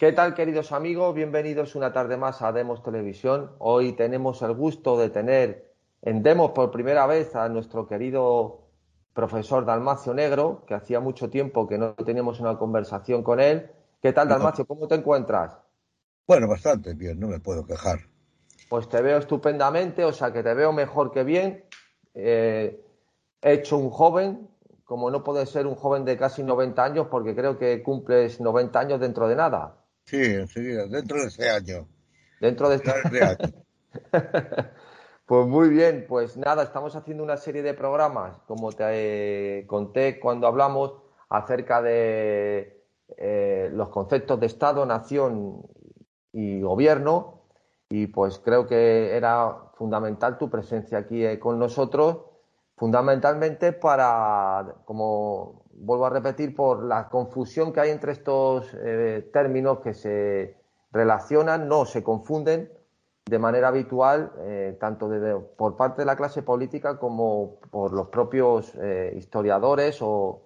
¿Qué 0.00 0.12
tal, 0.12 0.32
queridos 0.32 0.72
amigos? 0.72 1.14
Bienvenidos 1.14 1.74
una 1.74 1.92
tarde 1.92 2.16
más 2.16 2.40
a 2.40 2.52
Demos 2.52 2.82
Televisión. 2.82 3.50
Hoy 3.58 3.92
tenemos 3.92 4.40
el 4.40 4.54
gusto 4.54 4.98
de 4.98 5.10
tener 5.10 5.74
en 6.00 6.22
Demos 6.22 6.52
por 6.52 6.70
primera 6.70 7.06
vez 7.06 7.36
a 7.36 7.50
nuestro 7.50 7.86
querido 7.86 8.62
profesor 9.12 9.66
Dalmacio 9.66 10.14
Negro, 10.14 10.64
que 10.66 10.72
hacía 10.72 11.00
mucho 11.00 11.28
tiempo 11.28 11.68
que 11.68 11.76
no 11.76 11.92
teníamos 11.92 12.40
una 12.40 12.56
conversación 12.56 13.22
con 13.22 13.40
él. 13.40 13.70
¿Qué 14.00 14.14
tal, 14.14 14.26
Dalmacio? 14.26 14.64
¿Cómo 14.64 14.88
te 14.88 14.94
encuentras? 14.94 15.58
Bueno, 16.26 16.48
bastante 16.48 16.94
bien, 16.94 17.20
no 17.20 17.28
me 17.28 17.38
puedo 17.38 17.66
quejar. 17.66 17.98
Pues 18.70 18.88
te 18.88 19.02
veo 19.02 19.18
estupendamente, 19.18 20.06
o 20.06 20.14
sea 20.14 20.32
que 20.32 20.42
te 20.42 20.54
veo 20.54 20.72
mejor 20.72 21.12
que 21.12 21.24
bien. 21.24 21.62
Eh, 22.14 22.82
he 23.42 23.52
hecho 23.52 23.76
un 23.76 23.90
joven, 23.90 24.48
como 24.82 25.10
no 25.10 25.22
puede 25.22 25.44
ser 25.44 25.66
un 25.66 25.74
joven 25.74 26.06
de 26.06 26.16
casi 26.16 26.42
90 26.42 26.82
años, 26.82 27.08
porque 27.10 27.36
creo 27.36 27.58
que 27.58 27.82
cumples 27.82 28.40
90 28.40 28.80
años 28.80 28.98
dentro 28.98 29.28
de 29.28 29.36
nada. 29.36 29.76
Sí, 30.10 30.16
enseguida, 30.16 30.86
dentro 30.86 31.20
de 31.20 31.28
ese 31.28 31.48
año. 31.48 31.86
Dentro 32.40 32.68
de 32.68 32.76
este 32.76 32.90
año. 32.90 33.36
pues 35.24 35.46
muy 35.46 35.68
bien, 35.68 36.04
pues 36.08 36.36
nada, 36.36 36.64
estamos 36.64 36.96
haciendo 36.96 37.22
una 37.22 37.36
serie 37.36 37.62
de 37.62 37.74
programas, 37.74 38.36
como 38.48 38.72
te 38.72 39.64
conté 39.68 40.18
cuando 40.18 40.48
hablamos 40.48 40.94
acerca 41.28 41.80
de 41.80 42.82
eh, 43.18 43.70
los 43.72 43.90
conceptos 43.90 44.40
de 44.40 44.46
Estado, 44.46 44.84
nación 44.84 45.62
y 46.32 46.60
gobierno, 46.60 47.44
y 47.88 48.08
pues 48.08 48.40
creo 48.40 48.66
que 48.66 49.16
era 49.16 49.70
fundamental 49.74 50.38
tu 50.38 50.50
presencia 50.50 50.98
aquí 50.98 51.24
eh, 51.24 51.38
con 51.38 51.56
nosotros, 51.56 52.18
fundamentalmente 52.76 53.72
para, 53.72 54.74
como 54.86 55.66
vuelvo 55.80 56.06
a 56.06 56.10
repetir, 56.10 56.54
por 56.54 56.84
la 56.84 57.08
confusión 57.08 57.72
que 57.72 57.80
hay 57.80 57.90
entre 57.90 58.12
estos 58.12 58.72
eh, 58.74 59.28
términos 59.32 59.80
que 59.80 59.94
se 59.94 60.56
relacionan, 60.92 61.68
no 61.68 61.84
se 61.84 62.02
confunden 62.02 62.70
de 63.24 63.38
manera 63.38 63.68
habitual, 63.68 64.32
eh, 64.40 64.76
tanto 64.80 65.08
por 65.56 65.76
parte 65.76 66.02
de 66.02 66.06
la 66.06 66.16
clase 66.16 66.42
política 66.42 66.98
como 66.98 67.60
por 67.70 67.92
los 67.92 68.08
propios 68.08 68.74
eh, 68.74 69.14
historiadores 69.16 69.98
o 70.02 70.42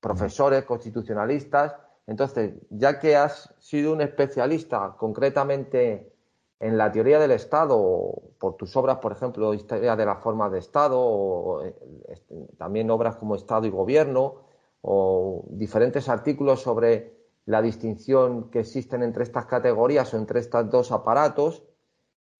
profesores 0.00 0.64
constitucionalistas. 0.64 1.76
Entonces, 2.06 2.54
ya 2.70 2.98
que 2.98 3.16
has 3.16 3.54
sido 3.58 3.92
un 3.92 4.00
especialista 4.00 4.94
concretamente 4.96 6.12
en 6.58 6.78
la 6.78 6.90
teoría 6.90 7.18
del 7.18 7.32
Estado, 7.32 8.14
por 8.38 8.56
tus 8.56 8.74
obras, 8.76 8.98
por 8.98 9.12
ejemplo, 9.12 9.52
Historia 9.52 9.94
de 9.94 10.06
la 10.06 10.16
forma 10.16 10.48
de 10.48 10.58
Estado, 10.58 10.98
o, 10.98 11.62
este, 12.08 12.46
también 12.56 12.90
obras 12.90 13.16
como 13.16 13.34
Estado 13.34 13.66
y 13.66 13.70
Gobierno, 13.70 14.45
o 14.88 15.44
diferentes 15.50 16.08
artículos 16.08 16.62
sobre 16.62 17.12
la 17.44 17.60
distinción 17.60 18.50
que 18.50 18.60
existen 18.60 19.02
entre 19.02 19.24
estas 19.24 19.46
categorías 19.46 20.14
o 20.14 20.16
entre 20.16 20.38
estos 20.38 20.70
dos 20.70 20.92
aparatos. 20.92 21.64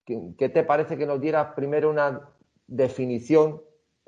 ¿Qué, 0.05 0.49
te 0.49 0.63
parece 0.63 0.97
que 0.97 1.07
nos 1.07 1.21
diera 1.21 1.57
primero 1.57 1.91
una 1.91 2.29
definición 2.69 3.63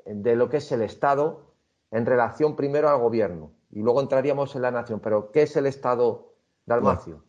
de 0.05 0.37
lo 0.37 0.47
que 0.47 0.57
es 0.57 0.71
el 0.71 0.83
Estado 0.83 1.53
en 1.91 2.05
relación 2.05 2.55
primero 2.55 2.87
al 2.87 3.01
gobierno? 3.01 3.51
Y 3.71 3.81
luego 3.81 3.99
entraríamos 3.99 4.55
en 4.55 4.61
la 4.61 4.71
nación. 4.71 5.01
Pero, 5.01 5.31
¿qué 5.31 5.41
es 5.41 5.57
el 5.57 5.65
Estado, 5.65 6.33
Dalmacio? 6.65 7.21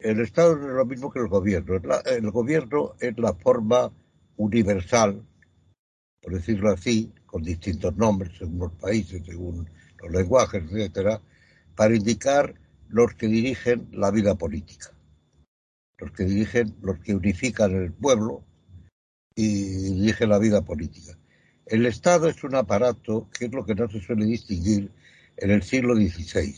el 0.00 0.20
Estado 0.20 0.54
es 0.54 0.58
lo 0.58 0.84
mismo 0.84 1.12
que 1.12 1.20
el 1.20 1.28
gobierno. 1.28 1.80
el 2.04 2.30
gobierno 2.32 2.94
es 2.98 3.16
la 3.16 3.32
forma 3.32 3.92
universal, 4.36 5.24
por 6.20 6.32
decirlo 6.34 6.72
así, 6.72 7.12
con 7.26 7.42
distintos 7.42 7.96
nombres 7.96 8.36
según 8.36 8.58
los 8.58 8.72
países, 8.72 9.24
según 9.24 9.68
los 10.04 10.12
lenguajes, 10.12 10.62
etcétera, 10.70 11.20
para 11.74 11.94
indicar 11.94 12.54
los 12.88 13.14
que 13.14 13.26
dirigen 13.26 13.88
la 13.92 14.10
vida 14.10 14.34
política, 14.36 14.92
los 15.98 16.12
que 16.12 16.24
dirigen, 16.24 16.76
los 16.82 16.98
que 17.00 17.14
unifican 17.14 17.72
el 17.72 17.92
pueblo 17.92 18.44
y 19.34 19.94
dirigen 19.94 20.28
la 20.28 20.38
vida 20.38 20.62
política. 20.62 21.18
El 21.66 21.86
Estado 21.86 22.28
es 22.28 22.44
un 22.44 22.54
aparato 22.54 23.28
que 23.30 23.46
es 23.46 23.52
lo 23.52 23.64
que 23.64 23.74
no 23.74 23.88
se 23.88 24.00
suele 24.00 24.26
distinguir 24.26 24.90
en 25.36 25.50
el 25.50 25.62
siglo 25.62 25.96
XVI, 25.96 26.54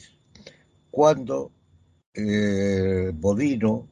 cuando 0.90 1.52
eh, 2.12 3.12
Bodino, 3.14 3.88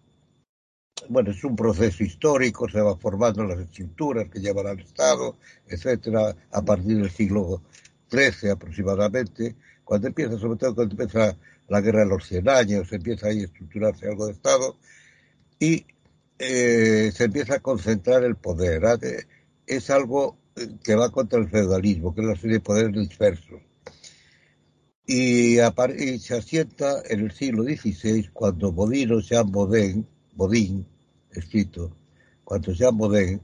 bueno, 1.09 1.31
es 1.31 1.45
un 1.45 1.55
proceso 1.55 2.03
histórico, 2.03 2.69
se 2.69 2.81
va 2.81 2.97
formando 2.97 3.45
las 3.45 3.61
estructuras 3.61 4.29
que 4.29 4.41
llevan 4.41 4.67
al 4.67 4.81
Estado, 4.81 5.37
etcétera, 5.67 6.35
a 6.51 6.63
partir 6.63 6.97
del 6.99 7.11
siglo 7.11 7.63
13 8.09 8.51
aproximadamente, 8.51 9.57
cuando 9.85 10.09
empieza, 10.09 10.39
sobre 10.39 10.59
todo 10.59 10.75
cuando 10.75 10.95
empieza 10.95 11.37
la 11.69 11.81
guerra 11.81 12.01
de 12.01 12.07
los 12.07 12.27
100 12.27 12.49
años, 12.49 12.93
empieza 12.93 13.29
ahí 13.29 13.41
a 13.41 13.45
estructurarse 13.45 14.09
algo 14.09 14.27
de 14.27 14.33
Estado 14.33 14.77
y 15.59 15.87
eh, 16.39 17.13
se 17.15 17.25
empieza 17.25 17.57
a 17.57 17.61
concentrar 17.61 18.25
el 18.25 18.37
poder. 18.37 18.83
Es 19.67 19.91
algo 19.91 20.39
eh, 20.57 20.69
que 20.83 20.95
va 20.95 21.11
contra 21.11 21.39
el 21.39 21.49
feudalismo, 21.49 22.15
que 22.15 22.21
es 22.21 22.27
una 22.27 22.37
serie 22.37 22.57
de 22.57 22.61
poderes 22.61 22.93
dispersos. 22.93 23.61
Y, 25.07 25.57
se 26.19 26.35
asienta 26.35 27.03
en 27.09 27.21
el 27.21 27.33
siglo 27.33 27.63
XVI 27.65 28.31
cuando 28.33 28.73
Bodino, 28.73 29.21
Jean 29.21 29.51
Bodin, 29.53 30.07
Bodin 30.35 30.87
escrito, 31.31 31.95
cuando 32.43 32.73
Jean 32.73 32.97
Bodin 32.97 33.41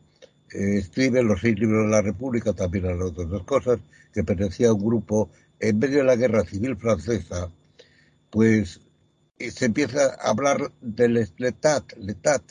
eh, 0.53 0.79
escribe 0.79 1.23
los 1.23 1.41
seis 1.41 1.59
libros 1.59 1.85
de 1.87 1.91
la 1.91 2.03
República, 2.03 2.53
también 2.53 2.87
a 2.87 3.05
otras 3.05 3.43
cosas, 3.45 3.79
que 4.13 4.25
pertenecía 4.25 4.69
a 4.69 4.73
un 4.73 4.85
grupo 4.85 5.31
en 5.59 5.79
medio 5.79 5.99
de 5.99 6.05
la 6.05 6.17
guerra 6.17 6.45
civil 6.45 6.77
francesa, 6.77 7.51
pues 8.31 8.81
eh, 9.39 9.51
se 9.51 9.67
empieza 9.67 10.15
a 10.15 10.31
hablar 10.31 10.73
del 10.81 11.29
letat, 11.37 11.93
letat, 11.99 12.43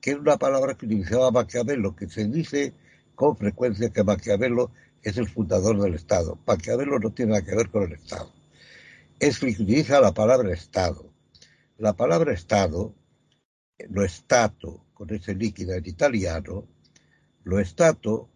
que 0.00 0.12
es 0.12 0.18
una 0.18 0.36
palabra 0.36 0.74
que 0.74 0.86
utilizaba 0.86 1.30
Maquiavelo, 1.30 1.96
que 1.96 2.08
se 2.08 2.26
dice 2.26 2.74
con 3.14 3.36
frecuencia 3.36 3.90
que 3.90 4.04
Maquiavelo 4.04 4.70
es 5.02 5.16
el 5.16 5.28
fundador 5.28 5.80
del 5.80 5.94
Estado. 5.94 6.38
Maquiavelo 6.46 6.98
no 6.98 7.12
tiene 7.12 7.32
nada 7.32 7.44
que 7.44 7.54
ver 7.54 7.70
con 7.70 7.84
el 7.84 7.92
Estado. 7.92 8.32
Es 9.18 9.38
que 9.38 9.46
utiliza 9.46 10.00
la 10.00 10.12
palabra 10.12 10.52
Estado. 10.52 11.12
La 11.78 11.94
palabra 11.94 12.32
Estado, 12.32 12.94
lo 13.88 14.08
Stato, 14.08 14.84
con 14.94 15.12
ese 15.12 15.34
líquido 15.34 15.74
en 15.74 15.86
italiano, 15.86 16.66
lo 17.46 17.64
Stato 17.64 18.28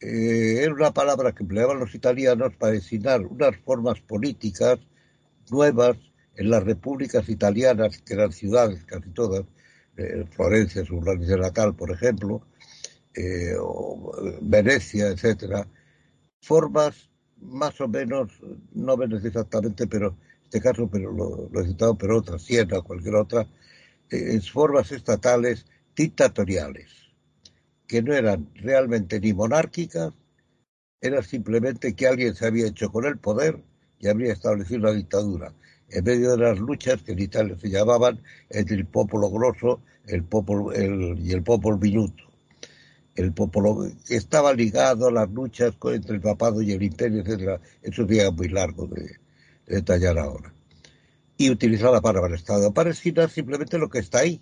eh, 0.00 0.58
era 0.62 0.74
una 0.74 0.92
palabra 0.92 1.32
que 1.32 1.44
empleaban 1.44 1.78
los 1.78 1.94
italianos 1.94 2.52
para 2.56 2.72
designar 2.72 3.24
unas 3.24 3.56
formas 3.58 4.00
políticas 4.00 4.80
nuevas 5.50 5.96
en 6.34 6.50
las 6.50 6.64
repúblicas 6.64 7.28
italianas, 7.28 8.02
que 8.02 8.14
eran 8.14 8.32
ciudades 8.32 8.84
casi 8.84 9.08
todas, 9.10 9.44
eh, 9.96 10.24
Florencia, 10.32 10.84
su 10.84 11.00
de 11.00 11.38
natal, 11.38 11.76
por 11.76 11.92
ejemplo, 11.92 12.42
eh, 13.14 13.54
o 13.56 14.12
Venecia, 14.42 15.08
etcétera, 15.08 15.68
formas 16.40 17.08
más 17.40 17.80
o 17.80 17.86
menos, 17.86 18.32
no 18.74 18.96
Venecia 18.96 19.28
exactamente, 19.28 19.86
pero 19.86 20.08
en 20.08 20.42
este 20.42 20.60
caso, 20.60 20.88
pero 20.90 21.12
lo, 21.12 21.60
he 21.60 21.66
citado, 21.68 21.96
pero 21.96 22.18
otra, 22.18 22.36
Siena, 22.40 22.80
cualquier 22.80 23.14
otra, 23.14 23.46
formas 24.50 24.90
estatales 24.90 25.66
dictatoriales 25.94 27.05
que 27.86 28.02
no 28.02 28.12
eran 28.12 28.48
realmente 28.54 29.20
ni 29.20 29.32
monárquicas, 29.32 30.12
era 31.00 31.22
simplemente 31.22 31.94
que 31.94 32.06
alguien 32.06 32.34
se 32.34 32.46
había 32.46 32.66
hecho 32.66 32.90
con 32.90 33.04
el 33.04 33.18
poder 33.18 33.62
y 33.98 34.08
habría 34.08 34.32
establecido 34.32 34.80
una 34.80 34.92
dictadura, 34.92 35.52
en 35.88 36.04
medio 36.04 36.32
de 36.32 36.38
las 36.38 36.58
luchas 36.58 37.02
que 37.02 37.12
en 37.12 37.20
Italia 37.20 37.56
se 37.60 37.70
llamaban 37.70 38.20
entre 38.50 38.76
el 38.76 38.86
popolo 38.86 39.30
grosso 39.30 39.80
el 40.06 40.24
y 41.18 41.32
el 41.32 41.42
popolo 41.42 41.78
minuto. 41.78 42.24
El 43.14 43.32
popolo 43.32 43.90
estaba 44.08 44.52
ligado 44.52 45.08
a 45.08 45.12
las 45.12 45.30
luchas 45.30 45.74
entre 45.84 46.16
el 46.16 46.20
papado 46.20 46.60
y 46.60 46.72
el 46.72 46.82
imperio, 46.82 47.22
etc. 47.22 47.60
Eso 47.82 48.06
sería 48.06 48.30
muy 48.30 48.48
largo 48.48 48.86
de, 48.86 49.16
detallar 49.66 50.18
ahora. 50.18 50.52
Y 51.38 51.50
utilizar 51.50 51.92
la 51.92 52.00
palabra 52.00 52.34
Estado 52.34 52.72
para 52.72 52.90
designar 52.90 53.30
simplemente 53.30 53.78
lo 53.78 53.88
que 53.88 53.98
está 53.98 54.20
ahí, 54.20 54.40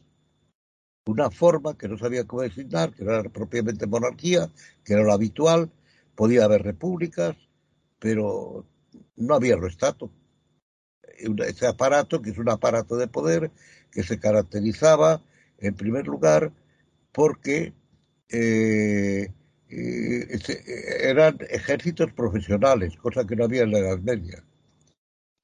una 1.06 1.30
forma 1.30 1.76
que 1.76 1.88
no 1.88 1.98
sabía 1.98 2.24
cómo 2.24 2.42
designar, 2.42 2.92
que 2.92 3.04
era 3.04 3.22
propiamente 3.24 3.86
monarquía, 3.86 4.50
que 4.84 4.94
era 4.94 5.02
lo 5.02 5.12
habitual, 5.12 5.70
podía 6.14 6.44
haber 6.44 6.62
repúblicas, 6.62 7.36
pero 7.98 8.64
no 9.16 9.34
había 9.34 9.56
lo 9.56 9.66
estato. 9.66 10.10
Ese 11.46 11.66
aparato, 11.66 12.22
que 12.22 12.30
es 12.30 12.38
un 12.38 12.48
aparato 12.48 12.96
de 12.96 13.06
poder, 13.06 13.50
que 13.90 14.02
se 14.02 14.18
caracterizaba, 14.18 15.22
en 15.58 15.74
primer 15.74 16.06
lugar, 16.06 16.52
porque 17.12 17.72
eh, 18.28 19.28
eh, 19.68 20.38
eran 21.02 21.38
ejércitos 21.50 22.12
profesionales, 22.12 22.96
cosa 22.96 23.26
que 23.26 23.36
no 23.36 23.44
había 23.44 23.62
en 23.62 23.72
la 23.72 23.78
Edad 23.78 23.98
Media. 23.98 24.42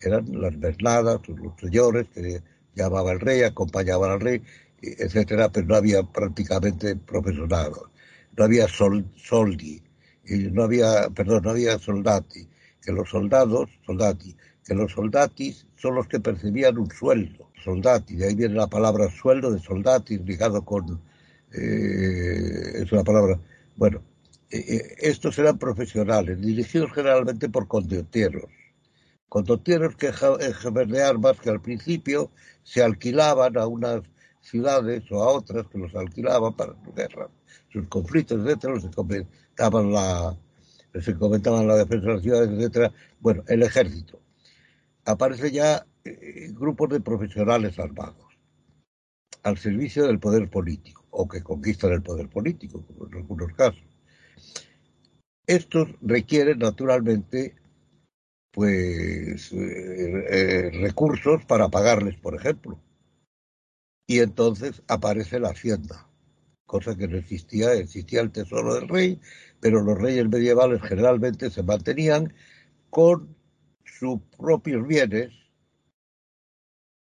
Eran 0.01 0.41
las 0.41 0.59
vernadas, 0.59 1.21
los 1.29 1.53
señores 1.61 2.09
que 2.15 2.43
llamaba 2.75 3.13
el 3.13 3.21
rey, 3.21 3.43
acompañaban 3.43 4.11
al 4.11 4.21
rey, 4.21 4.43
etcétera, 4.83 5.51
pero 5.51 5.67
no 5.67 5.77
había 5.77 6.03
prácticamente 6.03 6.97
profesorado, 6.97 7.91
no 8.37 8.45
había 8.45 8.67
soldi, 8.69 9.83
y 10.25 10.37
no 10.51 10.65
había, 10.65 11.11
perdón, 11.11 11.43
no 11.45 11.51
había 11.51 11.79
soldati, 11.79 12.49
que 12.81 12.93
los 12.93 13.09
soldados, 13.11 13.69
soldati, 13.85 14.37
que 14.65 14.75
los 14.75 14.93
soldatis 14.93 15.67
son 15.77 15.97
los 15.97 16.07
que 16.07 16.21
percibían 16.21 16.79
un 16.79 16.91
sueldo. 16.91 17.51
Soldati, 17.65 18.17
de 18.17 18.29
ahí 18.29 18.35
viene 18.35 18.55
la 18.55 18.69
palabra 18.69 19.11
sueldo 19.11 19.51
de 19.51 19.61
soldatis 19.61 20.21
ligado 20.23 20.65
con... 20.65 21.01
Eh, 21.53 22.83
es 22.83 22.93
una 22.93 23.05
palabra... 23.05 23.39
Bueno, 23.77 24.03
eh, 24.51 24.65
eh, 24.69 24.95
estos 24.99 25.39
eran 25.39 25.59
profesionales, 25.59 26.41
dirigidos 26.41 26.93
generalmente 26.93 27.49
por 27.49 27.67
condotieros. 27.69 28.51
Condotieros 29.29 29.97
que 29.97 30.11
de 30.11 31.03
armas 31.03 31.39
que 31.41 31.51
al 31.51 31.61
principio 31.61 32.31
se 32.63 32.83
alquilaban 32.83 33.57
a 33.59 33.67
unas 33.67 34.03
ciudades 34.51 35.05
o 35.11 35.23
a 35.23 35.33
otras 35.33 35.67
que 35.69 35.79
los 35.79 35.95
alquilaban 35.95 36.55
para 36.55 36.75
su 36.85 36.93
guerra, 36.93 37.29
sus 37.73 37.87
conflictos, 37.89 38.45
etcétera, 38.45 38.81
se 38.81 38.91
comentaban 38.91 39.93
la, 39.93 40.37
se 41.01 41.15
comentaban 41.15 41.67
la 41.67 41.77
defensa 41.77 42.07
de 42.09 42.15
las 42.15 42.23
ciudades, 42.23 42.51
etcétera. 42.51 42.93
Bueno, 43.21 43.43
el 43.49 43.63
ejército. 43.63 44.21
Aparece 45.05 45.51
ya 45.51 45.87
eh, 46.05 46.51
grupos 46.53 46.91
de 46.91 47.01
profesionales 47.01 47.79
armados 47.79 48.27
al 49.43 49.57
servicio 49.57 50.07
del 50.07 50.19
poder 50.19 50.51
político 50.51 51.05
o 51.11 51.27
que 51.27 51.43
conquistan 51.43 51.93
el 51.93 52.03
poder 52.03 52.29
político, 52.29 52.85
como 52.87 53.07
en 53.07 53.15
algunos 53.15 53.53
casos. 53.55 53.83
Estos 55.47 55.89
requieren 56.03 56.59
naturalmente 56.59 57.57
pues 58.53 59.53
eh, 59.53 60.25
eh, 60.31 60.71
recursos 60.81 61.45
para 61.45 61.69
pagarles, 61.69 62.17
por 62.17 62.35
ejemplo. 62.35 62.81
Y 64.11 64.19
entonces 64.19 64.83
aparece 64.89 65.39
la 65.39 65.51
hacienda, 65.51 66.09
cosa 66.67 66.97
que 66.97 67.07
no 67.07 67.17
existía, 67.17 67.75
existía 67.75 68.23
el 68.23 68.33
tesoro 68.33 68.75
del 68.75 68.89
rey, 68.89 69.21
pero 69.61 69.83
los 69.83 69.97
reyes 69.97 70.29
medievales 70.29 70.83
generalmente 70.83 71.49
se 71.49 71.63
mantenían 71.63 72.35
con 72.91 73.37
sus 73.85 74.21
propios 74.37 74.85
bienes, 74.85 75.31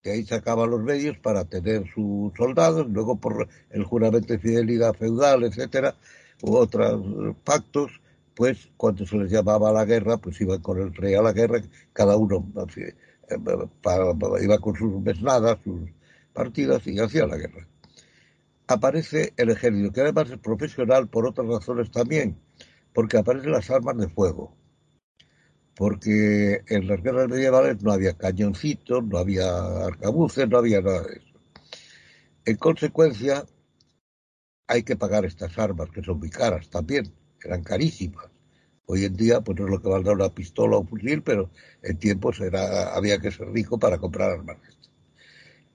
que 0.03 0.13
ahí 0.13 0.25
sacaban 0.25 0.71
los 0.71 0.83
medios 0.83 1.19
para 1.19 1.45
tener 1.45 1.85
sus 1.95 2.33
soldados, 2.35 2.89
luego 2.89 3.21
por 3.21 3.47
el 3.69 3.85
juramento 3.85 4.33
de 4.33 4.39
fidelidad 4.39 4.95
feudal, 4.95 5.45
etcétera, 5.45 5.97
u 6.41 6.57
otros 6.57 7.37
pactos, 7.45 7.93
pues 8.35 8.71
cuando 8.79 9.05
se 9.05 9.19
les 9.19 9.31
llamaba 9.31 9.69
a 9.69 9.75
la 9.75 9.85
guerra, 9.85 10.17
pues 10.17 10.41
iban 10.41 10.63
con 10.63 10.81
el 10.81 10.95
rey 10.95 11.13
a 11.13 11.21
la 11.21 11.35
guerra, 11.35 11.61
cada 11.93 12.17
uno 12.17 12.51
eh, 12.75 12.95
iba 14.41 14.59
con 14.61 14.75
sus 14.77 15.03
mesnadas, 15.03 15.59
sus 15.63 15.91
partidas 16.37 16.87
y 16.87 16.99
hacía 17.01 17.27
la 17.27 17.37
guerra. 17.37 17.67
Aparece 18.69 19.33
el 19.37 19.51
ejército, 19.51 19.93
que 19.93 20.03
además 20.03 20.31
es 20.31 20.39
profesional 20.39 21.09
por 21.09 21.27
otras 21.27 21.47
razones 21.49 21.91
también, 21.91 22.39
porque 22.93 23.19
aparecen 23.19 23.53
las 23.53 23.71
armas 23.71 23.97
de 23.97 24.09
fuego 24.09 24.57
porque 25.77 26.63
en 26.69 26.89
las 26.89 27.03
guerras 27.03 27.29
medievales 27.29 27.83
no 27.83 27.93
había 27.93 28.15
cañoncitos, 28.15 29.05
no 29.05 29.19
había 29.19 29.85
arcabuces, 29.85 30.49
no 30.49 30.57
había 30.57 30.81
nada 30.81 31.03
de 31.03 31.17
eso. 31.17 31.39
En 32.47 32.57
consecuencia, 32.57 33.45
hay 34.67 34.83
que 34.83 34.97
pagar 34.97 35.27
estas 35.27 35.57
armas, 35.59 35.91
que 35.91 36.03
son 36.03 36.19
muy 36.19 36.31
caras 36.31 36.71
también, 36.71 37.13
eran 37.45 37.63
carísimas. 37.63 38.27
Hoy 38.87 39.05
en 39.05 39.17
día, 39.17 39.43
pues 39.43 39.59
no 39.59 39.67
es 39.67 39.71
lo 39.71 39.83
que 39.83 39.89
valdrá 39.89 40.15
una 40.15 40.35
pistola 40.35 40.77
o 40.77 40.81
un 40.81 40.89
fusil, 40.89 41.23
pero 41.23 41.51
en 41.83 41.99
tiempos 41.99 42.41
era, 42.41 42.95
había 42.95 43.19
que 43.19 43.31
ser 43.31 43.49
rico 43.51 43.79
para 43.79 43.99
comprar 43.99 44.31
armas. 44.31 44.57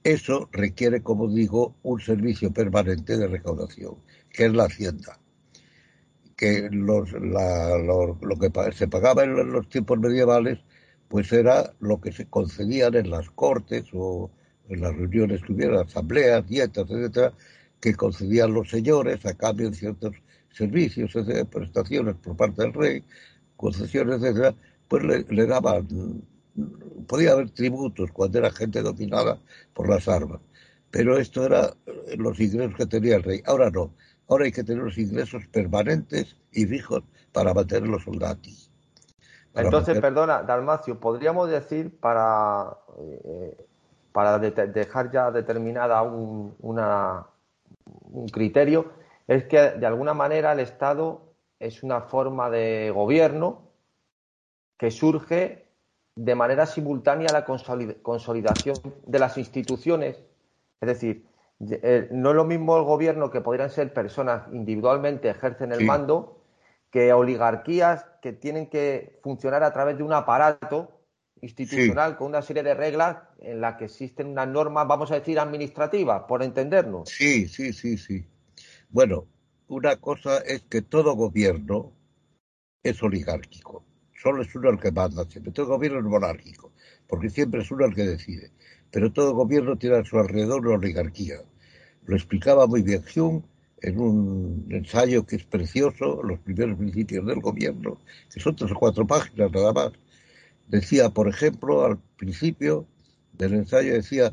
Eso 0.03 0.49
requiere, 0.51 1.03
como 1.03 1.27
digo, 1.27 1.75
un 1.83 1.99
servicio 1.99 2.51
permanente 2.51 3.17
de 3.17 3.27
recaudación, 3.27 3.97
que 4.31 4.45
es 4.45 4.53
la 4.53 4.65
hacienda 4.65 5.21
que 6.41 6.69
los, 6.71 7.11
lo 7.11 8.35
que 8.39 8.51
se 8.73 8.87
pagaba 8.87 9.23
en 9.23 9.51
los 9.51 9.69
tiempos 9.69 9.99
medievales, 9.99 10.57
pues 11.07 11.31
era 11.31 11.71
lo 11.79 12.01
que 12.01 12.11
se 12.11 12.25
concedían 12.25 12.95
en 12.95 13.11
las 13.11 13.29
cortes 13.29 13.85
o 13.93 14.31
en 14.67 14.81
las 14.81 14.95
reuniones 14.95 15.43
que 15.43 15.53
hubiera, 15.53 15.81
asambleas, 15.81 16.47
dietas, 16.47 16.89
etcétera, 16.89 17.33
que 17.79 17.93
concedían 17.93 18.55
los 18.55 18.71
señores 18.71 19.23
a 19.27 19.35
cambio 19.35 19.69
de 19.69 19.75
ciertos 19.75 20.15
servicios, 20.49 21.15
prestaciones 21.51 22.15
por 22.15 22.35
parte 22.35 22.63
del 22.63 22.73
rey, 22.73 23.03
concesiones, 23.55 24.23
etcétera, 24.23 24.55
pues 24.87 25.03
le 25.03 25.45
daban, 25.45 25.87
podía 27.07 27.31
haber 27.31 27.49
tributos 27.51 28.11
cuando 28.11 28.39
era 28.39 28.51
gente 28.51 28.81
dominada 28.81 29.39
por 29.73 29.89
las 29.89 30.07
armas, 30.07 30.41
pero 30.89 31.17
esto 31.17 31.45
era 31.45 31.73
los 32.17 32.39
ingresos 32.39 32.75
que 32.75 32.85
tenía 32.85 33.15
el 33.15 33.23
rey. 33.23 33.41
Ahora 33.45 33.69
no, 33.69 33.93
Ahora 34.31 34.45
hay 34.45 34.53
que 34.53 34.63
tener 34.63 34.81
los 34.81 34.97
ingresos 34.97 35.45
permanentes 35.47 36.37
y 36.53 36.65
fijos 36.65 37.03
para 37.33 37.53
mantener 37.53 37.89
los 37.89 38.03
soldados. 38.03 38.71
Entonces, 39.53 39.99
perdona, 39.99 40.41
Dalmacio, 40.41 40.97
podríamos 41.01 41.49
decir 41.49 41.99
para, 41.99 42.77
eh, 42.97 43.67
para 44.13 44.39
dejar 44.39 45.11
ya 45.11 45.31
determinada 45.31 46.01
un, 46.03 46.55
una, 46.61 47.27
un 48.03 48.29
criterio, 48.29 48.93
es 49.27 49.43
que 49.43 49.71
de 49.71 49.85
alguna 49.85 50.13
manera 50.13 50.53
el 50.53 50.61
Estado 50.61 51.33
es 51.59 51.83
una 51.83 51.99
forma 51.99 52.49
de 52.49 52.89
gobierno 52.95 53.63
que 54.77 54.91
surge 54.91 55.65
de 56.15 56.35
manera 56.35 56.65
simultánea 56.65 57.29
a 57.29 57.33
la 57.33 57.45
consolidación 57.45 58.81
de 59.05 59.19
las 59.19 59.37
instituciones. 59.37 60.23
Es 60.81 60.87
decir, 60.87 61.25
eh, 61.69 62.07
no 62.11 62.31
es 62.31 62.35
lo 62.35 62.45
mismo 62.45 62.77
el 62.77 62.83
gobierno 62.83 63.29
que 63.29 63.41
podrían 63.41 63.69
ser 63.69 63.93
personas 63.93 64.43
individualmente 64.51 65.29
ejercen 65.29 65.71
el 65.71 65.85
mando 65.85 66.41
que 66.89 67.13
oligarquías 67.13 68.05
que 68.21 68.33
tienen 68.33 68.67
que 68.67 69.19
funcionar 69.23 69.63
a 69.63 69.71
través 69.71 69.97
de 69.97 70.03
un 70.03 70.13
aparato 70.13 71.01
institucional 71.41 72.17
con 72.17 72.27
una 72.27 72.41
serie 72.41 72.63
de 72.63 72.73
reglas 72.73 73.17
en 73.39 73.61
las 73.61 73.77
que 73.77 73.85
existen 73.85 74.27
unas 74.27 74.47
normas, 74.47 74.87
vamos 74.87 75.11
a 75.11 75.15
decir, 75.15 75.39
administrativas, 75.39 76.23
por 76.27 76.43
entendernos. 76.43 77.09
Sí, 77.09 77.47
sí, 77.47 77.73
sí, 77.73 77.97
sí. 77.97 78.27
Bueno, 78.89 79.27
una 79.67 79.95
cosa 79.95 80.39
es 80.39 80.61
que 80.63 80.81
todo 80.81 81.15
gobierno 81.15 81.93
es 82.83 83.01
oligárquico. 83.01 83.85
Solo 84.21 84.43
es 84.43 84.53
uno 84.55 84.69
el 84.69 84.79
que 84.79 84.91
manda 84.91 85.25
siempre. 85.25 85.51
Todo 85.51 85.67
gobierno 85.67 85.99
es 85.99 86.05
monárquico, 86.05 86.71
porque 87.07 87.29
siempre 87.29 87.61
es 87.61 87.71
uno 87.71 87.85
el 87.85 87.95
que 87.95 88.03
decide. 88.03 88.51
Pero 88.91 89.11
todo 89.11 89.33
gobierno 89.33 89.77
tiene 89.77 89.97
a 89.97 90.03
su 90.03 90.19
alrededor 90.19 90.67
una 90.67 90.75
oligarquía. 90.75 91.37
Lo 92.05 92.15
explicaba 92.15 92.67
muy 92.67 92.83
bien 92.83 93.03
Hume 93.15 93.41
en 93.81 93.99
un 93.99 94.67
ensayo 94.69 95.25
que 95.25 95.37
es 95.37 95.43
precioso, 95.43 96.21
los 96.23 96.39
primeros 96.39 96.77
principios 96.77 97.25
del 97.25 97.39
gobierno, 97.39 97.99
que 98.31 98.39
son 98.39 98.55
tres 98.55 98.71
o 98.71 98.75
cuatro 98.75 99.07
páginas 99.07 99.51
nada 99.51 99.73
más. 99.73 99.91
Decía, 100.67 101.09
por 101.09 101.27
ejemplo, 101.27 101.83
al 101.85 101.97
principio 102.17 102.85
del 103.33 103.55
ensayo 103.55 103.93
decía, 103.93 104.31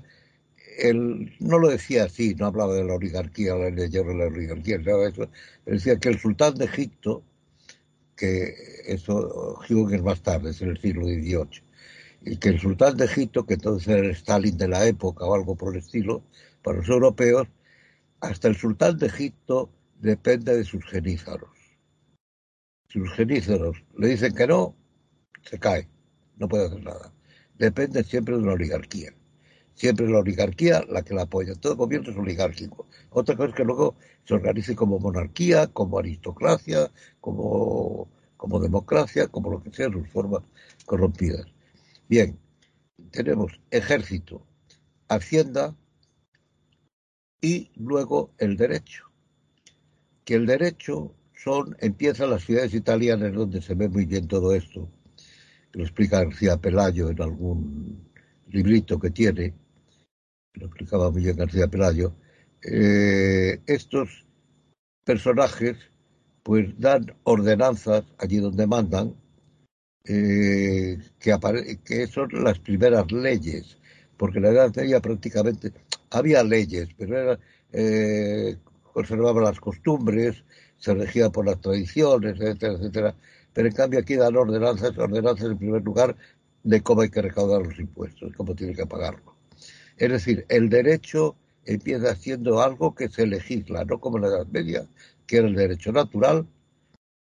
él 0.79 1.35
no 1.41 1.59
lo 1.59 1.69
decía 1.69 2.05
así, 2.05 2.35
no 2.35 2.47
hablaba 2.47 2.75
de 2.75 2.85
la 2.85 2.95
oligarquía, 2.95 3.55
la 3.55 3.71
de 3.71 3.89
la 3.91 4.27
oligarquía, 4.27 4.79
nada 4.79 5.09
eso, 5.09 5.29
decía 5.65 5.99
que 5.99 6.11
el 6.11 6.19
sultán 6.19 6.55
de 6.55 6.67
Egipto, 6.67 7.23
que 8.19 8.83
eso 8.87 9.61
Hume 9.69 9.97
es 9.97 10.03
más 10.03 10.23
tarde, 10.23 10.51
es 10.51 10.61
en 10.61 10.71
el 10.71 10.79
siglo 10.79 11.07
XVIII, 11.07 11.63
y 12.23 12.37
que 12.37 12.49
el 12.51 12.61
sultán 12.61 12.97
de 12.97 13.05
Egipto, 13.05 13.47
que 13.47 13.55
entonces 13.55 13.89
era 13.89 14.01
el 14.01 14.11
Stalin 14.11 14.59
de 14.59 14.69
la 14.69 14.87
época 14.87 15.25
o 15.25 15.35
algo 15.35 15.57
por 15.57 15.75
el 15.75 15.81
estilo, 15.81 16.23
para 16.63 16.79
los 16.79 16.89
europeos, 16.89 17.47
hasta 18.21 18.49
el 18.49 18.57
sultán 18.57 18.99
de 18.99 19.07
Egipto 19.07 19.71
depende 20.01 20.57
de 20.57 20.65
sus 20.65 20.85
genízaros. 20.85 21.51
Si 22.89 22.99
sus 22.99 23.13
genízaros 23.13 23.85
le 23.97 24.09
dicen 24.09 24.35
que 24.35 24.47
no, 24.47 24.75
se 25.43 25.59
cae, 25.59 25.89
no 26.37 26.49
puede 26.49 26.67
hacer 26.67 26.83
nada. 26.83 27.13
Depende 27.57 28.03
siempre 28.03 28.37
de 28.37 28.43
una 28.43 28.53
oligarquía. 28.53 29.13
Siempre 29.79 30.09
la 30.09 30.19
oligarquía 30.19 30.85
la 30.89 31.03
que 31.05 31.15
la 31.15 31.23
apoya. 31.23 31.55
Todo 31.55 31.77
gobierno 31.77 32.11
es 32.11 32.17
oligárquico. 32.17 32.89
Otra 33.11 33.37
cosa 33.37 33.51
es 33.51 33.55
que 33.55 33.63
luego 33.65 33.95
se 34.25 34.35
organice 34.35 34.75
como 34.75 34.99
monarquía, 34.99 35.69
como 35.69 36.01
aristocracia, 36.01 36.91
como, 37.21 38.09
como 38.37 38.59
democracia, 38.59 39.29
como 39.29 39.53
lo 39.53 39.63
que 39.63 39.71
sea, 39.71 39.89
sus 39.89 40.09
formas 40.09 40.43
corrompidas. 40.85 41.47
Bien, 42.09 42.37
tenemos 43.13 43.53
ejército, 43.71 44.45
hacienda, 45.07 45.77
y 47.41 47.71
luego 47.77 48.33
el 48.39 48.57
derecho. 48.57 49.05
Que 50.25 50.35
el 50.35 50.47
derecho 50.47 51.15
son, 51.37 51.77
empiezan 51.79 52.31
las 52.31 52.43
ciudades 52.43 52.75
italianas 52.75 53.33
donde 53.33 53.63
se 53.63 53.77
ve 53.77 53.89
muy 53.89 54.07
bien 54.07 54.27
todo 54.27 54.57
esto, 54.57 54.91
lo 55.71 55.85
explica 55.85 56.25
García 56.25 56.57
Pelayo 56.57 57.11
en 57.11 57.23
algún 57.23 58.09
librito 58.49 58.99
que 58.99 59.11
tiene, 59.11 59.55
lo 60.55 60.67
explicaba 60.67 61.11
bien 61.11 61.37
García 61.37 61.69
Pelayo, 61.69 62.13
eh, 62.63 63.61
estos 63.67 64.27
personajes 65.05 65.77
pues 66.43 66.79
dan 66.79 67.15
ordenanzas 67.25 68.05
allí 68.19 68.39
donde 68.39 68.67
mandan, 68.67 69.15
eh, 70.05 70.99
que, 71.19 71.79
que 71.85 72.07
son 72.07 72.29
las 72.43 72.59
primeras 72.59 73.11
leyes, 73.13 73.77
porque 74.17 74.41
la 74.41 74.51
Edad 74.51 74.75
Media 74.75 75.01
prácticamente 75.01 75.73
había 76.11 76.43
leyes, 76.43 76.89
pero 76.97 77.19
era, 77.19 77.39
eh, 77.73 78.57
conservaba 78.93 79.43
las 79.43 79.61
costumbres, 79.61 80.43
se 80.79 80.95
regía 80.95 81.31
por 81.31 81.47
las 81.47 81.61
tradiciones, 81.61 82.41
etcétera, 82.41 82.73
etcétera. 82.75 83.15
Pero 83.53 83.69
en 83.69 83.75
cambio 83.75 84.01
aquí 84.01 84.15
dan 84.15 84.37
ordenanzas, 84.37 84.97
ordenanzas 84.97 85.51
en 85.51 85.59
primer 85.59 85.83
lugar 85.83 86.17
de 86.63 86.83
cómo 86.83 87.03
hay 87.03 87.11
que 87.11 87.23
recaudar 87.23 87.63
los 87.63 87.79
impuestos, 87.79 88.33
cómo 88.37 88.55
tiene 88.55 88.75
que 88.75 88.87
pagarlo. 88.87 89.38
Es 89.99 90.11
decir, 90.11 90.47
el 90.49 90.69
derecho 90.69 91.37
empieza 91.65 92.15
siendo 92.15 92.63
algo 92.63 92.95
que 92.95 93.09
se 93.09 93.27
legisla, 93.27 93.85
no 93.85 94.01
como 94.01 94.17
en 94.17 94.23
la 94.23 94.29
Edad 94.29 94.47
Media, 94.47 94.87
que 95.27 95.39
era 95.39 95.49
el 95.49 95.55
derecho 95.55 95.93
natural, 95.93 96.47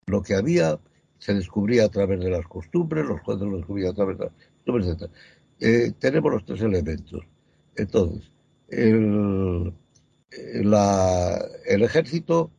lo 0.05 0.21
que 0.21 0.35
había 0.35 0.79
se 1.17 1.33
descubría 1.33 1.85
a 1.85 1.89
través 1.89 2.19
de 2.19 2.29
las 2.29 2.47
costumbres, 2.47 3.05
los 3.05 3.21
jueces 3.21 3.47
lo 3.47 3.57
descubrían 3.57 3.91
a 3.91 3.95
través 3.95 4.17
de 4.17 4.25
las 4.25 4.33
costumbres, 4.33 4.87
etc. 4.87 5.11
Eh, 5.59 5.91
tenemos 5.99 6.31
los 6.31 6.45
tres 6.45 6.61
elementos. 6.61 7.21
Entonces, 7.75 8.31
el, 8.69 9.73
el 10.31 11.81
ejército, 11.83 12.51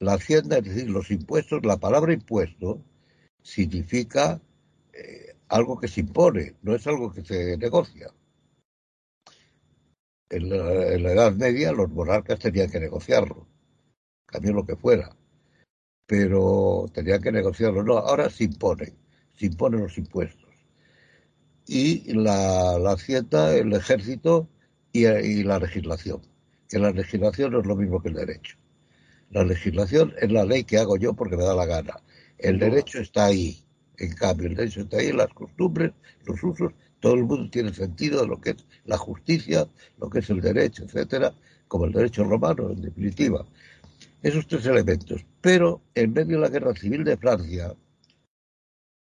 la 0.00 0.14
hacienda, 0.14 0.58
es 0.58 0.64
decir, 0.64 0.90
los 0.90 1.10
impuestos, 1.10 1.64
la 1.64 1.78
palabra 1.78 2.12
impuesto 2.12 2.82
significa 3.42 4.40
eh, 4.92 5.36
algo 5.48 5.78
que 5.80 5.88
se 5.88 6.00
impone, 6.00 6.54
no 6.62 6.74
es 6.74 6.86
algo 6.86 7.12
que 7.12 7.24
se 7.24 7.56
negocia. 7.56 8.10
En 10.30 10.50
la, 10.50 10.94
en 10.94 11.02
la, 11.02 11.12
Edad 11.12 11.32
Media 11.32 11.72
los 11.72 11.90
monarcas 11.90 12.38
tenían 12.38 12.70
que 12.70 12.80
negociarlo, 12.80 13.46
cambió 14.26 14.52
lo 14.52 14.66
que 14.66 14.76
fuera, 14.76 15.16
pero 16.06 16.86
tenían 16.92 17.22
que 17.22 17.32
negociarlo. 17.32 17.82
No, 17.82 17.98
ahora 17.98 18.28
se 18.30 18.44
impone, 18.44 18.94
se 19.34 19.46
imponen 19.46 19.82
los 19.82 19.96
impuestos. 19.96 20.48
Y 21.66 22.12
la, 22.14 22.78
la 22.78 22.92
hacienda, 22.92 23.54
el 23.56 23.72
ejército 23.72 24.48
y, 24.92 25.06
y 25.06 25.44
la 25.44 25.58
legislación, 25.58 26.22
que 26.68 26.78
la 26.78 26.92
legislación 26.92 27.52
no 27.52 27.60
es 27.60 27.66
lo 27.66 27.76
mismo 27.76 28.02
que 28.02 28.08
el 28.08 28.14
derecho. 28.14 28.56
La 29.30 29.44
legislación 29.44 30.14
es 30.20 30.30
la 30.32 30.44
ley 30.44 30.64
que 30.64 30.78
hago 30.78 30.96
yo 30.96 31.14
porque 31.14 31.36
me 31.36 31.44
da 31.44 31.54
la 31.54 31.66
gana. 31.66 32.00
El 32.38 32.58
derecho 32.58 33.00
está 33.00 33.26
ahí. 33.26 33.64
En 33.98 34.12
cambio, 34.14 34.46
el 34.46 34.54
derecho 34.54 34.82
está 34.82 34.98
ahí, 34.98 35.12
las 35.12 35.28
costumbres, 35.34 35.92
los 36.24 36.42
usos, 36.42 36.72
todo 37.00 37.14
el 37.14 37.24
mundo 37.24 37.50
tiene 37.50 37.72
sentido 37.72 38.22
de 38.22 38.28
lo 38.28 38.40
que 38.40 38.50
es 38.50 38.66
la 38.84 38.98
justicia, 38.98 39.66
lo 39.98 40.10
que 40.10 40.20
es 40.20 40.30
el 40.30 40.40
derecho, 40.40 40.84
etcétera, 40.84 41.32
como 41.68 41.84
el 41.84 41.92
derecho 41.92 42.24
romano, 42.24 42.70
en 42.70 42.82
definitiva. 42.82 43.44
Esos 44.22 44.46
tres 44.46 44.66
elementos. 44.66 45.24
Pero 45.40 45.80
en 45.94 46.12
medio 46.12 46.36
de 46.36 46.42
la 46.42 46.48
guerra 46.48 46.74
civil 46.74 47.04
de 47.04 47.16
Francia, 47.16 47.74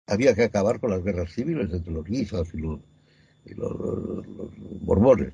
había 0.07 0.35
que 0.35 0.43
acabar 0.43 0.79
con 0.79 0.91
las 0.91 1.03
guerras 1.03 1.31
civiles 1.31 1.71
entre 1.71 1.93
los 1.93 2.05
guisos 2.05 2.53
y 2.53 2.57
los, 2.57 2.79
y 3.45 3.53
los, 3.53 3.73
borbones. 4.81 5.33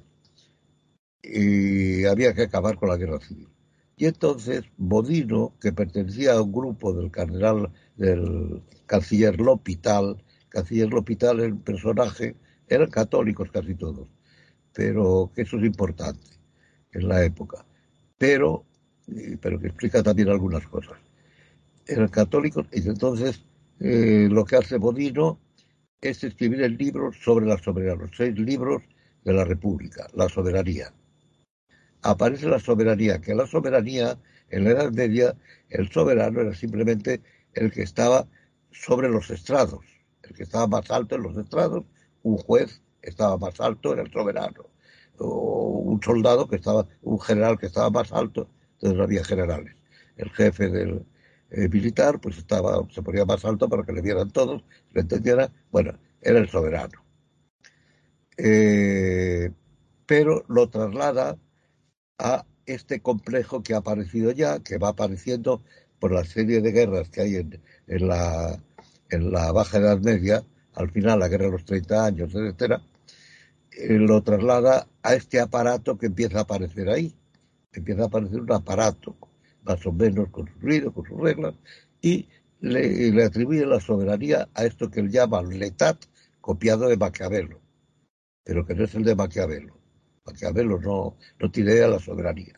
Y 1.24 2.06
había 2.06 2.34
que 2.34 2.44
acabar 2.44 2.78
con 2.78 2.90
la 2.90 2.98
guerra 2.98 3.20
civil. 3.20 3.50
Y 3.98 4.06
entonces 4.06 4.64
Bodino, 4.78 5.54
que 5.60 5.74
pertenecía 5.74 6.34
a 6.34 6.42
un 6.42 6.52
grupo 6.52 6.94
del 6.94 7.10
cardenal, 7.10 7.72
del 7.96 8.62
canciller 8.86 9.40
L'Hopital, 9.42 10.24
canciller 10.50 10.90
L'Hopital, 10.90 11.40
el 11.40 11.58
personaje, 11.58 12.36
eran 12.68 12.90
católicos 12.90 13.50
casi 13.52 13.76
todos, 13.76 14.08
pero 14.74 15.32
que 15.34 15.44
eso 15.44 15.58
es 15.58 15.66
importante 15.66 16.28
en 16.92 17.08
la 17.08 17.24
época, 17.24 17.66
pero, 18.18 18.66
pero 19.42 19.60
que 19.60 19.68
explica 19.68 20.04
también 20.04 20.30
algunas 20.30 20.66
cosas. 20.68 20.98
Eran 21.86 22.10
católicos 22.10 22.68
y 22.72 22.88
entonces 22.88 23.46
eh, 23.80 24.28
lo 24.30 24.44
que 24.44 24.58
hace 24.58 24.78
Bodino 24.78 25.40
es 26.02 26.24
escribir 26.24 26.62
el 26.62 26.78
libro 26.78 27.12
sobre 27.14 27.46
la 27.46 27.58
soberanía, 27.58 28.04
los 28.06 28.16
seis 28.16 28.38
libros 28.38 28.84
de 29.24 29.34
la 29.34 29.46
República, 29.46 30.08
la 30.14 30.30
soberanía. 30.30 30.94
Aparece 32.02 32.48
la 32.48 32.60
soberanía, 32.60 33.20
que 33.20 33.34
la 33.34 33.48
soberanía 33.48 34.18
en 34.50 34.64
la 34.64 34.72
Edad 34.72 34.92
Media, 34.92 35.36
el 35.70 35.90
soberano 35.90 36.42
era 36.42 36.54
simplemente 36.54 37.22
el 37.54 37.72
que 37.72 37.82
estaba 37.82 38.28
sobre 38.72 39.10
los 39.10 39.30
estrados, 39.30 39.86
el 40.28 40.36
que 40.36 40.44
estaba 40.44 40.68
más 40.68 40.90
alto 40.92 41.16
en 41.16 41.24
los 41.24 41.38
estrados, 41.38 41.86
un 42.24 42.38
juez 42.38 42.82
estaba 43.02 43.38
más 43.38 43.60
alto, 43.60 43.94
era 43.94 44.04
el 44.04 44.12
soberano, 44.12 44.66
o 45.20 45.80
un 45.86 46.02
soldado 46.02 46.48
que 46.48 46.58
estaba, 46.58 46.88
un 47.02 47.20
general 47.20 47.58
que 47.58 47.68
estaba 47.68 47.90
más 47.90 48.12
alto, 48.12 48.50
entonces 48.74 48.98
no 48.98 49.04
había 49.04 49.24
generales. 49.24 49.76
El 50.18 50.30
jefe 50.32 50.70
del 50.70 51.06
eh, 51.52 51.70
militar, 51.70 52.20
pues 52.20 52.38
estaba, 52.38 52.86
se 52.92 53.02
ponía 53.02 53.26
más 53.26 53.46
alto 53.46 53.70
para 53.70 53.84
que 53.84 53.94
le 53.94 54.02
vieran 54.02 54.32
todos, 54.32 54.64
le 54.94 55.02
entendieran, 55.02 55.54
bueno, 55.72 55.98
era 56.22 56.40
el 56.40 56.50
soberano. 56.50 57.04
Eh, 58.38 59.52
pero 60.06 60.44
lo 60.48 60.70
traslada 60.70 61.38
a 62.20 62.46
este 62.66 63.02
complejo 63.02 63.64
que 63.64 63.74
ha 63.74 63.78
aparecido 63.78 64.32
ya, 64.32 64.60
que 64.60 64.78
va 64.78 64.90
apareciendo 64.90 65.64
por 66.00 66.12
la 66.12 66.24
serie 66.26 66.62
de 66.62 66.72
guerras 66.72 67.10
que 67.10 67.22
hay 67.22 67.36
en, 67.36 68.08
la, 68.08 68.62
en 69.10 69.32
la 69.32 69.52
Baja 69.52 69.78
Edad 69.78 70.00
Media, 70.00 70.44
al 70.74 70.92
final 70.92 71.20
la 71.20 71.28
guerra 71.28 71.46
de 71.46 71.52
los 71.52 71.66
30 71.66 72.06
años, 72.06 72.34
etcétera, 72.34 72.82
eh, 73.72 73.94
lo 73.94 74.22
traslada 74.24 74.88
a 75.04 75.14
este 75.14 75.40
aparato 75.40 75.98
que 75.98 76.08
empieza 76.08 76.40
a 76.40 76.42
aparecer 76.42 76.90
ahí. 76.90 77.14
Empieza 77.72 78.04
a 78.04 78.06
aparecer 78.08 78.42
un 78.42 78.52
aparato, 78.52 79.16
más 79.64 79.86
o 79.86 79.92
menos 79.92 80.30
con 80.30 80.48
su 80.48 80.60
ruido, 80.60 80.92
con 80.92 81.06
sus 81.06 81.20
reglas, 81.20 81.56
y 82.02 82.28
le, 82.60 83.12
le 83.12 83.24
atribuye 83.24 83.66
la 83.66 83.80
soberanía 83.80 84.50
a 84.54 84.66
esto 84.66 84.90
que 84.90 85.02
él 85.02 85.12
llama 85.12 85.44
letat, 85.44 85.98
copiado 86.42 86.88
de 86.88 86.98
Maquiavelo, 86.98 87.60
pero 88.44 88.66
que 88.66 88.74
no 88.74 88.86
es 88.86 88.96
el 88.96 89.04
de 89.04 89.16
Maquiavelo. 89.16 89.78
Maquiavelo 90.26 90.80
no, 90.80 91.18
no 91.40 91.52
tiene 91.52 91.74
idea 91.74 91.86
de 91.86 91.92
la 91.92 92.00
soberanía. 92.00 92.54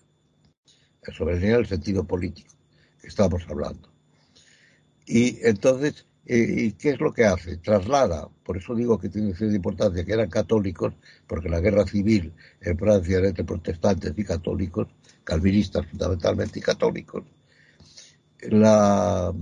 La 1.06 1.14
soberanía 1.14 1.56
en 1.56 1.60
el 1.60 1.68
sentido 1.68 2.04
político 2.06 2.54
que 3.02 3.08
estamos 3.08 3.44
hablando. 3.50 3.92
Y 5.06 5.40
entonces, 5.46 6.06
eh, 6.32 6.74
¿qué 6.78 6.92
es 6.92 7.00
lo 7.00 7.12
que 7.12 7.26
hace? 7.26 7.58
Traslada, 7.58 8.30
por 8.44 8.58
eso 8.58 8.76
digo 8.76 9.00
que 9.00 9.10
tiene 9.10 9.34
cierta 9.34 9.56
importancia, 9.56 10.06
que 10.06 10.14
eran 10.14 10.30
católicos, 10.30 10.94
porque 11.26 11.50
la 11.50 11.60
guerra 11.60 11.86
civil 11.86 12.34
en 12.62 12.78
Francia 12.78 13.18
era 13.18 13.30
entre 13.30 13.44
protestantes 13.46 14.14
y 14.16 14.24
católicos, 14.24 14.88
calvinistas 15.24 15.88
fundamentalmente 15.88 16.60
y 16.60 16.62
católicos, 16.62 17.24
la, 18.42 19.34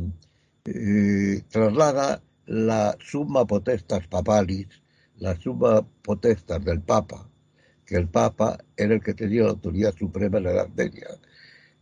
eh, 0.65 1.41
traslada 1.49 2.21
la 2.45 2.97
summa 2.99 3.45
potestas 3.45 4.07
papalis, 4.07 4.67
la 5.17 5.35
summa 5.35 5.85
potestas 6.01 6.63
del 6.63 6.81
Papa, 6.81 7.29
que 7.85 7.95
el 7.95 8.07
Papa 8.07 8.57
era 8.77 8.93
el 8.93 9.03
que 9.03 9.13
tenía 9.13 9.43
la 9.43 9.49
autoridad 9.49 9.93
suprema 9.93 10.37
en 10.37 10.43
la 10.45 10.51
Edad 10.51 10.69
Media. 10.69 11.07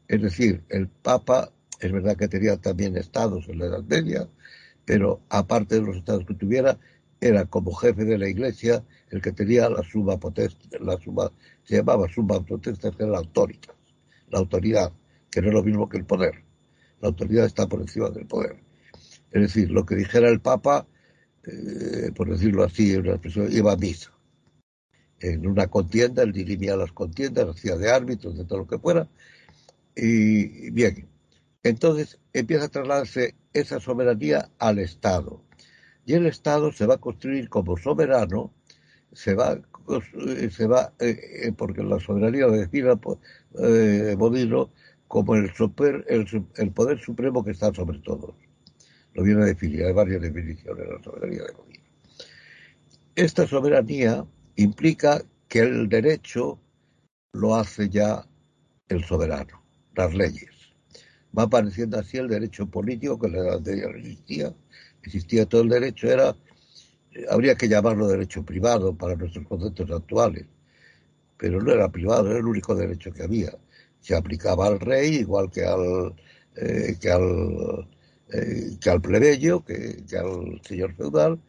Es 0.08 0.22
decir, 0.22 0.64
el 0.70 0.88
Papa 0.88 1.52
es 1.80 1.92
verdad 1.92 2.18
que 2.18 2.28
tenía 2.28 2.58
también 2.58 2.98
estados 2.98 3.48
en 3.50 3.60
la 3.60 3.66
Edad 3.68 3.84
Media, 3.84 4.28
pero 4.86 5.22
aparte 5.30 5.76
de 5.76 5.82
los 5.82 5.98
estados 5.98 6.26
que 6.26 6.34
tuviera, 6.34 6.78
era 7.22 7.46
como 7.46 7.74
jefe 7.74 8.06
de 8.06 8.18
la 8.18 8.30
Iglesia 8.30 8.84
el 9.10 9.22
que 9.22 9.32
tenía 9.32 9.70
la 9.70 9.84
suma 9.84 10.18
potesta, 10.18 10.78
la 10.80 10.98
suma, 11.00 11.32
se 11.64 11.78
llamaba 11.78 12.08
suma 12.10 12.44
potesta, 12.46 12.92
que 12.92 13.04
era 13.04 13.14
la 13.14 13.20
autoridad, 13.20 13.74
la 14.30 14.40
autoridad, 14.40 14.92
que 15.32 15.42
no 15.42 15.48
es 15.48 15.54
lo 15.54 15.64
mismo 15.64 15.90
que 15.90 15.98
el 15.98 16.06
poder. 16.06 16.44
La 17.02 17.10
autoridad 17.10 17.46
está 17.46 17.68
por 17.68 17.82
encima 17.82 18.10
del 18.10 18.26
poder. 18.26 18.58
Es 19.32 19.42
decir, 19.42 19.72
lo 19.72 19.86
que 19.86 19.96
dijera 19.96 20.30
el 20.30 20.40
Papa, 20.40 20.88
eh, 21.46 22.12
por 22.16 22.30
decirlo 22.30 22.64
así, 22.64 22.96
una 22.96 23.12
expresión, 23.12 23.52
iba 23.52 23.74
a 23.74 23.78
misa 23.78 24.16
en 25.20 25.48
una 25.48 25.68
contienda, 25.68 26.24
él 26.24 26.32
dirimía 26.32 26.76
las 26.76 26.92
contiendas, 26.92 27.48
hacía 27.50 27.76
de 27.76 27.92
árbitros, 27.92 28.38
de 28.38 28.46
todo 28.46 28.60
lo 28.60 28.68
que 28.68 28.80
fuera. 28.80 29.08
Y 29.96 30.72
bien, 30.72 31.08
entonces 31.66 32.20
empieza 32.34 32.66
a 32.66 32.70
trasladarse 32.70 33.34
esa 33.54 33.80
soberanía 33.80 34.52
al 34.60 34.78
Estado. 34.78 35.42
Y 36.06 36.14
el 36.14 36.28
Estado 36.28 36.72
se 36.72 36.86
va 36.86 36.94
a 36.94 37.00
construir 37.00 37.50
como 37.50 37.76
soberano, 37.76 38.54
se 39.14 39.34
va, 39.34 39.60
se 40.52 40.68
va 40.68 40.94
eh, 41.00 41.52
porque 41.58 41.82
la 41.82 42.00
soberanía 42.00 42.46
lo 42.46 42.52
define 42.52 42.92
eh, 43.60 44.16
como 45.08 45.36
el, 45.36 45.52
el, 46.08 46.72
poder 46.72 47.00
supremo 47.00 47.44
que 47.44 47.52
está 47.52 47.74
sobre 47.74 47.98
todos. 48.00 48.36
Lo 49.16 49.24
viene 49.24 49.42
a 49.42 49.46
definir, 49.46 49.86
hay 49.86 49.94
varias 49.94 50.22
definiciones 50.22 50.86
de 50.86 50.94
la 50.94 51.02
soberanía 51.04 51.46
de 51.46 51.52
Bodino. 51.54 51.84
Esta 53.16 53.48
soberanía 53.48 54.24
implica 54.56 55.24
que 55.48 55.62
el 55.62 55.90
derecho 55.90 56.60
lo 57.34 57.56
hace 57.56 57.90
ya 57.90 58.24
el 58.88 59.04
soberano, 59.04 59.64
las 59.96 60.14
leyes. 60.14 60.55
Va 61.38 61.44
apareciendo 61.44 62.00
así 62.00 62.18
el 62.18 62.28
derecho 62.28 62.68
político 62.68 63.20
que 63.20 63.28
en 63.28 63.34
la 63.34 63.60
no 63.60 63.98
existía. 63.98 64.54
Existía 65.04 65.46
todo 65.46 65.62
el 65.62 65.70
derecho, 65.70 66.08
era, 66.08 66.36
habría 67.30 67.56
que 67.56 67.68
llamarlo 67.68 68.08
derecho 68.08 68.44
privado 68.44 68.96
para 68.96 69.16
nuestros 69.16 69.46
conceptos 69.48 69.92
actuales, 69.92 70.46
pero 71.38 71.62
no 71.62 71.72
era 71.72 71.90
privado, 71.90 72.30
era 72.30 72.40
el 72.40 72.46
único 72.46 72.74
derecho 72.76 73.12
que 73.12 73.24
había. 73.24 73.52
Se 74.00 74.16
aplicaba 74.16 74.68
al 74.68 74.80
rey 74.80 75.16
igual 75.18 75.52
que 75.52 75.64
al, 75.66 76.16
eh, 76.56 76.96
que 77.00 77.12
al, 77.12 77.88
eh, 78.34 78.78
que 78.82 78.90
al 78.90 79.02
plebeyo, 79.02 79.64
que, 79.64 80.04
que 80.08 80.18
al 80.18 80.62
señor 80.64 80.96
feudal, 80.96 81.40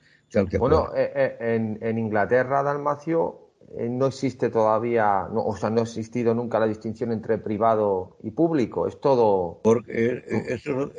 bueno, 0.59 0.91
eh, 0.95 1.13
eh, 1.15 1.37
en, 1.41 1.79
en, 1.81 1.99
Inglaterra, 1.99 2.63
Dalmacio, 2.63 3.41
eh, 3.41 3.46
no 3.75 4.07
existe 4.07 4.49
todavía, 4.49 5.29
no, 5.33 5.45
o 5.45 5.57
sea, 5.57 5.71
no 5.71 5.81
ha 5.81 5.85
existido 5.85 6.35
nunca 6.35 6.59
la 6.59 6.67
distinción 6.67 7.13
entre 7.13 7.39
privado 7.39 8.17
y 8.23 8.31
público, 8.31 8.87
es 8.87 9.01
todo... 9.01 9.61
Porque 9.63 10.23
eso, 10.49 10.93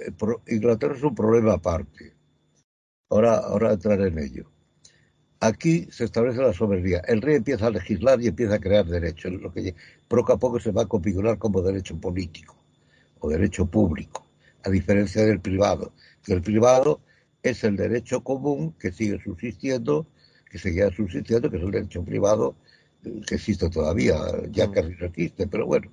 Inglaterra 0.48 0.96
es 0.96 1.04
un 1.04 1.16
problema 1.16 1.54
aparte. 1.54 2.16
Ahora, 3.10 3.38
ahora 3.38 3.74
entraré 3.74 4.08
en 4.08 4.20
ello. 4.20 4.52
Aquí 5.40 5.88
se 5.92 6.06
establece 6.06 6.42
la 6.42 6.52
soberanía. 6.52 7.00
El 7.08 7.22
rey 7.22 7.36
empieza 7.36 7.68
a 7.68 7.70
legislar 7.70 8.20
y 8.22 8.28
empieza 8.28 8.56
a 8.56 8.60
crear 8.60 8.86
derechos, 8.86 9.32
lo 9.34 9.54
que 9.54 9.76
poco 10.08 10.34
a 10.34 10.38
poco 10.38 10.60
se 10.60 10.72
va 10.72 10.84
a 10.84 10.88
configurar 10.88 11.38
como 11.38 11.62
derecho 11.62 12.00
político 12.00 12.56
o 13.20 13.30
derecho 13.30 13.66
público, 13.66 14.26
a 14.64 14.70
diferencia 14.70 15.26
del 15.26 15.40
privado, 15.40 15.94
que 16.24 16.34
el 16.34 16.42
privado 16.42 17.02
es 17.44 17.64
el 17.64 17.78
derecho 17.78 18.24
común 18.24 18.74
que 18.80 18.92
sigue 18.92 19.22
subsistiendo, 19.24 20.08
que 20.50 20.58
seguirá 20.58 20.92
subsistiendo, 20.92 21.50
que 21.50 21.58
es 21.58 21.63
el 21.63 21.72
derecho 21.72 22.04
privado 22.04 22.56
eh, 23.04 23.22
que 23.27 23.36
existe 23.36 23.70
todavía, 23.70 24.16
ya 24.51 24.72
que 24.72 24.84
no 24.84 25.06
existe, 25.06 25.48
pero 25.48 25.66
bueno, 25.66 25.92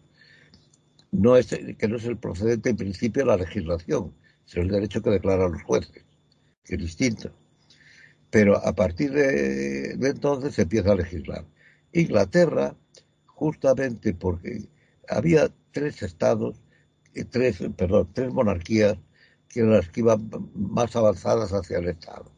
no 1.13 1.37
es, 1.37 1.47
que 1.47 1.89
no 1.89 1.97
es 1.97 2.05
el 2.05 2.17
procedente 2.19 2.71
en 2.71 2.77
principio 2.77 3.23
de 3.23 3.27
la 3.27 3.37
legislación, 3.37 4.13
es 4.47 4.57
el 4.57 4.69
derecho 4.69 5.03
que 5.03 5.11
declaran 5.11 5.53
los 5.53 5.63
jueces, 5.63 6.05
que 6.65 6.75
es 6.75 6.81
distinto. 6.81 7.33
Pero 8.31 8.57
a 8.57 8.75
partir 8.75 9.13
de, 9.13 9.93
entonces 9.93 10.55
se 10.55 10.63
empieza 10.63 10.93
a 10.93 10.97
legislar. 10.97 11.45
Inglaterra, 11.93 12.77
justamente 13.27 14.13
porque 14.15 14.69
había 15.09 15.51
tres 15.71 16.03
estados, 16.03 16.61
eh, 17.15 17.25
tres, 17.25 17.59
perdón, 17.77 18.11
tres 18.13 18.33
monarquías 18.33 18.97
que 19.49 19.61
eran 19.61 19.73
las 19.73 19.89
que 19.89 20.01
iban 20.01 20.29
más 20.55 20.97
avanzadas 20.97 21.53
hacia 21.53 21.79
el 21.79 21.89
Estado. 21.89 22.34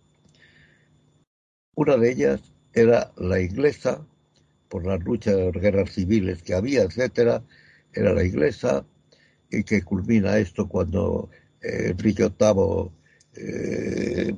Una 1.76 1.98
de 1.98 2.10
ellas 2.10 2.40
era 2.72 3.12
la 3.18 3.38
inglesa, 3.38 4.04
por 4.68 4.86
las 4.86 5.02
luchas, 5.04 5.52
guerras 5.52 5.92
civiles 5.92 6.42
que 6.42 6.54
había, 6.54 6.82
etcétera, 6.82 7.44
era 7.92 8.14
la 8.14 8.24
inglesa, 8.24 8.86
y 9.50 9.62
que 9.62 9.82
culmina 9.82 10.38
esto 10.38 10.68
cuando 10.68 11.28
eh, 11.60 11.88
Enrique 11.90 12.30
VIII 12.38 12.90
eh, 13.34 14.34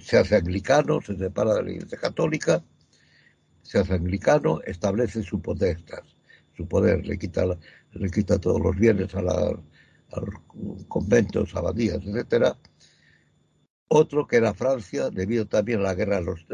se 0.00 0.18
hace 0.18 0.36
anglicano, 0.36 1.00
se 1.00 1.16
separa 1.16 1.54
de 1.54 1.62
la 1.62 1.70
Iglesia 1.70 1.98
Católica, 1.98 2.64
se 3.62 3.78
hace 3.78 3.94
anglicano, 3.94 4.60
establece 4.66 5.22
su 5.22 5.40
potestad, 5.40 6.02
su 6.56 6.66
poder, 6.66 7.06
le 7.06 7.16
quita, 7.16 7.44
le 7.92 8.10
quita 8.10 8.40
todos 8.40 8.60
los 8.60 8.76
bienes 8.76 9.14
a, 9.14 9.22
los 9.22 9.60
conventos, 10.88 11.54
abadías, 11.54 12.00
etcétera. 12.04 12.58
Otro 13.92 14.28
que 14.28 14.36
era 14.36 14.54
Francia, 14.54 15.10
debido 15.10 15.46
también 15.46 15.80
a 15.80 15.82
la 15.82 15.94
guerra 15.94 16.20
de 16.20 16.22
los, 16.22 16.46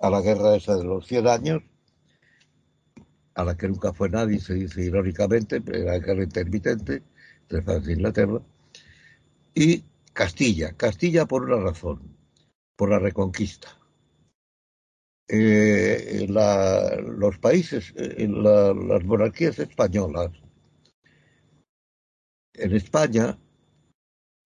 a 0.00 0.10
la 0.10 0.20
guerra 0.20 0.56
esa 0.56 0.76
de 0.76 0.82
los 0.82 1.06
100 1.06 1.28
años, 1.28 1.62
a 3.34 3.44
la 3.44 3.56
que 3.56 3.68
nunca 3.68 3.92
fue 3.92 4.08
nadie, 4.10 4.40
se 4.40 4.54
dice 4.54 4.82
irónicamente, 4.82 5.60
pero 5.60 5.78
era 5.78 5.98
guerra 6.00 6.24
intermitente 6.24 7.04
de 7.48 7.62
Francia 7.62 7.90
e 7.90 7.94
Inglaterra, 7.94 8.40
y 9.54 9.84
Castilla. 10.12 10.72
Castilla 10.76 11.24
por 11.26 11.44
una 11.44 11.62
razón, 11.62 12.16
por 12.74 12.90
la 12.90 12.98
reconquista. 12.98 13.68
Eh, 15.28 16.26
los 16.28 17.38
países, 17.38 17.94
eh, 17.96 18.26
las 18.28 19.04
monarquías 19.04 19.60
españolas, 19.60 20.32
en 22.54 22.74
España 22.74 23.38
eh, 23.38 23.43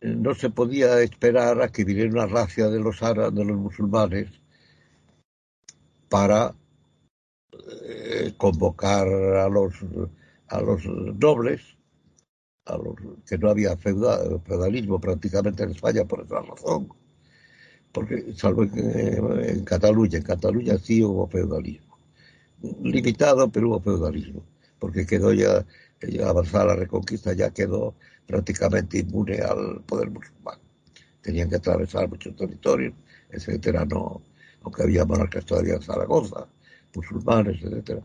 no 0.00 0.35
se 0.35 0.50
podía 0.50 1.00
esperar 1.00 1.61
a 1.62 1.69
que 1.69 1.85
viniera 1.85 2.11
una 2.11 2.26
racia 2.26 2.69
de 2.69 2.81
los 2.81 3.02
árabes, 3.02 3.35
de 3.35 3.45
los 3.45 3.57
musulmanes, 3.57 4.28
para 6.09 6.55
convocar 8.37 9.09
a 9.09 9.49
los, 9.49 9.75
a 10.49 10.61
los 10.61 10.85
nobles 10.87 11.62
que 13.26 13.38
no 13.38 13.49
había 13.49 13.76
feudalismo 13.76 15.00
prácticamente 15.00 15.62
en 15.62 15.71
España 15.71 16.05
por 16.05 16.25
esa 16.25 16.43
razón, 16.43 16.88
porque 17.93 18.35
salvo 18.35 18.64
en, 18.64 19.64
Cataluña, 19.64 20.19
en 20.19 20.25
Cataluña 20.25 20.78
sí 20.78 21.03
hubo 21.03 21.27
feudalismo, 21.29 21.96
limitado 22.83 23.51
pero 23.51 23.68
hubo 23.68 23.81
feudalismo, 23.81 24.44
porque 24.79 25.07
quedó 25.07 25.33
ya, 25.33 25.64
ya 26.07 26.29
avanzada 26.29 26.66
la 26.66 26.77
reconquista, 26.77 27.33
ya 27.33 27.51
quedó 27.51 27.94
prácticamente 28.29 28.99
inmune 28.99 29.41
al 29.41 29.83
poder 29.85 30.11
musulmán. 30.11 30.59
Tenían 31.23 31.49
que 31.49 31.57
atravesar 31.57 32.09
muchos 32.09 32.37
territorios, 32.37 32.95
etcétera, 33.31 33.87
no, 33.87 34.23
aunque 34.62 34.83
había 34.83 35.07
monarcas 35.07 35.47
todavía 35.47 35.75
en 35.75 35.83
Zaragoza, 35.83 36.47
musulmanes, 36.95 37.61
etcétera. 37.62 38.03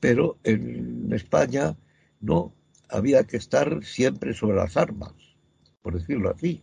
Pero 0.00 0.38
en 0.42 1.12
España 1.12 1.76
no, 2.20 2.52
había 2.88 3.24
que 3.24 3.36
estar 3.36 3.82
siempre 3.84 4.34
sobre 4.34 4.56
las 4.56 4.76
armas, 4.76 5.14
por 5.80 5.94
decirlo 5.94 6.34
así. 6.34 6.62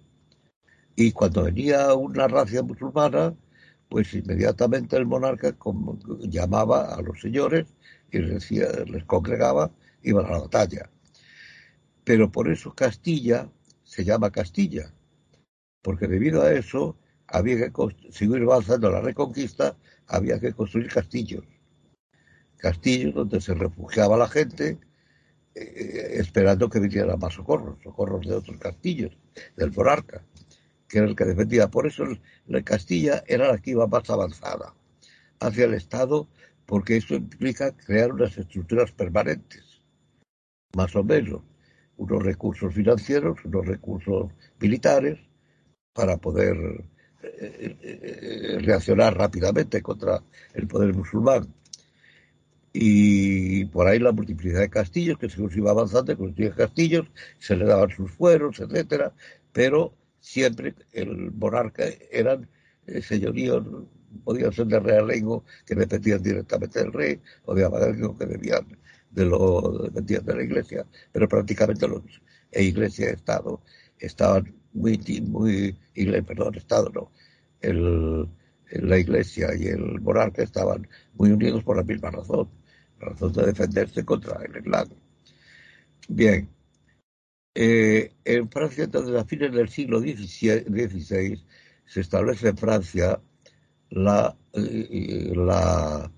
Y 0.95 1.13
cuando 1.13 1.43
venía 1.43 1.93
una 1.93 2.27
racia 2.27 2.63
musulmana, 2.63 3.33
pues 3.87 4.13
inmediatamente 4.13 4.97
el 4.97 5.05
monarca 5.05 5.55
llamaba 6.19 6.95
a 6.95 7.01
los 7.01 7.21
señores 7.21 7.65
y 8.11 8.19
les, 8.19 8.33
decía, 8.33 8.67
les 8.85 9.05
congregaba, 9.05 9.71
iban 10.03 10.25
a 10.25 10.31
la 10.31 10.39
batalla. 10.39 10.89
Pero 12.03 12.31
por 12.31 12.49
eso 12.49 12.73
Castilla 12.73 13.49
se 13.83 14.03
llama 14.03 14.31
Castilla, 14.31 14.93
porque 15.81 16.07
debido 16.07 16.41
a 16.41 16.51
eso 16.53 16.97
había 17.27 17.69
que 17.69 18.11
seguir 18.11 18.41
avanzando 18.43 18.89
la 18.91 19.01
reconquista, 19.01 19.77
había 20.07 20.39
que 20.39 20.53
construir 20.53 20.91
castillos. 20.91 21.43
Castillos 22.57 23.13
donde 23.13 23.41
se 23.41 23.53
refugiaba 23.53 24.17
la 24.17 24.27
gente 24.27 24.79
eh, 25.55 26.15
esperando 26.19 26.69
que 26.69 26.79
viniera 26.79 27.15
más 27.17 27.33
socorros, 27.33 27.77
socorros 27.83 28.25
de 28.25 28.35
otros 28.35 28.57
castillos, 28.57 29.17
del 29.55 29.71
monarca, 29.71 30.23
que 30.87 30.99
era 30.99 31.07
el 31.07 31.15
que 31.15 31.25
defendía. 31.25 31.67
Por 31.69 31.87
eso 31.87 32.05
la 32.47 32.61
Castilla 32.63 33.23
era 33.27 33.49
la 33.49 33.57
que 33.57 33.71
iba 33.71 33.87
más 33.87 34.09
avanzada 34.09 34.73
hacia 35.39 35.65
el 35.65 35.73
Estado, 35.73 36.27
porque 36.65 36.97
eso 36.97 37.15
implica 37.15 37.75
crear 37.75 38.13
unas 38.13 38.37
estructuras 38.37 38.91
permanentes, 38.91 39.81
más 40.75 40.95
o 40.95 41.03
menos, 41.03 41.41
unos 41.97 42.23
recursos 42.23 42.73
financieros, 42.73 43.43
unos 43.45 43.65
recursos 43.65 44.31
militares, 44.59 45.19
para 45.93 46.17
poder 46.17 46.55
eh, 47.21 47.77
eh, 47.81 48.57
reaccionar 48.61 49.15
rápidamente 49.17 49.81
contra 49.81 50.23
el 50.53 50.67
poder 50.67 50.93
musulmán. 50.93 51.53
Y 52.73 53.65
por 53.65 53.87
ahí 53.87 53.99
la 53.99 54.11
multiplicidad 54.11 54.61
de 54.61 54.69
castillos, 54.69 55.19
que 55.19 55.29
se 55.29 55.41
iba 55.55 55.71
avanzando, 55.71 56.17
construían 56.17 56.53
castillos, 56.53 57.05
se 57.37 57.55
le 57.55 57.65
daban 57.65 57.91
sus 57.91 58.11
fueros, 58.11 58.59
etcétera, 58.59 59.13
pero 59.51 59.93
siempre 60.19 60.73
el 60.91 61.31
monarca 61.31 61.83
eran 62.11 62.49
eh, 62.87 63.01
señoríos, 63.01 63.63
podían 64.23 64.51
ser 64.51 64.65
de 64.67 64.79
realengo 64.79 65.45
que 65.65 65.75
dependían 65.75 66.23
directamente 66.23 66.79
del 66.79 66.91
rey, 66.91 67.21
o 67.45 67.53
de 67.53 67.63
abadengo 67.63 68.17
que 68.17 68.25
debían 68.25 68.65
de 69.13 69.25
lo 69.25 69.79
dependían 69.83 70.25
de 70.25 70.35
la 70.35 70.43
iglesia, 70.43 70.85
pero 71.11 71.27
prácticamente 71.27 71.87
los 71.87 72.01
e 72.51 72.63
iglesia 72.63 73.09
y 73.09 73.13
Estado 73.13 73.61
estaban 73.97 74.53
muy, 74.73 74.97
muy, 75.21 75.75
perdón, 76.23 76.55
Estado 76.55 76.89
no, 76.93 77.11
el, 77.61 78.27
la 78.71 78.97
iglesia 78.97 79.49
y 79.57 79.67
el 79.67 80.01
monarca 80.01 80.43
estaban 80.43 80.87
muy 81.13 81.31
unidos 81.31 81.63
por 81.63 81.77
la 81.77 81.83
misma 81.83 82.11
razón 82.11 82.49
razón 83.03 83.33
de 83.33 83.45
defenderse 83.45 84.05
contra 84.05 84.41
el 84.45 84.57
Islam. 84.57 84.89
Bien, 86.07 86.49
eh, 87.55 88.13
en 88.25 88.49
Francia, 88.49 88.85
entonces, 88.85 89.15
a 89.15 89.25
fines 89.25 89.51
del 89.53 89.69
siglo 89.69 89.99
XVI, 89.99 91.43
se 91.85 92.01
establece 92.01 92.49
en 92.49 92.57
Francia 92.57 93.21
la, 93.89 94.35
eh, 94.53 95.31
la, 95.35 96.11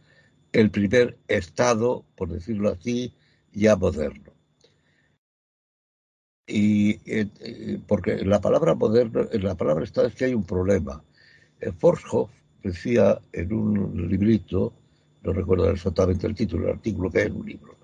el 0.59 0.71
primer 0.71 1.17
Estado, 1.27 2.05
por 2.15 2.29
decirlo 2.29 2.69
así, 2.69 3.13
ya 3.51 3.75
moderno. 3.75 4.33
Y 6.47 6.99
eh, 7.05 7.79
porque 7.87 8.17
la 8.25 8.39
palabra 8.39 8.75
moderno, 8.75 9.27
en 9.31 9.43
la 9.43 9.55
palabra 9.55 9.83
Estado 9.83 10.07
es 10.07 10.15
que 10.15 10.25
hay 10.25 10.33
un 10.33 10.45
problema. 10.45 11.03
Forshoff 11.79 12.29
decía 12.61 13.19
en 13.31 13.53
un 13.53 14.07
librito 14.09 14.73
no 15.25 15.33
recuerdo 15.33 15.69
exactamente 15.71 16.27
el 16.27 16.35
título 16.35 16.65
del 16.65 16.75
artículo 16.75 17.09
que 17.09 17.23
es 17.23 17.31
un 17.31 17.45
libro, 17.45 17.75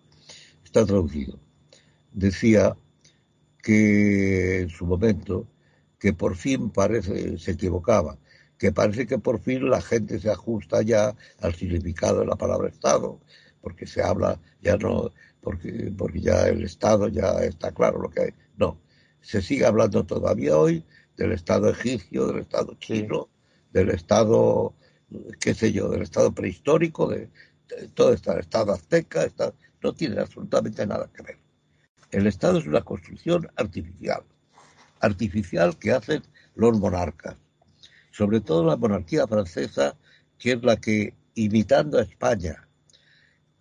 está 0.64 0.86
traducido, 0.86 1.40
decía 2.12 2.78
que 3.62 4.62
en 4.62 4.70
su 4.70 4.86
momento, 4.86 5.48
que 6.00 6.14
por 6.14 6.36
fin 6.36 6.70
parece, 6.70 7.38
se 7.38 7.52
equivocaba, 7.52 8.18
que 8.62 8.72
parece 8.72 9.08
que 9.08 9.18
por 9.18 9.40
fin 9.40 9.72
la 9.72 9.82
gente 9.82 10.20
se 10.20 10.30
ajusta 10.30 10.84
ya 10.84 11.16
al 11.40 11.56
significado 11.56 12.20
de 12.20 12.28
la 12.28 12.36
palabra 12.36 12.70
Estado, 12.70 13.20
porque 13.60 13.88
se 13.88 14.04
habla 14.04 14.40
ya 14.62 14.78
no, 14.78 15.10
porque, 15.42 15.92
porque 15.98 16.22
ya 16.22 16.48
el 16.48 16.62
Estado 16.62 17.08
ya 17.08 17.40
está 17.40 17.72
claro 17.72 18.00
lo 18.00 18.12
que 18.12 18.22
hay. 18.22 18.34
No, 18.58 18.80
se 19.20 19.42
sigue 19.42 19.66
hablando 19.66 20.06
todavía 20.06 20.56
hoy 20.56 20.86
del 21.18 21.32
Estado 21.32 21.72
egipcio, 21.72 22.28
del 22.28 22.42
Estado 22.42 22.76
chino, 22.76 23.30
del 23.74 23.90
Estado 23.90 24.76
qué 25.40 25.56
sé 25.56 25.72
yo, 25.72 25.90
del 25.90 26.04
Estado 26.04 26.32
prehistórico, 26.32 27.08
de, 27.08 27.30
todo 27.96 28.14
este 28.14 28.40
Estado 28.40 28.74
azteca, 28.74 29.28
no 29.82 29.94
tiene 29.94 30.22
absolutamente 30.22 30.86
nada 30.86 31.10
que 31.12 31.24
ver. 31.24 31.40
El 32.12 32.28
Estado 32.28 32.60
es 32.60 32.68
una 32.68 32.82
construcción 32.82 33.50
artificial, 33.56 34.22
artificial 35.00 35.76
que 35.80 35.94
hacen 35.94 36.22
los 36.54 36.78
monarcas. 36.78 37.38
Sobre 38.12 38.42
todo 38.42 38.66
la 38.66 38.78
monarquía 38.78 39.28
francesa 39.28 39.98
que 40.38 40.54
es 40.54 40.64
la 40.64 40.78
que, 40.78 41.14
imitando 41.36 42.00
a 42.00 42.02
España, 42.02 42.68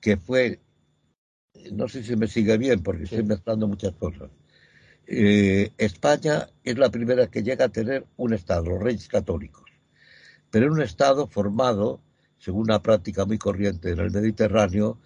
que 0.00 0.16
fue, 0.16 0.60
no 1.72 1.88
sé 1.88 2.02
si 2.02 2.16
me 2.16 2.26
sigue 2.26 2.56
bien 2.56 2.82
porque 2.82 3.04
estoy 3.04 3.22
mezclando 3.22 3.68
muchas 3.68 3.92
cosas, 3.96 4.30
eh, 5.06 5.72
España 5.76 6.48
es 6.64 6.78
la 6.78 6.90
primera 6.90 7.26
que 7.26 7.42
llega 7.42 7.66
a 7.66 7.68
tener 7.68 8.06
un 8.16 8.32
Estado, 8.32 8.70
los 8.70 8.82
reyes 8.82 9.08
católicos, 9.08 9.70
pero 10.50 10.72
un 10.72 10.80
Estado 10.80 11.26
formado, 11.26 12.00
según 12.38 12.62
una 12.62 12.82
práctica 12.82 13.26
muy 13.26 13.36
corriente 13.36 13.90
en 13.90 13.98
el 13.98 14.10
Mediterráneo, 14.10 14.98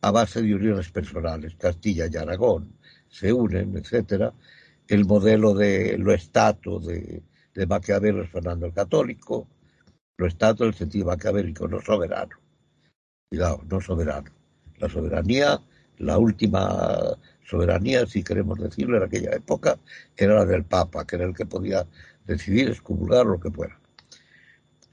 a 0.00 0.10
base 0.10 0.40
de 0.42 0.54
uniones 0.54 0.90
personales. 0.90 1.56
Castilla 1.56 2.06
y 2.10 2.16
Aragón 2.16 2.72
se 3.08 3.32
unen, 3.32 3.76
etcétera. 3.76 4.32
El 4.86 5.04
modelo 5.04 5.54
de 5.54 5.98
lo 5.98 6.14
estato 6.14 6.78
de, 6.80 7.22
de 7.54 7.66
Maquiavelo 7.66 8.22
es 8.22 8.30
Fernando 8.30 8.66
el 8.66 8.72
Católico, 8.72 9.48
lo 10.18 10.26
estato 10.26 10.64
en 10.64 10.70
el 10.70 10.74
sentido 10.74 11.06
maquiavélico, 11.06 11.68
no 11.68 11.80
soberano. 11.80 12.36
Cuidado, 13.30 13.62
no 13.70 13.80
soberano. 13.80 14.30
La 14.78 14.88
soberanía, 14.88 15.60
la 15.98 16.18
última 16.18 17.16
soberanía, 17.44 18.04
si 18.06 18.22
queremos 18.24 18.58
decirlo, 18.58 18.96
en 18.96 19.04
aquella 19.04 19.30
época, 19.30 19.78
era 20.16 20.34
la 20.34 20.44
del 20.44 20.64
Papa, 20.64 21.06
que 21.06 21.16
era 21.16 21.24
el 21.24 21.34
que 21.34 21.46
podía 21.46 21.86
decidir, 22.26 22.68
excomulgar 22.68 23.26
lo 23.26 23.38
que 23.38 23.50
fuera. 23.50 23.78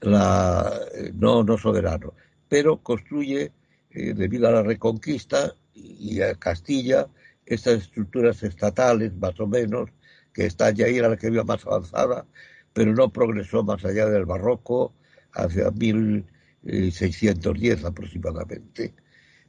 La, 0.00 0.80
no, 1.14 1.42
no 1.42 1.58
soberano, 1.58 2.14
pero 2.48 2.78
construye, 2.78 3.52
eh, 3.90 4.14
debido 4.14 4.46
a 4.46 4.52
la 4.52 4.62
reconquista 4.62 5.54
y 5.74 6.20
a 6.20 6.34
Castilla, 6.36 7.08
estas 7.44 7.82
estructuras 7.82 8.42
estatales, 8.42 9.14
más 9.16 9.38
o 9.40 9.46
menos, 9.46 9.90
que 10.36 10.44
está 10.44 10.70
ya 10.70 10.86
era 10.86 11.08
la 11.08 11.16
que 11.16 11.28
había 11.28 11.44
más 11.44 11.64
avanzada, 11.64 12.26
pero 12.74 12.94
no 12.94 13.10
progresó 13.10 13.64
más 13.64 13.82
allá 13.86 14.04
del 14.04 14.26
barroco 14.26 14.94
hacia 15.32 15.70
1610 15.70 17.84
aproximadamente. 17.86 18.94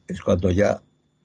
Es 0.08 0.22
cuando 0.22 0.50
ya 0.50 0.82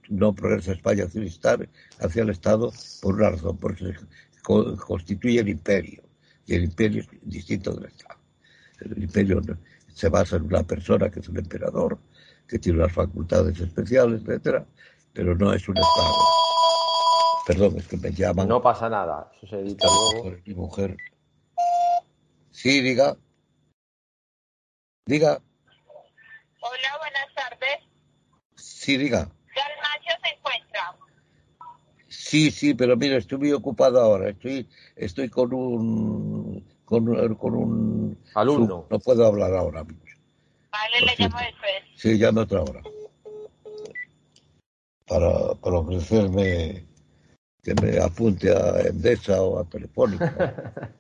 no 0.09 0.35
progresa 0.35 0.73
España 0.73 1.05
hacia 1.05 1.21
el, 1.21 1.29
Estado, 1.29 1.67
hacia 2.01 2.25
el 2.25 2.31
Estado 2.31 2.73
por 3.01 3.15
una 3.15 3.31
razón, 3.31 3.57
porque 3.57 3.85
se 3.85 3.95
constituye 4.43 5.39
el 5.39 5.51
imperio, 5.51 6.03
y 6.45 6.57
el 6.57 6.65
imperio 6.65 7.03
es 7.03 7.09
distinto 7.23 7.73
del 7.73 7.85
Estado. 7.85 8.19
El 8.81 9.01
imperio 9.01 9.41
se 9.95 10.09
basa 10.09 10.39
en 10.39 10.43
una 10.43 10.65
persona 10.65 11.09
que 11.09 11.21
es 11.21 11.29
el 11.29 11.39
emperador, 11.39 12.01
que 12.49 12.59
tiene 12.59 12.81
unas 12.81 12.93
facultades 12.93 13.61
especiales, 13.61 14.23
etcétera, 14.23 14.67
pero 15.13 15.37
no 15.37 15.53
es 15.53 15.69
un 15.69 15.77
Estado. 15.77 16.17
Perdón, 17.47 17.79
es 17.79 17.89
que 17.89 17.97
me 17.97 18.13
llaman. 18.13 18.49
No 18.49 18.63
pasa 18.63 18.89
nada, 18.89 19.31
eso 19.37 19.47
se 19.47 19.61
edita 19.61 19.87
luego. 19.87 20.37
Mi 20.45 20.55
mujer. 20.55 20.97
Sí, 22.51 22.81
diga. 22.81 23.17
Diga. 25.07 25.41
Hola, 26.61 26.99
buenas 27.01 27.35
tardes. 27.35 27.79
Sí, 28.55 28.97
diga. 28.97 29.29
Sí, 32.33 32.51
sí, 32.51 32.73
pero 32.73 32.97
mira, 32.97 33.19
estoy 33.19 33.37
muy 33.37 33.53
ocupado 33.53 34.01
ahora. 34.01 34.31
Estoy, 34.31 34.67
estoy 34.97 35.29
con 35.29 35.53
un, 35.53 36.67
con, 36.87 37.07
un 37.07 38.19
alumno. 38.35 38.87
No 38.89 38.99
puedo 39.01 39.27
hablar 39.27 39.53
ahora 39.55 39.85
mismo. 39.85 40.03
Vale, 40.71 41.01
le 41.01 41.15
llamo 41.19 41.39
después. 41.39 41.73
Sí, 41.97 42.17
llame 42.17 42.41
otra 42.41 42.63
hora. 42.63 42.81
Para, 45.07 45.55
para 45.57 45.79
ofrecerme 45.79 46.87
que 47.63 47.75
me 47.75 47.99
apunte 47.99 48.51
a 48.51 48.81
Endesa 48.81 49.43
o 49.43 49.59
a 49.59 49.65
Telefónica. 49.65 50.93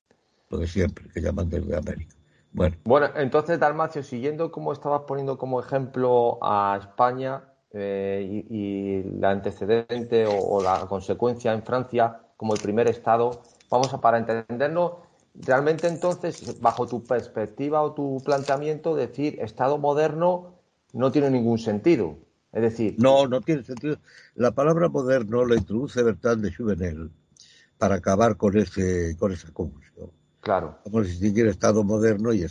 Lo 0.50 0.58
de 0.58 0.66
siempre, 0.66 1.08
que 1.12 1.20
llaman 1.20 1.48
desde 1.48 1.76
América. 1.76 2.14
Bueno. 2.52 2.76
Bueno, 2.84 3.08
entonces, 3.16 3.60
Dalmacio, 3.60 4.02
siguiendo 4.02 4.50
como 4.50 4.72
estabas 4.72 5.02
poniendo 5.06 5.36
como 5.36 5.60
ejemplo 5.60 6.38
a 6.42 6.78
España, 6.80 7.44
eh, 7.72 8.44
y, 8.48 9.02
la 9.20 9.30
antecedente 9.30 10.26
o, 10.26 10.62
la 10.62 10.86
consecuencia 10.86 11.52
en 11.52 11.62
Francia 11.62 12.22
como 12.36 12.54
el 12.54 12.60
primer 12.60 12.88
Estado. 12.88 13.42
Vamos 13.68 13.92
a, 13.92 14.00
para 14.00 14.16
entenderlo, 14.18 15.02
realmente 15.34 15.86
entonces, 15.86 16.60
bajo 16.60 16.88
tu 16.88 17.04
perspectiva 17.04 17.82
o 17.82 17.92
tu 17.92 18.22
planteamiento, 18.24 18.94
decir 18.94 19.38
Estado 19.40 19.76
moderno 19.76 20.54
no 20.94 21.12
tiene 21.12 21.30
ningún 21.30 21.58
sentido. 21.58 22.16
Es 22.52 22.62
decir. 22.62 22.94
No, 22.98 23.26
no 23.26 23.40
tiene 23.40 23.62
sentido. 23.62 23.98
La 24.34 24.52
palabra 24.52 24.88
moderno 24.88 25.44
la 25.44 25.56
introduce 25.56 26.02
Bertrand 26.02 26.42
de 26.42 26.54
Juvenel 26.54 27.10
para 27.76 27.96
acabar 27.96 28.36
con, 28.36 28.56
ese, 28.56 29.16
con 29.18 29.32
esa 29.32 29.52
confusión. 29.52 30.10
Claro. 30.40 30.78
Como 30.84 31.04
si 31.04 31.10
distinguir 31.10 31.46
Estado 31.46 31.84
moderno 31.84 32.32
y. 32.32 32.42
Eh, 32.44 32.50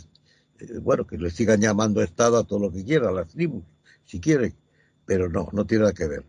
bueno, 0.80 1.06
que 1.06 1.18
le 1.18 1.30
sigan 1.30 1.60
llamando 1.60 2.02
Estado 2.02 2.38
a 2.38 2.44
todo 2.44 2.58
lo 2.58 2.72
que 2.72 2.84
quieran, 2.84 3.10
a 3.10 3.12
las 3.12 3.28
tribus, 3.28 3.64
si 4.04 4.20
quieren 4.20 4.54
pero 5.08 5.30
no, 5.30 5.48
no 5.52 5.66
tiene 5.66 5.84
nada 5.84 5.94
que 5.94 6.06
ver. 6.06 6.24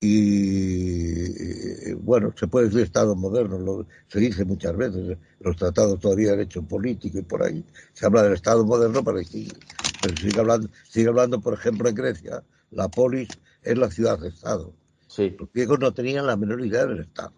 Y 0.00 1.92
bueno, 1.96 2.32
se 2.34 2.48
puede 2.48 2.68
decir 2.68 2.80
Estado 2.80 3.14
moderno, 3.14 3.58
lo, 3.58 3.86
se 4.08 4.18
dice 4.18 4.46
muchas 4.46 4.74
veces, 4.74 5.18
los 5.40 5.56
tratados 5.56 6.00
todavía 6.00 6.30
de 6.30 6.38
derecho 6.38 6.62
político 6.62 7.18
y 7.18 7.22
por 7.22 7.42
ahí, 7.42 7.62
se 7.92 8.06
habla 8.06 8.22
del 8.22 8.32
Estado 8.32 8.64
moderno 8.64 9.04
para 9.04 9.18
distinguir. 9.18 9.58
Pero 10.00 10.16
sigue 10.16 10.40
hablando, 10.40 10.70
sigue 10.88 11.08
hablando, 11.08 11.40
por 11.42 11.52
ejemplo, 11.52 11.90
en 11.90 11.94
Grecia, 11.94 12.42
la 12.70 12.88
polis 12.88 13.28
es 13.62 13.76
la 13.76 13.90
ciudad 13.90 14.18
de 14.18 14.28
Estado. 14.28 14.74
Sí. 15.08 15.34
Los 15.38 15.52
griegos 15.52 15.80
no 15.80 15.92
tenían 15.92 16.26
la 16.26 16.36
menor 16.36 16.64
idea 16.64 16.86
del 16.86 17.00
Estado. 17.00 17.34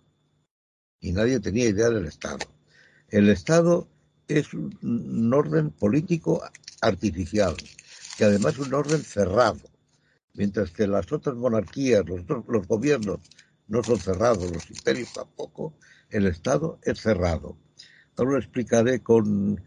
Y 1.00 1.12
nadie 1.12 1.40
tenía 1.40 1.68
idea 1.68 1.90
del 1.90 2.06
Estado. 2.06 2.46
El 3.08 3.28
Estado 3.28 3.88
es 4.28 4.54
un 4.54 5.32
orden 5.34 5.70
político 5.70 6.42
artificial, 6.80 7.56
que 8.16 8.24
además 8.24 8.54
es 8.54 8.60
un 8.60 8.74
orden 8.74 9.02
cerrado 9.02 9.72
mientras 10.34 10.70
que 10.70 10.86
las 10.86 11.10
otras 11.12 11.36
monarquías, 11.36 12.04
los, 12.06 12.22
los 12.48 12.66
gobiernos 12.66 13.20
no 13.68 13.82
son 13.82 13.98
cerrados, 13.98 14.50
los 14.50 14.70
imperios 14.70 15.12
tampoco, 15.12 15.74
el 16.10 16.26
Estado 16.26 16.78
es 16.82 17.00
cerrado. 17.00 17.56
Ahora 18.16 18.32
lo 18.32 18.38
explicaré 18.38 19.00
con, 19.02 19.60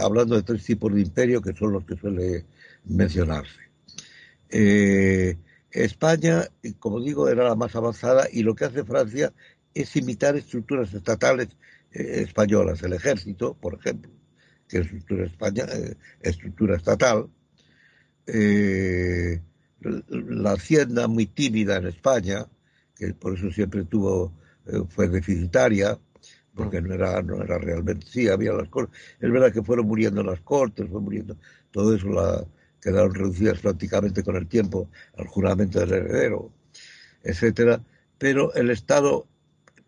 hablando 0.00 0.36
de 0.36 0.42
tres 0.42 0.64
tipos 0.64 0.94
de 0.94 1.00
imperio 1.00 1.42
que 1.42 1.54
son 1.54 1.72
los 1.72 1.84
que 1.84 1.96
suele 1.96 2.46
mencionarse. 2.84 3.60
Eh, 4.56 5.36
España, 5.72 6.44
como 6.78 7.00
digo, 7.00 7.28
era 7.28 7.42
la 7.42 7.56
más 7.56 7.74
avanzada 7.74 8.28
y 8.30 8.44
lo 8.44 8.54
que 8.54 8.66
hace 8.66 8.84
Francia 8.84 9.32
es 9.74 9.96
imitar 9.96 10.36
estructuras 10.36 10.94
estatales 10.94 11.48
eh, 11.90 12.22
españolas. 12.22 12.80
El 12.84 12.92
ejército, 12.92 13.54
por 13.54 13.74
ejemplo, 13.74 14.12
que 14.68 14.78
es 14.78 14.84
estructura, 14.84 15.26
España, 15.26 15.64
eh, 15.72 15.96
estructura 16.20 16.76
estatal, 16.76 17.28
eh, 18.28 19.42
la 19.80 20.52
hacienda 20.52 21.08
muy 21.08 21.26
tímida 21.26 21.78
en 21.78 21.86
España, 21.86 22.46
que 22.94 23.12
por 23.12 23.36
eso 23.36 23.50
siempre 23.50 23.84
tuvo, 23.86 24.32
eh, 24.66 24.82
fue 24.88 25.08
deficitaria, 25.08 25.98
porque 26.54 26.80
no 26.80 26.94
era, 26.94 27.20
no 27.22 27.42
era 27.42 27.58
realmente, 27.58 28.06
sí, 28.06 28.28
había 28.28 28.52
las 28.52 28.68
cortes, 28.68 28.96
es 29.18 29.32
verdad 29.32 29.52
que 29.52 29.64
fueron 29.64 29.88
muriendo 29.88 30.22
las 30.22 30.40
cortes, 30.42 30.88
fue 30.88 31.00
muriendo, 31.00 31.36
todo 31.72 31.92
eso 31.96 32.08
la, 32.10 32.46
quedaron 32.84 33.14
reducidas 33.14 33.58
prácticamente 33.58 34.22
con 34.22 34.36
el 34.36 34.46
tiempo 34.46 34.88
al 35.16 35.26
juramento 35.26 35.80
del 35.80 35.92
heredero, 35.92 36.52
etcétera, 37.24 37.82
pero 38.18 38.54
el 38.54 38.70
Estado, 38.70 39.26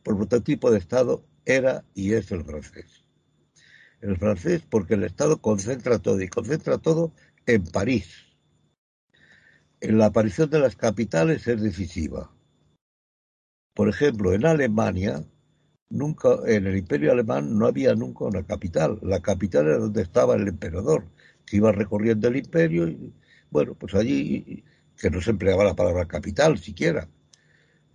por 0.03 0.17
prototipo 0.17 0.73
de 0.73 0.79
Estado, 0.79 1.25
era 1.45 1.85
y 1.95 2.15
es 2.15 2.33
el 2.33 2.45
francés. 2.45 3.05
El 4.01 4.17
francés 4.17 4.63
porque 4.69 4.95
el 4.95 5.05
Estado 5.05 5.41
concentra 5.41 6.01
todo 6.01 6.21
y 6.21 6.29
concentra 6.29 6.79
todo 6.79 7.13
en 7.47 7.63
París 7.65 8.27
la 9.81 10.07
aparición 10.07 10.51
de 10.51 10.59
las 10.59 10.77
capitales 10.77 11.47
es 11.47 11.61
decisiva. 11.61 12.31
Por 13.75 13.89
ejemplo, 13.89 14.33
en 14.33 14.47
Alemania, 14.47 15.25
nunca, 15.91 16.31
en 16.47 16.67
el 16.67 16.77
imperio 16.77 17.13
alemán 17.13 17.59
no 17.59 17.67
había 17.67 17.95
nunca 17.95 18.25
una 18.25 18.43
capital. 18.45 18.99
La 19.03 19.21
capital 19.21 19.67
era 19.67 19.79
donde 19.79 20.03
estaba 20.03 20.35
el 20.35 20.49
emperador, 20.49 21.05
que 21.47 21.57
iba 21.59 21.73
recorriendo 21.73 22.29
el 22.29 22.37
imperio 22.37 22.89
y, 22.89 23.13
bueno, 23.51 23.75
pues 23.75 23.95
allí, 23.95 24.65
que 24.97 25.11
no 25.11 25.21
se 25.21 25.31
empleaba 25.31 25.65
la 25.65 25.77
palabra 25.77 26.07
capital 26.07 26.59
siquiera, 26.59 27.09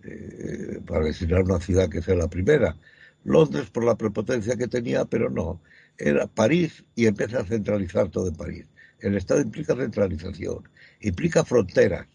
eh, 0.04 0.80
para 0.86 1.04
designar 1.04 1.42
una 1.42 1.60
ciudad 1.60 1.88
que 1.88 2.02
sea 2.02 2.14
la 2.16 2.28
primera. 2.28 2.76
Londres 3.24 3.70
por 3.70 3.84
la 3.84 3.96
prepotencia 3.96 4.56
que 4.56 4.68
tenía, 4.68 5.04
pero 5.04 5.30
no. 5.30 5.62
Era 5.98 6.26
París 6.26 6.84
y 6.94 7.06
empieza 7.06 7.40
a 7.40 7.44
centralizar 7.44 8.08
todo 8.10 8.28
en 8.28 8.36
París. 8.36 8.66
El 9.00 9.16
Estado 9.16 9.40
implica 9.40 9.76
centralización 9.76 10.68
implica 11.00 11.44
fronteras, 11.44 12.06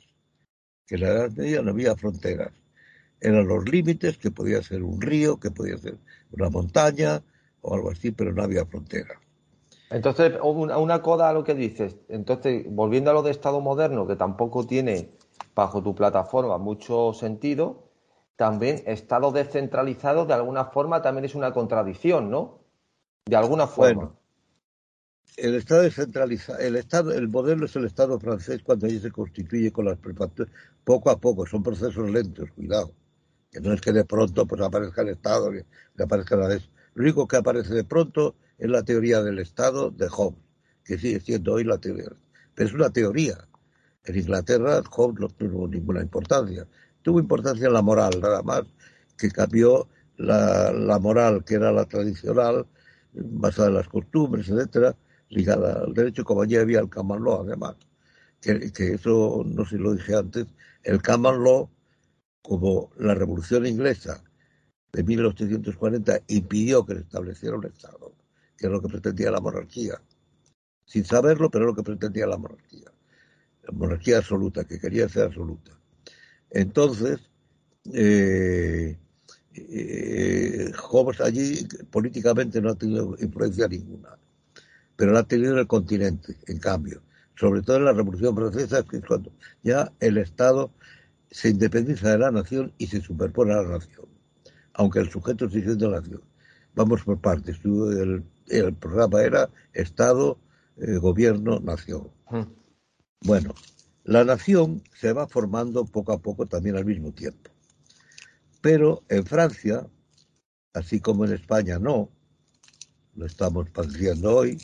que 0.88 0.96
en 0.96 1.02
la 1.02 1.10
Edad 1.10 1.32
Media 1.32 1.62
no 1.62 1.72
había 1.72 1.96
fronteras. 1.96 2.54
Eran 3.22 3.48
los 3.48 3.68
límites, 3.70 4.18
que 4.18 4.32
podía 4.32 4.62
ser 4.64 4.84
un 4.84 5.02
río, 5.02 5.40
que 5.40 5.52
podía 5.52 5.78
ser 5.78 5.98
una 6.32 6.50
montaña 6.50 7.24
o 7.62 7.76
algo 7.76 7.92
así, 7.92 8.12
pero 8.12 8.34
no 8.34 8.44
había 8.44 8.66
fronteras. 8.66 9.27
Entonces, 9.90 10.34
una, 10.44 10.78
una 10.78 11.02
coda 11.02 11.30
a 11.30 11.34
lo 11.34 11.44
que 11.44 11.56
dices. 11.56 11.96
Entonces, 12.10 12.66
volviendo 12.70 13.12
a 13.12 13.14
lo 13.14 13.24
de 13.24 13.32
Estado 13.32 13.62
moderno, 13.62 14.06
que 14.06 14.16
tampoco 14.16 14.66
tiene, 14.66 15.12
bajo 15.56 15.82
tu 15.82 15.96
plataforma, 15.96 16.58
mucho 16.58 17.14
sentido, 17.14 17.88
también 18.38 18.84
Estado 18.86 19.32
descentralizado 19.32 20.26
de 20.26 20.34
alguna 20.34 20.66
forma 20.66 21.02
también 21.02 21.26
es 21.26 21.36
una 21.36 21.52
contradicción, 21.52 22.30
¿no? 22.30 22.60
De 23.26 23.36
alguna 23.36 23.66
forma. 23.66 24.16
el 25.38 25.56
Estado 25.56 25.82
descentralizado, 25.82 26.60
el 26.60 26.76
Estado, 26.76 27.12
el 27.14 27.28
modelo 27.28 27.66
es 27.66 27.76
el 27.76 27.86
Estado 27.86 28.20
francés 28.20 28.62
cuando 28.64 28.86
allí 28.86 29.00
se 29.00 29.12
constituye 29.12 29.72
con 29.72 29.86
las 29.86 29.98
prefecturas, 29.98 30.54
poco 30.84 31.10
a 31.10 31.18
poco, 31.18 31.46
son 31.46 31.64
procesos 31.64 32.10
lentos, 32.10 32.52
cuidado, 32.52 32.92
que 33.52 33.60
no 33.60 33.74
es 33.74 33.82
que 33.82 33.92
de 33.92 34.06
pronto 34.06 34.46
pues 34.46 34.62
aparezca 34.62 35.02
el 35.02 35.10
Estado, 35.10 35.52
que 35.52 36.04
aparezca 36.04 36.36
la 36.36 36.48
vez. 36.48 36.70
Lo 36.94 37.04
único 37.04 37.28
que 37.28 37.38
aparece 37.38 37.74
de 37.74 37.84
pronto 37.84 38.36
es 38.58 38.70
la 38.70 38.84
teoría 38.84 39.22
del 39.22 39.40
Estado 39.40 39.92
de 39.92 40.08
Hobbes, 40.10 40.40
que 40.84 40.98
sigue 40.98 41.20
siendo 41.20 41.54
hoy 41.54 41.64
la 41.64 41.78
teoría, 41.78 42.10
pero 42.56 42.70
es 42.70 42.76
una 42.76 42.90
teoría. 42.90 43.48
En 44.04 44.18
Inglaterra 44.18 44.82
Hobbes 44.90 45.20
no 45.20 45.28
tuvo 45.30 45.68
ninguna 45.68 46.02
importancia, 46.02 46.68
tuvo 47.02 47.20
importancia 47.20 47.68
en 47.68 47.74
la 47.74 47.82
moral, 47.82 48.20
nada 48.22 48.42
más, 48.42 48.64
que 49.18 49.30
cambió 49.30 49.88
la, 50.18 50.98
moral 51.02 51.44
que 51.44 51.56
era 51.56 51.72
la 51.72 51.86
tradicional, 51.86 52.66
basada 53.14 53.68
en 53.70 53.76
las 53.76 53.88
costumbres, 53.90 54.50
etcétera, 54.50 54.96
ligada 55.30 55.84
al 55.84 55.94
derecho, 55.94 56.24
como 56.24 56.46
ya 56.46 56.62
había 56.62 56.80
el 56.80 56.90
common 56.90 57.24
law, 57.24 57.42
además, 57.42 57.76
que, 58.42 58.72
que, 58.72 58.94
eso 58.94 59.44
no 59.46 59.66
sé 59.66 59.78
si 59.78 59.82
lo 59.82 59.94
dije 59.94 60.16
antes, 60.16 60.48
el 60.84 61.02
common 61.02 61.44
law, 61.44 61.70
como 62.42 62.92
la 62.98 63.14
revolución 63.14 63.66
inglesa 63.66 64.24
de 64.94 65.04
1840 65.04 66.22
impidió 66.28 66.86
que 66.86 66.94
se 66.96 67.02
estableciera 67.02 67.58
un 67.58 67.66
Estado, 67.66 68.14
que 68.58 68.68
es 68.68 68.72
lo 68.72 68.82
que 68.82 68.90
pretendía 68.90 69.32
la 69.32 69.40
monarquía, 69.40 70.02
sin 70.86 71.06
saberlo, 71.06 71.50
pero 71.52 71.66
es 71.66 71.68
lo 71.68 71.76
que 71.76 71.84
pretendía 71.84 72.28
la 72.28 72.38
monarquía, 72.38 72.92
la 73.64 73.72
monarquía 73.72 74.18
absoluta, 74.18 74.66
que 74.66 74.80
quería 74.80 75.08
ser 75.10 75.26
absoluta. 75.26 75.78
Entonces, 76.50 77.20
eh, 77.94 78.98
eh, 79.54 80.72
Hobbes 80.78 81.22
allí 81.22 81.68
políticamente 81.92 82.62
no 82.62 82.72
ha 82.72 82.76
tenido 82.76 83.16
influencia 83.20 83.68
ninguna 83.68 84.18
pero 84.98 85.14
la 85.14 85.20
ha 85.20 85.24
tenido 85.24 85.54
en 85.54 85.60
el 85.60 85.68
continente, 85.68 86.36
en 86.48 86.60
cambio. 86.60 87.02
Sobre 87.36 87.62
todo 87.62 87.78
en 87.78 87.86
la 87.86 87.94
Revolución 87.94 88.36
Francesa, 88.36 88.84
que 88.84 88.98
es 88.98 89.06
cuando 89.06 89.32
ya 89.64 89.94
el 90.00 90.18
Estado 90.18 90.72
se 91.30 91.50
independiza 91.50 92.12
de 92.12 92.18
la 92.18 92.32
nación 92.32 92.74
y 92.80 92.88
se 92.88 93.00
superpone 93.00 93.54
a 93.54 93.62
la 93.62 93.78
nación, 93.78 94.08
aunque 94.74 95.00
el 95.00 95.10
sujeto 95.10 95.48
sigue 95.48 95.66
siendo 95.66 95.92
nación. 95.92 96.22
Vamos 96.76 97.04
por 97.04 97.22
partes. 97.22 97.60
El, 97.64 98.24
el 98.48 98.74
programa 98.74 99.22
era 99.22 99.50
Estado, 99.74 100.40
eh, 100.78 100.98
Gobierno, 100.98 101.60
Nación. 101.60 102.10
Hmm. 102.30 102.44
Bueno, 103.22 103.54
la 104.04 104.24
nación 104.24 104.84
se 104.96 105.12
va 105.14 105.28
formando 105.28 105.86
poco 105.86 106.14
a 106.14 106.22
poco 106.22 106.46
también 106.46 106.78
al 106.78 106.86
mismo 106.86 107.12
tiempo. 107.12 107.52
Pero 108.62 109.04
en 109.10 109.26
Francia, 109.26 109.88
así 110.74 111.00
como 111.00 111.26
en 111.26 111.34
España 111.34 111.80
no, 111.80 112.10
lo 113.16 113.26
estamos 113.26 113.70
padeciendo 113.72 114.36
hoy, 114.36 114.62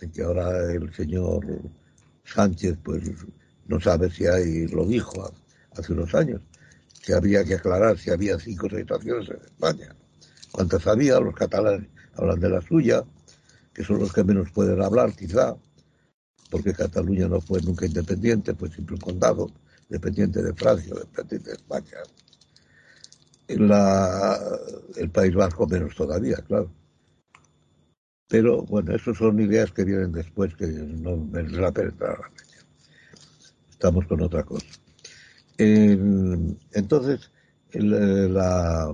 en 0.00 0.10
que 0.10 0.22
ahora 0.22 0.72
el 0.72 0.92
señor 0.92 1.46
Sánchez 2.24 2.78
pues 2.82 3.02
no 3.66 3.80
sabe 3.80 4.10
si 4.10 4.26
hay, 4.26 4.66
lo 4.68 4.84
dijo 4.84 5.32
hace 5.76 5.92
unos 5.92 6.14
años, 6.14 6.40
que 7.04 7.14
había 7.14 7.44
que 7.44 7.54
aclarar 7.54 7.96
si 7.98 8.10
había 8.10 8.38
cinco 8.38 8.68
situaciones 8.68 9.28
en 9.30 9.36
España. 9.36 9.96
¿Cuántas 10.50 10.86
había? 10.86 11.20
Los 11.20 11.34
catalanes 11.34 11.88
hablan 12.16 12.40
de 12.40 12.48
la 12.48 12.60
suya, 12.60 13.04
que 13.72 13.84
son 13.84 13.98
los 13.98 14.12
que 14.12 14.24
menos 14.24 14.50
pueden 14.50 14.82
hablar 14.82 15.14
quizá, 15.14 15.56
porque 16.50 16.72
Cataluña 16.72 17.28
no 17.28 17.40
fue 17.40 17.60
nunca 17.62 17.86
independiente, 17.86 18.54
fue 18.54 18.70
siempre 18.70 18.94
un 18.94 19.00
condado, 19.00 19.50
dependiente 19.88 20.42
de 20.42 20.52
Francia, 20.54 20.94
dependiente 20.94 21.50
de 21.50 21.56
España. 21.56 21.98
La, 23.48 24.38
el 24.96 25.10
País 25.10 25.34
Vasco 25.34 25.66
menos 25.66 25.94
todavía, 25.94 26.36
claro. 26.36 26.70
Pero 28.28 28.62
bueno, 28.62 28.94
esas 28.94 29.16
son 29.16 29.38
ideas 29.40 29.70
que 29.70 29.84
vienen 29.84 30.12
después, 30.12 30.54
que 30.56 30.66
no 30.66 31.16
me 31.16 31.44
la 31.44 31.70
pena 31.70 31.92
Estamos 33.70 34.06
con 34.06 34.20
otra 34.22 34.42
cosa. 34.42 34.66
entonces, 35.58 37.30
la, 37.72 38.92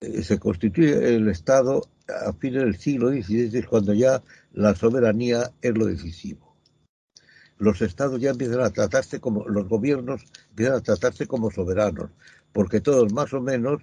eh, 0.00 0.22
se 0.22 0.38
constituye 0.38 1.14
el 1.14 1.28
Estado 1.28 1.82
a 2.08 2.32
fines 2.32 2.62
del 2.62 2.76
siglo 2.76 3.10
XVI, 3.10 3.62
cuando 3.64 3.94
ya 3.94 4.22
la 4.52 4.74
soberanía 4.74 5.52
es 5.60 5.76
lo 5.76 5.86
decisivo. 5.86 6.56
Los 7.58 7.80
estados 7.80 8.20
ya 8.20 8.30
empiezan 8.30 8.60
a 8.60 8.70
tratarse 8.70 9.18
como, 9.18 9.48
los 9.48 9.68
gobiernos 9.68 10.24
empiezan 10.50 10.76
a 10.76 10.80
tratarse 10.80 11.26
como 11.26 11.50
soberanos, 11.50 12.10
porque 12.52 12.80
todos 12.80 13.12
más 13.12 13.32
o 13.32 13.40
menos 13.40 13.82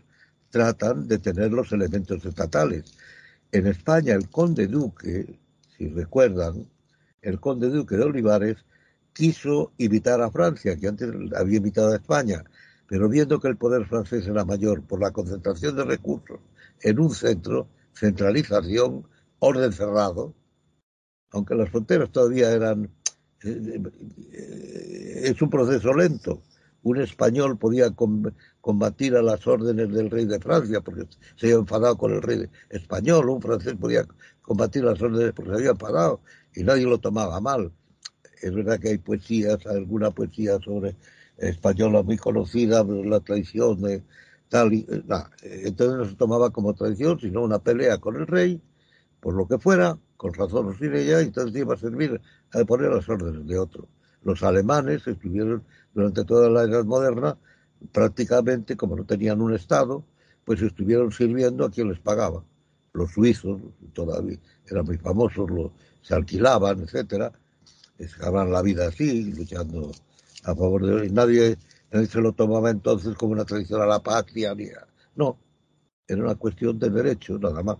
tratan 0.49 1.07
de 1.07 1.17
tener 1.17 1.51
los 1.51 1.71
elementos 1.71 2.23
estatales. 2.25 2.93
En 3.51 3.67
España, 3.67 4.13
el 4.13 4.29
conde 4.29 4.67
duque, 4.67 5.39
si 5.75 5.89
recuerdan, 5.89 6.67
el 7.21 7.39
conde 7.39 7.69
duque 7.69 7.95
de 7.95 8.03
Olivares 8.03 8.57
quiso 9.13 9.71
invitar 9.77 10.21
a 10.21 10.31
Francia, 10.31 10.75
que 10.77 10.88
antes 10.88 11.09
había 11.36 11.57
invitado 11.57 11.91
a 11.91 11.95
España, 11.95 12.43
pero 12.88 13.09
viendo 13.09 13.39
que 13.39 13.47
el 13.47 13.57
poder 13.57 13.86
francés 13.86 14.27
era 14.27 14.45
mayor 14.45 14.83
por 14.83 14.99
la 14.99 15.12
concentración 15.12 15.75
de 15.75 15.86
recursos 15.86 16.39
en 16.81 16.99
un 16.99 17.12
centro, 17.12 17.67
centralización, 17.93 19.08
orden 19.39 19.71
cerrado, 19.71 20.34
aunque 21.32 21.56
las 21.56 21.69
fronteras 21.69 22.12
todavía 22.12 22.51
eran... 22.51 22.89
Eh, 23.43 23.82
eh, 24.32 25.21
es 25.25 25.41
un 25.41 25.49
proceso 25.49 25.93
lento, 25.93 26.41
un 26.84 26.99
español 26.99 27.58
podía 27.58 27.93
combatir 28.62 29.15
a 29.15 29.21
las 29.21 29.45
órdenes 29.47 29.89
del 29.89 30.10
rey 30.10 30.25
de 30.25 30.39
Francia 30.39 30.82
porque 30.82 31.08
se 31.36 31.47
había 31.47 31.60
enfadado 31.60 31.97
con 31.97 32.13
el 32.13 32.21
rey 32.21 32.49
español, 32.69 33.29
un 33.29 33.41
francés 33.41 33.75
podía 33.79 34.06
combatir 34.41 34.84
las 34.84 35.01
órdenes 35.01 35.32
porque 35.34 35.51
se 35.51 35.58
había 35.58 35.71
enfadado 35.71 36.21
y 36.53 36.63
nadie 36.63 36.86
lo 36.86 36.99
tomaba 36.99 37.39
mal. 37.39 37.71
Es 38.41 38.53
verdad 38.53 38.79
que 38.79 38.89
hay 38.89 38.97
poesías, 38.97 39.65
alguna 39.65 40.12
poesía 40.12 40.60
sobre 40.60 40.95
española 41.38 42.03
muy 42.03 42.17
conocida, 42.17 42.84
la 42.84 43.19
traición 43.21 43.82
de 43.82 44.03
tal 44.53 44.71
y, 44.71 44.85
entonces 45.41 45.97
no 45.97 46.05
se 46.05 46.15
tomaba 46.15 46.51
como 46.51 46.75
traición, 46.75 47.19
sino 47.19 47.41
una 47.41 47.57
pelea 47.57 47.97
con 47.97 48.17
el 48.17 48.27
rey, 48.27 48.61
por 49.19 49.33
lo 49.33 49.47
que 49.47 49.57
fuera, 49.57 49.97
con 50.15 50.31
razón 50.31 50.67
o 50.67 50.73
sin 50.75 50.93
ella, 50.93 51.23
y 51.23 51.25
entonces 51.25 51.59
iba 51.59 51.73
a 51.73 51.77
servir 51.77 52.21
a 52.53 52.63
poner 52.63 52.91
las 52.91 53.09
órdenes 53.09 53.47
de 53.47 53.57
otro. 53.57 53.87
Los 54.21 54.43
alemanes 54.43 55.07
estuvieron 55.07 55.63
durante 55.95 56.23
toda 56.23 56.51
la 56.51 56.65
Edad 56.65 56.85
Moderna, 56.85 57.35
prácticamente, 57.91 58.77
como 58.77 58.95
no 58.95 59.05
tenían 59.05 59.41
un 59.41 59.55
Estado, 59.55 60.05
pues 60.45 60.61
estuvieron 60.61 61.11
sirviendo 61.11 61.65
a 61.65 61.71
quien 61.71 61.89
les 61.89 61.99
pagaba. 61.99 62.43
Los 62.93 63.11
suizos, 63.11 63.59
todavía 63.93 64.37
eran 64.67 64.85
muy 64.85 64.99
famosos, 64.99 65.49
se 66.03 66.13
alquilaban, 66.13 66.81
etcétera, 66.81 67.31
se 67.97 68.31
la 68.31 68.61
vida 68.61 68.87
así, 68.87 69.33
luchando 69.33 69.91
a 70.43 70.53
favor 70.53 70.85
de... 70.85 71.09
Nadie, 71.09 71.57
nadie 71.93 72.08
se 72.08 72.19
lo 72.19 72.34
tomaba 72.34 72.71
entonces 72.71 73.15
como 73.15 73.34
una 73.34 73.45
tradición 73.45 73.82
a 73.82 73.86
la 73.86 74.01
patria, 74.01 74.56
no, 75.15 75.38
era 76.08 76.23
una 76.23 76.36
cuestión 76.36 76.79
de 76.79 76.89
derecho, 76.89 77.38
nada 77.38 77.62
más. 77.62 77.77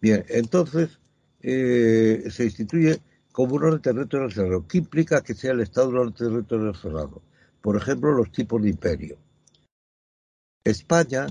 Bien, 0.00 0.24
entonces 0.28 0.98
eh, 1.42 2.24
se 2.30 2.44
instituye 2.44 3.00
como 3.30 3.56
un 3.56 3.64
orden 3.64 3.82
territorial 3.82 4.32
cerrado. 4.32 4.66
¿Qué 4.66 4.78
implica 4.78 5.20
que 5.20 5.34
sea 5.34 5.52
el 5.52 5.60
Estado 5.60 5.90
un 5.90 5.98
orden 5.98 6.14
territorial 6.14 6.74
cerrado? 6.74 7.22
Por 7.60 7.76
ejemplo, 7.76 8.12
los 8.12 8.32
tipos 8.32 8.62
de 8.62 8.70
imperio. 8.70 9.18
España, 10.64 11.26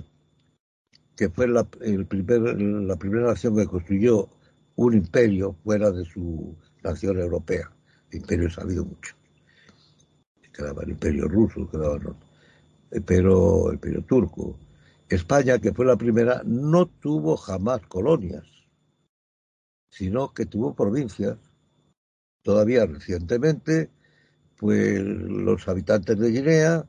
que 1.15 1.29
fue 1.29 1.47
la 1.47 1.65
primera 1.65 3.27
nación 3.27 3.55
que 3.57 3.65
construyó 3.65 4.29
un 4.75 4.93
imperio 4.93 5.55
fuera 5.63 5.91
de 5.91 6.05
su 6.05 6.55
nación 6.83 7.19
europea. 7.19 7.71
Imperios 8.11 8.57
ha 8.57 8.61
habido 8.61 8.85
mucho. 8.85 9.20
Quedaba 10.53 10.83
el 10.83 10.91
imperio 10.91 11.27
ruso, 11.27 11.69
quedaba 11.69 11.95
el, 12.91 13.03
pero, 13.03 13.69
el 13.69 13.75
imperio 13.75 14.03
turco. 14.03 14.57
España, 15.09 15.59
que 15.59 15.73
fue 15.73 15.85
la 15.85 15.97
primera, 15.97 16.41
no 16.45 16.87
tuvo 16.87 17.35
jamás 17.37 17.81
colonias, 17.87 18.45
sino 19.89 20.33
que 20.33 20.45
tuvo 20.45 20.73
provincias. 20.73 21.37
Todavía 22.43 22.85
recientemente, 22.85 23.89
pues 24.57 24.99
los 25.01 25.67
habitantes 25.67 26.17
de 26.17 26.31
Guinea, 26.31 26.85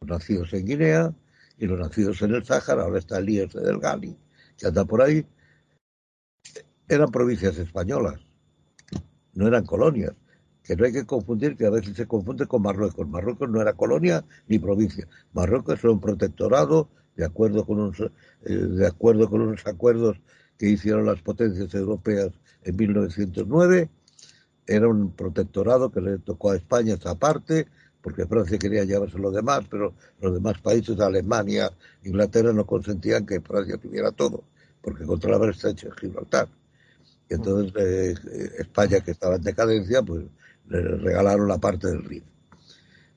los 0.00 0.08
nacidos 0.08 0.52
en 0.54 0.66
Guinea 0.66 1.14
y 1.58 1.66
los 1.66 1.78
nacidos 1.78 2.22
en 2.22 2.34
el 2.34 2.44
Sáhara, 2.44 2.84
ahora 2.84 2.98
está 2.98 3.18
el 3.18 3.28
IES 3.28 3.52
del 3.52 3.78
Gali, 3.78 4.16
que 4.56 4.66
anda 4.66 4.84
por 4.84 5.02
ahí, 5.02 5.26
eran 6.88 7.10
provincias 7.10 7.58
españolas, 7.58 8.20
no 9.34 9.46
eran 9.46 9.66
colonias, 9.66 10.14
que 10.68 10.76
no 10.76 10.84
hay 10.84 10.92
que 10.92 11.06
confundir, 11.06 11.56
que 11.56 11.64
a 11.64 11.70
veces 11.70 11.96
se 11.96 12.06
confunde 12.06 12.46
con 12.46 12.60
Marruecos. 12.60 13.08
Marruecos 13.08 13.48
no 13.48 13.62
era 13.62 13.72
colonia 13.72 14.22
ni 14.48 14.58
provincia. 14.58 15.08
Marruecos 15.32 15.82
era 15.82 15.90
un 15.90 16.00
protectorado 16.00 16.90
de 17.16 17.24
acuerdo 17.24 17.64
con 17.64 17.80
unos, 17.80 18.00
eh, 18.00 18.52
de 18.52 18.86
acuerdo 18.86 19.30
con 19.30 19.40
unos 19.40 19.66
acuerdos 19.66 20.20
que 20.58 20.68
hicieron 20.68 21.06
las 21.06 21.22
potencias 21.22 21.72
europeas 21.72 22.32
en 22.64 22.76
1909 22.76 23.88
era 24.66 24.86
un 24.86 25.12
protectorado 25.12 25.90
que 25.90 26.02
le 26.02 26.18
tocó 26.18 26.50
a 26.50 26.56
España 26.56 26.94
esa 26.94 27.14
parte, 27.14 27.66
porque 28.02 28.26
Francia 28.26 28.58
quería 28.58 28.84
llevarse 28.84 29.18
lo 29.18 29.30
demás, 29.30 29.64
pero 29.70 29.94
los 30.20 30.34
demás 30.34 30.60
países, 30.60 31.00
Alemania, 31.00 31.72
Inglaterra, 32.04 32.52
no 32.52 32.66
consentían 32.66 33.24
que 33.24 33.40
Francia 33.40 33.78
tuviera 33.78 34.12
todo, 34.12 34.44
porque 34.82 35.06
controlaba 35.06 35.46
el 35.46 35.52
estrecho 35.52 35.88
de 35.88 35.94
Gibraltar. 35.98 36.48
Y 37.30 37.34
entonces 37.34 37.72
eh, 37.76 38.52
España, 38.58 39.00
que 39.00 39.12
estaba 39.12 39.36
en 39.36 39.42
decadencia, 39.42 40.02
pues 40.02 40.24
le 40.68 40.82
regalaron 40.82 41.48
la 41.48 41.58
parte 41.58 41.88
del 41.88 42.04
Rif. 42.04 42.24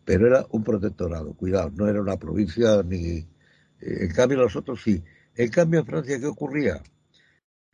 Pero 0.06 0.28
era 0.28 0.46
un 0.50 0.64
protectorado, 0.64 1.34
cuidado, 1.34 1.72
no 1.76 1.88
era 1.88 2.02
una 2.02 2.18
provincia 2.18 2.82
ni... 2.84 3.18
Eh, 3.18 3.26
en 3.80 4.14
cambio 4.14 4.40
los 4.40 4.56
otros 4.56 4.82
sí. 4.82 5.04
En 5.36 5.50
cambio 5.50 5.80
en 5.80 5.86
Francia, 5.86 6.20
¿qué 6.20 6.26
ocurría? 6.28 6.82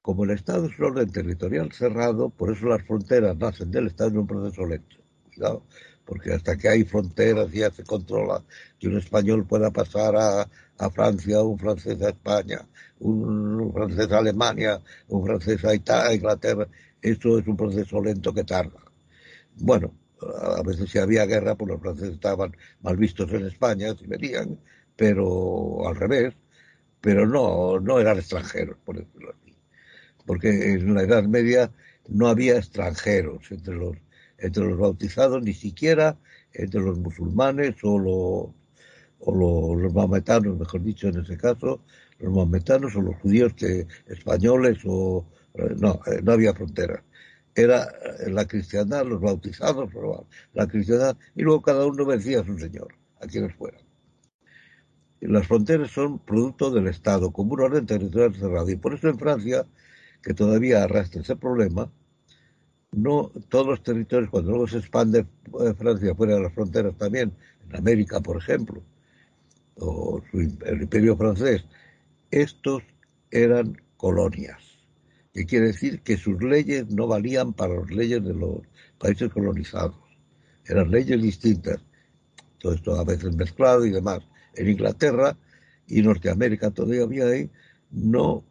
Como 0.01 0.23
el 0.23 0.31
Estado 0.31 0.67
es 0.67 0.79
un 0.79 0.85
orden 0.85 1.11
territorial 1.11 1.71
cerrado, 1.71 2.29
por 2.29 2.51
eso 2.51 2.67
las 2.67 2.83
fronteras 2.83 3.37
nacen 3.37 3.71
del 3.71 3.87
Estado 3.87 4.11
en 4.11 4.19
un 4.19 4.27
proceso 4.27 4.65
lento. 4.65 4.97
Cuidado, 5.25 5.63
porque 6.05 6.33
hasta 6.33 6.57
que 6.57 6.69
hay 6.69 6.83
fronteras 6.85 7.51
ya 7.51 7.69
se 7.69 7.83
controla 7.83 8.43
que 8.79 8.87
un 8.87 8.97
español 8.97 9.45
pueda 9.45 9.71
pasar 9.71 10.15
a, 10.15 10.49
a 10.77 10.89
Francia, 10.89 11.41
un 11.41 11.59
francés 11.59 12.01
a 12.01 12.09
España, 12.09 12.65
un, 12.99 13.71
francés 13.73 14.11
a 14.11 14.19
Alemania, 14.19 14.81
un 15.09 15.25
francés 15.25 15.63
a 15.65 15.75
Italia, 15.75 16.15
Inglaterra. 16.15 16.67
Esto 17.01 17.37
es 17.37 17.47
un 17.47 17.57
proceso 17.57 18.01
lento 18.01 18.33
que 18.33 18.43
tarda. 18.43 18.86
Bueno, 19.59 19.93
a 20.21 20.61
veces 20.63 20.89
si 20.89 20.97
había 20.99 21.25
guerra, 21.25 21.55
pues 21.55 21.69
los 21.71 21.81
franceses 21.81 22.15
estaban 22.15 22.55
mal 22.81 22.97
vistos 22.97 23.31
en 23.31 23.45
España, 23.45 23.95
si 23.97 24.05
venían, 24.07 24.59
pero 24.95 25.87
al 25.87 25.95
revés, 25.95 26.33
pero 27.01 27.25
no, 27.25 27.79
no 27.79 27.99
eran 27.99 28.17
extranjeros, 28.17 28.77
por 28.83 28.97
decirlo 28.97 29.31
así. 29.31 29.55
Porque 30.25 30.49
en 30.49 30.93
la 30.93 31.03
Edad 31.03 31.23
Media 31.23 31.71
no 32.07 32.27
había 32.27 32.57
extranjeros 32.57 33.51
entre 33.51 33.75
los, 33.75 33.97
entre 34.37 34.65
los 34.65 34.77
bautizados, 34.77 35.43
ni 35.43 35.53
siquiera 35.53 36.17
entre 36.53 36.81
los 36.81 36.99
musulmanes 36.99 37.75
o 37.83 37.99
los, 37.99 38.49
o 39.19 39.75
los, 39.75 39.93
maometanos, 39.93 40.57
mejor 40.57 40.83
dicho 40.83 41.07
en 41.07 41.19
ese 41.19 41.37
caso, 41.37 41.81
los 42.19 42.33
maometanos 42.33 42.95
o 42.95 43.01
los 43.01 43.15
judíos 43.17 43.53
españoles 44.07 44.79
o 44.85 45.25
no, 45.77 45.99
eh, 46.07 46.21
no 46.23 46.31
había 46.31 46.53
fronteras. 46.53 47.01
Era 47.57 47.91
la 48.27 48.45
cristiandad, 48.47 49.03
los 49.03 49.19
bautizados, 49.19 49.89
la 50.53 50.67
cristiandad, 50.67 51.17
y 51.35 51.41
luego 51.41 51.63
cada 51.63 51.87
uno 51.87 52.05
vencía 52.05 52.41
a 52.41 52.45
su 52.45 52.55
señor, 52.59 52.93
a 53.19 53.25
quienes 53.25 53.55
fueran. 53.55 53.81
Las 55.21 55.47
fronteras 55.47 55.89
son 55.89 56.19
producto 56.19 56.69
del 56.69 56.85
Estado, 56.87 57.31
como 57.31 57.53
un 57.53 57.61
orden 57.61 57.87
territorial 57.87 58.35
cerrado. 58.35 58.69
Y 58.69 58.75
por 58.75 58.93
eso 58.93 59.09
en 59.09 59.17
Francia, 59.17 59.65
que 60.21 60.35
todavía 60.35 60.83
arrastra 60.83 61.21
ese 61.21 61.35
problema, 61.35 61.91
no 62.91 63.31
todos 63.49 63.65
los 63.65 63.81
territorios, 63.81 64.29
cuando 64.29 64.51
luego 64.51 64.67
se 64.67 64.77
expande 64.77 65.25
eh, 65.59 65.73
Francia 65.75 66.13
fuera 66.13 66.35
de 66.35 66.41
las 66.41 66.53
fronteras 66.53 66.95
también, 66.95 67.33
en 67.67 67.75
América, 67.75 68.21
por 68.21 68.37
ejemplo, 68.37 68.83
o 69.79 70.21
el 70.33 70.81
imperio 70.83 71.17
francés, 71.17 71.65
estos 72.29 72.83
eran 73.31 73.81
colonias, 73.97 74.66
que 75.37 75.45
quiere 75.45 75.67
decir 75.67 76.01
que 76.01 76.17
sus 76.17 76.41
leyes 76.41 76.89
no 76.89 77.05
valían 77.05 77.53
para 77.53 77.75
las 77.75 77.91
leyes 77.91 78.23
de 78.23 78.33
los 78.33 78.61
países 78.97 79.31
colonizados, 79.31 79.95
eran 80.65 80.89
leyes 80.89 81.21
distintas, 81.21 81.77
todo 82.57 82.73
esto 82.73 82.95
a 82.95 83.03
veces 83.03 83.35
mezclado 83.35 83.85
y 83.85 83.91
demás. 83.91 84.21
En 84.55 84.67
Inglaterra 84.67 85.37
y 85.85 86.01
Norteamérica 86.01 86.71
todavía 86.71 87.27
hay, 87.27 87.51
no 87.91 88.43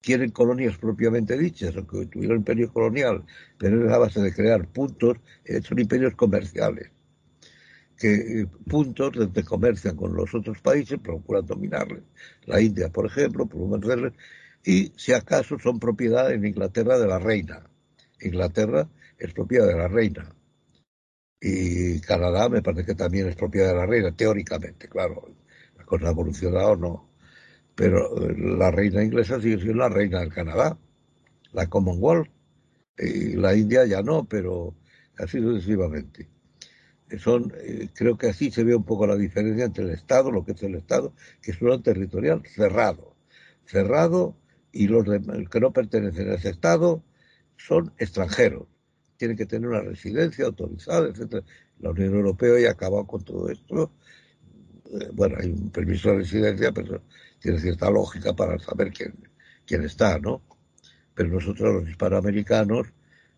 quieren 0.00 0.32
colonias 0.32 0.76
propiamente 0.78 1.38
dichas, 1.38 1.76
aunque 1.76 2.06
tuvieron 2.06 2.38
imperio 2.38 2.72
colonial, 2.72 3.24
pero 3.56 3.86
es 3.86 3.92
a 3.92 3.98
base 3.98 4.20
de 4.20 4.34
crear 4.34 4.66
puntos, 4.66 5.18
eh, 5.44 5.62
son 5.62 5.78
imperios 5.78 6.16
comerciales 6.16 6.90
que 7.96 8.40
eh, 8.40 8.46
puntos 8.68 9.12
donde 9.12 9.44
comercian 9.44 9.94
con 9.94 10.12
los 10.12 10.34
otros 10.34 10.60
países, 10.60 10.98
procuran 10.98 11.46
dominarles. 11.46 12.02
La 12.46 12.60
India, 12.60 12.88
por 12.88 13.06
ejemplo, 13.06 13.46
por 13.46 13.60
y 14.64 14.92
si 14.96 15.12
acaso 15.12 15.58
son 15.58 15.78
propiedad 15.78 16.32
en 16.32 16.44
Inglaterra 16.44 16.98
de 16.98 17.06
la 17.06 17.18
reina. 17.18 17.68
Inglaterra 18.20 18.88
es 19.18 19.32
propiedad 19.32 19.66
de 19.66 19.76
la 19.76 19.88
reina. 19.88 20.34
Y 21.40 22.00
Canadá 22.00 22.48
me 22.48 22.62
parece 22.62 22.86
que 22.86 22.94
también 22.94 23.28
es 23.28 23.36
propiedad 23.36 23.68
de 23.68 23.74
la 23.74 23.86
reina, 23.86 24.16
teóricamente, 24.16 24.88
claro. 24.88 25.28
La 25.76 25.84
cosa 25.84 26.08
ha 26.08 26.10
evolucionado 26.10 26.70
o 26.70 26.76
no. 26.76 27.10
Pero 27.74 28.30
eh, 28.30 28.34
la 28.38 28.70
reina 28.70 29.02
inglesa 29.02 29.40
sigue 29.40 29.58
siendo 29.58 29.78
la 29.78 29.88
reina 29.88 30.20
del 30.20 30.32
Canadá, 30.32 30.78
la 31.52 31.66
Commonwealth. 31.68 32.30
Y 32.96 33.34
la 33.34 33.54
India 33.54 33.84
ya 33.84 34.02
no, 34.02 34.24
pero 34.24 34.74
así 35.18 35.38
sucesivamente 35.40 36.28
son, 37.18 37.52
eh, 37.56 37.88
creo 37.94 38.16
que 38.16 38.28
así 38.28 38.50
se 38.50 38.64
ve 38.64 38.74
un 38.74 38.84
poco 38.84 39.06
la 39.06 39.16
diferencia 39.16 39.64
entre 39.64 39.84
el 39.84 39.90
Estado, 39.90 40.30
lo 40.30 40.44
que 40.44 40.52
es 40.52 40.62
el 40.62 40.74
Estado, 40.74 41.12
que 41.42 41.52
es 41.52 41.60
un 41.60 41.82
territorial 41.82 42.42
cerrado. 42.46 43.14
Cerrado 43.66 44.36
y 44.74 44.88
los 44.88 45.04
que 45.50 45.60
no 45.60 45.72
pertenecen 45.72 46.30
a 46.30 46.34
ese 46.34 46.50
Estado 46.50 47.02
son 47.56 47.92
extranjeros. 47.98 48.66
Tienen 49.16 49.36
que 49.36 49.46
tener 49.46 49.68
una 49.68 49.80
residencia 49.80 50.46
autorizada, 50.46 51.08
etc. 51.08 51.44
La 51.78 51.90
Unión 51.90 52.12
Europea 52.14 52.60
ya 52.60 52.68
ha 52.70 52.72
acabado 52.72 53.06
con 53.06 53.22
todo 53.22 53.48
esto. 53.48 53.92
Eh, 54.92 55.10
bueno, 55.12 55.36
hay 55.40 55.50
un 55.50 55.70
permiso 55.70 56.10
de 56.10 56.18
residencia, 56.18 56.72
pero 56.72 57.02
tiene 57.38 57.60
cierta 57.60 57.88
lógica 57.88 58.34
para 58.34 58.58
saber 58.58 58.90
quién, 58.92 59.14
quién 59.64 59.84
está, 59.84 60.18
¿no? 60.18 60.42
Pero 61.14 61.28
nosotros, 61.28 61.82
los 61.82 61.88
hispanoamericanos, 61.88 62.88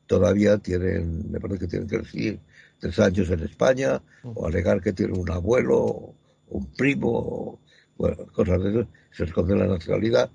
todavía 0.06 0.56
tienen, 0.56 1.30
me 1.30 1.38
parece 1.38 1.60
que 1.60 1.66
tienen 1.66 1.88
que 1.88 1.98
residir 1.98 2.40
tres 2.78 2.98
años 2.98 3.28
en 3.28 3.40
España, 3.40 4.02
o 4.22 4.46
alegar 4.46 4.80
que 4.80 4.94
tiene 4.94 5.12
un 5.12 5.30
abuelo, 5.30 6.14
un 6.48 6.66
primo, 6.72 7.60
bueno, 7.98 8.26
cosas 8.32 8.62
de 8.62 8.70
eso, 8.70 8.88
se 9.10 9.24
esconde 9.24 9.54
la 9.54 9.66
nacionalidad, 9.66 10.30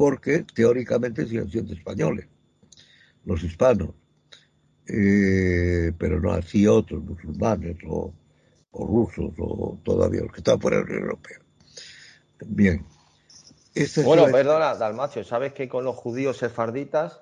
porque 0.00 0.46
teóricamente 0.54 1.26
siguen 1.26 1.50
siendo 1.50 1.74
españoles, 1.74 2.26
los 3.26 3.42
hispanos, 3.44 3.90
eh, 4.86 5.92
pero 5.98 6.18
no 6.18 6.32
así 6.32 6.66
otros, 6.66 7.04
musulmanes 7.04 7.76
o, 7.86 8.10
rusos, 8.72 9.34
o 9.38 9.78
todavía 9.84 10.22
los 10.22 10.32
que 10.32 10.38
están 10.38 10.58
fuera 10.58 10.78
de 10.78 10.84
la 10.84 10.88
Unión 10.88 11.02
Europea. 11.02 11.38
Bien. 12.46 12.86
Este 13.74 14.02
bueno, 14.02 14.24
perdona, 14.32 14.74
Dalmacio, 14.74 15.22
¿sabes 15.22 15.52
que 15.52 15.68
con 15.68 15.84
los 15.84 15.96
judíos 15.96 16.38
sefarditas 16.38 17.20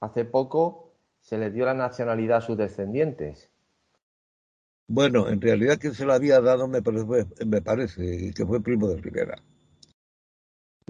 hace 0.00 0.26
poco 0.26 0.92
se 1.22 1.38
les 1.38 1.54
dio 1.54 1.64
la 1.64 1.72
nacionalidad 1.72 2.36
a 2.36 2.42
sus 2.42 2.58
descendientes? 2.58 3.48
Bueno, 4.88 5.30
en 5.30 5.40
realidad 5.40 5.78
quien 5.78 5.94
se 5.94 6.04
lo 6.04 6.12
había 6.12 6.38
dado 6.42 6.68
me 6.68 6.82
parece, 6.82 7.46
me 7.46 7.62
parece 7.62 8.30
que 8.34 8.44
fue 8.44 8.62
Primo 8.62 8.88
de 8.88 9.00
Rivera. 9.00 9.42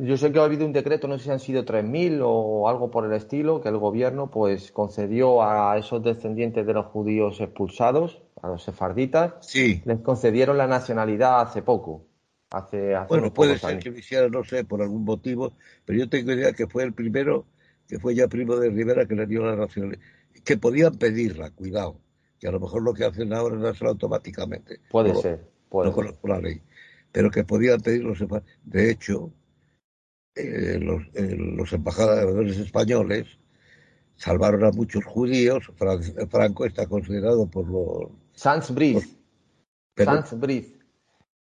Yo 0.03 0.17
sé 0.17 0.33
que 0.33 0.39
ha 0.39 0.45
habido 0.45 0.65
un 0.67 0.73
decreto, 0.73 1.09
no 1.09 1.19
sé 1.19 1.25
si 1.25 1.31
han 1.31 1.41
sido 1.41 1.65
3.000 1.65 2.21
o 2.25 2.69
algo 2.69 2.91
por 2.91 3.05
el 3.05 3.13
estilo, 3.13 3.61
que 3.61 3.69
el 3.69 3.77
gobierno 3.77 4.31
pues 4.31 4.73
concedió 4.73 5.43
a 5.43 5.77
esos 5.79 6.03
descendientes 6.03 6.67
de 6.67 6.73
los 6.73 6.87
judíos 6.87 7.41
expulsados, 7.41 8.23
a 8.41 8.49
los 8.49 8.63
sefarditas, 8.63 9.35
sí. 9.41 9.83
les 9.85 10.01
concedieron 10.01 10.57
la 10.57 10.67
nacionalidad 10.67 11.41
hace 11.41 11.63
poco. 11.63 12.07
Hace, 12.51 12.97
bueno, 13.09 13.33
puede 13.33 13.59
ser 13.59 13.79
que 13.79 13.91
lo 13.91 13.99
hiciera, 13.99 14.29
no 14.29 14.43
sé, 14.43 14.65
por 14.65 14.83
algún 14.83 15.05
motivo, 15.05 15.53
pero 15.85 15.99
yo 15.99 16.09
tengo 16.09 16.33
idea 16.33 16.53
que 16.53 16.67
fue 16.67 16.83
el 16.83 16.93
primero, 16.93 17.45
que 17.87 18.01
fue 18.01 18.15
ya 18.15 18.27
Primo 18.27 18.57
de 18.57 18.71
Rivera 18.71 19.07
que 19.07 19.15
le 19.15 19.27
dio 19.27 19.45
la 19.45 19.55
nacionalidad, 19.55 20.03
que 20.45 20.57
podían 20.57 20.95
pedirla, 20.95 21.51
cuidado 21.51 21.97
que 22.41 22.49
a 22.49 22.51
lo 22.51 22.59
mejor 22.59 22.83
lo 22.83 22.95
que 22.95 23.05
hacen 23.05 23.33
ahora 23.35 23.57
es 23.57 23.63
dárselo 23.63 23.91
automáticamente. 23.91 24.81
Puede 24.91 25.15
ser, 25.15 25.47
puede 25.69 25.91
no 25.91 25.95
conozco 25.95 26.27
la 26.27 26.41
ley, 26.41 26.63
pero 27.13 27.31
que 27.31 27.45
podían 27.45 27.81
pedirlo. 27.81 28.15
De 28.65 28.91
hecho, 28.91 29.31
eh, 30.35 30.79
los, 30.81 31.03
eh, 31.15 31.37
los, 31.37 31.73
embajadores 31.73 32.59
españoles 32.59 33.27
salvaron 34.17 34.65
a 34.65 34.71
muchos 34.71 35.05
judíos. 35.05 35.71
Franco 36.31 36.67
está 36.67 36.87
considerado 36.87 37.47
por 37.47 37.69
los... 37.69 38.11
Sans 38.35 38.73
Brice. 38.73 39.09
Sans 39.97 40.39
Brice. 40.39 40.79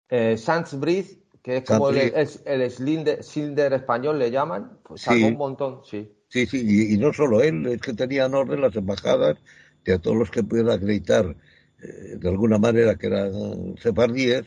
Eh, 0.08 0.36
Sans 0.36 0.78
Brice, 0.78 1.18
que 1.42 1.58
es 1.58 1.64
como 1.64 1.90
el, 1.90 2.12
el, 2.44 2.70
Slinder, 2.70 3.72
español, 3.72 4.18
le 4.18 4.30
llaman, 4.30 4.78
pues 4.82 5.02
salvó 5.02 5.26
un 5.28 5.36
montón, 5.36 5.80
sí. 5.84 6.12
Sí, 6.28 6.46
sí, 6.46 6.64
y, 6.66 6.94
y, 6.94 6.98
no 6.98 7.12
solo 7.12 7.42
él, 7.42 7.66
es 7.66 7.80
que 7.80 7.92
tenían 7.92 8.34
orden 8.34 8.60
las 8.60 8.74
embajadas 8.74 9.38
que 9.84 9.92
a 9.92 9.98
todos 9.98 10.16
los 10.16 10.30
que 10.30 10.42
pudieran 10.42 10.72
acreditar 10.72 11.36
eh, 11.84 12.16
de 12.16 12.28
alguna 12.28 12.58
manera 12.58 12.96
que 12.96 13.06
eran 13.06 13.76
sefardíes, 13.76 14.44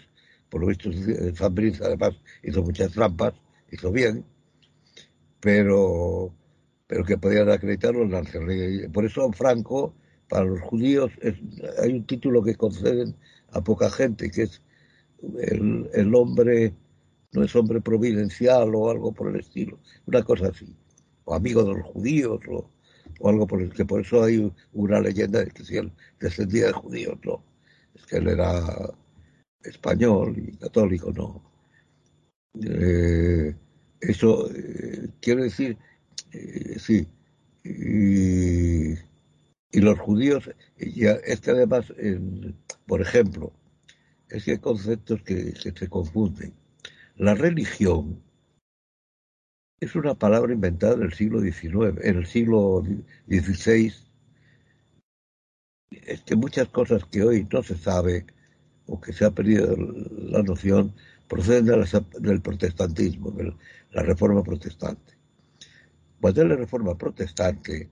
por 0.50 0.62
lo 0.62 0.68
visto 0.68 0.90
Fabriz 1.36 1.82
además 1.82 2.16
hizo 2.42 2.64
muchas 2.64 2.92
trampas, 2.92 3.34
hizo 3.72 3.92
bien, 3.92 4.26
pero, 5.40 6.34
pero 6.88 7.04
que 7.06 7.18
podían 7.18 7.50
acreditarlo 7.50 8.04
en 8.04 8.12
la 8.12 8.24
Por 8.92 9.06
eso 9.06 9.32
Franco, 9.34 9.94
para 10.30 10.46
los 10.46 10.62
judíos, 10.62 11.12
hay 11.82 11.94
un 11.94 12.06
título 12.06 12.44
que 12.44 12.56
conceden 12.56 13.16
a 13.52 13.64
poca 13.64 13.90
gente, 13.90 14.30
que 14.32 14.44
es 14.44 14.62
el, 15.40 15.90
el 15.94 16.16
hombre, 16.16 16.74
no 17.34 17.44
es 17.44 17.56
hombre 17.56 17.82
providencial 17.82 18.74
o 18.76 18.90
algo 18.90 19.14
por 19.14 19.30
el 19.30 19.40
estilo, 19.40 19.80
una 20.06 20.24
cosa 20.24 20.50
así, 20.50 20.76
o 21.26 21.36
amigo 21.36 21.64
de 21.64 21.76
los 21.76 21.86
judíos, 21.88 22.40
o 22.50 22.72
o 23.22 23.30
algo 23.30 23.48
por 23.48 23.62
el 23.62 23.74
que 23.74 23.86
por 23.86 24.02
eso 24.02 24.24
hay 24.24 24.52
una 24.74 25.00
leyenda 25.02 25.40
de 25.44 25.52
que 25.52 25.64
si 25.66 25.78
él 25.78 25.92
descendía 26.20 26.68
de 26.68 26.74
judíos, 26.74 27.18
no. 27.26 27.44
Es 27.96 28.06
que 28.06 28.18
él 28.18 28.28
era 28.28 28.62
español 29.64 30.36
y 30.38 30.58
católico, 30.58 31.12
no. 31.12 31.47
Eh, 32.64 33.56
eso 34.02 34.50
eh, 34.52 35.10
quiere 35.22 35.44
decir, 35.44 35.78
eh, 36.32 36.78
sí, 36.80 37.08
Y, 37.64 38.96
los 39.80 40.00
judíos, 40.00 40.50
y 40.80 41.06
es 41.06 41.42
que 41.42 41.52
además, 41.52 41.94
por 42.88 43.02
ejemplo, 43.02 43.52
es 44.30 44.44
que 44.46 44.52
hay 44.52 44.58
conceptos 44.60 45.22
que, 45.24 45.54
se 45.56 45.88
confunden. 45.90 46.54
La 47.16 47.36
religión 47.36 48.22
es 49.80 49.96
una 49.96 50.16
palabra 50.16 50.54
inventada 50.54 50.96
en 50.96 51.04
el 51.04 51.14
siglo 51.14 51.42
XIX, 51.42 52.00
en 52.04 52.18
el 52.18 52.26
siglo 52.26 52.84
XVI. 53.28 53.94
Es 55.92 56.22
que 56.24 56.36
muchas 56.36 56.70
cosas 56.70 57.06
que 57.06 57.24
hoy 57.24 57.48
no 57.52 57.62
se 57.62 57.78
sabe 57.78 58.26
o 58.88 59.00
que 59.00 59.14
se 59.14 59.26
ha 59.26 59.32
perdido 59.32 59.76
la 59.76 60.42
noción 60.44 60.94
proceden 61.28 61.84
del 62.20 62.42
protestantismo, 62.42 63.32
de 63.32 63.54
la 63.92 64.02
reforma 64.04 64.44
protestante. 64.44 65.14
Cuando 66.20 66.42
es 66.42 66.48
la 66.48 66.56
reforma 66.56 66.98
protestante, 66.98 67.90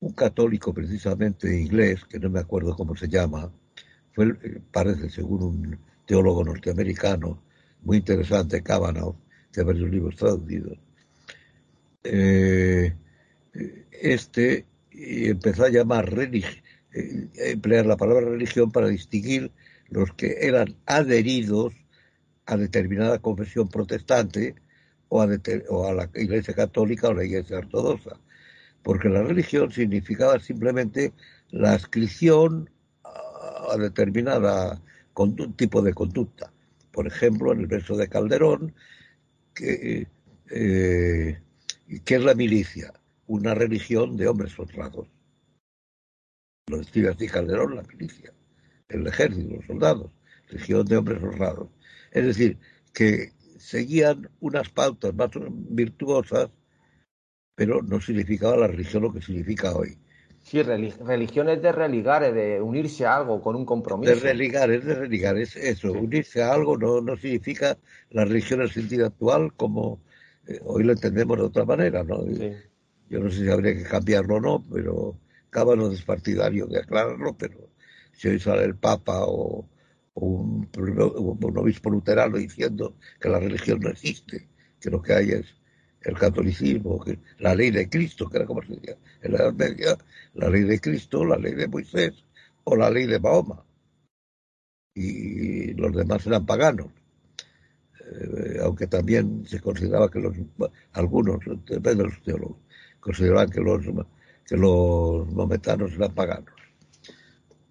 un 0.00 0.12
católico 0.12 0.72
precisamente 0.72 1.60
inglés, 1.60 2.04
que 2.04 2.20
no 2.20 2.30
me 2.30 2.40
acuerdo 2.40 2.76
cómo 2.76 2.94
se 2.94 3.08
llama, 3.08 3.52
fue, 4.12 4.34
parece 4.70 5.10
según 5.10 5.42
un 5.42 5.78
teólogo 6.06 6.44
norteamericano 6.44 7.42
muy 7.82 7.98
interesante, 7.98 8.62
Kavanaugh, 8.62 9.16
de 9.52 9.64
varios 9.64 9.90
libros 9.90 10.16
traducidos, 10.16 10.78
eh, 12.04 12.94
este 13.90 14.66
empezó 14.92 15.64
a 15.64 15.70
llamar 15.70 16.12
religión, 16.12 16.62
eh, 16.94 17.28
emplear 17.52 17.86
la 17.86 17.96
palabra 17.96 18.28
religión 18.28 18.70
para 18.70 18.88
distinguir 18.88 19.52
los 19.90 20.12
que 20.12 20.36
eran 20.40 20.76
adheridos 20.86 21.74
a 22.46 22.56
determinada 22.56 23.18
confesión 23.18 23.68
protestante 23.68 24.54
o 25.08 25.22
a, 25.22 25.28
o 25.68 25.88
a 25.88 25.92
la 25.94 26.10
Iglesia 26.14 26.54
Católica 26.54 27.08
o 27.08 27.14
la 27.14 27.24
Iglesia 27.24 27.58
Ortodoxa, 27.58 28.18
porque 28.82 29.08
la 29.08 29.22
religión 29.22 29.70
significaba 29.72 30.38
simplemente 30.40 31.12
la 31.50 31.72
adscripción 31.72 32.70
a 33.04 33.76
determinada 33.76 34.80
tipo 35.56 35.82
de 35.82 35.94
conducta. 35.94 36.52
Por 36.92 37.06
ejemplo, 37.06 37.52
en 37.52 37.60
el 37.60 37.66
verso 37.66 37.96
de 37.96 38.08
Calderón, 38.08 38.74
que, 39.54 40.06
eh, 40.50 41.40
¿qué 42.04 42.14
es 42.14 42.22
la 42.22 42.34
milicia? 42.34 42.92
Una 43.26 43.54
religión 43.54 44.16
de 44.16 44.28
hombres 44.28 44.58
honrados. 44.58 45.08
Lo 46.68 46.78
decía 46.78 47.10
así 47.10 47.26
Calderón, 47.26 47.76
la 47.76 47.82
milicia, 47.82 48.32
el 48.88 49.06
ejército, 49.06 49.56
los 49.56 49.66
soldados, 49.66 50.10
religión 50.48 50.86
de 50.86 50.96
hombres 50.96 51.22
honrados. 51.22 51.68
Es 52.10 52.24
decir, 52.24 52.58
que 52.92 53.32
seguían 53.58 54.28
unas 54.40 54.68
pautas 54.70 55.14
más 55.14 55.30
virtuosas, 55.50 56.50
pero 57.54 57.82
no 57.82 58.00
significaba 58.00 58.56
la 58.56 58.66
religión 58.68 59.02
lo 59.02 59.12
que 59.12 59.20
significa 59.20 59.74
hoy. 59.74 59.98
Sí, 60.42 60.62
religión 60.62 61.50
es 61.50 61.60
de 61.60 61.72
religar, 61.72 62.22
es 62.22 62.34
de 62.34 62.62
unirse 62.62 63.04
a 63.04 63.16
algo 63.16 63.42
con 63.42 63.54
un 63.54 63.66
compromiso. 63.66 64.14
De 64.14 64.20
religar, 64.20 64.70
es 64.70 64.84
de 64.84 64.94
religar, 64.94 65.36
es 65.36 65.56
eso. 65.56 65.92
Unirse 65.92 66.42
a 66.42 66.54
algo 66.54 66.78
no, 66.78 67.02
no 67.02 67.16
significa 67.16 67.76
la 68.10 68.24
religión 68.24 68.60
en 68.60 68.66
el 68.66 68.72
sentido 68.72 69.06
actual 69.06 69.52
como 69.54 70.00
eh, 70.46 70.58
hoy 70.64 70.84
lo 70.84 70.92
entendemos 70.92 71.36
de 71.36 71.44
otra 71.44 71.66
manera, 71.66 72.02
¿no? 72.02 72.24
Yo 73.10 73.20
no 73.20 73.30
sé 73.30 73.42
si 73.42 73.50
habría 73.50 73.74
que 73.74 73.82
cambiarlo 73.82 74.36
o 74.36 74.40
no, 74.40 74.64
pero 74.72 75.18
Cábano 75.50 75.90
es 75.90 76.02
partidario 76.02 76.66
de 76.66 76.78
aclararlo, 76.78 77.36
pero 77.36 77.67
si 78.18 78.28
hoy 78.28 78.40
sale 78.40 78.64
el 78.64 78.74
Papa 78.74 79.24
o, 79.26 79.68
un, 80.14 80.68
obispo 81.56 81.88
luterano 81.90 82.36
diciendo 82.36 82.96
que 83.20 83.28
la 83.28 83.38
religión 83.38 83.78
no 83.78 83.90
existe, 83.90 84.48
que 84.80 84.90
lo 84.90 85.00
que 85.00 85.12
hay 85.14 85.30
es 85.30 85.46
el 86.02 86.14
catolicismo, 86.14 87.04
la 87.38 87.54
ley 87.54 87.70
de 87.70 87.88
Cristo, 87.88 88.28
que 88.28 88.38
era 88.38 88.46
como 88.46 88.62
se 88.62 88.74
decía 88.74 88.96
en 89.22 89.32
la 89.32 89.38
Edad 89.38 89.52
Media, 89.54 89.96
la 90.34 90.50
ley 90.50 90.64
de 90.64 90.80
Cristo, 90.80 91.24
la 91.24 91.36
ley 91.36 91.54
de 91.54 91.68
Moisés 91.68 92.24
o 92.64 92.74
la 92.74 92.90
ley 92.90 93.06
de 93.06 93.20
Mahoma. 93.20 93.64
Y 94.94 95.74
los 95.74 95.94
demás 95.94 96.26
eran 96.26 96.44
paganos. 96.44 96.88
Eh, 98.00 98.58
aunque 98.62 98.88
también 98.88 99.46
se 99.46 99.60
consideraba 99.60 100.10
que 100.10 100.18
los, 100.18 100.34
algunos, 100.92 101.38
depende 101.66 102.02
de 102.02 102.08
los 102.08 102.22
teólogos, 102.22 102.56
consideraban 102.98 103.50
que 103.50 103.60
los, 103.60 103.84
que 104.44 104.56
los 104.56 105.28
mometanos 105.32 105.92
eran 105.92 106.14
paganos, 106.14 106.57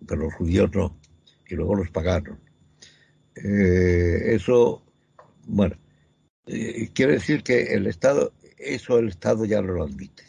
pero 0.05 0.23
los 0.23 0.33
judíos 0.35 0.69
no, 0.73 0.99
y 1.47 1.55
luego 1.55 1.75
los 1.75 1.89
paganos. 1.91 2.37
Eh, 3.35 4.35
eso, 4.35 4.83
bueno, 5.45 5.75
eh, 6.47 6.89
quiere 6.93 7.13
decir 7.13 7.43
que 7.43 7.73
el 7.73 7.87
Estado, 7.87 8.33
eso 8.57 8.97
el 8.99 9.09
Estado 9.09 9.45
ya 9.45 9.61
no 9.61 9.73
lo 9.73 9.83
admite. 9.83 10.23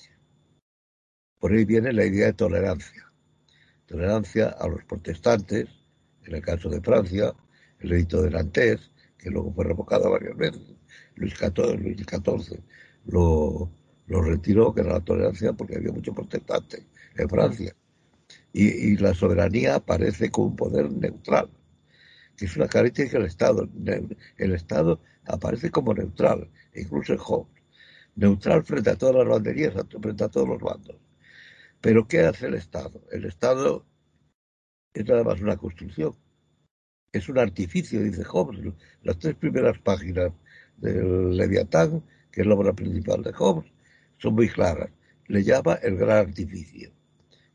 Por 1.38 1.52
ahí 1.52 1.64
viene 1.64 1.92
la 1.92 2.04
idea 2.04 2.26
de 2.26 2.32
tolerancia. 2.32 3.12
Tolerancia 3.86 4.48
a 4.48 4.68
los 4.68 4.84
protestantes, 4.84 5.68
en 6.24 6.34
el 6.34 6.42
caso 6.42 6.68
de 6.68 6.80
Francia, 6.80 7.32
el 7.80 7.92
edicto 7.92 8.22
de 8.22 8.30
Nantes, 8.30 8.90
que 9.16 9.30
luego 9.30 9.52
fue 9.52 9.64
revocado 9.64 10.10
varias 10.10 10.36
veces. 10.36 10.62
Luis 11.14 11.34
XIV, 11.34 12.60
lo, 13.06 13.70
lo, 14.06 14.22
retiró, 14.22 14.74
que 14.74 14.82
era 14.82 14.92
la 14.94 15.04
tolerancia, 15.04 15.52
porque 15.52 15.76
había 15.76 15.92
muchos 15.92 16.14
protestantes 16.14 16.84
en 17.16 17.28
Francia. 17.28 17.74
Y, 18.52 18.92
y, 18.92 18.96
la 18.96 19.14
soberanía 19.14 19.76
aparece 19.76 20.30
como 20.30 20.48
un 20.48 20.56
poder 20.56 20.90
neutral, 20.90 21.50
que 22.36 22.46
es 22.46 22.56
una 22.56 22.68
característica 22.68 23.18
del 23.18 23.28
Estado. 23.28 23.68
El 24.38 24.52
Estado 24.52 25.00
aparece 25.26 25.70
como 25.70 25.94
neutral, 25.94 26.50
incluso 26.74 27.12
en 27.12 27.18
Hobbes. 27.18 27.62
Neutral 28.16 28.64
frente 28.64 28.90
a 28.90 28.96
todas 28.96 29.16
las 29.16 29.28
banderías, 29.28 29.74
frente 30.00 30.24
a 30.24 30.28
todos 30.28 30.48
los 30.48 30.60
bandos. 30.60 30.96
Pero 31.80 32.08
¿qué 32.08 32.20
hace 32.20 32.46
el 32.46 32.54
Estado? 32.54 33.00
El 33.12 33.24
Estado 33.24 33.84
es 34.94 35.06
nada 35.06 35.22
más 35.22 35.40
una 35.40 35.56
construcción. 35.56 36.14
Es 37.12 37.28
un 37.28 37.38
artificio, 37.38 38.02
dice 38.02 38.24
Hobbes. 38.24 38.74
Las 39.02 39.18
tres 39.18 39.36
primeras 39.36 39.78
páginas 39.78 40.32
del 40.76 41.36
Leviatán, 41.36 42.02
que 42.32 42.42
es 42.42 42.46
la 42.46 42.54
obra 42.54 42.72
principal 42.72 43.22
de 43.22 43.32
Hobbes, 43.32 43.70
son 44.18 44.34
muy 44.34 44.48
claras. 44.48 44.90
Le 45.26 45.42
llama 45.44 45.74
el 45.74 45.96
gran 45.96 46.28
artificio. 46.28 46.90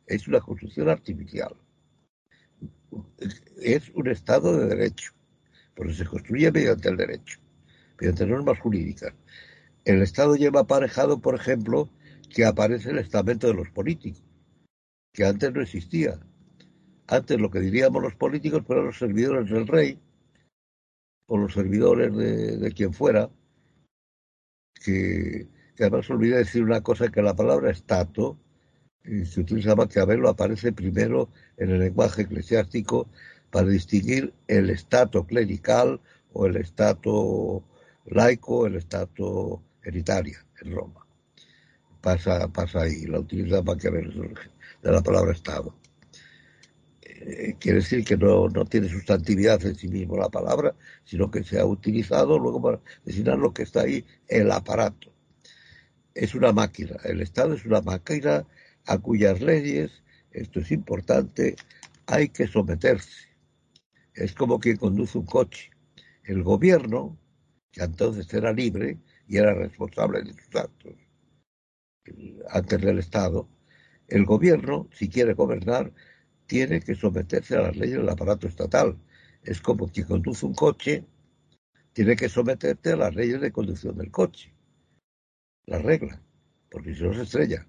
Es 0.08 0.28
una 0.28 0.40
construcción 0.40 0.90
artificial. 0.90 1.56
Es 3.62 3.90
un 3.90 4.08
Estado 4.08 4.58
de 4.58 4.76
derecho, 4.76 5.14
porque 5.76 5.94
se 5.94 6.06
construye 6.06 6.52
mediante 6.52 6.90
el 6.90 6.98
derecho 6.98 7.40
mediante 8.00 8.26
normas 8.26 8.60
jurídicas. 8.60 9.14
El 9.86 10.02
Estado 10.02 10.36
lleva 10.36 10.62
aparejado, 10.62 11.20
por 11.20 11.36
ejemplo, 11.36 11.90
que 12.30 12.46
aparece 12.46 12.92
el 12.92 13.00
estamento 13.00 13.48
de 13.48 13.54
los 13.54 13.70
políticos, 13.70 14.24
que 15.14 15.26
antes 15.26 15.54
no 15.54 15.62
existía. 15.62 16.20
Antes 17.08 17.40
lo 17.40 17.50
que 17.50 17.60
diríamos 17.60 18.02
los 18.02 18.16
políticos 18.16 18.64
fueron 18.66 18.86
los 18.88 18.98
servidores 18.98 19.50
del 19.50 19.68
rey 19.68 20.00
o 21.28 21.38
los 21.38 21.54
servidores 21.54 22.16
de, 22.16 22.72
quien 22.74 22.94
fuera, 22.94 23.30
que, 24.84 25.48
además 25.80 26.10
olvidé 26.10 26.38
decir 26.38 26.64
una 26.64 26.82
cosa, 26.82 27.10
que 27.10 27.22
la 27.22 27.36
palabra 27.36 27.72
estato 27.72 28.38
se 29.04 29.42
utiliza 29.42 29.76
Maquiavelo, 29.76 30.30
aparece 30.30 30.72
primero 30.72 31.30
en 31.58 31.72
el 31.72 31.80
lenguaje 31.80 32.24
eclesiástico 32.24 33.08
para 33.52 33.68
distinguir 33.68 34.34
el 34.48 34.70
estato 34.70 35.26
clerical 35.26 36.00
o 36.32 36.46
el 36.46 36.58
estato 36.58 37.64
laico 38.06 38.68
el 38.68 38.76
Estado 38.76 39.62
en 39.84 39.98
Italia, 39.98 40.46
en 40.62 40.76
Roma. 40.76 41.06
Pasa, 42.02 42.48
pasa 42.50 42.82
ahí, 42.82 43.06
la 43.06 43.20
utiliza 43.20 43.62
ver 43.62 44.14
de 44.82 44.92
la 44.92 45.02
palabra 45.02 45.32
Estado. 45.32 45.74
Eh, 47.02 47.56
quiere 47.60 47.80
decir 47.80 48.04
que 48.04 48.18
no, 48.18 48.50
no 48.50 48.66
tiene 48.66 48.90
sustantividad 48.90 49.64
en 49.66 49.76
sí 49.76 49.88
mismo 49.88 50.18
la 50.18 50.30
palabra, 50.30 50.76
sino 51.06 51.32
que 51.32 51.44
se 51.44 51.60
ha 51.60 51.66
utilizado 51.66 52.38
luego 52.38 52.62
para 52.62 52.82
designar 53.06 53.38
lo 53.38 53.54
que 53.54 53.64
está 53.64 53.82
ahí, 53.82 54.06
el 54.28 54.52
aparato. 54.52 55.14
Es 56.14 56.36
una 56.36 56.52
máquina, 56.52 56.98
el 57.06 57.22
Estado 57.22 57.54
es 57.54 57.66
una 57.66 57.82
máquina 57.82 58.46
a 58.86 58.98
cuyas 58.98 59.42
leyes, 59.42 60.04
esto 60.32 60.60
es 60.60 60.72
importante, 60.72 61.56
hay 62.08 62.30
que 62.30 62.48
someterse. 62.48 63.30
Es 64.14 64.34
como 64.34 64.60
quien 64.60 64.78
conduce 64.78 65.18
un 65.18 65.26
coche. 65.26 65.72
El 66.24 66.44
gobierno 66.44 67.18
que 67.72 67.84
entonces 67.84 68.32
era 68.34 68.54
libre 68.54 69.00
y 69.28 69.38
era 69.38 69.54
responsable 69.54 70.22
de 70.22 70.34
sus 70.34 70.56
actos 70.56 70.94
antes 72.50 72.82
del 72.82 73.00
Estado, 73.00 73.48
el 74.08 74.26
gobierno, 74.26 74.90
si 74.94 75.10
quiere 75.10 75.34
gobernar, 75.34 75.94
tiene 76.46 76.82
que 76.82 76.96
someterse 76.96 77.56
a 77.56 77.62
las 77.62 77.76
leyes 77.76 77.98
del 77.98 78.10
aparato 78.10 78.48
estatal. 78.48 78.98
Es 79.44 79.62
como 79.62 79.88
quien 79.88 80.08
conduce 80.08 80.46
un 80.46 80.54
coche, 80.54 81.06
tiene 81.94 82.16
que 82.16 82.30
someterte 82.30 82.92
a 82.92 82.98
las 82.98 83.16
leyes 83.16 83.40
de 83.42 83.52
conducción 83.52 83.98
del 83.98 84.12
coche. 84.12 84.54
Las 85.66 85.82
reglas, 85.82 86.20
porque 86.70 86.94
si 86.94 87.04
no 87.04 87.14
se 87.14 87.24
estrella. 87.24 87.66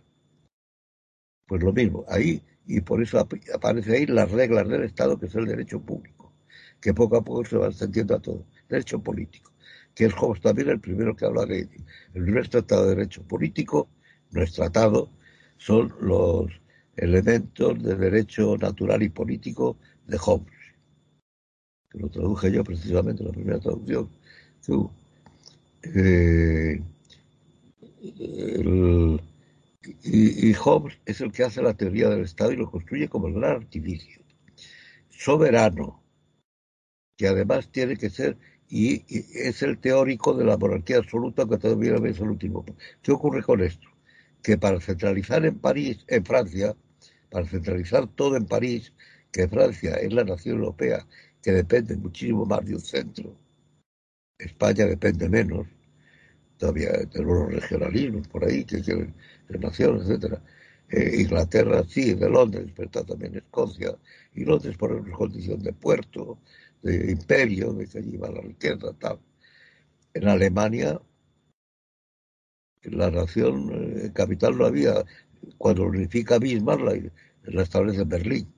Pues 1.47 1.63
lo 1.63 1.73
mismo, 1.73 2.05
ahí, 2.09 2.43
y 2.67 2.81
por 2.81 3.03
eso 3.03 3.19
aparece 3.19 3.97
ahí 3.97 4.07
las 4.07 4.31
reglas 4.31 4.69
del 4.69 4.85
Estado, 4.85 5.19
que 5.19 5.27
es 5.27 5.35
el 5.35 5.47
derecho 5.47 5.81
público, 5.81 6.33
que 6.81 6.95
poco 6.95 7.17
a 7.17 7.25
poco 7.25 7.45
se 7.45 7.57
va 7.57 7.69
extendiendo 7.69 8.15
a 8.17 8.21
todo. 8.21 8.45
Derecho 8.69 9.03
político 9.03 9.55
que 9.95 10.07
es 10.07 10.15
Hobbes 10.15 10.41
también 10.41 10.69
el 10.69 10.81
primero 10.81 11.15
que 11.15 11.25
habla 11.25 11.47
de 11.47 11.69
el 12.15 12.23
primer 12.23 12.49
tratado 12.49 12.85
de 12.85 12.97
derecho 12.97 13.23
político 13.23 13.89
no 14.33 14.43
es 14.43 14.53
tratado, 14.53 15.11
son 15.57 15.95
los 16.01 16.51
elementos 16.97 17.81
de 17.83 17.95
derecho 17.95 18.57
natural 18.57 19.03
y 19.03 19.09
político 19.09 19.77
de 20.07 20.19
Hobbes, 20.19 20.53
que 21.91 21.99
lo 21.99 22.09
traduje 22.09 22.51
yo 22.53 22.65
precisamente 22.65 23.23
en 23.23 23.29
la 23.29 23.35
primera 23.35 23.61
traducción 23.61 24.09
eh, 25.83 26.83
y, 30.03 30.51
y, 30.51 30.55
Hobbes 30.55 30.99
es 31.07 31.21
el 31.21 31.33
que 31.33 31.45
hace 31.45 31.63
la 31.63 31.75
teoría 31.75 32.09
del 32.09 32.23
Estado 32.23 32.53
y 32.53 32.57
lo 32.57 32.71
construye 32.71 33.09
como 33.09 33.29
el 33.29 33.35
gran 33.35 33.57
artificio. 33.57 34.23
Soberano, 35.11 36.03
que 37.17 37.29
además 37.29 37.71
tiene 37.71 37.97
que 37.97 38.11
ser, 38.11 38.37
y, 38.69 39.05
es 39.09 39.63
el 39.63 39.79
teórico 39.79 40.35
de 40.35 40.45
la 40.45 40.57
monarquía 40.57 40.99
absoluta 40.99 41.47
que 41.47 41.59
todavía 41.59 41.97
es 41.97 42.19
el 42.19 42.31
último. 42.31 42.65
¿Qué 43.03 43.13
ocurre 43.13 43.43
con 43.43 43.61
esto? 43.63 43.89
Que 44.43 44.59
para 44.59 44.81
centralizar 44.81 45.45
en 45.45 45.59
París, 45.59 46.05
en 46.09 46.25
Francia, 46.25 46.75
para 47.31 47.47
centralizar 47.47 48.07
todo 48.09 48.37
en 48.37 48.47
París, 48.47 48.93
que 49.33 49.49
Francia 49.49 49.95
es 49.97 50.13
la 50.13 50.25
nación 50.25 50.59
europea 50.59 51.07
que 51.43 51.53
depende 51.53 51.97
muchísimo 51.97 52.47
más 52.47 52.65
de 52.65 52.75
un 52.75 52.81
centro, 52.81 53.37
España 54.39 54.87
depende 54.87 55.29
menos, 55.29 55.67
todavía 56.57 56.91
tenemos 57.11 57.39
los 57.39 57.53
regionalismos 57.53 58.29
por 58.29 58.45
ahí, 58.45 58.65
que 58.65 58.81
quieren 58.81 59.15
de 59.49 59.59
naciones, 59.59 60.03
etcétera. 60.03 60.43
Eh, 60.91 61.23
Inglaterra 61.23 61.83
sí, 61.89 62.15
de 62.15 62.29
Londres, 62.29 62.67
pero 62.75 62.87
está 62.87 63.05
también 63.05 63.37
Escocia, 63.37 63.97
y 64.35 64.45
Londres 64.45 64.77
por 64.77 64.93
una 64.93 65.17
condición 65.17 65.63
de 65.63 65.73
puerto, 65.73 66.39
de 66.83 67.11
imperio, 67.11 67.73
de 67.73 67.87
que 67.87 67.99
allí 67.99 68.17
va 68.17 68.31
la 68.31 68.43
riqueza, 68.43 68.93
tal. 68.99 69.19
En 70.13 70.29
Alemania, 70.29 71.01
la 72.85 73.11
nación 73.11 73.71
eh, 73.73 74.13
capital 74.13 74.57
no 74.59 74.67
había, 74.67 75.05
cuando 75.59 75.85
unifica 75.85 76.39
Bismarck, 76.39 76.83
la, 76.83 76.95
la 77.45 77.63
establece 77.63 78.03
en 78.03 78.09
Berlín, 78.09 78.55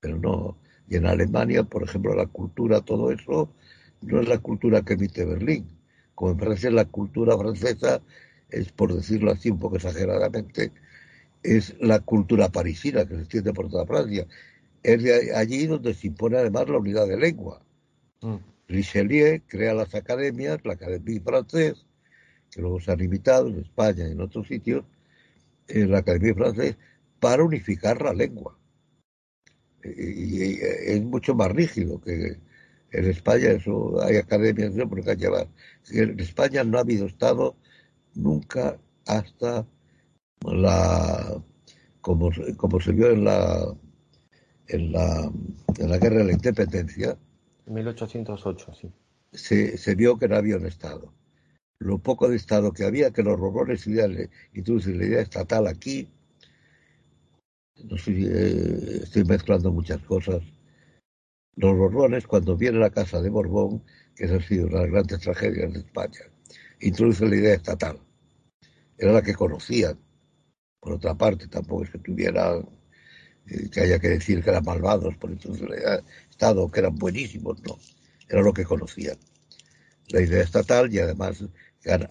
pero 0.00 0.18
no. 0.18 0.58
Y 0.88 0.96
en 0.96 1.06
Alemania, 1.06 1.62
por 1.64 1.82
ejemplo, 1.84 2.14
la 2.14 2.26
cultura, 2.26 2.80
todo 2.80 3.12
eso, 3.12 3.52
no 4.02 4.20
es 4.20 4.28
la 4.28 4.38
cultura 4.38 4.82
que 4.82 4.94
emite 4.94 5.24
Berlín. 5.24 5.66
Como 6.14 6.32
en 6.32 6.38
Francia, 6.38 6.70
la 6.70 6.86
cultura 6.86 7.36
francesa 7.36 8.02
es, 8.50 8.72
por 8.72 8.94
decirlo 8.94 9.30
así 9.30 9.50
un 9.50 9.58
poco 9.58 9.76
exageradamente, 9.76 10.72
es 11.42 11.76
la 11.80 12.00
cultura 12.00 12.48
parisina 12.50 13.06
que 13.06 13.14
se 13.14 13.20
extiende 13.20 13.52
por 13.52 13.68
toda 13.68 13.86
Francia. 13.86 14.26
Es 14.82 15.02
de 15.02 15.34
allí 15.34 15.66
donde 15.66 15.94
se 15.94 16.08
impone 16.08 16.38
además 16.38 16.68
la 16.68 16.78
unidad 16.78 17.06
de 17.06 17.16
lengua. 17.16 17.62
Mm. 18.20 18.36
Richelieu 18.68 19.40
crea 19.46 19.74
las 19.74 19.94
academias, 19.94 20.58
la 20.64 20.74
Academia 20.74 21.20
Francesa, 21.24 21.82
que 22.50 22.60
luego 22.60 22.80
se 22.80 22.92
han 22.92 23.00
imitado 23.00 23.48
en 23.48 23.60
España 23.60 24.06
y 24.06 24.12
en 24.12 24.20
otros 24.20 24.46
sitios, 24.46 24.84
en 25.68 25.90
la 25.90 25.98
Academia 25.98 26.34
Francesa, 26.34 26.78
para 27.20 27.44
unificar 27.44 28.02
la 28.02 28.12
lengua. 28.12 28.58
Y, 29.84 30.58
es 30.60 31.02
mucho 31.02 31.34
más 31.34 31.50
rígido 31.52 32.00
que 32.00 32.38
en 32.90 33.04
España, 33.04 33.50
eso 33.50 34.02
hay 34.02 34.16
academias, 34.16 34.72
no 34.74 34.88
por 34.88 35.04
llevar. 35.16 35.48
En 35.90 36.18
España 36.20 36.64
no 36.64 36.78
ha 36.78 36.82
habido 36.82 37.06
Estado 37.06 37.56
nunca 38.18 38.78
hasta 39.06 39.66
la 40.44 41.42
como, 42.00 42.30
como 42.56 42.80
se 42.80 42.92
vio 42.92 43.10
en 43.10 43.24
la 43.24 43.74
en 44.68 44.92
la, 44.92 45.32
en 45.78 45.90
la 45.90 45.98
guerra 45.98 46.18
de 46.18 46.24
la 46.24 46.32
independencia. 46.32 47.16
En 47.66 47.74
1808, 47.74 48.74
sí. 48.74 48.92
Se, 49.32 49.78
se 49.78 49.94
vio 49.94 50.18
que 50.18 50.28
no 50.28 50.36
había 50.36 50.56
un 50.56 50.66
Estado. 50.66 51.12
Lo 51.78 51.98
poco 51.98 52.28
de 52.28 52.36
Estado 52.36 52.72
que 52.72 52.84
había, 52.84 53.10
que 53.12 53.22
los 53.22 53.38
robones 53.38 53.86
introducen 54.52 54.98
la 54.98 55.06
idea 55.06 55.22
estatal 55.22 55.66
aquí. 55.66 56.08
No 57.84 57.96
sé, 57.96 58.12
eh, 58.12 59.00
estoy 59.04 59.24
mezclando 59.24 59.72
muchas 59.72 60.02
cosas. 60.02 60.42
Los 61.56 61.76
Borbones, 61.76 62.26
cuando 62.26 62.56
viene 62.56 62.78
la 62.78 62.90
casa 62.90 63.20
de 63.22 63.30
Borbón, 63.30 63.82
que 64.14 64.24
esa 64.24 64.36
ha 64.36 64.42
sido 64.42 64.66
una 64.66 64.78
de 64.78 64.82
las 64.84 64.92
grandes 64.92 65.20
tragedias 65.20 65.72
de 65.72 65.80
España, 65.80 66.20
introducen 66.80 67.30
la 67.30 67.36
idea 67.36 67.54
estatal. 67.54 67.98
Era 68.98 69.12
la 69.12 69.22
que 69.22 69.34
conocían. 69.34 69.98
Por 70.80 70.94
otra 70.94 71.14
parte, 71.14 71.48
tampoco 71.48 71.84
es 71.84 71.90
que 71.90 71.98
tuvieran 71.98 72.68
eh, 73.46 73.68
que 73.70 73.80
haya 73.80 73.98
que 73.98 74.08
decir 74.08 74.42
que 74.42 74.50
eran 74.50 74.64
malvados 74.64 75.16
por 75.16 75.30
entonces 75.30 75.68
Estado, 76.30 76.70
que 76.70 76.80
eran 76.80 76.96
buenísimos, 76.96 77.62
no. 77.62 77.78
Era 78.28 78.42
lo 78.42 78.52
que 78.52 78.64
conocían. 78.64 79.16
La 80.08 80.20
idea 80.20 80.42
estatal 80.42 80.92
y 80.92 80.98
además 80.98 81.44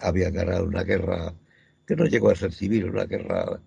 habían 0.00 0.32
ganado 0.32 0.64
una 0.64 0.82
guerra 0.82 1.34
que 1.86 1.96
no 1.96 2.04
llegó 2.04 2.30
a 2.30 2.36
ser 2.36 2.52
civil, 2.52 2.86
una 2.90 3.04
guerra, 3.04 3.60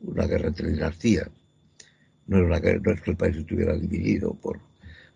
una 0.00 0.26
guerra 0.26 0.48
entre 0.48 0.70
dinastías. 0.70 1.28
No, 2.26 2.38
era 2.38 2.46
una 2.46 2.60
no 2.60 2.92
es 2.92 3.00
que 3.00 3.10
el 3.10 3.16
país 3.16 3.36
estuviera 3.36 3.74
dividido 3.76 4.34
por 4.34 4.60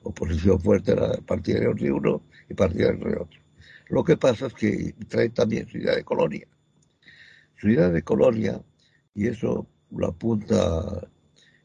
oposición 0.03 0.61
fuerte, 0.61 0.93
era 0.93 1.13
partidarios 1.27 1.77
de 1.77 1.93
uno 1.93 2.23
y 2.49 2.55
partidarios 2.55 3.05
de 3.05 3.17
otro. 3.17 3.41
Lo 3.89 4.05
que 4.05 4.17
pasa 4.17 4.47
es 4.47 4.55
que 4.55 4.95
trae 5.09 5.31
también 5.31 5.69
su 5.69 5.79
idea 5.79 5.95
de 5.95 6.05
colonia. 6.05 6.47
Su 7.57 7.69
idea 7.69 7.89
de 7.89 8.03
colonia, 8.03 8.61
y 9.15 9.29
eso 9.29 9.67
lo 9.91 10.09
apunta 10.09 11.09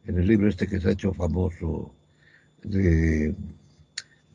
en 0.05 0.17
el 0.17 0.27
libro 0.27 0.47
este 0.47 0.67
que 0.67 0.79
se 0.79 0.89
ha 0.89 0.91
hecho 0.91 1.13
famoso 1.13 1.93
de 2.63 3.35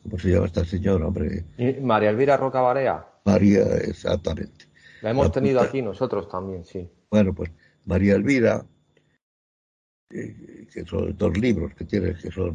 ¿cómo 0.03 0.19
se 0.19 0.29
llama 0.29 0.45
esta 0.45 0.63
señora, 0.65 1.07
hombre? 1.07 1.43
María 1.81 2.09
Elvira 2.09 2.37
Rocabarea. 2.37 3.05
María, 3.25 3.63
exactamente. 3.77 4.65
La 5.01 5.11
hemos 5.11 5.31
tenido 5.31 5.59
aquí 5.61 5.81
nosotros 5.81 6.29
también, 6.29 6.63
sí. 6.63 6.89
Bueno, 7.11 7.33
pues 7.33 7.51
María 7.85 8.15
Elvira, 8.15 8.65
eh, 10.09 10.67
que 10.71 10.85
son 10.85 11.15
dos 11.17 11.37
libros 11.37 11.73
que 11.75 11.85
tiene, 11.85 12.15
que 12.15 12.31
son 12.31 12.53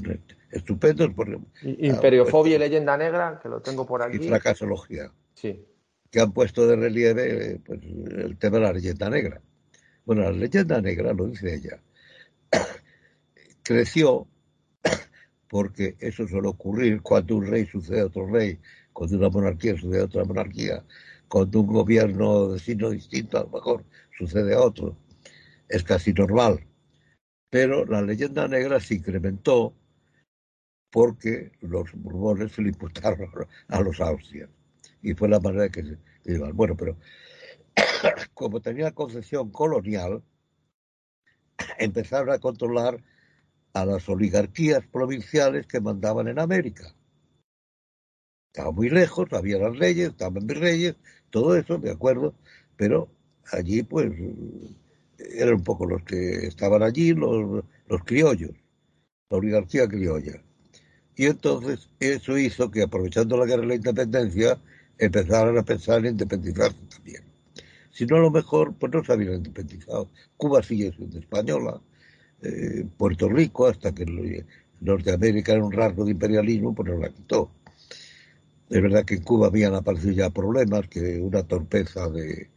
estupendos. 0.50 1.12
Por, 1.14 1.40
Imperiofobia 1.62 2.57
y 2.57 2.59
leyenda 2.59 2.96
negra, 2.96 3.38
que 3.42 3.48
lo 3.48 3.61
tengo 3.61 3.86
por 3.86 4.03
aquí. 4.03 4.16
Y 4.16 4.28
fracasología. 4.28 5.12
Sí. 5.34 5.64
Que 6.13 6.21
han 6.21 6.33
puesto 6.33 6.67
de 6.69 6.77
relieve 6.77 7.59
pues, 7.65 7.81
el 7.83 8.37
tema 8.39 8.59
de 8.59 8.63
la 8.63 8.73
leyenda 8.75 9.11
negra. 9.11 9.43
Bueno, 10.05 10.23
la 10.23 10.31
leyenda 10.31 10.81
negra, 10.81 11.13
lo 11.13 11.27
dice 11.27 11.55
ella, 11.55 11.83
creció 13.65 14.29
porque 15.49 15.97
eso 15.99 16.29
suele 16.29 16.49
ocurrir 16.49 17.03
cuando 17.03 17.37
un 17.37 17.47
rey 17.47 17.67
sucede 17.67 18.03
a 18.03 18.07
otro 18.07 18.27
rey, 18.27 18.61
cuando 18.93 19.17
una 19.17 19.31
monarquía 19.31 19.77
sucede 19.77 20.03
a 20.03 20.05
otra 20.05 20.25
monarquía, 20.25 20.85
cuando 21.29 21.61
un 21.61 21.67
gobierno 21.67 22.49
de 22.49 22.59
signo 22.61 22.91
distinto 22.91 23.39
a 23.39 23.45
lo 23.45 23.49
mejor 23.49 23.85
sucede 24.17 24.55
a 24.55 24.61
otro. 24.61 24.97
Es 25.69 25.83
casi 25.83 26.13
normal. 26.13 26.67
Pero 27.49 27.87
la 27.87 28.03
leyenda 28.03 28.47
negra 28.49 28.81
se 28.81 28.97
incrementó 28.97 29.75
porque 30.91 31.53
los 31.61 31.91
borbones 31.95 32.53
se 32.53 32.63
le 32.63 32.69
imputaron 32.69 33.31
a 33.69 33.81
los 33.81 34.01
austrias. 34.01 34.51
Y 35.03 35.14
fue 35.14 35.28
la 35.28 35.40
manera 35.40 35.68
que 35.68 35.82
se. 35.82 36.38
Bueno, 36.53 36.76
pero 36.76 36.96
como 38.34 38.61
tenía 38.61 38.92
concesión 38.92 39.50
colonial, 39.50 40.22
empezaron 41.78 42.30
a 42.30 42.38
controlar 42.38 43.03
a 43.74 43.84
las 43.84 44.09
oligarquías 44.09 44.86
provinciales 44.86 45.66
que 45.66 45.80
mandaban 45.80 46.28
en 46.28 46.38
América. 46.38 46.94
Estaba 48.53 48.70
muy 48.70 48.90
lejos, 48.90 49.32
había 49.32 49.59
las 49.59 49.76
leyes, 49.76 50.11
estaban 50.11 50.46
reyes, 50.48 50.96
todo 51.30 51.57
eso, 51.57 51.78
de 51.78 51.90
acuerdo, 51.90 52.34
pero 52.76 53.09
allí 53.50 53.82
pues 53.82 54.12
eran 55.18 55.55
un 55.55 55.64
poco 55.64 55.86
los 55.86 56.03
que 56.03 56.46
estaban 56.46 56.82
allí, 56.82 57.14
los, 57.14 57.64
los 57.86 58.05
criollos, 58.05 58.50
la 59.30 59.38
oligarquía 59.38 59.88
criolla. 59.88 60.42
Y 61.16 61.26
entonces 61.26 61.88
eso 62.00 62.36
hizo 62.38 62.70
que, 62.70 62.82
aprovechando 62.82 63.36
la 63.36 63.46
guerra 63.46 63.62
de 63.62 63.68
la 63.68 63.74
independencia, 63.76 64.59
empezaran 65.05 65.59
a 65.59 65.64
pensar 65.64 65.98
en 66.00 66.12
independizarse 66.12 66.78
también. 66.88 67.22
Si 67.90 68.07
no, 68.07 68.16
a 68.16 68.20
lo 68.20 68.30
mejor, 68.30 68.74
pues 68.74 68.92
no 68.92 69.05
se 69.05 69.12
habían 69.12 69.34
independizado. 69.34 70.09
Cuba 70.36 70.62
sigue 70.62 70.92
siendo 70.92 71.18
española, 71.18 71.80
eh, 72.42 72.86
Puerto 72.96 73.28
Rico, 73.28 73.66
hasta 73.66 73.92
que 73.92 74.07
Norteamérica 74.80 75.53
era 75.53 75.64
un 75.64 75.72
rasgo 75.72 76.05
de 76.05 76.12
imperialismo, 76.12 76.74
pues 76.74 76.88
nos 76.88 77.00
la 77.00 77.11
quitó. 77.11 77.50
Es 78.70 78.80
verdad 78.80 79.05
que 79.05 79.14
en 79.14 79.22
Cuba 79.22 79.48
habían 79.48 79.74
aparecido 79.74 80.12
ya 80.12 80.30
problemas, 80.30 80.88
que 80.88 81.18
una 81.20 81.42
torpeza 81.42 82.09
de. 82.09 82.48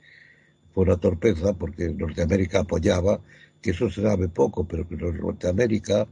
fue 0.74 0.84
una 0.86 0.98
torpeza 0.98 1.54
porque 1.54 1.90
Norteamérica 1.90 2.60
apoyaba, 2.62 3.20
que 3.62 3.72
eso 3.72 3.90
se 3.90 4.04
sabe 4.04 4.30
poco, 4.30 4.68
pero 4.68 4.88
que 4.88 4.96
Norteamérica 4.96 6.08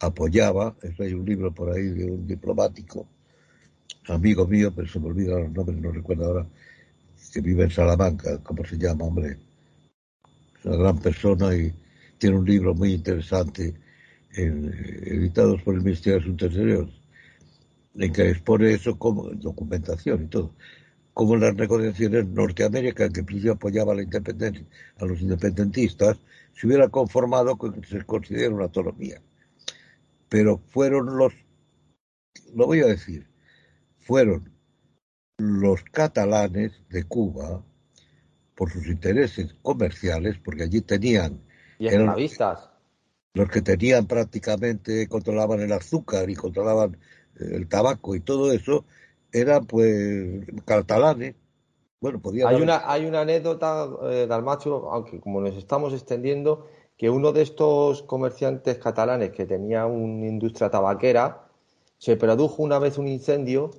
apoyaba, 0.00 0.76
eso 0.82 1.02
hay 1.02 1.12
un 1.14 1.24
libro 1.26 1.52
por 1.52 1.70
ahí 1.70 1.88
de 1.90 2.04
un 2.10 2.26
diplomático, 2.26 3.06
amigo 4.08 4.46
mío, 4.46 4.72
pero 4.74 4.88
se 4.88 4.98
me 5.00 5.06
olvidan 5.08 5.42
los 5.44 5.52
nombres, 5.52 5.78
no 5.80 5.92
recuerdo 5.92 6.24
ahora, 6.26 6.46
que 7.32 7.40
vive 7.40 7.64
en 7.64 7.70
Salamanca, 7.70 8.38
¿cómo 8.42 8.64
se 8.64 8.76
llama, 8.76 9.04
hombre? 9.04 9.38
Es 10.58 10.64
una 10.64 10.76
gran 10.76 10.98
persona 10.98 11.54
y 11.56 11.72
tiene 12.18 12.36
un 12.38 12.44
libro 12.44 12.74
muy 12.74 12.92
interesante, 12.94 13.74
editado 14.34 15.58
por 15.64 15.74
el 15.74 15.82
Ministerio 15.82 16.18
de 16.18 16.24
Asuntos 16.24 16.48
Exteriores, 16.48 16.94
en 17.94 18.12
que 18.12 18.30
expone 18.30 18.72
eso 18.72 18.98
como 18.98 19.30
documentación 19.30 20.24
y 20.24 20.28
todo. 20.28 20.54
como 21.14 21.36
las 21.36 21.54
negociaciones 21.54 22.26
Norteamérica, 22.28 23.08
que 23.10 23.22
principio 23.22 23.52
apoyaba 23.52 23.94
la 23.94 24.02
independencia, 24.02 24.64
a 24.98 25.04
los 25.04 25.20
independentistas, 25.20 26.18
se 26.54 26.66
hubiera 26.66 26.88
conformado 26.88 27.56
con 27.56 27.80
que 27.80 27.86
se 27.88 28.04
considera 28.04 28.54
una 28.54 28.64
autonomía. 28.64 29.20
Pero 30.28 30.58
fueron 30.70 31.16
los, 31.18 31.34
lo 32.54 32.66
voy 32.66 32.80
a 32.80 32.86
decir, 32.86 33.26
fueron 34.02 34.52
los 35.38 35.82
catalanes 35.84 36.72
de 36.88 37.04
Cuba, 37.04 37.62
por 38.54 38.70
sus 38.70 38.86
intereses 38.86 39.54
comerciales, 39.62 40.38
porque 40.44 40.64
allí 40.64 40.80
tenían... 40.82 41.40
Y 41.78 41.88
esclavistas. 41.88 42.70
Los 43.34 43.48
que 43.48 43.62
tenían 43.62 44.06
prácticamente, 44.06 45.08
controlaban 45.08 45.60
el 45.60 45.72
azúcar 45.72 46.28
y 46.28 46.34
controlaban 46.34 46.98
eh, 47.40 47.52
el 47.54 47.66
tabaco 47.68 48.14
y 48.14 48.20
todo 48.20 48.52
eso, 48.52 48.84
eran 49.32 49.66
pues 49.66 50.44
catalanes. 50.64 51.34
Bueno, 52.00 52.20
podía 52.20 52.48
hay, 52.48 52.60
una, 52.60 52.90
hay 52.90 53.06
una 53.06 53.22
anécdota, 53.22 53.88
eh, 54.04 54.26
Dalmacho, 54.28 54.90
aunque 54.92 55.18
como 55.18 55.40
nos 55.40 55.56
estamos 55.56 55.92
extendiendo, 55.94 56.68
que 56.96 57.08
uno 57.08 57.32
de 57.32 57.42
estos 57.42 58.02
comerciantes 58.02 58.78
catalanes 58.78 59.30
que 59.30 59.46
tenía 59.46 59.86
una 59.86 60.26
industria 60.26 60.70
tabaquera, 60.70 61.48
se 61.98 62.16
produjo 62.16 62.62
una 62.62 62.78
vez 62.78 62.98
un 62.98 63.08
incendio 63.08 63.70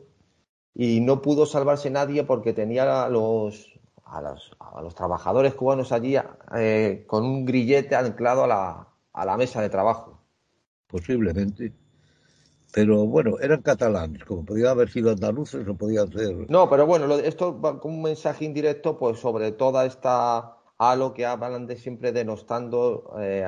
y 0.76 1.02
no 1.02 1.22
pudo 1.22 1.46
salvarse 1.46 1.90
nadie 1.90 2.24
porque 2.24 2.54
tenía 2.54 3.04
a 3.04 3.10
los, 3.10 3.80
a 4.06 4.22
los, 4.22 4.56
a 4.60 4.82
los 4.82 4.96
trabajadores 4.96 5.54
cubanos 5.54 5.92
allí 5.92 6.16
eh, 6.56 7.04
con 7.08 7.24
un 7.24 7.46
grillete 7.46 7.96
anclado 7.96 8.44
a 8.44 8.48
la, 8.48 8.88
a 9.14 9.26
la 9.26 9.38
mesa 9.38 9.62
de 9.62 9.70
trabajo. 9.70 10.20
Posiblemente. 10.88 11.74
Pero 12.74 13.06
bueno, 13.06 13.40
eran 13.40 13.62
catalanes, 13.62 14.26
como 14.26 14.44
podían 14.46 14.70
haber 14.70 14.90
sido 14.90 15.12
andaluces 15.12 15.68
o 15.68 15.76
podían 15.76 16.12
ser. 16.12 16.50
No, 16.50 16.68
pero 16.68 16.88
bueno, 16.88 17.14
esto 17.18 17.60
va 17.60 17.80
como 17.80 17.98
un 17.98 18.02
mensaje 18.02 18.46
indirecto, 18.46 18.98
pues 18.98 19.20
sobre 19.20 19.52
toda 19.52 19.86
esta 19.86 20.58
halo 20.80 21.14
que 21.14 21.26
hablan 21.26 21.68
de 21.68 21.78
siempre 21.78 22.12
denostando 22.12 23.14
eh, 23.20 23.44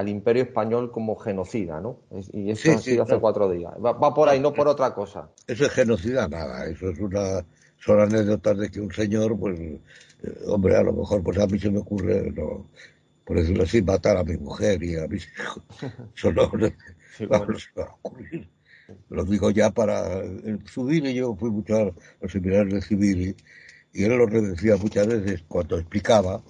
al 0.00 0.08
imperio 0.08 0.44
español 0.44 0.90
como 0.90 1.14
genocida, 1.14 1.80
¿no? 1.80 2.00
Y 2.32 2.50
eso 2.50 2.72
ha 2.72 2.78
sido 2.78 3.02
hace 3.02 3.18
cuatro 3.20 3.50
días. 3.50 3.72
Va, 3.84 4.14
por 4.14 4.28
ahí, 4.28 4.40
no 4.40 4.52
por 4.52 4.66
otra 4.66 4.94
cosa. 4.94 5.28
Eso 5.46 5.66
es 5.66 5.72
genocida, 5.72 6.26
nada. 6.26 6.66
Eso 6.66 6.88
es 6.88 6.98
una. 6.98 7.44
Son 7.76 8.00
anécdotas 8.00 8.58
de 8.58 8.70
que 8.70 8.80
un 8.80 8.92
señor, 8.92 9.38
pues, 9.38 9.58
eh, 9.60 9.80
hombre, 10.46 10.76
a 10.76 10.82
lo 10.82 10.92
mejor, 10.92 11.22
pues 11.22 11.38
a 11.38 11.46
mí 11.46 11.58
se 11.58 11.70
me 11.70 11.78
ocurre, 11.78 12.30
no, 12.30 12.68
por 13.24 13.38
decirlo 13.38 13.62
así, 13.62 13.80
matar 13.82 14.16
a 14.16 14.24
mi 14.24 14.36
mujer 14.36 14.82
y 14.82 14.96
a 14.96 15.06
mis 15.06 15.26
hijos. 15.28 15.62
Eso 16.16 16.32
no, 16.32 16.50
lo 19.08 19.24
digo 19.24 19.50
ya 19.50 19.70
para 19.70 20.22
subir 20.64 21.06
y 21.06 21.14
yo 21.14 21.36
fui 21.36 21.50
mucho 21.50 21.76
a 21.76 21.92
los 22.20 22.32
seminarios 22.32 22.74
de 22.74 22.82
civil 22.82 23.36
y 23.92 24.04
él 24.04 24.16
lo 24.16 24.26
decía 24.26 24.76
muchas 24.76 25.06
veces 25.06 25.44
cuando 25.48 25.78
explicaba 25.78 26.42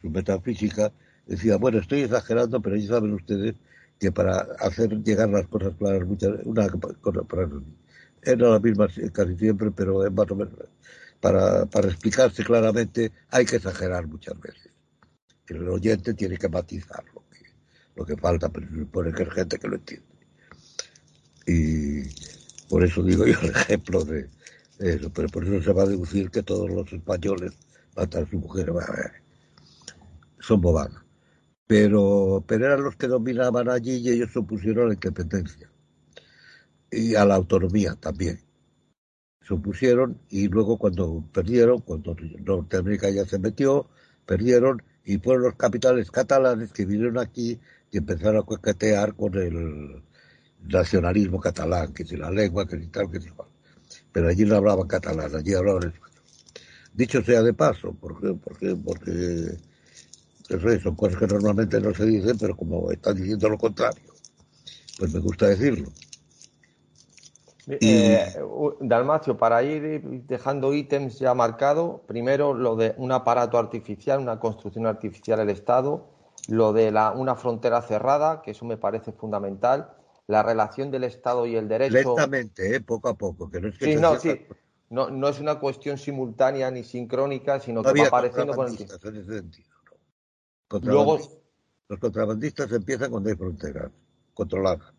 su 0.00 0.10
metafísica, 0.10 0.92
decía, 1.26 1.56
bueno, 1.56 1.78
estoy 1.78 2.02
exagerando, 2.02 2.60
pero 2.60 2.76
ya 2.76 2.88
saben 2.88 3.12
ustedes 3.12 3.56
que 3.98 4.12
para 4.12 4.38
hacer 4.60 4.90
llegar 5.02 5.28
las 5.28 5.46
cosas 5.48 5.74
claras, 5.78 6.06
muchas, 6.06 6.32
una 6.44 6.68
cosa 6.68 7.22
para 7.22 7.48
era 8.22 8.50
la 8.50 8.58
misma 8.58 8.88
casi 9.12 9.36
siempre, 9.36 9.70
pero 9.70 10.04
es 10.04 10.12
más 10.12 10.30
o 10.30 10.36
menos, 10.36 10.54
para, 11.20 11.66
para 11.66 11.88
explicarse 11.88 12.44
claramente 12.44 13.12
hay 13.30 13.46
que 13.46 13.56
exagerar 13.56 14.06
muchas 14.06 14.38
veces. 14.40 14.72
El 15.48 15.68
oyente 15.68 16.12
tiene 16.14 16.36
que 16.36 16.48
matizar 16.48 17.04
lo 17.14 17.22
que, 17.30 17.38
lo 17.94 18.04
que 18.04 18.16
falta, 18.16 18.48
pero 18.48 18.68
se 18.68 18.74
supone 18.74 19.12
que 19.12 19.22
hay 19.22 19.30
gente 19.30 19.58
que 19.58 19.68
lo 19.68 19.76
entiende. 19.76 20.06
Y 21.46 22.02
por 22.68 22.82
eso 22.82 23.02
digo 23.02 23.26
yo 23.26 23.38
el 23.40 23.50
ejemplo 23.50 24.04
de 24.04 24.28
eso, 24.80 25.10
pero 25.10 25.28
por 25.28 25.44
eso 25.44 25.62
se 25.62 25.72
va 25.72 25.84
a 25.84 25.86
deducir 25.86 26.30
que 26.30 26.42
todos 26.42 26.68
los 26.68 26.92
españoles 26.92 27.52
matan 27.94 28.24
a 28.24 28.30
su 28.30 28.38
mujer. 28.38 28.72
Son 30.40 30.60
bobadas. 30.60 31.05
Pero, 31.66 32.44
pero 32.46 32.66
eran 32.66 32.84
los 32.84 32.96
que 32.96 33.08
dominaban 33.08 33.68
allí 33.68 33.96
y 33.96 34.10
ellos 34.10 34.32
se 34.32 34.38
opusieron 34.38 34.84
a 34.84 34.88
la 34.88 34.94
independencia 34.94 35.70
y 36.90 37.14
a 37.16 37.24
la 37.24 37.34
autonomía 37.34 37.96
también. 37.96 38.40
Se 39.42 39.54
opusieron 39.54 40.20
y 40.28 40.48
luego 40.48 40.78
cuando 40.78 41.24
perdieron, 41.32 41.80
cuando 41.80 42.16
Norteamérica 42.44 43.10
ya 43.10 43.24
se 43.24 43.38
metió, 43.38 43.88
perdieron 44.26 44.82
y 45.04 45.18
fueron 45.18 45.44
los 45.44 45.54
capitales 45.54 46.10
catalanes 46.10 46.72
que 46.72 46.84
vinieron 46.84 47.18
aquí 47.18 47.60
y 47.90 47.98
empezaron 47.98 48.38
a 48.38 48.42
coquetear 48.42 49.14
con 49.14 49.34
el, 49.34 50.02
nacionalismo 50.68 51.40
catalán, 51.40 51.92
que 51.92 52.04
si 52.04 52.16
la 52.16 52.30
lengua, 52.30 52.66
que 52.66 52.78
si 52.78 52.88
tal, 52.88 53.10
que 53.10 53.20
si 53.20 53.30
cual. 53.30 53.48
Pero 54.12 54.28
allí 54.28 54.44
no 54.44 54.56
hablaban 54.56 54.86
catalán, 54.88 55.34
allí 55.34 55.54
hablaban 55.54 55.88
español. 55.88 56.22
Dicho 56.92 57.22
sea 57.22 57.42
de 57.42 57.54
paso, 57.54 57.92
¿por 57.92 58.20
qué? 58.20 58.34
Porque, 58.34 58.76
porque 58.76 59.58
eso 60.48 60.80
son 60.80 60.94
cosas 60.94 61.18
que 61.18 61.26
normalmente 61.26 61.80
no 61.80 61.92
se 61.94 62.04
dicen, 62.04 62.38
pero 62.38 62.56
como 62.56 62.90
están 62.90 63.16
diciendo 63.16 63.48
lo 63.48 63.58
contrario, 63.58 64.12
pues 64.98 65.12
me 65.12 65.20
gusta 65.20 65.48
decirlo. 65.48 65.88
Eh, 67.68 68.32
Dalmacio, 68.80 69.36
para 69.36 69.60
ir 69.64 70.00
dejando 70.28 70.72
ítems 70.72 71.18
ya 71.18 71.34
marcados, 71.34 72.00
primero 72.06 72.54
lo 72.54 72.76
de 72.76 72.94
un 72.96 73.10
aparato 73.10 73.58
artificial, 73.58 74.20
una 74.20 74.38
construcción 74.38 74.86
artificial 74.86 75.38
del 75.38 75.50
Estado, 75.50 76.08
lo 76.48 76.72
de 76.72 76.92
la, 76.92 77.10
una 77.10 77.34
frontera 77.34 77.82
cerrada, 77.82 78.42
que 78.42 78.52
eso 78.52 78.64
me 78.64 78.76
parece 78.76 79.12
fundamental, 79.12 79.90
la 80.28 80.44
relación 80.44 80.92
del 80.92 81.04
Estado 81.04 81.44
y 81.46 81.56
el 81.56 81.66
derecho. 81.66 81.92
Lentamente, 81.92 82.76
¿eh? 82.76 82.80
poco 82.80 83.08
a 83.08 83.14
poco. 83.14 83.50
Que 83.50 83.60
no 83.60 83.68
es 83.68 83.78
que 83.78 83.84
sí, 83.86 83.96
no, 83.96 84.18
sí. 84.18 84.46
No, 84.88 85.10
no 85.10 85.28
es 85.28 85.40
una 85.40 85.56
cuestión 85.56 85.98
simultánea 85.98 86.70
ni 86.70 86.84
sincrónica, 86.84 87.58
sino 87.58 87.82
que 87.82 88.00
va 88.00 88.06
apareciendo 88.06 88.54
con 88.54 88.68
el. 88.68 88.74
En 88.74 89.16
ese 89.16 89.38
sentido, 89.38 89.75
Luego, 90.82 91.18
los 91.88 91.98
contrabandistas 91.98 92.70
empiezan 92.72 93.10
cuando 93.10 93.30
hay 93.30 93.36
fronteras 93.36 93.90
controladas. 94.34 94.92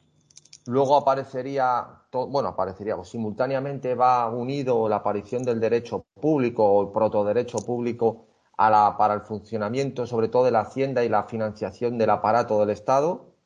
Luego 0.65 0.97
aparecería, 0.97 1.88
bueno, 2.11 2.49
aparecería, 2.49 2.95
pues, 2.95 3.09
simultáneamente 3.09 3.95
va 3.95 4.30
unido 4.30 4.89
la 4.89 4.97
aparición 4.97 5.43
del 5.43 5.59
derecho 5.59 6.05
público 6.13 6.65
o 6.65 6.84
el 6.84 6.91
protoderecho 6.91 7.59
público 7.59 8.28
a 8.57 8.70
la, 8.70 8.97
para 8.97 9.13
el 9.13 9.22
funcionamiento, 9.22 10.05
sobre 10.05 10.28
todo 10.28 10.45
de 10.45 10.51
la 10.51 10.61
hacienda 10.61 11.05
y 11.05 11.09
la 11.09 11.24
financiación 11.24 11.97
del 11.97 12.09
aparato 12.09 12.59
del 12.59 12.72
Estado 12.72 13.38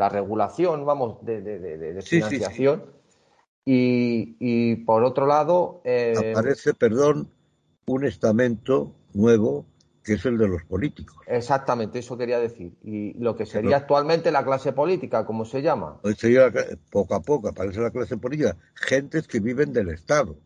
la 0.00 0.08
regulación, 0.08 0.86
vamos, 0.86 1.18
de, 1.26 2.00
financiación. 2.02 2.84
Y, 3.66 4.76
por 4.86 5.04
otro 5.04 5.26
lado... 5.26 5.82
Eh, 5.84 6.32
Aparece, 6.34 6.72
perdón, 6.72 7.30
un 7.86 8.04
estamento 8.06 8.92
nuevo 9.12 9.66
que 10.02 10.14
es 10.14 10.24
el 10.24 10.38
de 10.38 10.48
los 10.48 10.64
políticos. 10.64 11.16
Exactamente, 11.26 11.98
eso 11.98 12.16
quería 12.16 12.38
decir. 12.38 12.72
Y 12.82 13.12
lo 13.18 13.36
que 13.36 13.46
sería 13.46 13.76
actualmente 13.76 14.30
la 14.30 14.44
clase 14.44 14.72
política, 14.72 15.26
¿cómo 15.26 15.44
se 15.44 15.62
llama? 15.62 16.00
Sería, 16.16 16.50
poco 16.90 17.14
a 17.14 17.22
poco 17.22 17.48
aparece 17.48 17.80
la 17.80 17.90
clase 17.90 18.16
política, 18.16 18.56
gentes 18.74 19.26
que 19.26 19.40
viven 19.40 19.72
del 19.72 19.90
Estado. 19.90 20.38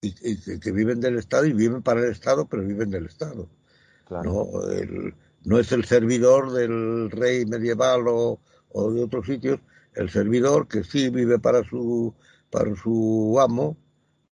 Y, 0.00 0.60
que 0.60 0.70
viven 0.70 1.00
del 1.00 1.18
Estado 1.18 1.46
y 1.46 1.52
viven 1.52 1.82
para 1.82 2.00
el 2.00 2.12
Estado, 2.12 2.46
pero 2.48 2.62
viven 2.62 2.90
del 2.90 3.06
Estado. 3.06 3.48
Claro. 4.06 4.48
¿no? 4.52 4.70
El, 4.70 5.14
no 5.44 5.58
es 5.58 5.72
el 5.72 5.84
servidor 5.84 6.52
del 6.52 7.10
rey 7.10 7.44
medieval 7.46 8.04
o, 8.06 8.40
de 8.92 9.02
otros 9.02 9.26
sitios, 9.26 9.60
el 9.94 10.10
servidor 10.10 10.68
que 10.68 10.84
sí 10.84 11.08
vive 11.10 11.38
para 11.38 11.64
su, 11.64 12.14
para 12.50 12.74
su 12.76 13.36
amo, 13.40 13.76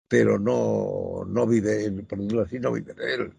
pero 0.07 0.39
no, 0.39 1.25
no 1.27 1.47
vive, 1.47 1.91
por 2.03 2.19
decirlo 2.19 2.43
así, 2.43 2.59
no 2.59 2.73
vive 2.73 2.95
de 2.95 3.15
él, 3.15 3.33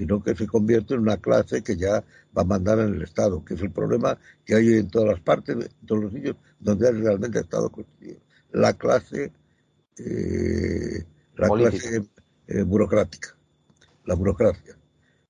sino 0.00 0.22
que 0.22 0.34
se 0.34 0.46
convierte 0.46 0.94
en 0.94 1.00
una 1.00 1.18
clase 1.18 1.62
que 1.62 1.76
ya 1.76 2.02
va 2.34 2.40
a 2.40 2.44
mandar 2.44 2.78
en 2.78 2.94
el 2.94 3.02
Estado, 3.02 3.44
que 3.44 3.52
es 3.52 3.60
el 3.60 3.70
problema 3.70 4.18
que 4.46 4.54
hay 4.54 4.78
en 4.78 4.88
todas 4.88 5.08
las 5.08 5.20
partes, 5.20 5.54
en 5.56 5.86
todos 5.86 6.04
los 6.04 6.12
sitios 6.14 6.36
donde 6.58 6.88
hay 6.88 6.94
realmente 6.94 7.38
Estado 7.38 7.68
constituido. 7.68 8.18
La 8.52 8.72
clase, 8.72 9.30
eh, 9.98 11.04
la 11.36 11.48
clase 11.50 12.02
eh, 12.46 12.62
burocrática, 12.62 13.36
la 14.06 14.14
burocracia. 14.14 14.74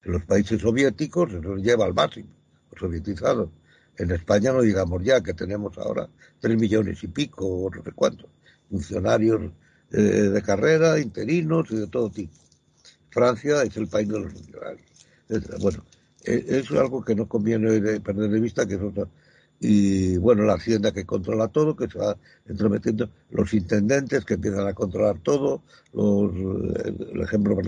En 0.05 0.13
los 0.13 0.25
países 0.25 0.61
soviéticos 0.61 1.33
se 1.33 1.41
los 1.41 1.61
lleva 1.61 1.85
al 1.85 1.95
máximo, 1.95 2.29
los 2.71 2.79
sovietizados. 2.79 3.51
En 3.99 4.13
España 4.13 4.53
no 4.53 4.63
digamos 4.63 5.03
ya 5.03 5.21
que 5.21 5.35
tenemos 5.35 5.77
ahora 5.79 6.09
tres 6.39 6.57
millones 6.57 7.03
y 7.03 7.09
pico, 7.09 7.45
o 7.45 7.71
no 7.71 7.83
sé 7.83 7.91
cuántos, 7.91 8.31
funcionarios 8.71 9.51
eh, 9.91 10.01
de 10.01 10.43
carrera, 10.43 11.01
interinos 11.01 11.73
y 11.73 11.77
de 11.77 11.89
todo 11.89 12.09
tipo. 12.09 12.35
Francia 13.11 13.63
es 13.63 13.77
el 13.77 13.89
país 13.89 14.09
de 14.09 14.21
los 14.21 14.33
funcionarios. 14.33 14.87
Bueno, 15.61 15.85
e, 16.25 16.45
es 16.49 16.71
algo 16.73 17.05
que 17.05 17.15
no 17.15 17.29
conviene 17.29 18.01
perder 18.01 18.31
de 18.31 18.41
vista, 18.41 18.67
que 18.67 18.75
es 18.75 18.81
y 19.63 20.17
bueno, 20.17 20.45
la 20.45 20.55
hacienda 20.55 20.91
que 20.91 21.05
controla 21.05 21.49
todo, 21.49 21.77
que 21.77 21.87
se 21.87 21.99
va 21.99 22.17
entrometiendo, 22.47 23.11
los 23.31 23.53
intendentes 23.53 24.25
que 24.25 24.35
empiezan 24.35 24.67
a 24.67 24.73
controlar 24.73 25.19
todo, 25.19 25.63
los, 25.93 26.33
el 26.35 27.21
ejemplo 27.21 27.61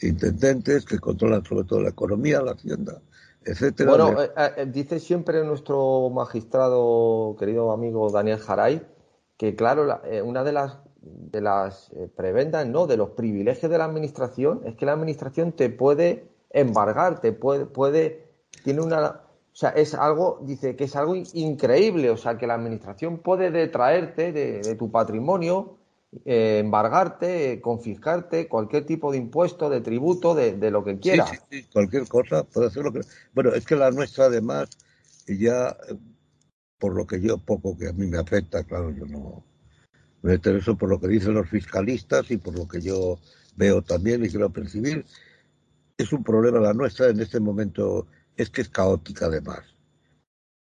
intendentes 0.00 0.84
que 0.84 0.98
controlan 0.98 1.44
sobre 1.44 1.64
todo 1.64 1.80
la 1.80 1.90
economía, 1.90 2.42
la 2.42 2.52
hacienda, 2.52 3.00
etcétera. 3.44 3.90
Bueno, 3.90 4.20
eh, 4.20 4.30
eh, 4.36 4.66
dice 4.66 4.98
siempre 4.98 5.44
nuestro 5.44 6.10
magistrado, 6.10 7.36
querido 7.38 7.70
amigo 7.70 8.10
Daniel 8.10 8.38
Jaray, 8.38 8.82
que 9.36 9.54
claro, 9.54 10.00
eh, 10.04 10.22
una 10.22 10.42
de 10.42 10.52
las 10.52 10.78
de 11.02 11.40
las 11.40 11.90
eh, 11.92 12.08
prebendas, 12.14 12.66
no, 12.66 12.86
de 12.86 12.96
los 12.96 13.10
privilegios 13.10 13.70
de 13.70 13.78
la 13.78 13.84
administración, 13.84 14.62
es 14.64 14.76
que 14.76 14.86
la 14.86 14.92
administración 14.92 15.52
te 15.52 15.68
puede 15.68 16.24
embargar, 16.50 17.20
te 17.20 17.32
puede, 17.32 17.66
puede, 17.66 18.24
tiene 18.62 18.82
una, 18.82 19.00
o 19.00 19.54
sea, 19.54 19.70
es 19.70 19.94
algo, 19.94 20.40
dice 20.42 20.76
que 20.76 20.84
es 20.84 20.94
algo 20.94 21.16
increíble, 21.16 22.10
o 22.10 22.16
sea, 22.16 22.38
que 22.38 22.46
la 22.46 22.54
administración 22.54 23.18
puede 23.18 23.50
detraerte 23.50 24.32
de, 24.32 24.74
tu 24.76 24.90
patrimonio, 24.90 25.76
eh, 26.24 26.60
embargarte, 26.60 27.60
confiscarte 27.60 28.46
cualquier 28.46 28.86
tipo 28.86 29.10
de 29.10 29.18
impuesto, 29.18 29.70
de 29.70 29.80
tributo, 29.80 30.34
de, 30.34 30.70
lo 30.70 30.84
que 30.84 30.98
quiera. 30.98 31.26
Sí, 31.26 31.38
sí, 31.50 31.66
cualquier 31.72 32.06
cosa 32.06 32.44
puede 32.44 32.68
hacer 32.68 32.84
lo 32.84 32.92
que. 32.92 33.00
Bueno, 33.34 33.52
es 33.54 33.66
que 33.66 33.74
la 33.74 33.90
nuestra, 33.90 34.26
además, 34.26 34.68
ya, 35.26 35.76
por 36.78 36.94
lo 36.94 37.06
que 37.06 37.20
yo, 37.20 37.38
poco 37.38 37.76
que 37.76 37.88
a 37.88 37.92
mí 37.92 38.06
me 38.06 38.18
afecta, 38.18 38.62
claro, 38.62 38.90
yo 38.90 39.06
no 39.06 39.42
me 40.22 40.34
intereso 40.34 40.76
por 40.76 40.88
lo 40.88 41.00
que 41.00 41.08
dicen 41.08 41.34
los 41.34 41.48
fiscalistas 41.48 42.30
y 42.30 42.36
por 42.36 42.56
lo 42.56 42.66
que 42.66 42.80
yo 42.80 43.18
veo 43.56 43.82
también 43.82 44.24
y 44.24 44.28
quiero 44.28 44.50
percibir. 44.52 45.04
Es 45.98 46.12
un 46.12 46.22
problema 46.22 46.60
la 46.60 46.72
nuestra 46.72 47.08
en 47.08 47.20
este 47.20 47.40
momento, 47.40 48.06
es 48.36 48.48
que 48.50 48.62
es 48.62 48.68
caótica 48.68 49.26
además. 49.26 49.60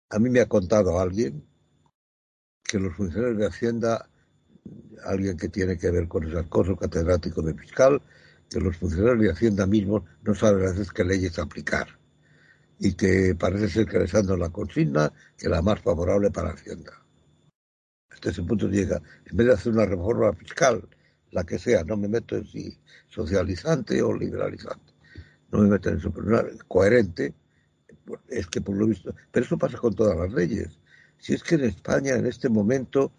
A 0.08 0.18
mí 0.18 0.30
me 0.30 0.40
ha 0.40 0.48
contado 0.48 0.98
alguien 0.98 1.44
que 2.64 2.78
los 2.78 2.94
funcionarios 2.96 3.38
de 3.38 3.46
Hacienda, 3.46 4.08
alguien 5.04 5.36
que 5.36 5.48
tiene 5.48 5.76
que 5.76 5.90
ver 5.90 6.08
con 6.08 6.24
esas 6.24 6.46
cosas, 6.46 6.76
catedrático 6.78 7.42
de 7.42 7.54
fiscal, 7.54 8.02
que 8.48 8.60
los 8.60 8.76
funcionarios 8.76 9.20
de 9.20 9.30
Hacienda 9.30 9.66
mismos 9.66 10.04
no 10.22 10.34
saben 10.34 10.66
a 10.66 10.70
veces 10.70 10.90
qué 10.90 11.04
leyes 11.04 11.38
aplicar 11.38 11.98
y 12.78 12.94
que 12.94 13.36
parece 13.38 13.68
ser 13.68 13.86
que 13.86 13.98
les 13.98 14.12
la 14.12 14.48
consigna 14.48 15.12
que 15.36 15.48
la 15.48 15.60
más 15.60 15.80
favorable 15.80 16.30
para 16.30 16.50
Hacienda 16.50 16.99
hasta 18.20 18.30
ese 18.30 18.42
punto 18.42 18.68
llega, 18.68 19.00
en 19.30 19.36
vez 19.36 19.46
de 19.46 19.52
hacer 19.54 19.72
una 19.72 19.86
reforma 19.86 20.34
fiscal, 20.34 20.86
la 21.30 21.42
que 21.44 21.58
sea, 21.58 21.82
no 21.84 21.96
me 21.96 22.06
meto 22.06 22.36
en 22.36 22.44
si 22.44 22.76
socializante 23.08 24.02
o 24.02 24.12
liberalizante, 24.12 24.92
no 25.50 25.60
me 25.60 25.68
meto 25.70 25.88
en 25.88 25.96
eso, 25.96 26.12
pero 26.12 26.46
coherente, 26.68 27.32
es 28.28 28.46
que 28.46 28.60
por 28.60 28.76
lo 28.76 28.86
visto, 28.86 29.14
pero 29.32 29.46
eso 29.46 29.56
pasa 29.56 29.78
con 29.78 29.94
todas 29.94 30.18
las 30.18 30.32
leyes. 30.34 30.78
Si 31.16 31.32
es 31.32 31.42
que 31.42 31.54
en 31.54 31.64
España 31.64 32.14
en 32.14 32.26
este 32.26 32.50
momento, 32.50 33.10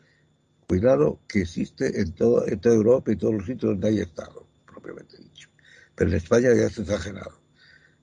cuidado 0.68 1.20
que 1.28 1.41
existe 1.41 1.99
en, 1.99 2.12
todo, 2.12 2.45
toda 2.62 2.76
Europa 2.76 3.12
y 3.12 3.16
todos 3.16 3.34
los 3.34 3.45
sitios 3.47 3.72
donde 3.72 3.88
hay 3.88 3.99
Estado, 4.02 4.45
propiamente 4.68 5.18
dicho, 5.18 5.49
pero 5.95 6.12
en 6.12 6.18
España 6.18 6.54
ya 6.54 6.68
es 6.68 6.78
exagerado. 6.78 7.41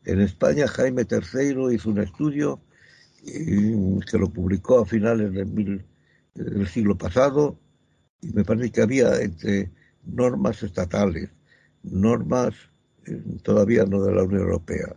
En 0.04 0.20
España 0.20 0.66
Jaime 0.66 1.06
III 1.08 1.74
hizo 1.74 1.90
un 1.90 1.98
estudio 1.98 2.60
que 3.24 4.18
lo 4.18 4.30
publicó 4.30 4.80
a 4.80 4.86
finales 4.86 5.32
de 5.32 5.42
del 6.44 6.66
siglo 6.68 6.96
pasado 6.96 7.56
y 8.20 8.32
me 8.32 8.44
parece 8.44 8.70
que 8.70 8.82
había 8.82 9.20
entre 9.20 9.70
normas 10.04 10.62
estatales, 10.62 11.30
normas 11.82 12.54
eh, 13.06 13.22
todavía 13.42 13.84
no 13.84 14.02
de 14.02 14.14
la 14.14 14.24
Unión 14.24 14.42
Europea, 14.42 14.96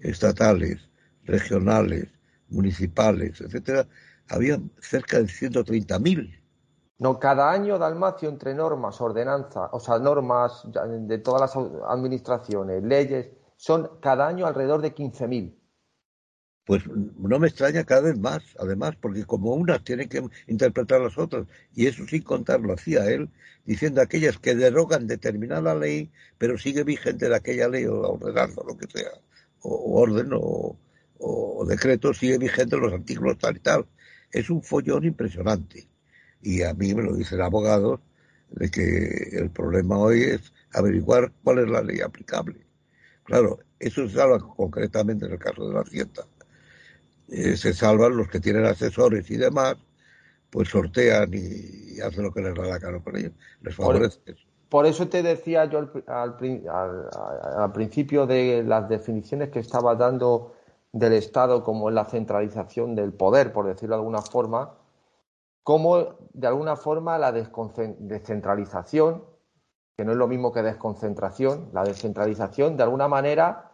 estatales, 0.00 0.88
regionales, 1.24 2.08
municipales, 2.48 3.40
etcétera, 3.40 3.86
había 4.28 4.60
cerca 4.80 5.18
de 5.18 5.24
130.000. 5.24 6.38
No, 6.98 7.18
cada 7.18 7.50
año, 7.50 7.78
Dalmacio, 7.78 8.28
entre 8.28 8.54
normas, 8.54 9.00
ordenanzas, 9.00 9.70
o 9.72 9.80
sea, 9.80 9.98
normas 9.98 10.62
de 10.72 11.18
todas 11.18 11.40
las 11.40 11.56
administraciones, 11.88 12.82
leyes, 12.82 13.30
son 13.56 13.90
cada 14.00 14.28
año 14.28 14.46
alrededor 14.46 14.82
de 14.82 14.94
15.000 14.94 15.61
pues 16.64 16.84
no 16.86 17.38
me 17.38 17.48
extraña 17.48 17.84
cada 17.84 18.02
vez 18.02 18.18
más, 18.18 18.42
además, 18.58 18.94
porque 19.00 19.24
como 19.24 19.54
unas 19.54 19.82
tienen 19.82 20.08
que 20.08 20.22
interpretar 20.46 21.00
las 21.00 21.18
otras, 21.18 21.46
y 21.74 21.86
eso 21.86 22.06
sin 22.06 22.22
contar 22.22 22.60
lo 22.60 22.74
hacía 22.74 23.10
él, 23.10 23.30
diciendo 23.64 24.00
aquellas 24.00 24.38
que 24.38 24.54
derogan 24.54 25.06
determinada 25.06 25.74
ley, 25.74 26.10
pero 26.38 26.58
sigue 26.58 26.84
vigente 26.84 27.28
de 27.28 27.36
aquella 27.36 27.68
ley 27.68 27.84
o 27.86 28.00
ordenanza, 28.00 28.60
o 28.60 28.66
lo 28.66 28.76
que 28.76 28.86
sea, 28.86 29.10
o, 29.60 30.00
orden 30.00 30.30
o, 30.34 30.78
o, 31.18 31.66
decreto, 31.66 32.14
sigue 32.14 32.38
vigente 32.38 32.76
los 32.76 32.92
artículos 32.92 33.38
tal 33.38 33.56
y 33.56 33.60
tal. 33.60 33.86
Es 34.30 34.50
un 34.50 34.62
follón 34.62 35.04
impresionante. 35.04 35.88
Y 36.42 36.62
a 36.62 36.74
mí 36.74 36.94
me 36.94 37.02
lo 37.02 37.14
dicen 37.14 37.40
abogados 37.40 38.00
de 38.50 38.70
que 38.70 39.30
el 39.32 39.50
problema 39.50 39.98
hoy 39.98 40.22
es 40.22 40.52
averiguar 40.72 41.32
cuál 41.44 41.60
es 41.60 41.68
la 41.68 41.82
ley 41.82 42.00
aplicable. 42.00 42.66
Claro, 43.24 43.60
eso 43.78 44.08
se 44.08 44.20
habla 44.20 44.38
concretamente 44.38 45.26
en 45.26 45.32
el 45.32 45.38
caso 45.38 45.68
de 45.68 45.74
la 45.74 45.80
Hacienda 45.82 46.26
eh, 47.32 47.56
se 47.56 47.72
salvan 47.72 48.14
los 48.14 48.28
que 48.28 48.40
tienen 48.40 48.66
asesores 48.66 49.30
y 49.30 49.38
demás, 49.38 49.76
pues 50.50 50.68
sortean 50.68 51.30
y, 51.32 51.98
hacen 52.00 52.24
lo 52.24 52.32
que 52.32 52.42
les 52.42 52.54
da 52.54 52.64
la 52.64 52.78
cara 52.78 53.00
con 53.00 53.16
ellos, 53.16 53.32
les 53.62 53.74
favorece. 53.74 54.20
Por, 54.68 54.84
eso 54.84 55.08
te 55.08 55.22
decía 55.22 55.64
yo 55.64 55.78
al, 56.08 57.72
principio 57.72 58.26
de 58.26 58.62
las 58.62 58.86
definiciones 58.86 59.48
que 59.48 59.60
estaba 59.60 59.94
dando 59.94 60.54
del 60.92 61.14
Estado 61.14 61.64
como 61.64 61.90
la 61.90 62.04
centralización 62.04 62.94
del 62.94 63.14
poder, 63.14 63.50
por 63.54 63.66
decirlo 63.66 63.96
de 63.96 64.00
alguna 64.00 64.20
forma, 64.20 64.74
como 65.62 66.16
de 66.34 66.46
alguna 66.46 66.76
forma 66.76 67.16
la 67.16 67.32
descentralización, 67.32 69.24
que 69.96 70.04
no 70.04 70.12
es 70.12 70.18
lo 70.18 70.28
mismo 70.28 70.52
que 70.52 70.62
desconcentración, 70.62 71.70
la 71.72 71.84
descentralización 71.84 72.76
de 72.76 72.82
alguna 72.82 73.08
manera 73.08 73.72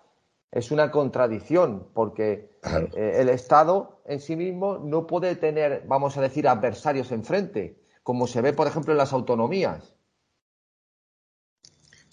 es 0.50 0.70
una 0.70 0.90
contradicción, 0.90 1.88
porque 1.92 2.57
eh, 2.64 3.16
el 3.20 3.28
Estado 3.28 4.00
en 4.06 4.20
sí 4.20 4.36
mismo 4.36 4.78
no 4.78 5.06
puede 5.06 5.36
tener, 5.36 5.84
vamos 5.86 6.16
a 6.16 6.20
decir, 6.20 6.48
adversarios 6.48 7.12
enfrente, 7.12 7.78
como 8.02 8.26
se 8.26 8.40
ve, 8.40 8.52
por 8.52 8.66
ejemplo, 8.66 8.92
en 8.92 8.98
las 8.98 9.12
autonomías. 9.12 9.94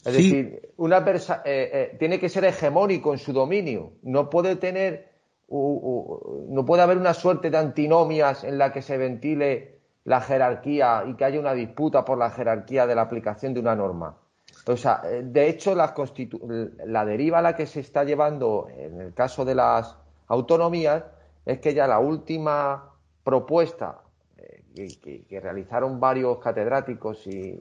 Es 0.05 0.13
decir, 0.13 0.73
un 0.77 0.93
eh, 0.93 0.99
eh, 1.45 1.95
tiene 1.97 2.19
que 2.19 2.29
ser 2.29 2.45
hegemónico 2.45 3.11
en 3.11 3.17
su 3.17 3.33
dominio. 3.33 3.93
No 4.03 4.29
puede 4.29 4.55
tener, 4.55 5.11
no 5.49 6.63
puede 6.65 6.83
haber 6.83 6.97
una 6.97 7.15
suerte 7.15 7.49
de 7.49 7.57
antinomias 7.57 8.43
en 8.43 8.59
la 8.59 8.71
que 8.71 8.83
se 8.83 8.97
ventile 8.97 9.79
la 10.03 10.21
jerarquía 10.21 11.03
y 11.07 11.15
que 11.15 11.25
haya 11.25 11.39
una 11.39 11.53
disputa 11.53 12.05
por 12.05 12.19
la 12.19 12.29
jerarquía 12.29 12.85
de 12.85 12.93
la 12.93 13.01
aplicación 13.01 13.55
de 13.55 13.59
una 13.59 13.75
norma. 13.75 14.15
O 14.67 14.77
sea, 14.77 15.01
eh, 15.05 15.21
de 15.23 15.49
hecho, 15.49 15.75
la, 15.75 15.93
la 16.85 17.05
deriva 17.05 17.39
a 17.39 17.41
la 17.41 17.55
que 17.55 17.65
se 17.65 17.79
está 17.79 18.03
llevando 18.03 18.67
en 18.69 19.01
el 19.01 19.13
caso 19.13 19.45
de 19.45 19.55
las 19.55 19.95
autonomías 20.27 21.03
es 21.45 21.59
que 21.59 21.73
ya 21.73 21.87
la 21.87 21.99
última 21.99 22.91
propuesta 23.23 24.01
eh, 24.37 25.23
que, 25.27 25.39
realizaron 25.39 25.99
varios 25.99 26.39
catedráticos 26.39 27.25
y 27.27 27.57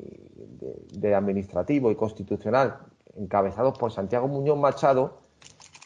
de, 0.93 1.15
administrativo 1.15 1.91
y 1.91 1.97
constitucional, 1.97 2.79
encabezados 3.17 3.79
por 3.79 3.93
Santiago 3.93 4.27
Muñoz 4.27 4.59
Machado, 4.59 5.21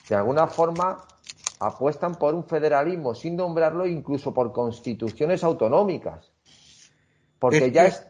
de 0.09 0.15
alguna 0.15 0.47
forma 0.47 0.99
apuestan 1.61 2.15
por 2.15 2.35
un 2.35 2.45
federalismo 2.45 3.15
sin 3.15 3.37
nombrarlo, 3.37 3.87
incluso 3.87 4.33
por 4.33 4.53
constituciones 4.53 5.45
autonómicas. 5.45 6.31
Porque 7.39 7.71
ya 7.71 7.87
es. 7.87 8.07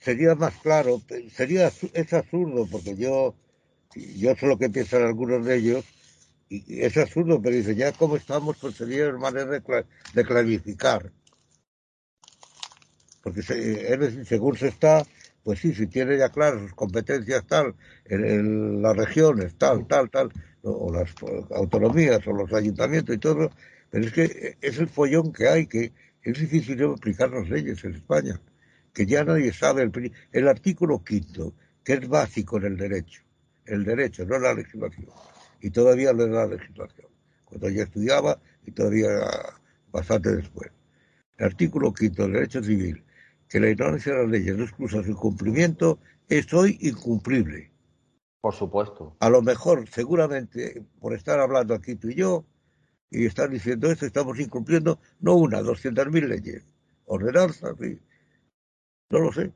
Sería 0.00 0.34
más 0.34 0.54
claro, 0.56 1.00
sería 1.30 1.68
es 1.68 2.12
absurdo 2.12 2.66
porque 2.70 2.96
yo 2.96 3.34
yo 3.94 4.34
sé 4.36 4.46
lo 4.46 4.58
que 4.58 4.70
piensan 4.70 5.02
algunos 5.02 5.44
de 5.44 5.56
ellos 5.56 5.84
y 6.48 6.82
es 6.82 6.96
absurdo, 6.96 7.40
pero 7.40 7.54
dice 7.54 7.74
ya 7.74 7.92
como 7.92 8.16
estamos 8.16 8.56
pues 8.60 8.74
sería 8.76 9.12
manera 9.12 9.46
de, 9.46 9.84
de 10.14 10.24
clarificar. 10.24 11.12
Porque 13.22 13.42
según 14.24 14.56
se 14.56 14.68
está, 14.68 15.04
pues 15.44 15.60
sí, 15.60 15.74
si 15.74 15.86
tiene 15.86 16.16
ya 16.18 16.30
claras 16.30 16.62
sus 16.62 16.74
competencias 16.74 17.46
tal, 17.46 17.74
en, 18.06 18.82
las 18.82 18.96
regiones 18.96 19.54
tal, 19.56 19.86
tal, 19.86 20.10
tal, 20.10 20.30
o 20.62 20.92
las 20.92 21.10
autonomías 21.50 22.26
o 22.26 22.32
los 22.32 22.52
ayuntamientos 22.52 23.14
y 23.14 23.18
todo, 23.18 23.50
pero 23.90 24.04
es 24.04 24.12
que 24.12 24.56
es 24.60 24.78
el 24.78 24.88
follón 24.88 25.32
que 25.32 25.48
hay, 25.48 25.66
que 25.66 25.92
es 26.22 26.38
difícil 26.38 26.82
aplicar 26.84 27.30
las 27.30 27.48
leyes 27.48 27.84
en 27.84 27.94
España 27.94 28.40
que 28.92 29.06
ya 29.06 29.24
nadie 29.24 29.52
sabe 29.52 29.82
el, 29.82 30.12
el 30.32 30.48
artículo 30.48 31.02
quinto, 31.04 31.54
que 31.84 31.94
es 31.94 32.08
básico 32.08 32.58
en 32.58 32.64
el 32.64 32.76
derecho, 32.76 33.22
el 33.70 33.84
derecho, 33.84 34.24
no 34.26 34.38
la 34.38 34.54
legislación, 34.54 35.08
y 35.60 35.70
todavía 35.70 36.12
no 36.12 36.24
es 36.24 36.30
la 36.30 36.46
legislación, 36.46 37.08
cuando 37.44 37.68
yo 37.68 37.82
estudiaba 37.82 38.40
y 38.66 38.72
todavía 38.72 39.08
bastante 39.90 40.36
después. 40.36 40.70
El 41.36 41.46
artículo 41.46 41.92
quinto 41.92 42.22
del 42.24 42.32
derecho 42.32 42.62
civil, 42.62 43.02
que 43.48 43.60
la 43.60 43.70
ignorancia 43.70 44.12
de 44.12 44.22
las 44.22 44.30
leyes 44.30 44.56
no 44.56 44.64
excusa 44.64 45.02
su 45.02 45.10
incumplimiento, 45.10 45.98
es 46.28 46.52
hoy 46.52 46.78
incumplible. 46.80 47.70
Por 48.40 48.54
supuesto. 48.54 49.16
A 49.20 49.28
lo 49.28 49.42
mejor, 49.42 49.88
seguramente, 49.88 50.82
por 51.00 51.14
estar 51.14 51.40
hablando 51.40 51.74
aquí 51.74 51.96
tú 51.96 52.08
y 52.08 52.14
yo, 52.14 52.44
y 53.10 53.26
estar 53.26 53.50
diciendo 53.50 53.90
esto, 53.90 54.06
estamos 54.06 54.38
incumpliendo 54.38 55.00
no 55.20 55.34
una, 55.34 55.60
doscientas 55.62 56.08
mil 56.08 56.28
leyes, 56.28 56.64
ordenanzas, 57.06 57.74
sí, 57.80 57.98
no 59.10 59.18
lo 59.18 59.32
sé. 59.32 59.52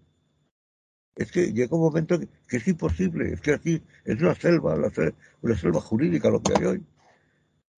Es 1.17 1.31
que 1.31 1.53
llega 1.53 1.77
un 1.77 1.83
momento 1.83 2.19
que, 2.19 2.57
es 2.57 2.69
imposible. 2.69 3.33
Es 3.33 3.41
que 3.41 3.55
aquí 3.55 3.83
es 4.05 4.21
una 4.21 4.35
selva, 4.35 4.75
una 5.43 5.57
selva 5.57 5.81
jurídica 5.81 6.31
lo 6.31 6.43
que 6.43 6.55
hay 6.57 6.65
hoy. 6.65 6.83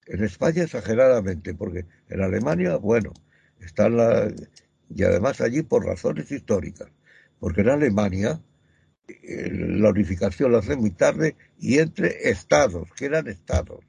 En 0.07 0.25
España 0.25 0.63
exageradamente, 0.63 1.55
porque 1.55 1.85
en 2.09 2.23
Alemania, 2.23 2.77
bueno, 2.77 3.13
están 3.61 3.97
y 4.89 5.03
además 5.03 5.41
allí 5.41 5.63
por 5.63 5.85
razones 5.85 6.31
históricas, 6.31 6.89
porque 7.41 7.63
en 7.63 7.71
Alemania 7.71 8.41
eh, 9.09 9.51
la 9.51 9.91
unificación 9.91 10.53
la 10.53 10.59
hace 10.59 10.77
muy 10.77 10.91
tarde 10.93 11.37
y 11.59 11.79
entre 11.79 12.31
estados, 12.31 12.89
que 12.97 13.07
eran 13.07 13.27
estados. 13.27 13.85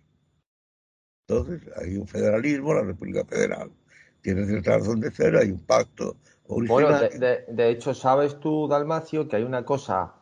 Entonces 1.28 1.62
hay 1.76 1.98
un 1.98 2.08
federalismo, 2.08 2.74
la 2.74 2.84
República 2.84 3.26
Federal 3.26 3.72
tiene 4.22 4.46
cierta 4.46 4.78
razón 4.78 5.00
de 5.00 5.12
ser, 5.12 5.38
hay 5.38 5.52
un 5.52 5.60
pacto. 5.60 6.18
Bueno, 6.48 6.98
de, 7.00 7.70
hecho, 7.70 7.94
sabes 7.94 8.40
tú, 8.40 8.68
Dalmacio, 8.68 9.28
que 9.28 9.36
hay 9.36 9.44
una 9.44 9.66
cosa 9.66 10.14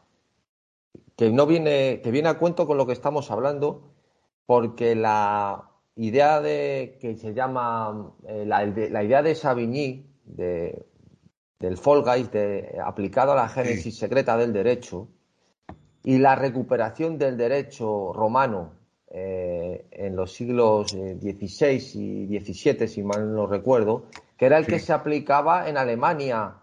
que 1.16 1.30
no 1.30 1.46
viene, 1.46 2.02
que 2.04 2.12
viene 2.12 2.30
a 2.30 2.38
cuento 2.38 2.66
con 2.66 2.78
lo 2.78 2.86
que 2.86 2.94
estamos 2.94 3.30
hablando, 3.32 3.94
porque 4.46 4.96
la 4.96 5.70
idea 5.96 6.42
de 6.42 6.98
que 7.00 7.16
se 7.16 7.34
llama 7.34 8.14
eh, 8.28 8.44
la, 8.46 8.66
idea 9.04 9.22
de 9.22 9.36
Savigny, 9.36 10.06
de, 10.26 10.86
del 11.60 11.78
Fall 11.78 12.04
Guys, 12.04 12.32
de, 12.32 12.78
aplicado 12.84 13.32
a 13.32 13.36
la 13.36 13.48
génesis 13.48 13.98
secreta 13.98 14.36
del 14.36 14.52
derecho, 14.52 15.08
y 16.04 16.18
la 16.18 16.36
recuperación 16.36 17.18
del 17.18 17.38
derecho 17.38 18.14
romano 18.14 18.74
eh, 19.10 19.88
en 19.92 20.16
los 20.16 20.34
siglos 20.34 20.92
XVI 20.92 21.66
eh, 21.68 22.28
y 22.30 22.40
XVII, 22.40 22.88
si 22.88 23.02
mal 23.02 23.34
no 23.34 23.48
recuerdo, 23.48 24.06
que 24.38 24.46
era 24.46 24.58
el 24.58 24.66
que 24.66 24.80
se 24.80 24.94
aplicaba 24.94 25.70
en 25.70 25.78
Alemania 25.78 26.56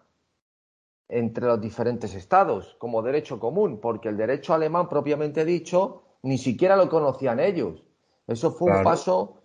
entre 1.09 1.47
los 1.47 1.61
diferentes 1.61 2.15
estados 2.15 2.77
como 2.79 3.03
derecho 3.03 3.39
común, 3.39 3.81
porque 3.81 4.09
el 4.09 4.17
derecho 4.17 4.55
alemán 4.55 4.89
propiamente 4.89 5.45
dicho 5.45 6.03
ni 6.23 6.39
siquiera 6.39 6.77
lo 6.77 6.89
conocían 6.89 7.41
ellos. 7.41 7.83
Eso 8.27 8.53
fue 8.53 8.77
un 8.77 8.85
paso 8.85 9.43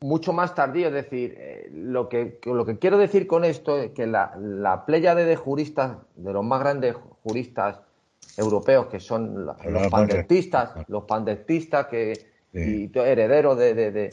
mucho 0.00 0.32
más 0.32 0.54
tardío. 0.54 0.88
Es 0.88 0.94
decir, 0.94 1.34
eh, 1.36 1.68
lo, 1.72 2.08
que, 2.08 2.40
lo 2.44 2.64
que 2.64 2.78
quiero 2.78 2.98
decir 2.98 3.26
con 3.26 3.44
esto 3.44 3.78
es 3.78 3.90
que 3.90 4.06
la, 4.06 4.34
la 4.38 4.84
de 4.86 5.36
juristas, 5.36 5.96
de 6.16 6.32
los 6.32 6.44
más 6.44 6.60
grandes 6.60 6.96
juristas 7.22 7.80
europeos, 8.36 8.86
que 8.86 9.00
son 9.00 9.44
los, 9.44 9.56
pandectistas, 9.90 10.70
los 10.88 11.04
pandectistas 11.04 11.86
que, 11.86 12.12
y 12.52 12.90
herederos 12.98 13.58
de, 13.58 13.74
de, 13.74 13.90
de, 13.90 14.10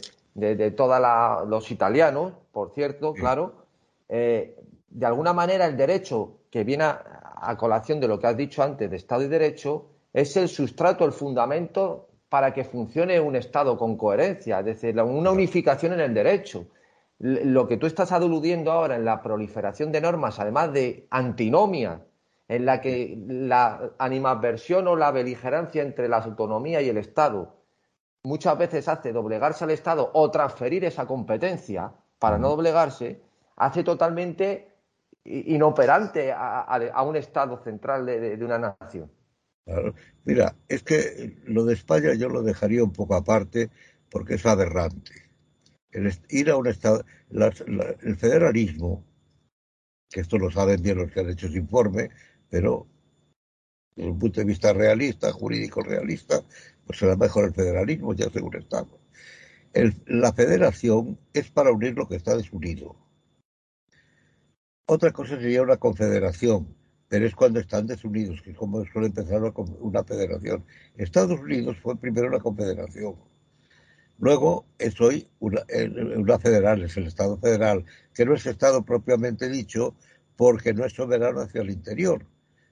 todos 0.76 1.48
los 1.48 1.72
italianos, 1.72 2.34
por 2.52 2.74
cierto, 2.74 3.14
claro, 3.14 3.66
eh, 4.08 4.56
de 4.90 5.06
alguna 5.06 5.34
manera 5.34 5.66
el 5.66 5.76
derecho 5.76 6.38
que 6.52 6.64
viene 6.64 6.84
a, 6.86 7.58
colación 7.58 8.00
de 8.00 8.08
lo 8.08 8.20
que 8.20 8.28
has 8.28 8.38
dicho 8.38 8.64
antes 8.64 8.90
de 8.90 8.98
Estado 8.98 9.24
y 9.24 9.28
Derecho 9.28 9.86
es 10.14 10.38
el 10.38 10.48
sustrato, 10.48 11.06
el 11.06 11.12
fundamento 11.12 12.08
para 12.30 12.54
que 12.54 12.64
funcione 12.64 13.20
un 13.20 13.36
Estado 13.36 13.78
con 13.78 13.98
coherencia, 13.98 14.60
es 14.60 14.66
decir, 14.66 15.00
una 15.00 15.32
unificación 15.32 15.94
en 15.94 16.00
el 16.02 16.14
derecho. 16.14 16.68
Lo 17.20 17.68
que 17.68 17.78
tú 17.78 17.88
estás 17.88 18.12
aludiendo 18.12 18.72
ahora 18.72 18.96
en 18.96 19.06
la 19.06 19.22
proliferación 19.22 19.92
de 19.92 20.02
normas, 20.02 20.40
además 20.40 20.72
de 20.74 21.08
antinomias, 21.10 22.02
en 22.48 22.66
la 22.66 22.80
que 22.80 23.18
la 23.28 23.92
animadversión 23.98 24.88
o 24.88 24.96
la 24.96 25.12
beligerancia 25.12 25.82
entre 25.82 26.08
la 26.08 26.18
autonomía 26.18 26.82
y 26.82 26.90
el 26.90 26.98
Estado 26.98 27.57
muchas 28.28 28.58
veces 28.58 28.88
hace 28.88 29.14
doblegarse 29.14 29.64
al 29.64 29.72
Estado 29.72 30.12
o 30.14 30.30
transferir 30.30 30.84
esa 30.84 31.08
competencia 31.08 31.92
para 32.20 32.38
no 32.38 32.50
doblegarse, 32.50 33.22
hace 33.56 33.84
totalmente 33.84 34.68
inoperante 35.24 36.34
a, 36.34 37.04
un 37.06 37.16
Estado 37.16 37.58
central 37.64 38.06
de, 38.06 38.38
una 38.44 38.58
nación. 38.58 39.10
Mira, 40.26 40.56
es 40.68 40.84
que 40.84 41.38
lo 41.46 41.66
de 41.66 41.74
España 41.74 42.14
yo 42.14 42.30
lo 42.30 42.42
dejaría 42.42 42.84
un 42.84 42.94
poco 42.94 43.16
aparte 43.16 43.70
porque 44.10 44.36
es 44.36 44.46
aberrante. 44.46 45.14
El, 45.92 46.12
ir 46.30 46.50
a 46.50 46.58
un 46.58 46.68
Estado, 46.68 47.04
el 47.30 48.18
federalismo, 48.18 49.04
que 50.10 50.22
esto 50.22 50.38
lo 50.38 50.52
saben 50.52 50.82
bien 50.82 50.98
los 50.98 51.12
que 51.12 51.22
han 51.22 51.30
hecho 51.30 51.48
ese 51.48 51.58
informe, 51.58 52.10
pero 52.50 52.88
desde 53.96 54.12
un 54.12 54.20
punto 54.20 54.40
de 54.42 54.46
vista 54.46 54.74
realista, 54.74 55.32
jurídico 55.32 55.82
realista, 55.82 56.42
pues 56.88 57.00
será 57.00 57.16
mejor 57.18 57.46
el 57.46 57.54
federalismo, 57.54 58.14
ya 58.14 58.30
según 58.30 58.56
estamos. 58.56 58.98
la 60.08 60.34
federación 60.34 61.20
es 61.34 61.52
para 61.52 61.72
unir 61.72 61.94
lo 61.96 62.08
que 62.08 62.16
está 62.16 62.36
desunido. 62.36 62.96
Otra 64.86 65.12
cosa 65.12 65.38
sería 65.38 65.62
una 65.62 65.76
confederación, 65.78 66.74
pero 67.10 67.26
es 67.26 67.36
cuando 67.36 67.60
están 67.60 67.88
desunidos, 67.88 68.42
que 68.42 68.52
es 68.52 68.58
como 68.58 68.86
suele 68.86 69.08
empezar 69.08 69.42
una, 69.82 70.04
federación. 70.06 70.66
Estados 70.96 71.40
Unidos 71.42 71.78
fue 71.84 72.00
primero 72.00 72.30
una 72.30 72.40
confederación. 72.40 73.16
Luego 74.18 74.66
es 74.80 75.00
hoy 75.02 75.28
una, 75.40 75.62
una, 76.16 76.40
federal, 76.40 76.82
es 76.84 76.96
el 76.98 77.08
Estado 77.08 77.38
federal, 77.38 77.86
que 78.14 78.26
no 78.26 78.34
es 78.34 78.46
Estado 78.46 78.84
propiamente 78.84 79.50
dicho, 79.50 79.94
porque 80.38 80.74
no 80.74 80.86
es 80.86 80.94
soberano 80.94 81.42
hacia 81.42 81.62
el 81.62 81.70
interior, 81.70 82.26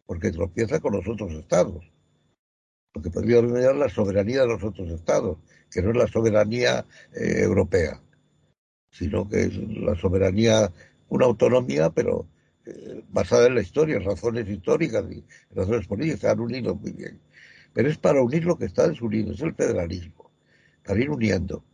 porque 0.05 0.32
tropieza 0.32 0.80
con 0.80 0.93
los 0.93 1.07
otros 1.07 1.34
Estados. 1.34 1.95
Lo 2.96 3.02
que 3.02 3.12
podríamos 3.12 3.52
llamar 3.52 3.76
la 3.76 3.89
soberanía 3.89 4.41
de 4.41 4.48
los 4.48 4.64
otros 4.64 4.89
Estados, 4.89 5.38
que 5.70 5.82
no 5.82 5.91
es 5.91 5.98
la 5.98 6.08
soberanía 6.08 6.86
eh, 7.14 7.41
europea, 7.41 8.02
sino 8.89 9.28
que 9.28 9.41
es 9.41 9.58
la 9.58 9.96
soberanía, 9.96 10.72
una 11.10 11.26
autonomía, 11.26 11.89
pero 11.89 12.26
eh, 12.66 13.04
basada 13.10 13.48
en 13.48 13.56
la 13.56 13.62
historia, 13.62 14.00
razones 14.00 14.48
históricas 14.48 15.04
y 15.12 15.26
razones 15.54 15.86
políticas, 15.88 16.22
se 16.22 16.30
han 16.30 16.39
unido 16.39 16.74
muy 16.76 16.93
bien. 16.93 17.20
Pero 17.74 17.89
es 17.89 17.98
para 17.98 18.22
unir 18.22 18.46
lo 18.46 18.58
que 18.58 18.66
está 18.66 18.88
desunido, 18.88 19.34
es 19.34 19.41
el 19.41 19.54
federalismo, 19.54 20.32
para 20.86 20.98
ir 20.98 21.10
uniendo. 21.10 21.66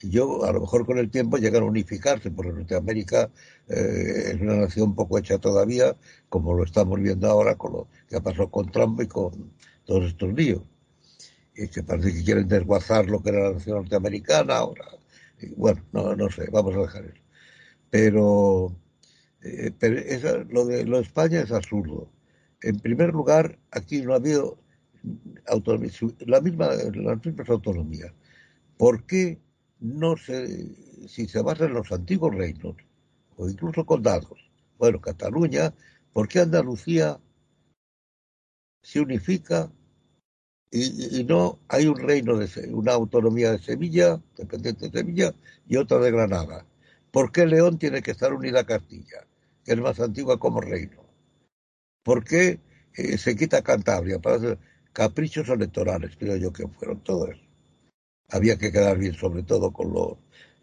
Y 0.00 0.08
yo, 0.08 0.44
a 0.46 0.52
lo 0.52 0.62
mejor 0.62 0.86
con 0.86 0.96
el 0.96 1.10
tiempo, 1.10 1.36
llegan 1.36 1.62
a 1.62 1.66
unificarse, 1.66 2.30
porque 2.30 2.52
Norteamérica 2.52 3.30
eh, 3.68 4.32
es 4.32 4.40
una 4.40 4.56
nación 4.56 4.94
poco 4.94 5.18
hecha 5.18 5.36
todavía, 5.36 5.94
como 6.30 6.54
lo 6.54 6.64
estamos 6.64 6.98
viendo 6.98 7.28
ahora 7.28 7.56
con 7.56 7.72
lo 7.74 7.88
que 8.08 8.16
ha 8.16 8.22
pasado 8.22 8.50
con 8.50 8.70
Trump 8.70 8.98
y 9.02 9.06
con 9.06 9.52
todos 9.90 10.04
estos 10.04 10.32
líos. 10.32 10.62
Y 11.56 11.66
que 11.66 11.82
parece 11.82 12.14
que 12.14 12.22
quieren 12.22 12.46
desguazar 12.46 13.06
lo 13.06 13.20
que 13.20 13.30
era 13.30 13.48
la 13.48 13.54
nación 13.54 13.78
norteamericana 13.78 14.58
ahora. 14.58 14.84
bueno, 15.56 15.82
no, 15.92 16.14
no 16.14 16.30
sé, 16.30 16.48
vamos 16.52 16.76
a 16.76 16.82
dejar 16.82 17.06
eso. 17.06 17.22
Pero 17.90 18.76
eh, 19.42 19.72
pero 19.76 20.44
lo, 20.44 20.64
de, 20.66 20.84
lo 20.84 20.98
de 20.98 21.02
España 21.02 21.40
es 21.40 21.50
absurdo. 21.50 22.08
En 22.62 22.78
primer 22.78 23.10
lugar, 23.10 23.58
aquí 23.72 24.00
no 24.02 24.12
ha 24.12 24.16
habido 24.16 24.58
autonomía, 25.48 25.90
la 26.20 26.40
misma, 26.40 26.68
las 26.68 27.26
mismas 27.26 27.48
autonomías. 27.48 28.12
¿Por 28.76 29.04
qué 29.06 29.40
no 29.80 30.16
se, 30.16 31.08
si 31.08 31.26
se 31.26 31.42
basa 31.42 31.64
en 31.64 31.74
los 31.74 31.90
antiguos 31.90 32.32
reinos 32.32 32.76
o 33.36 33.48
incluso 33.48 33.84
condados? 33.84 34.38
Bueno, 34.78 35.00
Cataluña, 35.00 35.74
¿por 36.12 36.28
qué 36.28 36.40
Andalucía 36.40 37.18
se 38.82 39.00
unifica 39.00 39.72
y, 40.72 41.24
no 41.24 41.58
hay 41.68 41.86
un 41.86 41.96
reino 41.96 42.36
de 42.36 42.48
una 42.72 42.92
autonomía 42.92 43.52
de 43.52 43.58
Sevilla, 43.58 44.20
dependiente 44.36 44.88
de 44.88 44.98
Sevilla, 44.98 45.34
y 45.68 45.76
otra 45.76 45.98
de 45.98 46.10
Granada? 46.12 46.66
¿Por 47.10 47.32
qué 47.32 47.46
León 47.46 47.78
tiene 47.78 48.02
que 48.02 48.12
estar 48.12 48.32
unida 48.32 48.60
a 48.60 48.66
Castilla? 48.66 49.26
que 49.64 49.72
es 49.72 49.80
más 49.80 50.00
antigua 50.00 50.38
como 50.38 50.60
reino. 50.60 51.04
¿Por 52.02 52.24
qué 52.24 52.60
eh, 52.94 53.18
se 53.18 53.36
quita 53.36 53.62
Cantabria? 53.62 54.18
Para 54.18 54.36
hacer 54.36 54.58
caprichos 54.92 55.48
electorales, 55.48 56.16
creo 56.18 56.36
yo 56.36 56.52
que 56.52 56.66
fueron 56.68 57.02
todos. 57.02 57.36
Había 58.30 58.56
que 58.56 58.72
quedar 58.72 58.98
bien 58.98 59.14
sobre 59.14 59.42
todo 59.42 59.72
con 59.72 59.92
los 59.92 60.16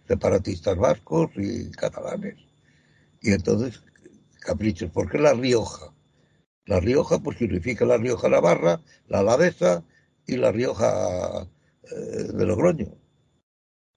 separatistas 0.08 0.78
vascos 0.78 1.32
y 1.36 1.70
catalanes. 1.72 2.36
Y 3.22 3.32
entonces, 3.32 3.84
caprichos. 4.40 4.90
¿Por 4.92 5.10
qué 5.10 5.20
La 5.20 5.34
Rioja? 5.34 5.94
La 6.66 6.80
Rioja, 6.80 7.20
pues 7.20 7.38
significa 7.38 7.86
La 7.86 7.98
Rioja 7.98 8.30
Navarra, 8.30 8.82
la 9.08 9.20
Alavesa 9.20 9.84
y 10.28 10.36
La 10.36 10.52
Rioja 10.52 11.48
eh, 11.84 12.24
de 12.34 12.46
Logroño. 12.46 12.94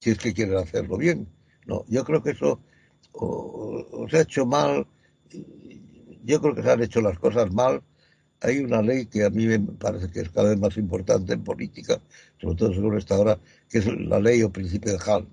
Si 0.01 0.11
es 0.11 0.19
que 0.19 0.33
quieren 0.33 0.57
hacerlo 0.57 0.97
bien. 0.97 1.29
No, 1.67 1.85
yo 1.89 2.05
creo 2.05 2.23
que 2.23 2.31
eso 2.31 2.63
se 4.09 4.19
ha 4.19 4.21
hecho 4.23 4.47
mal, 4.47 4.87
yo 6.25 6.41
creo 6.41 6.55
que 6.55 6.63
se 6.63 6.71
han 6.71 6.83
hecho 6.83 7.01
las 7.01 7.19
cosas 7.19 7.53
mal. 7.53 7.83
Hay 8.41 8.59
una 8.59 8.81
ley 8.81 9.07
que 9.07 9.25
a 9.25 9.31
mí 9.31 9.47
me 9.47 9.59
parece 9.59 10.11
que 10.11 10.21
es 10.21 10.31
cada 10.31 10.51
vez 10.51 10.59
más 10.59 10.77
importante 10.79 11.35
en 11.35 11.45
política, 11.45 12.01
sobre 12.41 12.57
todo 12.57 12.73
según 12.73 12.97
esta 12.97 13.19
hora, 13.19 13.39
que 13.69 13.79
es 13.79 13.87
la 13.87 14.19
ley 14.19 14.43
o 14.43 14.51
principio 14.51 14.93
de 14.93 14.99
Hall. 14.99 15.29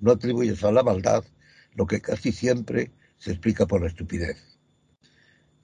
No 0.00 0.12
atribuyes 0.12 0.64
a 0.64 0.72
la 0.72 0.82
maldad 0.82 1.24
lo 1.74 1.86
que 1.86 2.00
casi 2.00 2.32
siempre 2.32 2.90
se 3.18 3.30
explica 3.32 3.66
por 3.66 3.82
la 3.82 3.88
estupidez. 3.88 4.58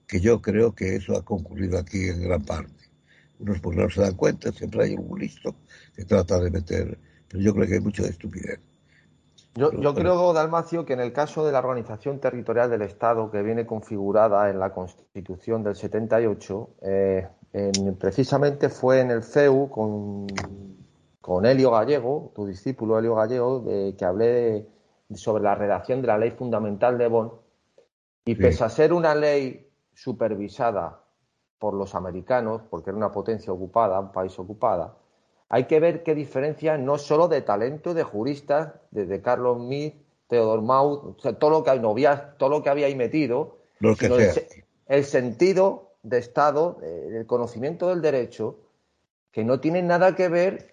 Que 0.06 0.20
yo 0.20 0.40
creo 0.40 0.74
que 0.74 0.94
eso 0.94 1.16
ha 1.16 1.24
concurrido 1.24 1.78
aquí 1.78 2.04
en 2.08 2.22
gran 2.22 2.44
parte. 2.44 2.91
Unos 3.38 3.60
porque 3.60 3.80
no 3.80 3.90
se 3.90 4.02
dan 4.02 4.14
cuenta, 4.14 4.52
siempre 4.52 4.84
hay 4.84 4.94
un 4.94 5.18
listo 5.18 5.54
que 5.94 6.04
trata 6.04 6.38
de 6.38 6.50
meter, 6.50 6.98
pero 7.28 7.42
yo 7.42 7.54
creo 7.54 7.66
que 7.66 7.74
hay 7.74 7.80
mucho 7.80 8.02
de 8.02 8.10
estupidez. 8.10 8.60
Yo, 9.54 9.94
creo, 9.94 10.32
Dalmacio, 10.32 10.86
que 10.86 10.94
en 10.94 11.00
el 11.00 11.12
caso 11.12 11.44
de 11.44 11.52
la 11.52 11.58
organización 11.58 12.20
territorial 12.20 12.70
del 12.70 12.82
Estado, 12.82 13.30
que 13.30 13.42
viene 13.42 13.66
configurada 13.66 14.48
en 14.48 14.58
la 14.58 14.72
Constitución 14.72 15.62
del 15.62 15.76
78, 15.76 16.70
eh, 16.80 17.28
precisamente 17.98 18.70
fue 18.70 19.00
en 19.00 19.10
el 19.10 19.22
CEU 19.22 19.68
con, 19.68 20.26
con 21.20 21.44
Helio 21.44 21.70
Gallego, 21.72 22.32
tu 22.34 22.46
discípulo 22.46 22.98
Helio 22.98 23.16
Gallego, 23.16 23.66
que 23.94 24.04
hablé 24.06 24.66
sobre 25.14 25.42
la 25.42 25.54
redacción 25.54 26.00
de 26.00 26.06
la 26.06 26.16
ley 26.16 26.30
fundamental 26.30 26.96
de 26.96 27.08
Bonn, 27.08 27.32
Y 28.24 28.34
pese 28.36 28.64
a 28.64 28.70
ser 28.70 28.94
una 28.94 29.14
ley 29.14 29.68
supervisada 29.92 31.01
por 31.62 31.74
los 31.74 31.94
americanos, 31.94 32.60
porque 32.68 32.90
era 32.90 32.96
una 32.96 33.12
potencia 33.12 33.52
ocupada, 33.52 34.00
un 34.00 34.10
país 34.10 34.36
ocupada, 34.36 34.96
hay 35.48 35.66
que 35.66 35.78
ver 35.78 36.02
qué 36.02 36.12
diferencia 36.12 36.76
no 36.76 36.98
solo 36.98 37.28
de 37.28 37.40
talento 37.40 37.94
de 37.94 38.02
juristas, 38.02 38.72
desde 38.90 39.22
Carlos 39.22 39.58
Smith, 39.58 39.94
Theodor 40.26 40.60
Maut, 40.60 41.22
todo 41.38 41.50
lo 41.50 41.62
que 41.62 41.70
hay 41.70 41.80
todo 42.36 42.48
lo 42.48 42.64
que 42.64 42.68
había 42.68 42.86
ahí 42.86 42.96
metido, 42.96 43.58
sino 43.96 44.16
el, 44.88 45.04
sentido 45.04 45.92
de 46.02 46.18
Estado, 46.18 46.78
el 46.82 47.26
conocimiento 47.26 47.90
del 47.90 48.02
derecho, 48.02 48.58
que 49.30 49.44
no 49.44 49.60
tiene 49.60 49.82
nada 49.82 50.16
que 50.16 50.28
ver 50.28 50.72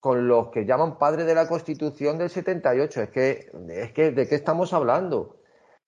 con 0.00 0.28
los 0.28 0.48
que 0.48 0.64
llaman 0.64 0.96
padres 0.96 1.26
de 1.26 1.34
la 1.34 1.46
Constitución 1.46 2.16
del 2.16 2.30
78. 2.30 3.02
Es 3.02 3.10
que, 3.10 3.50
es 3.68 3.92
que 3.92 4.12
¿de 4.12 4.26
qué 4.26 4.34
estamos 4.34 4.72
hablando? 4.72 5.36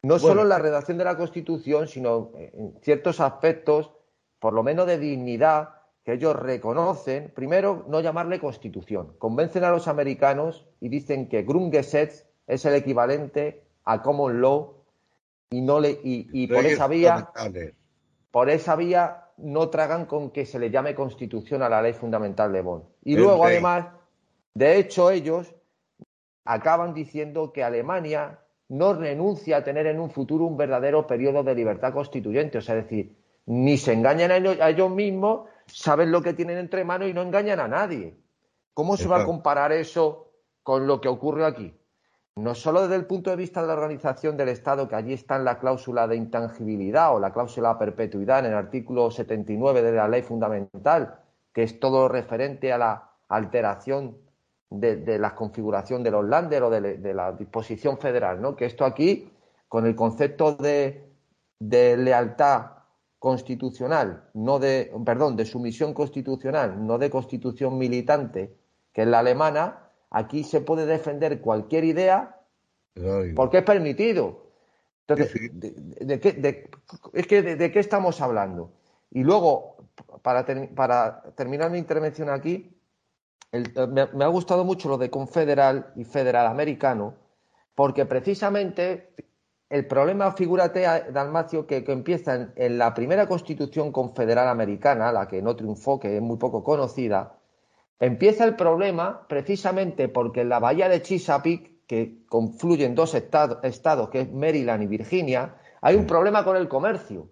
No 0.02 0.18
solo 0.18 0.42
en 0.42 0.50
la 0.50 0.58
redacción 0.58 0.98
de 0.98 1.04
la 1.04 1.16
Constitución, 1.16 1.88
sino 1.88 2.32
en 2.36 2.78
ciertos 2.82 3.20
aspectos, 3.20 3.92
por 4.38 4.52
lo 4.52 4.62
menos 4.62 4.86
de 4.86 4.98
dignidad, 4.98 5.70
que 6.04 6.14
ellos 6.14 6.36
reconocen, 6.36 7.32
primero, 7.34 7.84
no 7.88 8.00
llamarle 8.00 8.40
constitución. 8.40 9.14
Convencen 9.18 9.64
a 9.64 9.70
los 9.70 9.88
americanos 9.88 10.66
y 10.80 10.88
dicen 10.88 11.28
que 11.28 11.42
Grundgesetz 11.42 12.26
es 12.46 12.64
el 12.64 12.74
equivalente 12.74 13.62
a 13.84 14.02
common 14.02 14.40
law 14.40 14.74
y 15.50 15.60
no 15.60 15.80
le 15.80 15.98
y, 16.02 16.46
por 16.46 16.64
esa 16.66 16.88
vía 16.88 17.30
por 18.30 18.50
esa 18.50 18.76
vía 18.76 19.24
no 19.38 19.68
tragan 19.68 20.06
con 20.06 20.30
que 20.30 20.46
se 20.46 20.58
le 20.58 20.70
llame 20.70 20.94
constitución 20.94 21.62
a 21.62 21.68
la 21.68 21.80
ley 21.80 21.92
fundamental 21.92 22.52
de 22.52 22.62
Bonn. 22.62 22.84
Y 23.04 23.16
luego, 23.16 23.44
además, 23.44 23.86
de 24.54 24.78
hecho, 24.78 25.10
ellos 25.10 25.54
acaban 26.44 26.94
diciendo 26.94 27.52
que 27.52 27.62
Alemania 27.62 28.40
no 28.68 28.94
renuncia 28.94 29.58
a 29.58 29.64
tener 29.64 29.86
en 29.86 30.00
un 30.00 30.10
futuro 30.10 30.44
un 30.44 30.56
verdadero 30.56 31.06
periodo 31.06 31.42
de 31.42 31.54
libertad 31.54 31.92
constituyente. 31.92 32.58
O 32.58 32.60
sea, 32.60 32.76
es 32.76 32.84
decir, 32.84 33.16
ni 33.48 33.78
se 33.78 33.94
engañan 33.94 34.30
a 34.30 34.68
ellos 34.68 34.90
mismos, 34.90 35.48
saben 35.66 36.12
lo 36.12 36.20
que 36.20 36.34
tienen 36.34 36.58
entre 36.58 36.84
manos 36.84 37.08
y 37.08 37.14
no 37.14 37.22
engañan 37.22 37.60
a 37.60 37.66
nadie. 37.66 38.14
¿Cómo 38.74 38.98
se 38.98 39.08
va 39.08 39.22
a 39.22 39.24
comparar 39.24 39.72
eso 39.72 40.32
con 40.62 40.86
lo 40.86 41.00
que 41.00 41.08
ocurre 41.08 41.46
aquí? 41.46 41.74
No 42.36 42.54
solo 42.54 42.82
desde 42.82 42.96
el 42.96 43.06
punto 43.06 43.30
de 43.30 43.36
vista 43.36 43.62
de 43.62 43.68
la 43.68 43.72
organización 43.72 44.36
del 44.36 44.50
Estado, 44.50 44.86
que 44.86 44.96
allí 44.96 45.14
está 45.14 45.36
en 45.36 45.44
la 45.44 45.58
cláusula 45.58 46.06
de 46.06 46.16
intangibilidad 46.16 47.14
o 47.14 47.18
la 47.18 47.32
cláusula 47.32 47.72
de 47.72 47.78
perpetuidad 47.78 48.40
en 48.40 48.52
el 48.52 48.54
artículo 48.54 49.10
79 49.10 49.80
de 49.80 49.92
la 49.92 50.08
ley 50.08 50.20
fundamental, 50.20 51.18
que 51.52 51.62
es 51.62 51.80
todo 51.80 52.06
referente 52.06 52.70
a 52.70 52.78
la 52.78 53.10
alteración 53.30 54.18
de, 54.68 55.18
la 55.18 55.34
configuración 55.34 56.02
de 56.02 56.10
los 56.10 56.24
landers 56.26 56.66
o 56.66 56.70
de, 56.70 57.14
la 57.14 57.32
disposición 57.32 57.96
federal, 57.96 58.42
¿no? 58.42 58.54
Que 58.54 58.66
esto 58.66 58.84
aquí, 58.84 59.32
con 59.68 59.86
el 59.86 59.96
concepto 59.96 60.52
de, 60.54 61.10
de 61.58 61.96
lealtad 61.96 62.77
constitucional, 63.18 64.28
no 64.34 64.58
de, 64.58 64.92
perdón, 65.04 65.36
de 65.36 65.44
sumisión 65.44 65.92
constitucional, 65.92 66.86
no 66.86 66.98
de 66.98 67.10
constitución 67.10 67.76
militante, 67.76 68.54
que 68.92 69.02
es 69.02 69.08
la 69.08 69.18
alemana, 69.20 69.90
aquí 70.10 70.44
se 70.44 70.60
puede 70.60 70.86
defender 70.86 71.40
cualquier 71.40 71.84
idea 71.84 72.38
porque 73.34 73.58
es 73.58 73.64
permitido. 73.64 74.46
Entonces, 75.06 75.50
de, 75.52 76.20
qué, 76.20 76.70
es 77.14 77.26
que 77.26 77.42
de, 77.42 77.72
qué 77.72 77.78
estamos 77.78 78.20
hablando? 78.20 78.72
Y 79.10 79.22
luego, 79.22 79.76
para, 80.22 80.44
para 80.74 81.22
terminar 81.34 81.70
mi 81.70 81.78
intervención 81.78 82.28
aquí, 82.28 82.76
me, 83.52 84.06
me, 84.12 84.24
ha 84.24 84.28
gustado 84.28 84.64
mucho 84.64 84.88
lo 84.88 84.98
de 84.98 85.10
confederal 85.10 85.92
y 85.96 86.04
federal 86.04 86.46
americano, 86.46 87.14
porque 87.74 88.04
precisamente 88.04 89.14
el 89.70 89.86
problema, 89.86 90.32
figúrate, 90.32 90.86
Dalmacio, 91.12 91.66
que, 91.66 91.84
que 91.84 91.92
empieza 91.92 92.52
en, 92.56 92.78
la 92.78 92.94
primera 92.94 93.28
constitución 93.28 93.92
confederal 93.92 94.48
americana, 94.48 95.12
la 95.12 95.28
que 95.28 95.42
no 95.42 95.56
triunfó, 95.56 96.00
que 96.00 96.16
es 96.16 96.22
muy 96.22 96.38
poco 96.38 96.64
conocida, 96.64 97.38
empieza 98.00 98.44
el 98.44 98.56
problema 98.56 99.26
precisamente 99.28 100.08
porque 100.08 100.40
en 100.40 100.48
la 100.48 100.58
bahía 100.58 100.88
de 100.88 101.02
Chesapeake, 101.02 101.86
que 101.86 102.24
confluyen 102.26 102.94
dos 102.94 103.14
estados, 103.14 104.08
que 104.10 104.20
es 104.20 104.32
Maryland 104.32 104.82
y 104.82 104.86
Virginia, 104.86 105.56
hay 105.80 105.96
un 105.96 106.06
problema 106.06 106.44
con 106.44 106.56
el 106.56 106.68
comercio. 106.68 107.30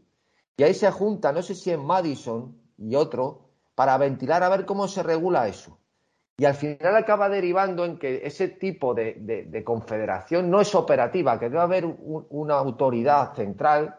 Y 0.56 0.62
ahí 0.62 0.74
se 0.74 0.90
junta, 0.90 1.32
no 1.32 1.42
sé 1.42 1.54
si 1.54 1.70
en 1.70 1.84
Madison 1.84 2.56
y 2.78 2.94
otro, 2.94 3.50
para 3.74 3.98
ventilar 3.98 4.42
a 4.42 4.48
ver 4.48 4.64
cómo 4.64 4.88
se 4.88 5.02
regula 5.02 5.48
eso. 5.48 5.78
Y 6.38 6.44
al 6.44 6.54
final 6.54 6.96
acaba 6.96 7.28
derivando 7.30 7.84
en 7.84 7.98
que 7.98 8.20
ese 8.26 8.48
tipo 8.48 8.92
de, 8.94 9.62
confederación 9.64 10.50
no 10.50 10.60
es 10.60 10.74
operativa, 10.74 11.38
que 11.38 11.48
debe 11.48 11.62
haber 11.62 11.86
una 11.86 12.54
autoridad 12.54 13.34
central 13.34 13.98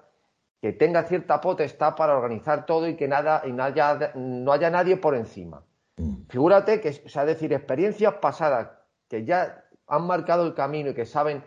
que 0.62 0.74
tenga 0.74 1.04
cierta 1.04 1.42
potestad 1.42 1.96
para 1.96 2.16
organizar 2.16 2.66
todo 2.66 2.88
y 2.88 2.96
que 2.96 3.08
nada, 3.08 3.42
y 3.46 3.52
no, 3.52 3.64
haya, 3.64 4.12
no 4.16 4.52
haya 4.52 4.70
nadie 4.70 4.98
por 4.98 5.16
encima. 5.16 5.64
Mm. 5.98 6.28
Figúrate 6.30 6.82
que, 6.82 6.90
o 6.90 7.10
sea, 7.10 7.26
decir, 7.26 7.54
experiencias 7.54 8.16
pasadas 8.16 8.70
que 9.08 9.24
ya 9.24 9.64
han 9.88 10.06
marcado 10.06 10.46
el 10.46 10.54
camino 10.54 10.92
y 10.92 10.94
que 10.94 11.06
saben 11.06 11.44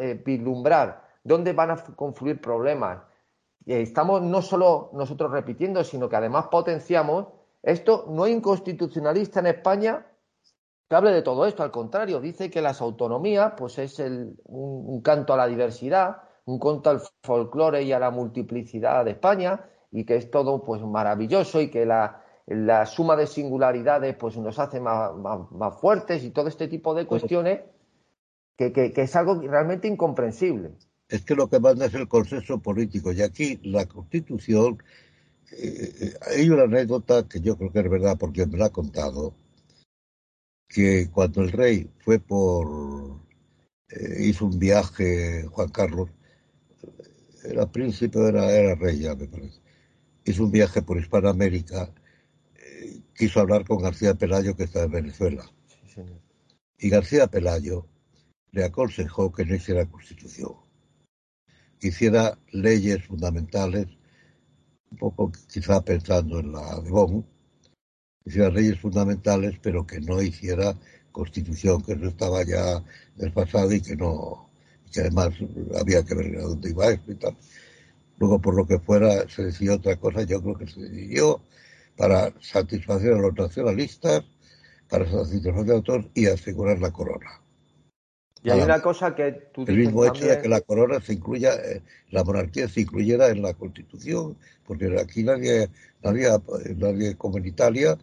eh, 0.00 0.20
vislumbrar 0.24 1.02
dónde 1.22 1.52
van 1.52 1.72
a 1.72 1.76
confluir 1.96 2.40
problemas. 2.40 3.02
Y 3.64 3.74
estamos 3.74 4.22
no 4.22 4.40
solo 4.40 4.90
nosotros 4.94 5.30
repitiendo, 5.30 5.84
sino 5.84 6.08
que 6.08 6.16
además 6.16 6.46
potenciamos 6.46 7.26
esto 7.62 8.06
no 8.08 8.26
es 8.26 8.32
inconstitucionalista 8.32 9.40
en 9.40 9.46
España 9.46 10.06
que 10.88 10.96
hable 10.96 11.12
de 11.12 11.22
todo 11.22 11.46
esto, 11.46 11.62
al 11.62 11.70
contrario, 11.70 12.20
dice 12.20 12.50
que 12.50 12.62
las 12.62 12.80
autonomías 12.80 13.52
pues 13.56 13.78
es 13.78 13.98
un, 14.44 15.02
canto 15.02 15.34
a 15.34 15.36
la 15.36 15.46
diversidad, 15.46 16.22
un 16.46 16.58
canto 16.58 16.90
al 16.90 17.02
folclore 17.22 17.82
y 17.82 17.92
a 17.92 17.98
la 17.98 18.10
multiplicidad 18.10 19.04
de 19.04 19.12
España 19.12 19.66
y 19.92 20.04
que 20.04 20.16
es 20.16 20.30
todo 20.30 20.64
pues 20.64 20.82
maravilloso 20.82 21.60
y 21.60 21.70
que 21.70 21.84
la, 21.84 22.22
suma 22.86 23.16
de 23.16 23.26
singularidades 23.26 24.16
pues 24.16 24.38
nos 24.38 24.58
hace 24.58 24.80
más, 24.80 25.12
fuertes 25.78 26.24
y 26.24 26.30
todo 26.30 26.48
este 26.48 26.68
tipo 26.68 26.94
de 26.94 27.06
cuestiones 27.06 27.60
que, 28.56 28.92
es 28.96 29.16
algo 29.16 29.40
realmente 29.42 29.88
incomprensible. 29.88 30.72
Es 31.08 31.22
que 31.22 31.34
lo 31.34 31.48
que 31.48 31.60
manda 31.60 31.86
es 31.86 31.94
el 31.94 32.08
consenso 32.08 32.60
político 32.60 33.12
y 33.12 33.20
aquí 33.20 33.60
la 33.62 33.86
Constitución 33.86 34.82
eh, 35.52 35.92
eh, 36.00 36.14
hay 36.34 36.48
una 36.48 36.64
anécdota 36.64 37.28
que 37.28 37.40
yo 37.40 37.56
creo 37.56 37.72
que 37.72 37.80
es 37.80 37.90
verdad 37.90 38.16
porque 38.18 38.46
me 38.46 38.58
la 38.58 38.66
ha 38.66 38.70
contado, 38.70 39.34
que 40.68 41.10
cuando 41.10 41.42
el 41.42 41.52
rey 41.52 41.90
fue 42.00 42.18
por, 42.20 43.20
eh, 43.88 44.26
hizo 44.26 44.46
un 44.46 44.58
viaje, 44.58 45.46
Juan 45.50 45.70
Carlos, 45.70 46.10
era 47.44 47.70
príncipe, 47.70 48.18
era, 48.20 48.52
era 48.52 48.74
rey 48.74 49.00
ya 49.00 49.14
me 49.14 49.26
parece, 49.26 49.60
hizo 50.24 50.44
un 50.44 50.50
viaje 50.50 50.82
por 50.82 50.98
Hispanoamérica, 50.98 51.92
quiso 53.18 53.40
hablar 53.40 53.66
con 53.66 53.82
García 53.82 54.14
Pelayo 54.14 54.56
que 54.56 54.64
está 54.64 54.84
en 54.84 54.92
Venezuela. 54.92 55.44
y 56.78 56.88
García 56.88 57.26
Pelayo 57.26 57.88
le 58.52 58.64
aconsejó 58.64 59.32
que 59.32 59.44
no 59.44 59.56
hiciera 59.56 59.86
constitución, 59.86 60.54
que 61.80 61.88
hiciera 61.88 62.38
leyes 62.52 63.04
fundamentales 63.04 63.88
un 64.90 64.98
poco 64.98 65.32
quizá 65.52 65.84
pensando 65.84 66.38
en 66.38 66.52
la 66.52 66.80
de 66.80 66.90
Bonn, 66.90 67.26
hiciera 68.28 68.50
leyes 68.50 68.78
fundamentales, 68.78 69.58
pero 69.62 69.86
que 69.86 70.00
no 70.00 70.20
hiciera 70.22 70.74
constitución, 71.12 71.82
que 71.82 71.96
no 71.96 72.08
estaba 72.08 72.44
ya 72.44 72.82
desfasada 73.16 73.74
y 73.74 73.80
que 73.80 73.96
no, 73.96 74.48
que 74.92 75.00
además 75.00 75.30
había 75.80 76.04
que 76.04 76.14
ver 76.14 76.36
a 76.38 76.42
dónde 76.42 76.70
iba 76.70 76.90
esto 76.90 77.12
y 77.12 77.14
tal. 77.16 77.36
Luego, 78.18 78.40
por 78.40 78.54
lo 78.54 78.66
que 78.66 78.78
fuera, 78.78 79.28
se 79.28 79.44
decidió 79.44 79.74
otra 79.74 79.96
cosa, 79.96 80.22
yo 80.22 80.42
creo 80.42 80.58
que 80.58 80.66
se 80.66 80.80
decidió 80.80 81.40
para 81.96 82.32
satisfacer 82.40 83.12
a 83.14 83.18
los 83.18 83.34
nacionalistas, 83.34 84.24
para 84.88 85.08
satisfacer 85.10 85.76
a 85.76 85.82
todos 85.82 86.06
y 86.14 86.26
asegurar 86.26 86.80
la 86.80 86.92
corona. 86.92 87.40
Y 88.42 88.50
hay 88.50 88.60
una 88.60 88.80
cosa 88.80 89.14
que 89.14 89.32
tú 89.52 89.64
El 89.66 89.78
mismo 89.78 90.04
hecho 90.04 90.24
de 90.26 90.40
que 90.40 90.48
la 90.48 90.60
corona 90.60 91.00
se 91.00 91.14
incluya, 91.14 91.54
eh, 91.54 91.82
la 92.10 92.22
monarquía 92.22 92.68
se 92.68 92.82
incluyera 92.82 93.30
en 93.30 93.42
la 93.42 93.52
constitución, 93.54 94.36
porque 94.64 94.96
aquí 95.00 95.24
nadie, 95.24 95.68
nadie, 96.02 96.28
nadie 96.76 97.16
como 97.16 97.38
en 97.38 97.46
Italia, 97.46 97.98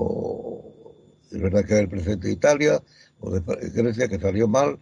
o 0.00 0.94
es 1.30 1.40
verdad 1.40 1.64
que 1.64 1.78
el 1.78 1.88
presidente 1.88 2.26
de 2.26 2.32
Italia, 2.34 2.82
o 3.20 3.30
de 3.30 3.40
Grecia, 3.70 4.08
que 4.08 4.18
salió 4.18 4.48
mal, 4.48 4.78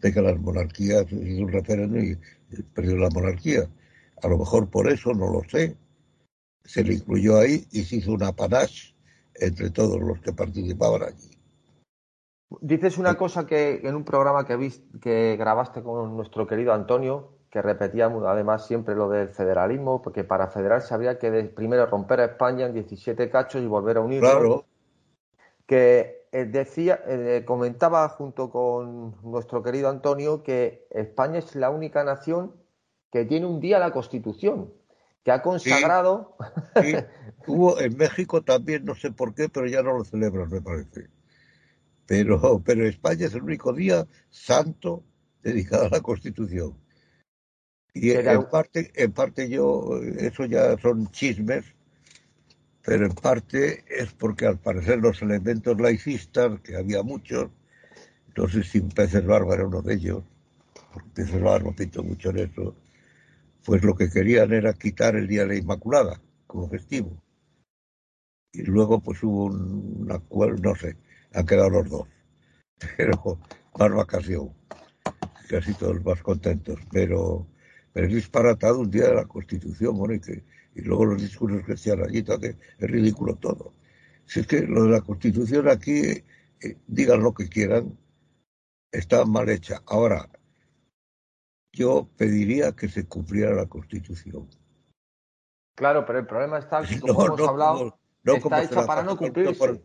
de 0.00 0.12
que 0.12 0.22
las 0.22 0.38
monarquías 0.38 1.04
hizo 1.12 1.42
un 1.42 1.52
referéndum 1.52 2.02
y 2.02 2.62
perdió 2.74 2.96
la 2.96 3.10
monarquía. 3.10 3.68
A 4.22 4.28
lo 4.28 4.38
mejor 4.38 4.70
por 4.70 4.88
eso, 4.88 5.12
no 5.12 5.30
lo 5.30 5.42
sé, 5.48 5.76
se 6.64 6.84
le 6.84 6.94
incluyó 6.94 7.38
ahí 7.38 7.66
y 7.70 7.82
se 7.82 7.96
hizo 7.96 8.12
una 8.12 8.32
panache 8.32 8.94
entre 9.34 9.70
todos 9.70 10.00
los 10.00 10.20
que 10.20 10.32
participaban 10.32 11.02
allí. 11.02 11.30
Dices 12.60 12.98
una 12.98 13.14
cosa 13.14 13.46
que 13.46 13.80
en 13.84 13.94
un 13.94 14.04
programa 14.04 14.44
que, 14.46 14.72
que 15.00 15.36
grabaste 15.36 15.82
con 15.82 16.16
nuestro 16.16 16.46
querido 16.46 16.72
Antonio, 16.72 17.39
que 17.50 17.60
repetíamos 17.60 18.24
además 18.26 18.66
siempre 18.66 18.94
lo 18.94 19.08
del 19.08 19.28
federalismo, 19.28 20.00
porque 20.00 20.22
para 20.22 20.48
federarse 20.48 20.94
había 20.94 21.18
que 21.18 21.30
primero 21.44 21.84
romper 21.86 22.20
a 22.20 22.24
España 22.26 22.66
en 22.66 22.74
17 22.74 23.28
cachos 23.28 23.60
y 23.60 23.66
volver 23.66 23.96
a 23.96 24.00
unirlo. 24.00 24.30
Claro. 24.30 24.66
Que 25.66 26.28
eh, 26.32 26.44
decía, 26.44 27.02
eh, 27.06 27.42
comentaba 27.44 28.08
junto 28.08 28.50
con 28.50 29.16
nuestro 29.22 29.62
querido 29.62 29.88
Antonio 29.88 30.44
que 30.44 30.86
España 30.90 31.40
es 31.40 31.56
la 31.56 31.70
única 31.70 32.04
nación 32.04 32.54
que 33.10 33.24
tiene 33.24 33.46
un 33.46 33.58
día 33.58 33.80
la 33.80 33.92
Constitución, 33.92 34.72
que 35.24 35.32
ha 35.32 35.42
consagrado. 35.42 36.36
Sí, 36.80 36.94
Hubo 37.46 37.80
en 37.80 37.96
México 37.96 38.42
también, 38.42 38.84
no 38.84 38.94
sé 38.94 39.10
por 39.10 39.34
qué, 39.34 39.48
pero 39.48 39.66
ya 39.66 39.82
no 39.82 39.96
lo 39.96 40.04
celebran, 40.04 40.48
me 40.50 40.60
parece. 40.60 41.08
Pero, 42.06 42.62
pero 42.64 42.86
España 42.86 43.26
es 43.26 43.34
el 43.34 43.42
único 43.42 43.72
día 43.72 44.06
santo 44.28 45.02
dedicado 45.42 45.86
a 45.86 45.88
la 45.88 46.00
Constitución. 46.00 46.76
Y 47.94 48.10
en 48.12 48.44
parte, 48.50 48.90
en 48.94 49.12
parte 49.12 49.48
yo, 49.48 50.00
eso 50.18 50.44
ya 50.46 50.78
son 50.78 51.10
chismes, 51.10 51.64
pero 52.82 53.06
en 53.06 53.12
parte 53.12 53.84
es 53.88 54.12
porque 54.12 54.46
al 54.46 54.58
parecer 54.58 54.98
los 54.98 55.20
elementos 55.22 55.80
laicistas, 55.80 56.60
que 56.60 56.76
había 56.76 57.02
muchos, 57.02 57.50
no 58.36 58.48
sé 58.48 58.62
si 58.62 58.80
Peces 58.80 59.26
Barba 59.26 59.54
era 59.54 59.66
uno 59.66 59.82
de 59.82 59.94
ellos, 59.94 60.22
porque 60.92 61.08
Peces 61.14 61.42
Barba 61.42 61.72
pintó 61.72 62.02
mucho 62.02 62.30
en 62.30 62.38
eso, 62.38 62.74
pues 63.64 63.82
lo 63.82 63.94
que 63.94 64.08
querían 64.08 64.52
era 64.52 64.72
quitar 64.72 65.16
el 65.16 65.26
Día 65.26 65.42
de 65.42 65.48
la 65.48 65.56
Inmaculada 65.56 66.20
como 66.46 66.68
festivo. 66.68 67.10
Y 68.52 68.62
luego 68.62 69.00
pues 69.00 69.22
hubo 69.22 69.44
un 69.44 70.08
acuerdo, 70.10 70.56
no 70.62 70.74
sé, 70.74 70.96
han 71.34 71.46
quedado 71.46 71.70
los 71.70 71.88
dos, 71.88 72.08
pero 72.96 73.38
más 73.78 73.92
vacación, 73.92 74.50
casi 75.48 75.74
todos 75.74 76.04
más 76.04 76.22
contentos, 76.22 76.78
pero 76.90 77.46
pero 77.92 78.06
es 78.06 78.14
disparatado 78.14 78.80
un 78.80 78.90
día 78.90 79.08
de 79.08 79.14
la 79.14 79.26
Constitución, 79.26 79.96
bueno, 79.96 80.14
y, 80.14 80.20
que, 80.20 80.44
y 80.74 80.82
luego 80.82 81.06
los 81.06 81.22
discursos 81.22 81.64
que 81.64 81.76
se 81.76 81.92
allí, 81.92 82.22
que 82.22 82.56
es 82.78 82.90
ridículo 82.90 83.36
todo. 83.36 83.74
Si 84.26 84.40
es 84.40 84.46
que 84.46 84.62
lo 84.62 84.84
de 84.84 84.90
la 84.90 85.00
Constitución 85.00 85.68
aquí, 85.68 86.00
eh, 86.62 86.76
digan 86.86 87.22
lo 87.22 87.34
que 87.34 87.48
quieran, 87.48 87.98
está 88.92 89.24
mal 89.24 89.48
hecha. 89.48 89.82
Ahora, 89.86 90.28
yo 91.72 92.08
pediría 92.16 92.72
que 92.72 92.88
se 92.88 93.06
cumpliera 93.06 93.54
la 93.54 93.66
Constitución. 93.66 94.48
Claro, 95.74 96.04
pero 96.04 96.18
el 96.18 96.26
problema 96.26 96.58
está, 96.58 96.82
como 97.00 97.26
hemos 97.26 97.48
hablado, 97.48 97.98
está 98.24 98.62
hecha 98.62 98.86
para 98.86 99.02
no 99.02 99.16
cumplirse. 99.16 99.80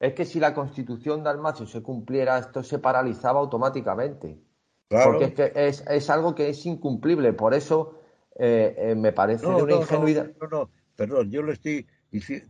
Es 0.00 0.14
que 0.14 0.24
si 0.24 0.40
la 0.40 0.54
Constitución 0.54 1.22
de 1.22 1.30
Almacio 1.30 1.66
se 1.66 1.82
cumpliera, 1.82 2.38
esto 2.38 2.62
se 2.62 2.78
paralizaba 2.78 3.40
automáticamente. 3.40 4.42
Porque 4.90 5.24
es, 5.26 5.34
que 5.34 5.52
es, 5.54 5.84
es, 5.88 6.10
algo 6.10 6.34
que 6.34 6.48
es 6.48 6.66
incumplible. 6.66 7.32
Por 7.32 7.54
eso 7.54 8.00
eh, 8.36 8.74
eh, 8.76 8.94
me 8.96 9.12
parece 9.12 9.46
de 9.46 9.62
una 9.62 9.76
ingenuidad. 9.76 10.32
No, 10.40 10.48
no, 10.48 10.70
perdón, 10.96 11.30
yo 11.30 11.42
lo 11.42 11.52
estoy 11.52 11.86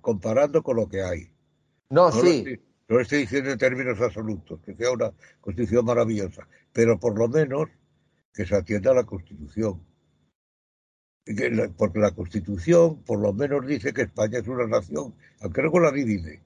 comparando 0.00 0.62
con 0.62 0.76
lo 0.76 0.88
que 0.88 1.02
hay. 1.02 1.30
No, 1.90 2.10
sí. 2.10 2.58
no 2.88 2.96
lo 2.96 3.02
estoy 3.02 3.18
diciendo 3.20 3.50
en 3.50 3.58
términos 3.58 4.00
absolutos, 4.00 4.58
que 4.64 4.74
sea 4.74 4.90
una 4.90 5.12
constitución 5.42 5.84
maravillosa, 5.84 6.48
pero 6.72 6.98
por 6.98 7.18
lo 7.18 7.28
menos 7.28 7.68
que 8.32 8.46
se 8.46 8.56
atienda 8.56 8.92
a 8.92 8.94
la 8.94 9.04
constitución. 9.04 9.82
Porque 11.76 11.98
la 11.98 12.12
constitución 12.12 13.02
por 13.02 13.20
lo 13.20 13.34
menos 13.34 13.66
dice 13.66 13.92
que 13.92 14.02
España 14.02 14.38
es 14.38 14.48
una 14.48 14.66
nación, 14.66 15.14
aunque 15.40 15.60
luego 15.60 15.80
la 15.80 15.92
divide. 15.92 16.40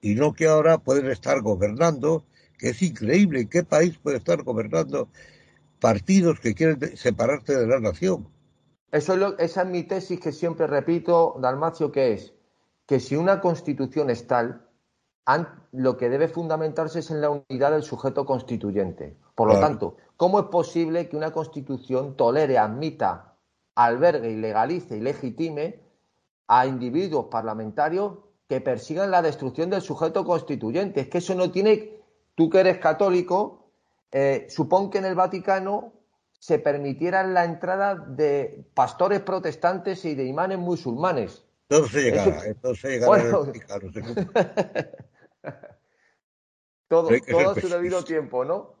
Y 0.00 0.14
no 0.14 0.34
que 0.34 0.46
ahora 0.46 0.78
pueden 0.78 1.10
estar 1.10 1.40
gobernando 1.40 2.26
que 2.62 2.68
es 2.68 2.80
increíble. 2.80 3.48
¿Qué 3.48 3.64
país 3.64 3.98
puede 3.98 4.18
estar 4.18 4.44
gobernando 4.44 5.08
partidos 5.80 6.38
que 6.38 6.54
quieren 6.54 6.96
separarse 6.96 7.56
de 7.56 7.66
la 7.66 7.80
nación? 7.80 8.28
Eso 8.92 9.14
es 9.14 9.18
lo, 9.18 9.36
esa 9.38 9.62
es 9.62 9.68
mi 9.68 9.82
tesis 9.82 10.20
que 10.20 10.30
siempre 10.30 10.68
repito, 10.68 11.34
Dalmacio, 11.40 11.90
que 11.90 12.12
es 12.12 12.34
que 12.86 13.00
si 13.00 13.16
una 13.16 13.40
constitución 13.40 14.10
es 14.10 14.28
tal, 14.28 14.68
lo 15.72 15.96
que 15.96 16.08
debe 16.08 16.28
fundamentarse 16.28 17.00
es 17.00 17.10
en 17.10 17.20
la 17.20 17.30
unidad 17.30 17.72
del 17.72 17.82
sujeto 17.82 18.24
constituyente. 18.24 19.16
Por 19.34 19.48
lo 19.48 19.58
tanto, 19.58 19.96
¿cómo 20.16 20.38
es 20.38 20.46
posible 20.46 21.08
que 21.08 21.16
una 21.16 21.32
constitución 21.32 22.16
tolere, 22.16 22.58
admita, 22.58 23.38
albergue 23.74 24.30
y 24.30 24.36
legalice 24.36 24.98
y 24.98 25.00
legitime 25.00 25.80
a 26.46 26.66
individuos 26.66 27.26
parlamentarios 27.28 28.18
que 28.48 28.60
persigan 28.60 29.10
la 29.10 29.22
destrucción 29.22 29.68
del 29.68 29.82
sujeto 29.82 30.24
constituyente? 30.24 31.00
Es 31.00 31.08
que 31.08 31.18
eso 31.18 31.34
no 31.34 31.50
tiene 31.50 32.01
tú 32.34 32.50
que 32.50 32.60
eres 32.60 32.78
católico, 32.78 33.70
eh, 34.10 34.46
supón 34.48 34.90
que 34.90 34.98
en 34.98 35.06
el 35.06 35.14
Vaticano 35.14 35.92
se 36.38 36.58
permitiera 36.58 37.22
la 37.24 37.44
entrada 37.44 37.94
de 37.94 38.64
pastores 38.74 39.20
protestantes 39.20 40.04
y 40.04 40.14
de 40.14 40.24
imanes 40.24 40.58
musulmanes. 40.58 41.44
Se 41.68 42.02
llegará, 42.02 42.42
no 42.62 42.74
se 42.74 42.88
llegará 42.90 43.06
bueno, 43.06 43.46
Vaticano. 43.46 43.90
todo, 46.88 47.08
todo 47.28 47.50
a 47.50 47.54
su 47.60 47.68
debido 47.68 48.04
tiempo, 48.04 48.44
¿no? 48.44 48.74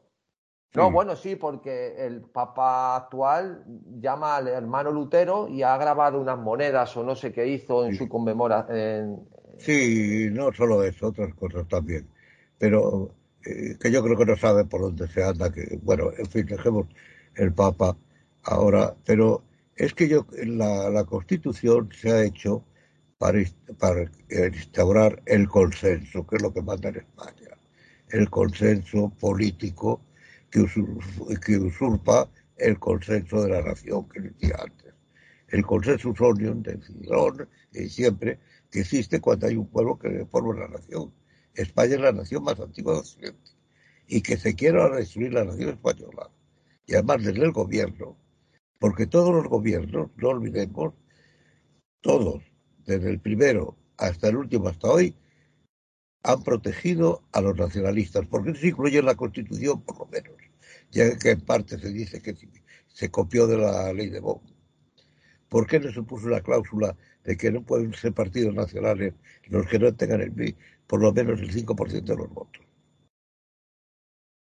No, 0.74 0.90
bueno, 0.90 1.16
sí, 1.16 1.36
porque 1.36 1.94
el 1.98 2.22
Papa 2.22 2.96
actual 2.96 3.62
llama 4.00 4.36
al 4.36 4.48
hermano 4.48 4.90
Lutero 4.90 5.46
y 5.46 5.62
ha 5.62 5.76
grabado 5.76 6.18
unas 6.18 6.38
monedas 6.38 6.96
o 6.96 7.04
no 7.04 7.14
sé 7.14 7.30
qué 7.30 7.46
hizo 7.46 7.84
en 7.84 7.94
su 7.94 8.08
conmemoración. 8.08 9.28
Sí, 9.58 10.28
no 10.32 10.50
solo 10.52 10.82
eso, 10.82 11.08
otras 11.08 11.34
cosas 11.34 11.68
también. 11.68 12.08
Pero 12.58 13.14
eh, 13.44 13.76
que 13.80 13.90
yo 13.90 14.02
creo 14.02 14.16
que 14.16 14.26
no 14.26 14.36
sabe 14.36 14.64
por 14.64 14.82
dónde 14.82 15.08
se 15.08 15.22
anda, 15.22 15.52
que, 15.52 15.78
bueno, 15.82 16.10
en 16.16 16.26
fin, 16.26 16.46
dejemos 16.46 16.86
el 17.36 17.52
Papa 17.52 17.96
ahora, 18.44 18.94
pero 19.04 19.44
es 19.76 19.94
que 19.94 20.08
yo, 20.08 20.26
la, 20.44 20.90
la 20.90 21.04
Constitución 21.04 21.88
se 21.92 22.10
ha 22.10 22.24
hecho 22.24 22.64
para, 23.18 23.42
para 23.78 24.10
instaurar 24.48 25.22
el 25.26 25.48
consenso, 25.48 26.26
que 26.26 26.36
es 26.36 26.42
lo 26.42 26.52
que 26.52 26.62
manda 26.62 26.88
en 26.88 26.96
España, 26.96 27.56
el 28.10 28.28
consenso 28.30 29.10
político 29.18 30.00
que, 30.50 30.66
que 31.44 31.58
usurpa 31.58 32.28
el 32.56 32.78
consenso 32.78 33.42
de 33.42 33.50
la 33.50 33.62
nación 33.62 34.08
que 34.08 34.20
decía 34.20 34.56
antes. 34.60 34.92
El 35.48 35.64
consenso 35.64 36.10
unión 36.10 36.62
de 36.62 36.80
Cidrón, 36.80 37.48
y 37.72 37.88
siempre 37.88 38.38
que 38.70 38.80
existe 38.80 39.20
cuando 39.20 39.46
hay 39.46 39.56
un 39.56 39.66
pueblo 39.68 39.98
que 39.98 40.26
forma 40.26 40.54
la 40.54 40.68
nación 40.68 41.12
España 41.54 41.94
es 41.94 42.00
la 42.00 42.12
nación 42.12 42.44
más 42.44 42.58
antigua 42.58 42.94
de 42.94 43.00
Occidente 43.00 43.50
y 44.06 44.20
que 44.22 44.36
se 44.36 44.54
quiera 44.54 44.88
destruir 44.88 45.32
la 45.32 45.44
nación 45.44 45.70
española. 45.70 46.30
Y 46.86 46.94
además 46.94 47.24
desde 47.24 47.44
el 47.44 47.52
gobierno, 47.52 48.16
porque 48.78 49.06
todos 49.06 49.34
los 49.34 49.46
gobiernos, 49.48 50.10
no 50.16 50.28
olvidemos, 50.28 50.94
todos, 52.00 52.42
desde 52.84 53.10
el 53.10 53.20
primero 53.20 53.76
hasta 53.96 54.28
el 54.28 54.36
último, 54.36 54.68
hasta 54.68 54.90
hoy, 54.90 55.14
han 56.24 56.42
protegido 56.42 57.22
a 57.32 57.40
los 57.40 57.56
nacionalistas, 57.56 58.26
porque 58.26 58.54
se 58.54 58.68
incluye 58.68 58.98
en 58.98 59.06
la 59.06 59.14
Constitución, 59.14 59.82
por 59.82 59.98
lo 59.98 60.06
menos, 60.06 60.34
ya 60.90 61.16
que 61.18 61.30
en 61.30 61.40
parte 61.40 61.78
se 61.78 61.90
dice 61.90 62.20
que 62.20 62.36
se 62.88 63.10
copió 63.10 63.46
de 63.46 63.58
la 63.58 63.92
ley 63.92 64.08
de 64.08 64.20
Bonn. 64.20 64.40
¿Por 65.48 65.66
qué 65.66 65.80
no 65.80 65.92
se 65.92 66.02
puso 66.02 66.26
una 66.26 66.40
cláusula 66.40 66.96
de 67.24 67.36
que 67.36 67.50
no 67.50 67.62
pueden 67.62 67.92
ser 67.94 68.12
partidos 68.12 68.54
nacionales 68.54 69.14
los 69.46 69.66
que 69.66 69.78
no 69.78 69.94
tengan 69.94 70.22
el, 70.22 70.56
por 70.92 71.00
lo 71.00 71.10
menos 71.10 71.40
el 71.40 71.50
5% 71.50 72.04
de 72.04 72.16
los 72.16 72.28
votos. 72.34 72.62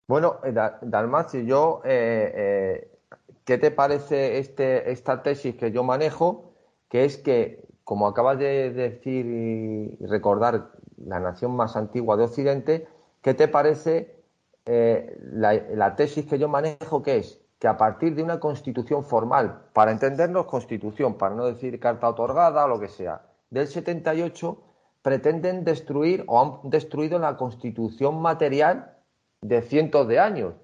Bueno, 0.08 0.40
eh, 0.42 0.54
Dalmacio, 0.80 1.40
yo, 1.42 1.82
eh, 1.84 2.32
eh, 2.34 2.98
¿qué 3.44 3.58
te 3.58 3.70
parece 3.70 4.38
este, 4.38 4.90
esta 4.90 5.22
tesis 5.22 5.54
que 5.56 5.70
yo 5.70 5.84
manejo? 5.84 6.54
Que 6.88 7.04
es 7.04 7.18
que, 7.18 7.68
como 7.84 8.06
acabas 8.06 8.38
de 8.38 8.72
decir 8.72 9.26
y 9.26 10.06
recordar, 10.06 10.70
la 10.96 11.20
nación 11.20 11.54
más 11.54 11.76
antigua 11.76 12.16
de 12.16 12.24
Occidente, 12.24 12.88
¿qué 13.20 13.34
te 13.34 13.46
parece 13.46 14.16
la, 14.64 15.52
la 15.52 15.94
tesis 15.94 16.24
que 16.24 16.38
yo 16.38 16.48
manejo? 16.48 17.02
Que 17.02 17.18
es 17.18 17.38
que 17.58 17.68
a 17.68 17.76
partir 17.76 18.14
de 18.14 18.22
una 18.22 18.40
constitución 18.40 19.04
formal, 19.04 19.64
para 19.74 19.90
entendernos 19.90 20.46
constitución, 20.46 21.18
para 21.18 21.34
no 21.34 21.44
decir 21.44 21.78
carta 21.78 22.08
otorgada 22.08 22.64
o 22.64 22.68
lo 22.68 22.80
que 22.80 22.88
sea, 22.88 23.26
del 23.50 23.66
78, 23.66 24.69
pretenden 25.02 25.64
destruir 25.64 26.24
o 26.26 26.40
han 26.40 26.70
destruido 26.70 27.18
la 27.18 27.36
constitución 27.36 28.20
material 28.20 28.96
de 29.40 29.62
cientos 29.62 30.06
de 30.08 30.18
años. 30.18 30.54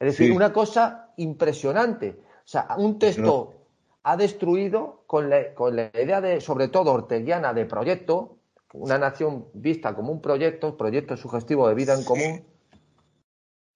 Es 0.00 0.16
decir, 0.16 0.32
una 0.32 0.52
cosa 0.52 1.12
impresionante. 1.16 2.18
O 2.44 2.48
sea, 2.48 2.68
un 2.78 2.98
texto 2.98 3.54
ha 4.02 4.16
destruido 4.16 5.04
con 5.06 5.30
la, 5.30 5.54
con 5.54 5.76
la, 5.76 5.90
idea 5.94 6.20
de, 6.20 6.40
sobre 6.40 6.68
todo 6.68 6.92
orteguiana, 6.92 7.52
de 7.52 7.64
proyecto, 7.64 8.38
una 8.72 8.98
nación 8.98 9.46
vista 9.54 9.94
como 9.94 10.12
un 10.12 10.20
proyecto, 10.20 10.76
proyecto 10.76 11.16
sugestivo 11.16 11.68
de 11.68 11.74
vida 11.74 11.94
en 11.94 12.04
común, 12.04 12.44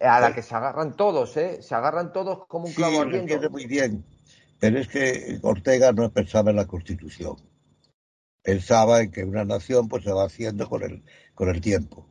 a 0.00 0.20
la 0.20 0.34
que 0.34 0.42
se 0.42 0.54
agarran 0.54 0.96
todos, 0.96 1.36
¿eh? 1.36 1.62
Se 1.62 1.74
agarran 1.74 2.12
todos 2.12 2.46
como 2.46 2.66
un 2.66 2.72
clavo 2.72 3.00
ardiendo. 3.00 3.50
muy 3.50 3.66
bien, 3.66 4.04
pero 4.58 4.78
es 4.78 4.88
que 4.88 5.38
Ortega 5.42 5.92
no 5.92 6.10
pensaba 6.10 6.50
en 6.50 6.56
la 6.56 6.66
Constitución 6.66 7.36
pensaba 8.48 9.02
en 9.02 9.10
que 9.10 9.24
una 9.24 9.44
nación 9.44 9.88
pues 9.88 10.04
se 10.04 10.10
va 10.10 10.24
haciendo 10.24 10.70
con 10.70 10.82
el, 10.82 11.02
con 11.34 11.50
el 11.50 11.60
tiempo. 11.60 12.06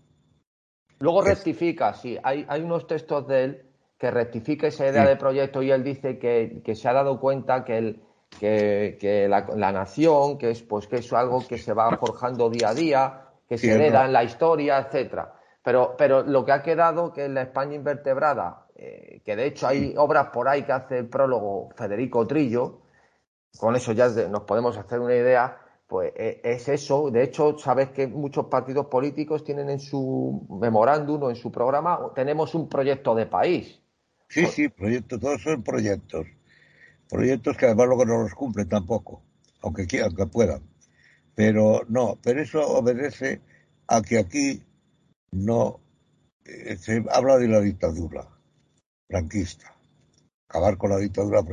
Luego 0.99 1.23
rectifica, 1.23 1.95
sí, 1.95 2.15
hay, 2.21 2.45
hay 2.47 2.61
unos 2.61 2.85
textos 2.85 3.27
de 3.27 3.43
él 3.43 3.65
que 3.97 4.11
rectifica 4.11 4.67
esa 4.67 4.87
idea 4.87 5.07
de 5.07 5.15
proyecto 5.15 5.63
y 5.63 5.71
él 5.71 5.83
dice 5.83 6.19
que, 6.19 6.75
se 6.75 6.87
ha 6.87 6.93
dado 6.93 7.19
cuenta 7.19 7.65
que, 7.65 7.77
el, 7.79 8.01
que, 8.39 9.27
la, 9.27 9.71
nación, 9.71 10.37
que 10.37 10.51
es, 10.51 10.61
pues, 10.61 10.85
que 10.85 10.97
es 10.97 11.11
algo 11.11 11.43
que 11.47 11.57
se 11.57 11.73
va 11.73 11.97
forjando 11.97 12.51
día 12.51 12.69
a 12.69 12.73
día, 12.75 13.21
que 13.49 13.57
se 13.57 13.73
hereda 13.73 14.05
en 14.05 14.13
la 14.13 14.23
historia, 14.23 14.77
etcétera. 14.77 15.33
Pero, 15.63 15.95
pero 15.97 16.21
lo 16.21 16.45
que 16.45 16.51
ha 16.51 16.61
quedado, 16.61 17.13
que 17.13 17.25
es 17.25 17.31
la 17.31 17.41
España 17.41 17.73
invertebrada, 17.73 18.67
eh, 18.75 19.21
que 19.25 19.35
de 19.35 19.47
hecho 19.47 19.67
hay 19.67 19.95
obras 19.97 20.27
por 20.27 20.47
ahí 20.47 20.61
que 20.61 20.71
hace 20.71 20.99
el 20.99 21.09
prólogo 21.09 21.69
Federico 21.75 22.27
Trillo, 22.27 22.81
con 23.57 23.75
eso 23.75 23.91
ya 23.93 24.07
nos 24.29 24.43
podemos 24.43 24.77
hacer 24.77 24.99
una 24.99 25.15
idea, 25.15 25.61
pues 25.87 26.11
eh, 26.15 26.41
es 26.43 26.67
eso. 26.67 27.09
De 27.09 27.23
hecho, 27.23 27.57
sabes 27.57 27.89
que 27.89 28.07
muchos 28.07 28.47
partidos 28.47 28.87
políticos 28.87 29.43
tienen 29.43 29.69
en 29.69 29.79
su 29.79 30.45
memorándum 30.61 31.23
o 31.23 31.29
en 31.29 31.35
su 31.35 31.51
programa, 31.51 32.11
tenemos 32.13 32.53
un 32.55 32.67
proyecto 32.67 33.15
de 33.15 33.25
país. 33.25 33.81
Sí, 34.29 34.45
sí, 34.45 34.67
proyectos, 34.67 35.19
todos 35.19 35.41
son 35.41 35.63
proyectos. 35.63 36.27
Proyectos 37.09 37.55
que 37.55 37.67
además 37.67 37.87
luego 37.87 38.05
no 38.05 38.21
los 38.23 38.33
cumplen 38.33 38.67
tampoco, 38.67 39.23
aunque 39.61 39.87
quieran, 39.87 40.09
aunque 40.09 40.27
puedan. 40.27 40.61
Pero 41.33 41.81
no, 41.87 42.17
pero 42.21 42.41
eso 42.41 42.67
obedece 42.67 43.41
a 43.87 44.01
que 44.01 44.17
aquí 44.17 44.63
no 45.31 45.79
eh, 46.43 46.75
se 46.75 47.05
habla 47.09 47.37
de 47.37 47.47
la 47.47 47.61
dictadura 47.61 48.27
franquista, 49.07 49.73
acabar 50.49 50.77
con 50.77 50.89
la 50.89 50.97
dictadura 50.97 51.43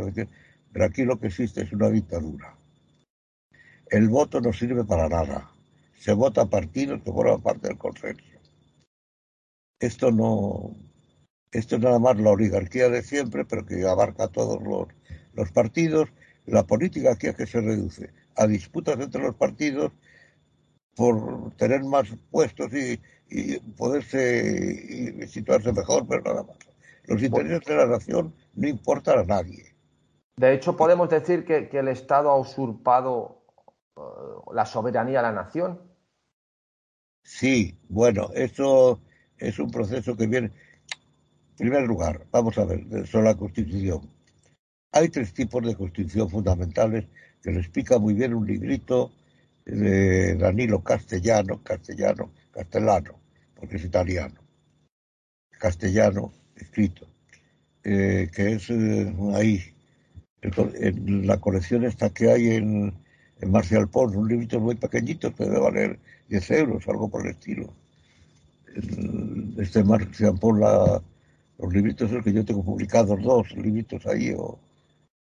pero 0.73 0.86
aquí 0.86 1.05
lo 1.05 1.20
que 1.20 1.28
existe 1.28 1.62
es 1.62 1.73
una 1.73 1.89
dictadura. 1.89 2.53
El 3.95 4.09
voto 4.09 4.41
no 4.41 4.53
sirve 4.53 4.83
para 4.83 5.09
nada. 5.09 5.53
Se 6.01 6.12
vota 6.15 6.41
a 6.43 6.51
partidos 6.51 7.01
que 7.05 7.12
forman 7.12 7.41
parte 7.41 7.69
del 7.69 7.79
consenso. 7.79 8.25
Esto 9.79 10.11
no, 10.11 10.75
esto 11.53 11.77
es 11.77 11.81
nada 11.81 12.01
más 12.01 12.19
la 12.19 12.31
oligarquía 12.31 12.89
de 12.89 13.05
siempre, 13.05 13.45
pero 13.45 13.65
que 13.65 13.87
abarca 13.87 14.25
a 14.25 14.33
todos 14.33 14.61
los, 14.65 14.89
los 15.35 15.53
partidos. 15.53 16.09
La 16.45 16.65
política 16.65 17.12
aquí 17.12 17.29
es 17.29 17.37
que 17.37 17.47
se 17.47 17.61
reduce 17.61 18.12
a 18.35 18.49
disputas 18.49 18.99
entre 18.99 19.23
los 19.23 19.37
partidos 19.37 19.93
por 20.97 21.55
tener 21.55 21.85
más 21.85 22.09
puestos 22.33 22.73
y, 22.75 23.01
y 23.31 23.61
poderse 23.77 25.23
y 25.23 25.29
situarse 25.29 25.73
mejor, 25.73 26.05
pero 26.09 26.23
nada 26.23 26.43
más. 26.43 26.59
Los 27.05 27.23
intereses 27.23 27.65
de 27.65 27.77
la 27.77 27.87
nación 27.87 28.35
no 28.55 28.66
importan 28.66 29.21
a 29.21 29.23
nadie. 29.23 29.73
De 30.37 30.53
hecho, 30.53 30.77
podemos 30.77 31.09
decir 31.09 31.45
que, 31.45 31.69
el 31.73 31.87
Estado 31.87 32.29
ha 32.31 32.37
usurpado 32.37 33.44
la 34.53 34.66
soberanía 34.66 35.19
de 35.19 35.23
la 35.23 35.33
nación. 35.33 35.81
Sí, 37.23 37.79
bueno, 37.89 38.31
eso 38.35 39.01
es 39.39 39.59
un 39.59 39.71
proceso 39.71 40.16
que 40.16 40.27
viene. 40.27 40.53
En 41.51 41.57
primer 41.57 41.83
lugar, 41.85 42.27
vamos 42.31 42.59
a 42.59 42.65
ver 42.65 43.07
sobre 43.07 43.27
la 43.27 43.37
Constitución. 43.37 44.11
Hay 44.93 45.09
tres 45.09 45.33
tipos 45.33 45.65
de 45.65 45.77
Constitución 45.77 46.29
fundamentales 46.29 47.07
que 47.43 47.51
lo 47.51 47.61
explica 47.61 47.99
muy 47.99 48.15
bien 48.15 48.35
un 48.35 48.47
librito 48.47 49.12
de 49.65 50.37
Danilo 50.37 50.83
Castellano, 50.83 51.62
castellano, 51.62 52.33
castellano, 52.51 53.21
porque 53.55 53.77
es 53.77 53.85
italiano, 53.85 54.41
castellano, 55.59 56.33
escrito, 56.57 57.07
eh, 57.83 58.31
que 58.35 58.53
es 58.53 58.71
eh, 58.71 59.15
ahí, 59.35 59.62
en 60.43 61.27
la 61.27 61.41
colección 61.41 61.85
esta 61.85 62.11
que 62.11 62.31
hay 62.31 62.51
en, 62.51 63.03
en 63.40 63.51
Marcial 63.51 63.89
Pons, 63.89 64.15
un 64.15 64.28
librito 64.28 64.61
muy 64.61 64.77
pequeñito 64.77 65.35
que 65.35 65.44
valer 65.44 65.98
10 66.28 66.51
euros, 66.52 66.89
algo 66.89 67.09
por 67.09 67.27
el 67.27 67.32
estilo. 67.32 67.74
este 69.59 69.85
Marcial 69.85 70.39
Pons, 70.39 70.61
la, 70.61 71.02
los 71.59 71.73
libritos 71.73 72.11
que 72.23 72.32
yo 72.32 72.44
tengo 72.44 72.65
publicados, 72.65 73.23
dos 73.23 73.51
libritos 73.52 74.06
ahí, 74.06 74.32
o 74.36 74.59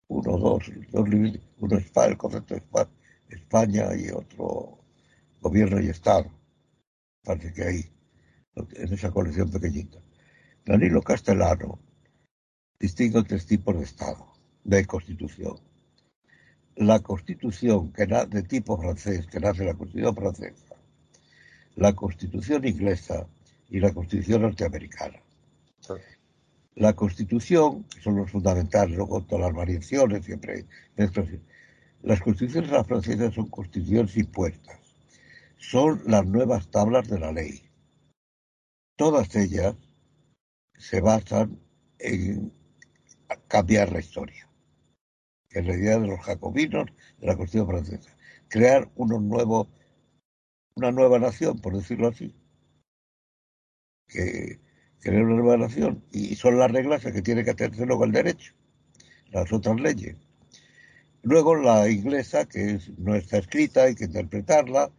uno, 0.09 0.39
dos, 0.39 0.71
dos 0.93 1.09
libritos, 1.09 1.43
uno 1.59 1.77
es 1.79 1.91
el 1.97 2.17
concepto 2.17 2.55
de 2.55 2.63
España 3.29 3.95
y 3.97 4.11
otro 4.11 4.79
gobierno 5.41 5.81
y 5.81 5.89
Estado. 5.89 6.31
Parece 7.25 7.53
que 7.53 7.63
ahí, 7.65 7.85
en 8.55 8.93
esa 8.93 9.11
colección 9.11 9.51
pequeñita. 9.51 9.99
Danilo 10.65 11.03
Castellano 11.03 11.79
distingue 12.79 13.23
tres 13.25 13.47
tipos 13.47 13.77
de 13.77 13.85
Estado, 13.85 14.33
de 14.63 14.87
Constitución. 14.87 15.57
La 16.77 17.01
Constitución 17.01 17.93
que 17.93 18.07
de 18.07 18.43
tipo 18.43 18.77
francés, 18.77 19.27
que 19.27 19.41
nace 19.41 19.65
la 19.65 19.75
Constitución 19.75 20.15
francesa, 20.15 20.75
la 21.77 21.93
Constitución 21.95 22.67
inglesa 22.67 23.27
y 23.71 23.81
la 23.81 23.93
Constitución 23.93 24.43
norteamericana. 24.43 25.21
La 26.77 26.93
Constitución, 26.95 27.85
que 27.85 28.01
son 28.01 28.17
los 28.17 28.31
fundamentales, 28.31 28.97
luego 28.97 29.23
todas 29.23 29.47
las 29.47 29.55
variaciones, 29.55 30.25
siempre 30.25 30.65
las 32.03 32.21
constituciones 32.21 32.87
francesas 32.87 33.35
son 33.35 33.49
constituciones 33.49 34.17
impuestas, 34.17 34.79
son 35.57 36.03
las 36.07 36.27
nuevas 36.27 36.69
tablas 36.69 37.09
de 37.09 37.19
la 37.19 37.33
ley. 37.33 37.63
Todas 38.97 39.35
ellas 39.37 39.75
se 40.77 41.01
basan 41.01 41.59
en 41.99 42.53
cambiar 43.49 43.91
la 43.93 44.01
historia, 44.01 44.49
en 45.55 45.67
idea 45.67 45.99
de 45.99 46.07
los 46.07 46.21
jacobinos 46.21 46.87
de 47.19 47.27
la 47.27 47.37
Constitución 47.37 47.69
francesa, 47.69 48.17
crear 48.49 48.91
uno 48.97 49.21
nuevo, 49.21 49.69
una 50.75 50.93
nueva 50.93 51.19
nación, 51.19 51.61
por 51.61 51.77
decirlo 51.77 52.09
así, 52.09 52.35
que 54.09 54.61
crear 55.01 55.25
una 55.25 55.37
nueva 55.37 55.57
nación 55.57 56.05
y 56.13 56.35
son 56.37 56.59
las 56.59 56.71
reglas 56.71 57.03
que 57.03 57.23
tiene 57.23 57.45
que 57.45 57.51
hacerse 57.51 57.87
luego 57.87 58.05
el 58.05 58.13
derecho, 58.13 58.55
las 59.31 59.53
otras 59.53 59.81
leyes. 59.81 60.17
Luego 61.23 61.55
la 61.55 61.89
inglesa, 61.89 62.47
que 62.47 62.79
no 62.99 63.15
está 63.15 63.39
escrita, 63.39 63.85
hay 63.85 63.95
que 63.95 64.05
interpretarla, 64.05 64.91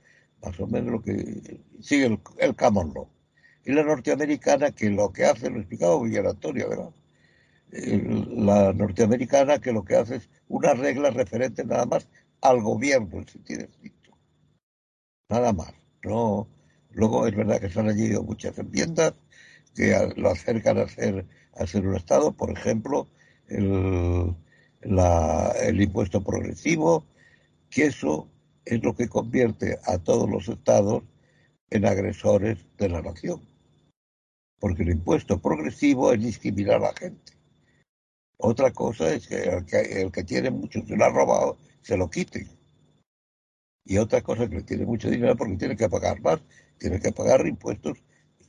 más 0.42 0.60
o 0.60 0.68
menos 0.68 0.92
lo 0.92 1.02
que 1.04 1.62
sigue 1.82 2.06
el, 2.06 2.20
el 2.40 2.56
y 3.66 3.72
la 3.72 3.84
norteamericana 3.84 4.72
que 4.72 4.90
lo 4.90 5.12
que 5.12 5.26
hace, 5.26 5.50
lo 5.50 5.60
explicaba 5.60 6.02
Villar 6.02 6.28
Antonio, 6.28 6.70
¿verdad? 6.70 6.90
La 7.72 8.74
norteamericana 8.74 9.60
que 9.60 9.74
lo 9.74 9.84
que 9.84 9.96
hace 9.96 10.16
es 10.18 10.30
una 10.48 10.74
regla 10.74 11.10
referente 11.10 11.66
nada 11.66 11.86
más 11.86 12.08
al 12.42 12.62
gobierno 12.62 13.18
en 13.18 13.28
sentido 13.28 13.64
estricto. 13.64 14.18
Nada 15.30 15.54
más. 15.54 15.74
No, 16.04 16.48
luego 16.92 17.28
es 17.28 17.36
verdad 17.36 17.60
que 17.60 17.70
se 17.70 17.80
han 17.80 17.90
añadido 17.90 18.24
muchas 18.24 18.58
enmiendas 18.58 19.14
que 19.74 19.96
lo 20.16 20.30
acercan 20.30 20.78
a 20.78 20.88
ser, 20.88 21.26
a 21.56 21.68
ser 21.68 21.88
un 21.88 21.96
Estado, 21.96 22.32
por 22.32 22.52
ejemplo, 22.52 23.08
el, 23.48 24.36
el 24.82 25.82
impuesto 25.82 26.24
progresivo, 26.24 27.06
que 27.70 27.88
eso 27.88 28.30
es 28.64 28.84
lo 28.84 28.96
que 28.96 29.10
convierte 29.10 29.80
a 29.86 29.98
todos 29.98 30.30
los 30.30 30.48
estados 30.48 31.04
en 31.72 31.86
agresores 31.86 32.66
de 32.78 32.90
la 32.90 33.02
nación 33.02 33.42
porque 34.66 34.82
el 34.82 34.90
impuesto 34.90 35.40
progresivo 35.40 36.12
es 36.12 36.22
discriminar 36.22 36.78
a 36.78 36.88
la 36.88 36.94
gente. 36.94 37.34
Otra 38.38 38.72
cosa 38.72 39.14
es 39.14 39.28
que 39.28 39.44
el 40.02 40.12
que, 40.12 40.24
tiene 40.24 40.52
mucho 40.52 40.82
se 40.86 40.96
lo 40.96 41.06
ha 41.06 41.10
robado, 41.10 41.58
se 41.82 41.98
lo 41.98 42.10
quite. 42.10 42.48
Y 43.86 43.98
otra 43.98 44.22
cosa 44.22 44.44
es 44.44 44.50
que 44.50 44.62
tiene 44.64 44.86
mucho 44.86 45.10
dinero 45.10 45.36
porque 45.36 45.58
tiene 45.58 45.76
que 45.76 45.88
pagar 45.90 46.22
más, 46.22 46.42
tiene 46.78 47.00
que 47.00 47.12
pagar 47.12 47.46
impuestos 47.48 48.04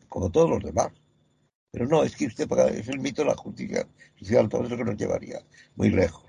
como 0.09 0.31
todos 0.31 0.51
los 0.51 0.63
demás. 0.65 0.93
Pero 1.71 1.87
no, 1.87 2.03
es 2.05 2.17
que 2.17 2.27
usted 2.27 2.49
paga, 2.49 2.69
es 2.69 2.89
el 2.89 3.01
mito 3.01 3.23
de 3.23 3.29
la 3.29 3.37
justicia 3.37 3.87
social, 4.19 4.49
todo 4.49 4.65
eso 4.65 4.77
que 4.77 4.85
nos 4.85 4.97
llevaría 4.97 5.41
muy 5.77 5.91
lejos. 5.91 6.25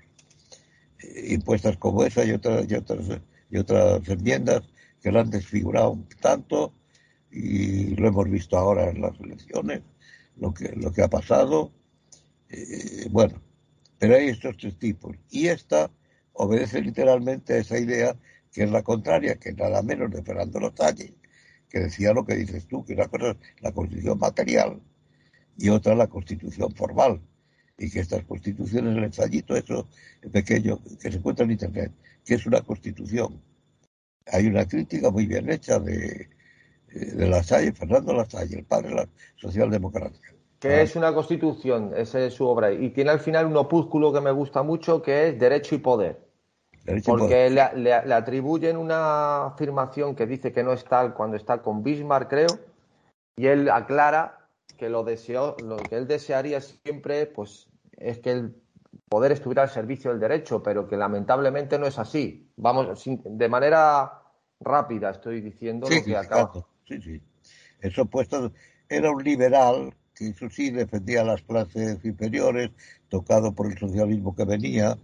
Eh, 1.02 1.34
impuestos 1.34 1.76
como 1.78 2.04
esa 2.04 2.24
y 2.24 2.32
otras, 2.32 2.70
y 2.70 2.74
otras, 2.74 3.20
y 3.50 3.56
otras 3.56 4.08
enmiendas 4.08 4.62
que 5.00 5.10
lo 5.10 5.20
han 5.20 5.30
desfigurado 5.30 5.98
tanto 6.20 6.74
y 7.30 7.94
lo 7.96 8.08
hemos 8.08 8.28
visto 8.30 8.56
ahora 8.56 8.90
en 8.90 9.00
las 9.00 9.18
elecciones, 9.20 9.82
lo 10.36 10.52
que, 10.52 10.74
lo 10.76 10.92
que 10.92 11.02
ha 11.02 11.08
pasado. 11.08 11.72
Eh, 12.50 13.06
bueno, 13.10 13.40
pero 13.98 14.16
hay 14.16 14.28
estos 14.28 14.56
tres 14.56 14.78
tipos. 14.78 15.16
Y 15.30 15.48
esta 15.48 15.90
obedece 16.32 16.80
literalmente 16.80 17.54
a 17.54 17.58
esa 17.58 17.78
idea 17.78 18.16
que 18.52 18.64
es 18.64 18.70
la 18.70 18.82
contraria, 18.82 19.36
que 19.36 19.52
nada 19.52 19.82
menos 19.82 20.10
de 20.10 20.22
Fernando 20.22 20.60
Lotalle, 20.60 21.14
que 21.68 21.80
decía 21.80 22.12
lo 22.12 22.24
que 22.24 22.34
dices 22.36 22.66
tú, 22.66 22.84
que 22.84 22.94
una 22.94 23.08
cosa 23.08 23.30
es 23.30 23.36
la 23.60 23.72
constitución 23.72 24.18
material 24.18 24.80
y 25.56 25.68
otra 25.68 25.94
la 25.94 26.06
constitución 26.06 26.74
formal. 26.74 27.20
Y 27.76 27.90
que 27.90 28.00
estas 28.00 28.24
constituciones, 28.24 28.96
el 28.96 29.04
ensayito, 29.04 29.56
eso 29.56 29.88
pequeño, 30.32 30.82
que 31.00 31.12
se 31.12 31.18
encuentra 31.18 31.44
en 31.44 31.52
Internet, 31.52 31.92
que 32.24 32.34
es 32.34 32.46
una 32.46 32.60
constitución. 32.62 33.40
Hay 34.26 34.46
una 34.46 34.66
crítica 34.66 35.10
muy 35.10 35.26
bien 35.26 35.48
hecha 35.48 35.78
de, 35.78 36.28
de 36.92 37.28
la 37.28 37.42
Salle, 37.42 37.72
Fernando 37.72 38.12
La 38.14 38.28
Salle, 38.28 38.56
el 38.56 38.64
padre 38.64 38.88
de 38.88 38.94
la 38.96 39.08
socialdemocracia. 39.36 40.37
Que 40.58 40.68
ah. 40.68 40.82
es 40.82 40.96
una 40.96 41.14
constitución, 41.14 41.92
esa 41.96 42.20
es 42.20 42.34
su 42.34 42.46
obra. 42.46 42.72
Y 42.72 42.90
tiene 42.90 43.10
al 43.10 43.20
final 43.20 43.46
un 43.46 43.56
opúsculo 43.56 44.12
que 44.12 44.20
me 44.20 44.32
gusta 44.32 44.62
mucho, 44.62 45.02
que 45.02 45.28
es 45.28 45.38
Derecho 45.38 45.74
y 45.74 45.78
Poder. 45.78 46.18
porque 47.04 47.50
Le, 47.50 47.92
atribuyen 47.92 48.76
una 48.76 49.46
afirmación 49.46 50.14
que 50.14 50.26
dice 50.26 50.52
que 50.52 50.62
no 50.62 50.72
es 50.72 50.84
tal 50.84 51.14
cuando 51.14 51.36
está 51.36 51.62
con 51.62 51.82
Bismarck, 51.82 52.28
creo, 52.28 52.48
y 53.36 53.46
él 53.46 53.70
aclara 53.70 54.46
que 54.76 54.88
lo 54.88 55.04
deseó, 55.04 55.56
lo 55.62 55.76
que 55.76 55.96
él 55.96 56.06
desearía 56.06 56.60
siempre, 56.60 57.26
pues, 57.26 57.68
es 57.96 58.18
que 58.18 58.30
el 58.30 58.54
poder 59.08 59.32
estuviera 59.32 59.62
al 59.62 59.70
servicio 59.70 60.10
del 60.10 60.20
derecho, 60.20 60.62
pero 60.62 60.86
que 60.86 60.96
lamentablemente 60.96 61.78
no 61.78 61.86
es 61.86 61.98
así. 61.98 62.48
Vamos, 62.56 63.04
de 63.06 63.48
manera 63.48 64.22
rápida 64.60 65.10
estoy 65.10 65.40
diciendo 65.40 65.88
lo 65.88 66.04
que 66.04 66.16
acabo 66.16 66.66
sí, 66.88 67.00
sí. 67.00 67.22
Eso 67.80 68.06
puesto, 68.06 68.52
era 68.88 69.10
un 69.10 69.22
liberal 69.22 69.94
que 70.18 70.28
eso 70.30 70.50
sí 70.50 70.70
defendía 70.70 71.22
las 71.22 71.42
clases 71.42 72.04
inferiores, 72.04 72.70
tocado 73.08 73.52
por 73.52 73.70
el 73.70 73.78
socialismo 73.78 74.34
que 74.34 74.44
venía, 74.44 74.98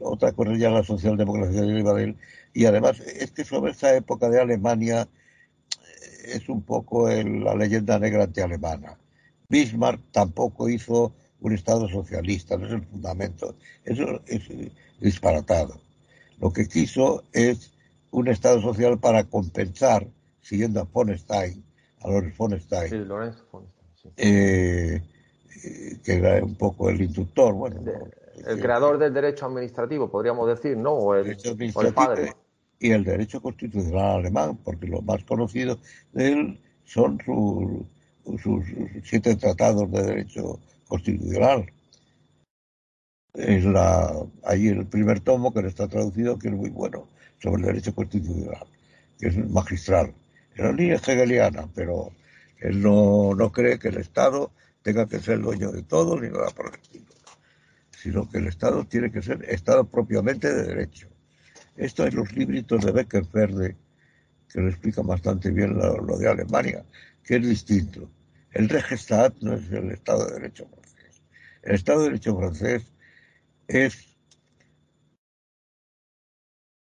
otra 0.00 0.32
cosa 0.32 0.56
ya 0.56 0.70
la 0.70 0.82
socialdemocracia 0.82 1.62
de 1.62 2.04
él, 2.04 2.16
y 2.52 2.64
además 2.66 3.00
es 3.00 3.30
que 3.30 3.44
sobre 3.44 3.72
esa 3.72 3.94
época 3.96 4.28
de 4.28 4.40
Alemania 4.40 5.02
eh, 5.02 6.32
es 6.34 6.48
un 6.48 6.62
poco 6.62 7.08
la 7.08 7.54
leyenda 7.54 7.98
negra 7.98 8.24
antialemana. 8.24 8.98
Bismarck 9.48 10.00
tampoco 10.10 10.68
hizo 10.68 11.14
un 11.40 11.52
Estado 11.52 11.88
socialista, 11.88 12.56
no 12.56 12.66
es 12.66 12.72
el 12.72 12.82
fundamento, 12.82 13.54
eso 13.84 14.20
es 14.26 14.42
disparatado. 15.00 15.80
Lo 16.40 16.52
que 16.52 16.66
quiso 16.66 17.22
es 17.32 17.72
un 18.10 18.28
Estado 18.28 18.60
social 18.60 18.98
para 18.98 19.24
compensar, 19.24 20.08
siguiendo 20.40 20.80
a 20.80 20.84
von 20.84 21.16
Stein, 21.16 21.64
a 22.00 22.08
Lorenz 22.08 22.36
von 22.36 22.60
Stein, 22.60 22.90
sí, 22.90 22.98
Lorenz 22.98 23.36
eh, 24.16 25.02
que 26.04 26.12
era 26.12 26.44
un 26.44 26.56
poco 26.56 26.90
el 26.90 27.00
inductor, 27.00 27.54
bueno, 27.54 27.80
el 28.46 28.60
creador 28.60 28.98
del 28.98 29.14
derecho 29.14 29.46
administrativo, 29.46 30.10
podríamos 30.10 30.48
decir, 30.48 30.76
¿no? 30.76 30.92
O 30.92 31.14
el, 31.14 31.36
padre. 31.94 32.32
Y 32.78 32.90
el 32.90 33.04
derecho 33.04 33.40
constitucional 33.40 34.18
alemán, 34.18 34.58
porque 34.62 34.86
lo 34.86 35.00
más 35.02 35.24
conocido 35.24 35.78
de 36.12 36.32
él 36.32 36.60
son 36.84 37.18
sus, 37.24 38.64
siete 39.04 39.36
tratados 39.36 39.90
de 39.90 40.02
derecho 40.02 40.58
constitucional. 40.88 41.66
Es 43.34 43.64
la, 43.64 44.14
ahí 44.44 44.68
el 44.68 44.86
primer 44.86 45.20
tomo 45.20 45.52
que 45.52 45.62
no 45.62 45.68
está 45.68 45.88
traducido, 45.88 46.38
que 46.38 46.48
es 46.48 46.54
muy 46.54 46.70
bueno, 46.70 47.08
sobre 47.42 47.62
el 47.62 47.66
derecho 47.66 47.94
constitucional, 47.94 48.66
que 49.18 49.28
es 49.28 49.50
magistral. 49.50 50.12
En 50.56 50.64
la 50.66 50.72
línea 50.72 50.96
hegeliana, 50.96 51.68
pero 51.74 52.12
él 52.64 52.82
no, 52.82 53.34
no 53.34 53.52
cree 53.52 53.78
que 53.78 53.88
el 53.88 53.98
Estado 53.98 54.52
tenga 54.82 55.06
que 55.08 55.20
ser 55.20 55.40
dueño 55.40 55.70
de 55.72 55.82
todo 55.82 56.20
ni 56.20 56.28
nada 56.28 56.50
por 56.50 56.68
el 56.68 56.80
estilo 56.80 57.14
sino 58.04 58.28
que 58.28 58.36
el 58.36 58.48
Estado 58.48 58.84
tiene 58.84 59.10
que 59.10 59.22
ser 59.22 59.42
Estado 59.48 59.88
propiamente 59.88 60.52
de 60.52 60.64
derecho. 60.64 61.08
Esto 61.74 62.06
en 62.06 62.16
los 62.16 62.30
libritos 62.34 62.84
de 62.84 62.92
Becker 62.92 63.24
Verde, 63.32 63.78
que 64.46 64.60
lo 64.60 64.68
explica 64.68 65.00
bastante 65.00 65.50
bien 65.50 65.78
lo, 65.78 66.18
de 66.18 66.28
Alemania, 66.28 66.84
que 67.22 67.36
es 67.36 67.48
distinto. 67.48 68.10
El 68.52 68.68
Rechtsstaat 68.68 69.36
no 69.40 69.54
es 69.54 69.70
el 69.70 69.90
Estado 69.90 70.26
de 70.26 70.34
Derecho 70.34 70.68
francés. 70.68 71.22
El 71.62 71.74
Estado 71.76 72.00
de 72.00 72.04
Derecho 72.10 72.36
francés 72.36 72.92
es 73.68 74.18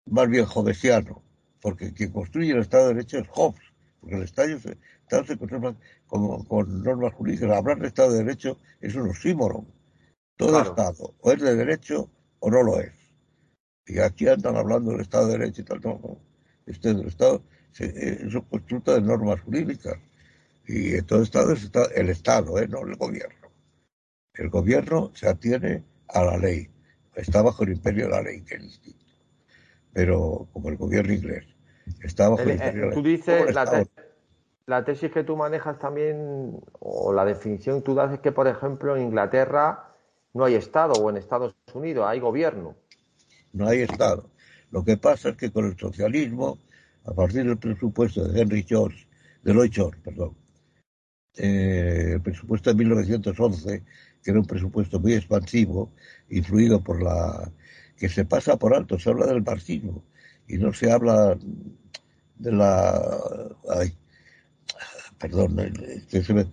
más 0.06 0.28
bien 0.28 0.44
jovesiano, 0.44 1.22
porque 1.60 1.94
quien 1.94 2.10
construye 2.10 2.50
el 2.50 2.58
Estado 2.58 2.88
de 2.88 2.94
Derecho 2.94 3.18
es 3.18 3.28
Hobbes, 3.28 3.62
porque 4.00 4.16
el 4.16 4.22
Estado 4.22 4.58
se, 5.08 5.24
se 5.26 5.38
construye 5.38 5.76
con 6.08 6.82
normas 6.82 7.14
jurídicas. 7.14 7.50
Hablar 7.50 7.78
de 7.78 7.88
Estado 7.88 8.12
de 8.12 8.24
Derecho 8.24 8.58
es 8.80 8.94
un 8.94 9.08
oxímoron 9.10 9.66
todo 10.36 10.62
Estado 10.62 11.14
o 11.20 11.32
es 11.32 11.40
de 11.40 11.54
derecho 11.54 12.10
o 12.40 12.50
no 12.50 12.62
lo 12.62 12.80
es. 12.80 12.92
Y 13.86 13.98
aquí 13.98 14.28
andan 14.28 14.56
hablando 14.56 14.92
del 14.92 15.00
Estado 15.00 15.26
de 15.26 15.38
Derecho 15.38 15.62
y 15.62 15.64
tal, 15.64 15.80
no, 15.82 16.00
no. 16.02 16.18
Este 16.66 16.94
del 16.94 17.08
Estado 17.08 17.42
es 17.78 18.34
un 18.34 18.42
constructo 18.42 18.94
de 18.94 19.00
normas 19.00 19.40
jurídicas. 19.40 19.96
Y 20.66 21.00
todo 21.02 21.22
Estado 21.22 21.52
es 21.52 21.70
el 21.94 22.08
Estado, 22.08 22.58
¿eh? 22.58 22.68
no 22.68 22.80
el 22.86 22.96
gobierno. 22.96 23.50
El 24.34 24.48
gobierno 24.48 25.10
se 25.14 25.28
atiene 25.28 25.84
a 26.08 26.24
la 26.24 26.38
ley. 26.38 26.68
Está 27.14 27.42
bajo 27.42 27.64
el 27.64 27.72
imperio 27.72 28.04
de 28.04 28.10
la 28.10 28.22
ley, 28.22 28.42
que 28.42 28.54
es 28.54 28.62
distinto. 28.62 28.98
Pero 29.92 30.48
como 30.52 30.70
el 30.70 30.76
gobierno 30.76 31.12
inglés 31.12 31.44
está 32.02 32.28
bajo 32.28 32.42
el, 32.42 32.50
eh, 32.50 32.54
imperio 32.54 32.72
de 32.72 32.80
la 32.80 32.94
ley. 32.94 32.94
Tú 32.94 33.08
dices, 33.08 33.54
la, 33.54 33.86
la 34.72 34.84
tesis 34.84 35.12
que 35.12 35.22
tú 35.22 35.36
manejas 35.36 35.78
también, 35.78 36.58
o 36.80 37.12
la 37.12 37.26
definición 37.26 37.80
que 37.80 37.84
tú 37.84 37.94
das 37.94 38.10
es 38.14 38.20
que, 38.20 38.32
por 38.32 38.48
ejemplo, 38.48 38.96
en 38.96 39.02
Inglaterra 39.02 39.94
no 40.32 40.46
hay 40.46 40.54
Estado 40.54 40.94
o 40.94 41.10
en 41.10 41.18
Estados 41.18 41.54
Unidos 41.74 42.06
hay 42.08 42.20
gobierno. 42.20 42.74
No 43.52 43.68
hay 43.68 43.82
Estado. 43.82 44.30
Lo 44.70 44.82
que 44.82 44.96
pasa 44.96 45.28
es 45.30 45.36
que 45.36 45.52
con 45.52 45.66
el 45.66 45.76
socialismo, 45.78 46.58
a 47.04 47.12
partir 47.12 47.44
del 47.44 47.58
presupuesto 47.58 48.26
de 48.26 48.40
Henry 48.40 48.62
George, 48.62 49.06
de 49.42 49.52
Lloyd 49.52 49.72
George, 49.74 50.00
perdón, 50.02 50.34
eh, 51.36 52.12
el 52.14 52.22
presupuesto 52.22 52.70
de 52.70 52.76
1911, 52.76 53.82
que 54.22 54.30
era 54.30 54.40
un 54.40 54.46
presupuesto 54.46 54.98
muy 55.00 55.12
expansivo, 55.12 55.92
influido 56.30 56.82
por 56.82 57.02
la 57.02 57.52
que 57.98 58.08
se 58.08 58.24
pasa 58.24 58.56
por 58.56 58.74
alto, 58.74 58.98
se 58.98 59.10
habla 59.10 59.26
del 59.26 59.42
marxismo 59.42 60.02
y 60.48 60.56
no 60.56 60.72
se 60.72 60.90
habla 60.90 61.36
de 62.36 62.52
la 62.52 63.18
perdón, 65.22 65.56
se 66.08 66.46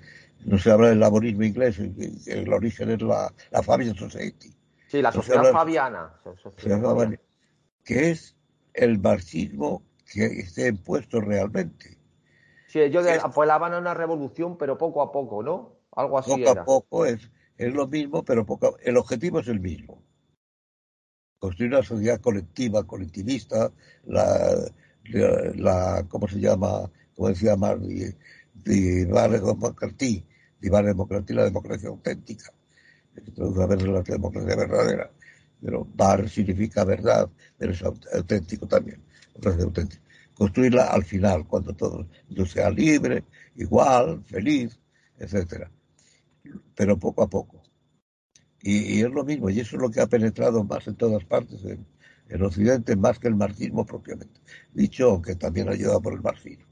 no 0.45 0.57
se 0.57 0.71
habla 0.71 0.89
del 0.89 0.99
laborismo 0.99 1.43
inglés, 1.43 1.79
el 1.79 2.53
origen 2.53 2.91
es 2.91 3.01
la, 3.01 3.33
la 3.51 3.63
Fabian 3.63 3.95
Society. 3.95 4.53
Sí, 4.87 5.01
la 5.01 5.11
sociedad 5.11 5.51
fabiana. 5.51 6.13
Que 7.83 8.11
es 8.11 8.35
el 8.73 8.99
marxismo 8.99 9.83
que 10.11 10.25
esté 10.25 10.67
impuesto 10.67 11.19
realmente. 11.19 11.97
Sí, 12.67 12.79
ellos 12.79 13.05
apelaban 13.21 13.73
a 13.73 13.79
una 13.79 13.93
revolución, 13.93 14.57
pero 14.57 14.77
poco 14.77 15.01
a 15.01 15.11
poco, 15.11 15.43
¿no? 15.43 15.75
Algo 15.91 16.19
así 16.19 16.31
poco 16.31 16.59
a 16.59 16.65
poco 16.65 17.05
es, 17.05 17.29
es 17.57 17.73
lo 17.73 17.87
mismo, 17.87 18.23
pero 18.23 18.45
poco 18.45 18.77
el 18.83 18.97
objetivo 18.97 19.39
es 19.39 19.47
el 19.47 19.59
mismo. 19.59 20.01
Construir 21.39 21.71
una 21.73 21.83
sociedad 21.83 22.21
colectiva, 22.21 22.85
colectivista, 22.85 23.71
la, 24.05 24.71
la, 25.03 26.05
¿cómo 26.07 26.27
se 26.27 26.39
llama? 26.39 26.89
Como 27.15 27.29
decía 27.29 27.55
Marx, 27.55 27.83
de 28.63 29.07
McCarthy, 29.57 30.25
la 30.61 30.83
democracia 30.83 31.33
y 31.33 31.35
la 31.35 31.43
democracia 31.45 31.89
auténtica. 31.89 32.51
a 33.15 33.65
ver 33.65 33.81
la 33.81 34.01
democracia 34.01 34.55
verdadera. 34.55 35.11
Pero 35.61 35.85
bar 35.93 36.29
significa 36.29 36.83
verdad, 36.85 37.29
pero 37.57 37.73
es 37.73 37.83
auténtico 37.83 38.67
también. 38.67 39.01
Construirla 40.33 40.85
al 40.85 41.03
final, 41.03 41.45
cuando 41.47 41.73
todo 41.75 42.07
sea 42.45 42.69
libre, 42.69 43.25
igual, 43.55 44.23
feliz, 44.23 44.79
etcétera. 45.17 45.69
Pero 46.75 46.97
poco 46.97 47.23
a 47.23 47.29
poco. 47.29 47.61
Y, 48.61 49.01
es 49.01 49.11
lo 49.11 49.23
mismo, 49.23 49.49
y 49.49 49.59
eso 49.59 49.75
es 49.75 49.81
lo 49.81 49.89
que 49.89 50.01
ha 50.01 50.07
penetrado 50.07 50.63
más 50.63 50.87
en 50.87 50.95
todas 50.95 51.23
partes 51.25 51.63
en, 51.63 51.85
en 52.29 52.41
Occidente, 52.41 52.95
más 52.95 53.19
que 53.19 53.27
el 53.29 53.35
marxismo 53.35 53.85
propiamente. 53.85 54.39
Dicho 54.73 55.21
que 55.21 55.35
también 55.35 55.69
ha 55.69 55.71
ayudado 55.71 56.01
por 56.01 56.13
el 56.13 56.21
marxismo 56.21 56.68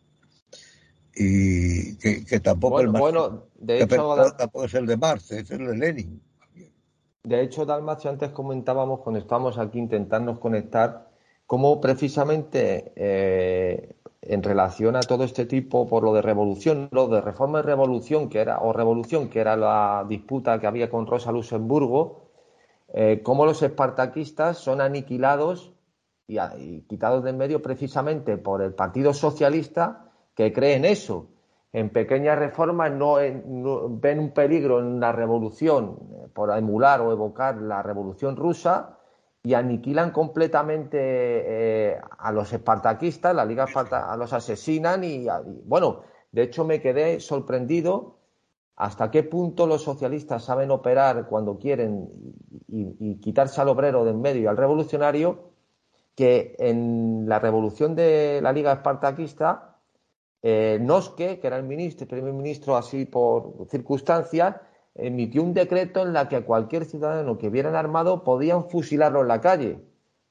y 1.20 1.98
que, 1.98 2.40
tampoco 2.40 2.80
el 2.80 2.92
de 2.92 3.82
hecho, 3.82 4.16
tampoco 4.38 4.66
es 4.66 4.74
el 4.76 4.86
de 4.86 4.98
Marx, 4.98 5.32
es 5.32 5.50
el 5.52 5.66
de 5.66 5.78
Lenin. 5.78 6.22
De 7.24 7.42
hecho, 7.42 7.66
Dalmacio, 7.66 8.10
antes 8.10 8.30
comentábamos 8.32 9.02
cuando 9.02 9.20
estábamos 9.20 9.58
aquí 9.58 9.80
intentando 9.80 10.40
conectar, 10.40 11.10
cómo 11.46 11.82
precisamente 11.82 12.94
eh, 12.96 13.96
en 14.22 14.44
relación 14.44 14.96
a 14.96 15.02
todo 15.02 15.24
este 15.24 15.46
tipo, 15.46 15.88
por 15.88 16.04
lo 16.04 16.14
de 16.14 16.22
revolución, 16.22 16.88
lo 16.92 17.08
de 17.08 17.22
reforma 17.22 17.60
y 17.60 17.64
revolución, 17.64 18.30
que 18.30 18.40
era, 18.40 18.60
o 18.60 18.72
revolución, 18.72 19.30
que 19.30 19.40
era 19.40 19.58
la 19.58 20.06
disputa 20.08 20.60
que 20.60 20.68
había 20.68 20.90
con 20.90 21.08
Rosa 21.08 21.32
Luxemburgo, 21.32 22.30
eh, 22.94 23.22
cómo 23.24 23.46
los 23.46 23.62
espartaquistas 23.64 24.58
son 24.60 24.82
aniquilados 24.82 25.74
y, 26.28 26.40
y 26.40 26.82
quitados 26.88 27.24
de 27.24 27.32
en 27.32 27.38
medio 27.38 27.62
precisamente 27.62 28.38
por 28.38 28.62
el 28.62 28.74
Partido 28.74 29.14
Socialista 29.14 30.07
que 30.38 30.54
creen 30.54 30.86
eso. 30.86 31.30
En 31.74 31.90
pequeñas 31.90 32.38
reformas 32.38 32.92
no, 32.92 33.16
ven 33.16 34.20
un 34.20 34.32
peligro 34.32 34.80
en 34.80 35.00
la 35.00 35.12
revolución 35.12 35.98
eh, 36.00 36.28
por 36.34 36.56
emular 36.56 37.02
o 37.02 37.12
evocar 37.12 37.58
la 37.58 37.82
revolución 37.82 38.36
rusa 38.36 39.00
y 39.44 39.56
aniquilan 39.56 40.12
completamente 40.12 40.98
eh, 41.00 41.98
a 42.20 42.32
los 42.32 42.54
espartaquistas, 42.54 43.36
la 43.36 43.46
Liga 43.46 43.66
Esparta, 43.66 44.16
los 44.16 44.32
asesinan 44.32 45.04
y, 45.04 45.28
bueno, 45.66 46.02
de 46.32 46.44
hecho 46.44 46.66
me 46.66 46.82
quedé 46.82 47.20
sorprendido 47.20 48.18
hasta 48.76 49.10
qué 49.10 49.24
punto 49.24 49.66
los 49.66 49.82
socialistas 49.82 50.44
saben 50.44 50.70
operar 50.70 51.26
cuando 51.28 51.58
quieren 51.58 52.10
y, 52.68 52.96
y 53.00 53.16
quitarse 53.20 53.60
al 53.60 53.70
obrero 53.70 54.06
de 54.06 54.12
en 54.12 54.22
medio 54.22 54.42
y 54.44 54.46
al 54.46 54.58
revolucionario, 54.58 55.50
que 56.16 56.56
en 56.60 57.28
la 57.28 57.40
revolución 57.40 57.96
de 57.96 58.40
la 58.42 58.52
Liga 58.52 58.74
Espartaquista 58.74 59.77
eh, 60.44 60.78
Noske, 60.82 61.40
que 61.40 61.48
era 61.48 61.58
el 61.58 61.64
ministro, 61.64 62.08
primer 62.08 62.34
ministro 62.34 62.78
así 62.78 63.06
por 63.06 63.68
circunstancias, 63.70 64.56
emitió 64.96 65.44
un 65.44 65.54
decreto 65.54 66.02
en 66.02 66.14
la 66.14 66.28
que 66.28 66.42
cualquier 66.42 66.86
ciudadano 66.86 67.38
que 67.38 67.50
viera 67.50 67.78
armado 67.78 68.24
podían 68.24 68.70
fusilarlo 68.70 69.22
en 69.22 69.28
la 69.28 69.42
calle. 69.42 69.80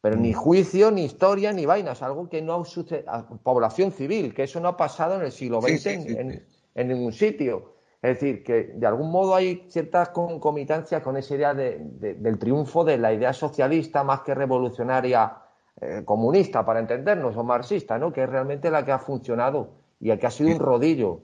Pero 0.00 0.16
ni 0.16 0.30
mm. 0.30 0.34
juicio, 0.34 0.90
ni 0.90 1.04
historia, 1.04 1.52
ni 1.52 1.66
vainas, 1.66 2.02
algo 2.02 2.28
que 2.28 2.42
no 2.42 2.54
ha 2.54 2.64
sucedido. 2.64 3.12
Población 3.42 3.92
civil, 3.92 4.34
que 4.34 4.44
eso 4.44 4.60
no 4.60 4.68
ha 4.68 4.76
pasado 4.76 5.16
en 5.16 5.22
el 5.22 5.32
siglo 5.32 5.60
XX 5.60 5.86
en, 5.86 6.88
ningún 6.88 7.12
sitio. 7.12 7.74
Es 8.02 8.20
decir, 8.20 8.44
que 8.44 8.74
de 8.74 8.86
algún 8.86 9.10
modo 9.10 9.34
hay 9.34 9.66
ciertas 9.68 10.10
concomitancias 10.10 11.02
con 11.02 11.16
esa 11.16 11.34
idea 11.34 11.54
del 11.54 12.38
triunfo 12.38 12.84
de 12.84 12.98
la 12.98 13.12
idea 13.12 13.32
socialista 13.32 14.04
más 14.04 14.20
que 14.20 14.34
revolucionaria 14.34 15.38
eh, 15.80 16.02
comunista, 16.04 16.64
para 16.64 16.78
entendernos, 16.78 17.36
o 17.36 17.42
marxista, 17.42 17.98
¿no? 17.98 18.12
que 18.12 18.22
es 18.22 18.28
realmente 18.28 18.70
la 18.70 18.84
que 18.84 18.92
ha 18.92 18.98
funcionado 18.98 19.85
y 20.00 20.10
el 20.10 20.18
que 20.18 20.26
ha 20.26 20.30
sido 20.30 20.50
un 20.50 20.58
rodillo. 20.58 21.22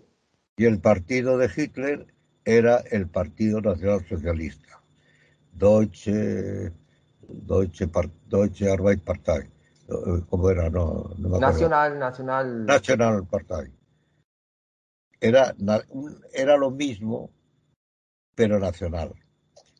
Y 0.56 0.66
el 0.66 0.80
partido 0.80 1.38
de 1.38 1.50
Hitler 1.54 2.06
era 2.44 2.78
el 2.90 3.08
Partido 3.08 3.60
Nacional 3.60 4.04
Socialista, 4.06 4.82
Deutsche, 5.52 6.72
Deutsche, 7.20 7.90
Deutsche 8.28 8.98
Partei, 9.04 9.48
¿cómo 10.28 10.50
era? 10.50 10.68
No, 10.68 11.14
Nacional, 11.18 11.98
Nacional. 11.98 12.66
Nacional 12.66 13.26
Partei. 13.26 13.72
Era, 15.20 15.54
era 16.32 16.56
lo 16.56 16.70
mismo, 16.70 17.30
pero 18.34 18.58
nacional. 18.58 19.14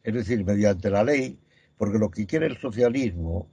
Es 0.05 0.15
decir, 0.15 0.45
mediante 0.45 0.89
la 0.89 1.03
ley, 1.03 1.39
porque 1.77 1.99
lo 1.99 2.11
que 2.11 2.27
quiere 2.27 2.47
el 2.47 2.59
socialismo, 2.59 3.51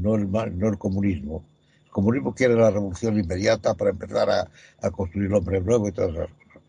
no 0.00 0.16
el, 0.16 0.30
no 0.30 0.68
el 0.68 0.78
comunismo, 0.78 1.48
el 1.88 1.92
comunismo 1.92 2.34
quiere 2.34 2.54
la 2.54 2.70
revolución 2.70 3.18
inmediata 3.18 3.74
para 3.74 3.90
empezar 3.90 4.28
a, 4.30 4.90
construir 4.90 5.28
el 5.28 5.34
hombre 5.34 5.60
nuevo 5.62 5.88
y 5.88 5.92
todas 5.92 6.10
esas 6.10 6.28
cosas. 6.28 6.62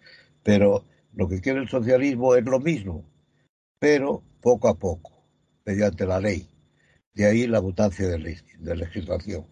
Pero 0.43 0.85
lo 1.13 1.27
que 1.27 1.41
quiere 1.41 1.59
el 1.59 1.67
socialismo 1.67 2.35
es 2.35 2.45
lo 2.45 2.59
mismo, 2.59 3.03
pero 3.79 4.23
poco 4.41 4.69
a 4.69 4.75
poco, 4.75 5.11
mediante 5.65 6.05
la 6.05 6.21
ley. 6.21 6.47
De 7.13 7.25
ahí 7.25 7.47
la 7.47 7.61
mutancia 7.61 8.07
de, 8.07 8.17
legislación. 8.75 9.45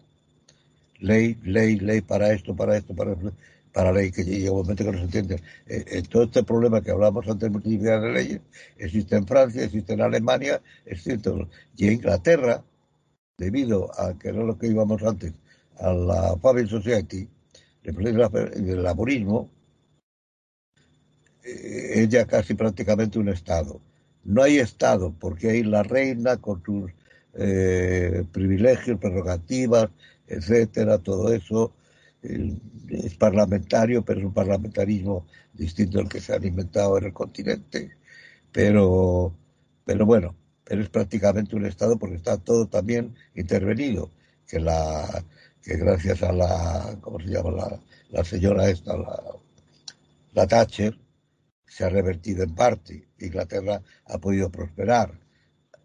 Ley, 1.00 1.38
ley, 1.42 1.78
ley 1.78 2.00
para 2.00 2.32
esto, 2.32 2.56
para 2.56 2.76
esto, 2.76 2.94
para 2.94 3.12
esto, 3.12 3.34
para 3.70 3.92
ley, 3.92 4.10
que 4.10 4.24
llega 4.24 4.50
un 4.50 4.62
momento 4.62 4.84
que 4.84 4.92
no 4.92 4.98
se 4.98 5.04
entiende. 5.04 5.34
Eh, 5.66 5.84
eh, 5.86 6.02
todo 6.08 6.24
este 6.24 6.44
problema 6.44 6.80
que 6.80 6.92
hablamos 6.92 7.28
antes 7.28 7.40
de 7.40 7.50
multiplicidad 7.50 8.00
de 8.00 8.12
leyes 8.12 8.40
existe 8.78 9.16
en 9.16 9.26
Francia, 9.26 9.64
existe 9.64 9.92
en 9.92 10.00
Alemania, 10.00 10.62
existe 10.86 11.30
y 11.76 11.88
en 11.88 11.92
Inglaterra, 11.92 12.64
debido 13.36 13.90
a 14.00 14.18
que 14.18 14.30
era 14.30 14.42
lo 14.42 14.58
que 14.58 14.68
íbamos 14.68 15.02
antes, 15.02 15.34
a 15.78 15.92
la 15.92 16.36
Family 16.38 16.68
Society, 16.68 17.28
el 17.82 18.82
laborismo, 18.82 19.50
eh, 21.44 22.02
es 22.02 22.08
ya 22.08 22.26
casi 22.26 22.54
prácticamente 22.54 23.18
un 23.18 23.28
Estado. 23.28 23.80
No 24.24 24.42
hay 24.42 24.58
Estado 24.58 25.14
porque 25.18 25.50
hay 25.50 25.62
la 25.62 25.82
reina 25.82 26.36
con 26.36 26.62
sus 26.62 26.90
eh, 27.34 28.24
privilegios, 28.32 28.98
prerrogativas, 28.98 29.90
etcétera, 30.26 30.98
todo 30.98 31.32
eso 31.32 31.72
es 32.22 33.14
parlamentario, 33.16 34.04
pero 34.04 34.20
es 34.20 34.26
un 34.26 34.34
parlamentarismo 34.34 35.26
distinto 35.52 36.00
al 36.00 36.08
que 36.08 36.20
se 36.20 36.32
ha 36.32 36.36
inventado 36.44 36.98
en 36.98 37.04
el 37.04 37.12
continente. 37.12 37.92
Pero, 38.52 39.34
pero 39.84 40.06
bueno, 40.06 40.34
pero 40.64 40.82
es 40.82 40.88
prácticamente 40.88 41.56
un 41.56 41.66
Estado 41.66 41.98
porque 41.98 42.16
está 42.16 42.38
todo 42.38 42.66
también 42.66 43.14
intervenido, 43.34 44.10
que 44.46 44.60
la 44.60 45.24
que 45.62 45.76
gracias 45.76 46.22
a 46.22 46.32
la, 46.32 46.98
¿cómo 47.00 47.20
se 47.20 47.26
llama? 47.28 47.50
La, 47.50 47.80
la 48.10 48.24
señora 48.24 48.68
esta, 48.68 48.96
la, 48.96 49.22
la 50.32 50.46
Thatcher, 50.46 50.98
se 51.66 51.84
ha 51.84 51.88
revertido 51.88 52.42
en 52.42 52.54
parte. 52.54 53.08
Inglaterra 53.18 53.82
ha 54.06 54.18
podido 54.18 54.50
prosperar 54.50 55.18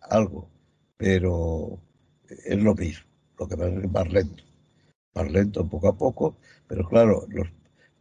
algo, 0.02 0.50
pero 0.98 1.80
es 2.45 2.58
lo 2.58 2.74
mismo, 2.76 3.06
lo 3.38 3.48
que 3.48 3.58
pasa 3.58 3.70
es 3.70 3.91
más 3.91 4.12
lento, 4.12 4.44
más 5.14 5.32
lento 5.32 5.68
poco 5.68 5.88
a 5.88 5.98
poco, 5.98 6.38
pero 6.68 6.88
claro, 6.88 7.26
los, 7.30 7.48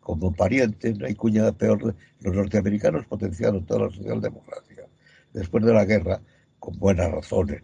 como 0.01 0.35
parientes, 0.35 0.99
no 0.99 1.07
hay 1.07 1.15
cuña 1.15 1.53
peor, 1.53 1.95
los 2.21 2.35
norteamericanos 2.35 3.07
potenciaron 3.07 3.65
toda 3.65 3.87
la 3.87 3.95
socialdemocracia 3.95 4.89
después 5.33 5.65
de 5.65 5.73
la 5.73 5.85
guerra 5.85 6.21
con 6.59 6.79
buenas 6.79 7.11
razones, 7.11 7.63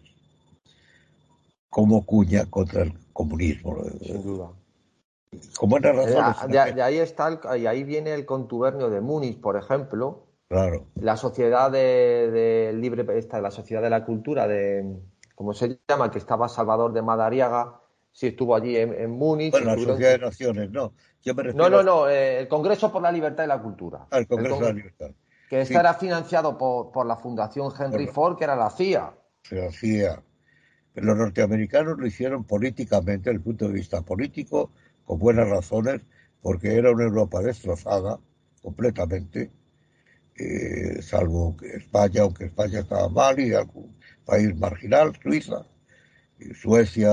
como 1.69 2.05
cuña 2.05 2.47
contra 2.47 2.83
el 2.83 2.93
comunismo. 3.19 3.77
Sin 4.01 4.23
duda. 4.23 4.53
Con 5.59 5.69
buenas 5.69 5.93
eh, 6.09 6.15
razones. 6.15 6.75
De, 6.77 6.83
ahí 6.83 6.99
está 6.99 7.41
y 7.59 7.67
ahí 7.67 7.83
viene 7.83 8.15
el 8.15 8.25
contubernio 8.25 8.91
de 8.91 9.01
Múnich, 9.01 9.41
por 9.41 9.57
ejemplo. 9.57 10.27
Claro. 10.49 10.87
La 10.95 11.17
sociedad 11.17 11.71
de, 11.71 12.73
libre, 12.77 13.05
esta, 13.19 13.41
la 13.41 13.51
sociedad 13.51 13.83
de 13.83 13.91
la 13.91 14.05
cultura 14.05 14.47
de, 14.47 15.01
¿cómo 15.35 15.53
se 15.53 15.81
llama? 15.89 16.13
Que 16.13 16.19
estaba 16.19 16.49
Salvador 16.49 16.93
de 16.93 17.03
Madariaga, 17.03 17.81
sí 18.13 18.29
estuvo 18.29 18.55
allí 18.55 18.77
en, 18.77 19.11
Múnich. 19.11 19.51
Bueno, 19.51 19.75
la 19.75 19.83
Sociedad 19.83 20.13
de 20.13 20.19
Naciones, 20.19 20.71
no. 20.71 20.93
no, 21.55 21.69
no, 21.69 21.83
no, 21.83 22.09
eh, 22.09 22.39
el 22.39 22.49
Congreso 22.49 22.91
por 22.93 23.03
la 23.03 23.11
Libertad 23.11 23.45
y 23.45 23.49
la 23.49 23.61
Cultura. 23.61 24.07
Ah, 24.11 24.19
el 24.19 24.29
Congreso 24.29 24.55
por 24.55 24.65
la 24.65 24.73
Libertad. 24.73 25.11
Que 25.51 25.63
este 25.63 25.75
era 25.75 25.93
financiado 25.95 26.57
por, 26.57 26.93
por, 26.93 27.05
la 27.05 27.17
Fundación 27.17 27.73
Henry 27.79 28.07
Ford, 28.07 28.39
que 28.39 28.45
era 28.45 28.55
la 28.55 28.71
CIA. 28.71 29.13
La 29.51 29.73
CIA. 29.73 30.23
Los 31.01 31.17
norteamericanos 31.17 31.99
lo 31.99 32.07
hicieron 32.07 32.45
políticamente, 32.45 33.31
desde 33.31 33.39
el 33.39 33.41
punto 33.41 33.67
de 33.67 33.75
vista 33.75 34.03
político, 34.03 34.73
con 35.05 35.19
buenas 35.19 35.49
razones, 35.49 36.01
porque 36.41 36.75
era 36.75 36.91
una 36.91 37.05
Europa 37.05 37.41
destrozada 37.41 38.19
completamente, 38.63 39.51
eh, 40.37 41.03
salvo 41.03 41.57
España, 41.63 42.23
aunque 42.23 42.47
España 42.47 42.81
estaba 42.81 43.09
mal, 43.09 43.39
y 43.41 43.53
algún 43.53 43.97
país 44.25 44.57
marginal, 44.57 45.13
Suiza, 45.23 45.67
y 46.39 46.55
Suecia 46.55 47.11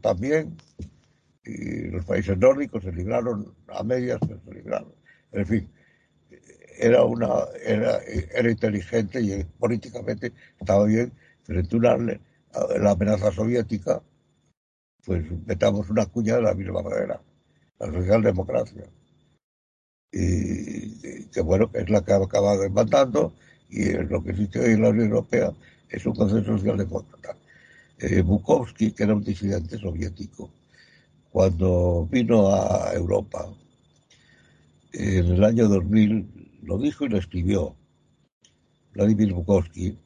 también, 0.00 0.56
y 1.44 1.88
los 1.88 2.04
países 2.04 2.38
nórdicos 2.38 2.84
se 2.84 2.92
libraron 2.92 3.54
a 3.68 3.82
medias, 3.82 4.20
pero 4.20 4.40
se 4.44 4.54
libraron. 4.54 4.94
En 5.32 5.46
fin, 5.46 5.70
era 6.78 7.04
una 7.04 7.28
era, 7.64 8.00
inteligente 8.50 9.20
y 9.20 9.44
políticamente 9.58 10.32
estaba 10.58 10.86
bien 10.86 11.12
frente 11.42 11.76
a 11.76 11.96
la 12.80 12.90
amenaza 12.92 13.32
soviética, 13.32 14.02
pues 15.04 15.24
metamos 15.46 15.88
una 15.90 16.06
cuña 16.06 16.36
de 16.36 16.42
la 16.42 16.54
misma 16.54 16.82
manera 16.82 17.20
la 17.80 17.92
socialdemocracia. 17.92 18.88
Y, 20.12 21.26
que 21.26 21.40
bueno, 21.40 21.70
es 21.72 21.88
la 21.88 22.04
que 22.04 22.12
ha 22.12 22.16
acabado 22.16 22.68
mandando 22.70 23.32
y 23.68 23.92
lo 23.92 24.22
que 24.22 24.30
existe 24.30 24.60
hoy 24.60 24.72
en 24.72 24.82
la 24.82 24.90
Unión 24.90 25.08
Europea 25.08 25.52
es 25.88 26.04
un 26.04 26.14
consenso 26.14 26.58
socialdemócrata. 26.58 27.36
Eh, 27.98 28.22
Bukowski, 28.22 28.92
que 28.92 29.04
era 29.04 29.14
un 29.14 29.22
disidente 29.22 29.78
soviético, 29.78 30.50
cuando 31.30 32.08
vino 32.10 32.48
a 32.48 32.92
Europa 32.94 33.52
en 34.92 35.26
el 35.26 35.44
año 35.44 35.68
2000, 35.68 36.60
lo 36.62 36.78
dijo 36.78 37.04
y 37.04 37.08
lo 37.08 37.18
escribió 37.18 37.76
Vladimir 38.92 39.32
Bukowski, 39.32 39.96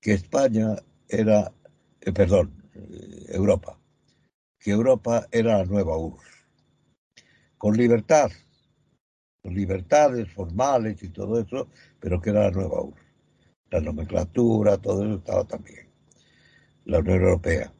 que 0.00 0.12
España 0.12 0.76
era, 1.08 1.52
eh, 2.00 2.12
perdón, 2.12 2.62
eh, 2.74 3.26
Europa, 3.28 3.78
que 4.58 4.70
Europa 4.70 5.26
era 5.30 5.58
la 5.58 5.64
nueva 5.64 5.96
URSS 5.96 6.30
con 7.60 7.76
libertad, 7.76 8.30
con 9.42 9.54
libertades 9.54 10.32
formales 10.32 11.02
y 11.02 11.10
todo 11.10 11.38
eso, 11.38 11.68
pero 12.00 12.18
que 12.18 12.30
era 12.30 12.44
la 12.44 12.52
nueva 12.52 12.80
URSS. 12.80 13.04
La 13.70 13.80
nomenclatura, 13.80 14.78
todo 14.78 15.04
eso 15.04 15.16
estaba 15.16 15.44
también. 15.44 15.86
La 16.86 17.00
Unión 17.00 17.20
Europea. 17.22 17.72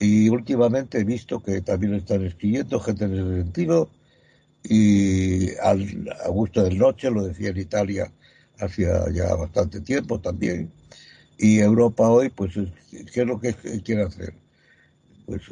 Y 0.00 0.28
últimamente 0.28 0.98
he 0.98 1.04
visto 1.04 1.40
que 1.40 1.60
también 1.62 1.94
están 1.94 2.24
escribiendo 2.24 2.80
gente 2.80 3.04
en 3.04 3.14
ese 3.14 3.42
sentido, 3.42 3.88
y 4.64 5.56
al 5.58 6.12
Augusto 6.24 6.64
del 6.64 6.76
Noche 6.76 7.08
lo 7.10 7.24
decía 7.24 7.50
en 7.50 7.58
Italia 7.58 8.12
hacía 8.58 9.04
ya 9.12 9.34
bastante 9.36 9.80
tiempo 9.80 10.20
también. 10.20 10.72
Y 11.38 11.60
Europa 11.60 12.08
hoy, 12.10 12.30
pues, 12.30 12.54
¿qué 12.90 13.20
es 13.20 13.26
lo 13.26 13.38
que 13.38 13.54
quiere 13.84 14.02
hacer? 14.02 14.34
Pues 15.24 15.42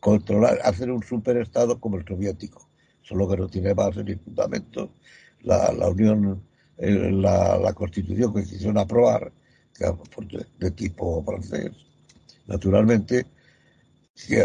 controlar, 0.00 0.58
hacer 0.64 0.90
un 0.90 1.02
superestado 1.02 1.80
como 1.80 1.96
el 1.96 2.04
soviético, 2.06 2.68
solo 3.02 3.28
que 3.28 3.36
no 3.36 3.48
tiene 3.48 3.72
base 3.72 4.02
ni 4.04 4.16
fundamento. 4.16 4.90
La, 5.42 5.72
la 5.72 5.88
Unión, 5.88 6.42
la, 6.76 7.58
la, 7.58 7.72
Constitución 7.72 8.34
que 8.34 8.42
quisieron 8.42 8.76
aprobar, 8.76 9.32
que 9.74 9.86
de 10.58 10.70
tipo 10.72 11.22
francés, 11.24 11.70
naturalmente, 12.46 13.26
que 14.26 14.42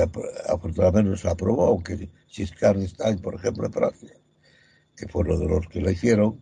afortunadamente 0.48 1.18
se 1.18 1.30
aprobó, 1.30 1.66
aunque 1.66 2.10
Giscard 2.28 2.78
d'Estaing, 2.78 3.20
por 3.20 3.36
ejemplo, 3.36 3.66
en 3.66 3.74
Francia, 3.74 4.14
que 4.96 5.08
fue 5.08 5.24
uno 5.24 5.38
de 5.38 5.48
los 5.48 5.68
que 5.68 5.82
la 5.82 5.92
hicieron, 5.92 6.40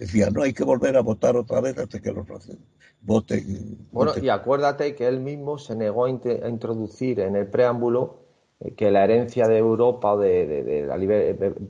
decía, 0.00 0.30
no 0.30 0.42
hay 0.42 0.52
que 0.52 0.64
volver 0.64 0.96
a 0.96 1.00
votar 1.00 1.36
otra 1.36 1.60
vez 1.60 1.78
hasta 1.78 2.00
que 2.00 2.12
los 2.12 2.26
franceses 2.26 2.58
voten. 3.02 3.78
Bueno, 3.92 4.12
y 4.20 4.28
acuérdate 4.28 4.94
que 4.94 5.06
él 5.06 5.20
mismo 5.20 5.58
se 5.58 5.76
negó 5.76 6.06
a, 6.06 6.08
a 6.08 6.48
introducir 6.48 7.20
en 7.20 7.36
el 7.36 7.46
preámbulo 7.46 8.20
que 8.76 8.90
la 8.90 9.04
herencia 9.04 9.48
de 9.48 9.56
Europa 9.56 10.16
de, 10.16 10.84
la 10.86 10.96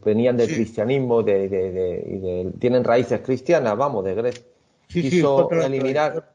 venían 0.05 0.36
del 0.36 0.48
cristianismo 0.48 1.23
de, 1.23 1.44
y 1.44 1.48
de, 1.48 2.52
tienen 2.59 2.82
raíces 2.82 3.20
cristianas, 3.20 3.77
vamos, 3.77 4.05
de 4.05 4.15
Grecia. 4.15 4.44
Sí, 4.89 5.02
Quiso 5.02 5.48
eliminar. 5.52 6.35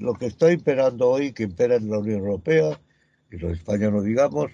lo 0.00 0.12
que 0.14 0.26
está 0.26 0.52
imperando 0.52 1.08
hoy, 1.08 1.32
que 1.32 1.44
impera 1.44 1.76
en 1.76 1.90
la 1.90 1.98
Unión 1.98 2.18
Europea, 2.18 2.78
y 3.30 3.38
los 3.38 3.52
España 3.52 3.90
no 3.90 4.02
digamos, 4.02 4.50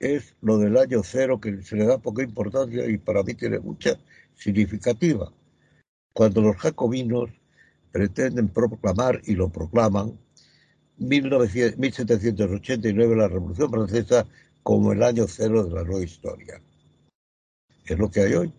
es 0.00 0.34
lo 0.42 0.58
del 0.58 0.76
año 0.76 1.00
cero, 1.02 1.40
que 1.40 1.62
se 1.62 1.76
le 1.76 1.86
da 1.86 1.96
poca 1.96 2.22
importancia 2.22 2.86
y 2.86 2.98
para 2.98 3.22
mí 3.22 3.32
tiene 3.32 3.58
mucha 3.58 3.98
significativa. 4.34 5.32
Cuando 6.16 6.40
los 6.40 6.56
jacobinos 6.56 7.28
pretenden 7.92 8.48
proclamar 8.48 9.20
y 9.26 9.34
lo 9.34 9.50
proclaman 9.50 10.18
1789 10.96 13.16
la 13.16 13.28
Revolución 13.28 13.70
Francesa 13.70 14.26
como 14.62 14.92
el 14.92 15.02
año 15.02 15.26
cero 15.28 15.64
de 15.64 15.74
la 15.74 15.84
nueva 15.84 16.02
historia. 16.02 16.62
Es 17.84 17.98
lo 17.98 18.10
que 18.10 18.20
hay 18.20 18.32
hoy. 18.32 18.50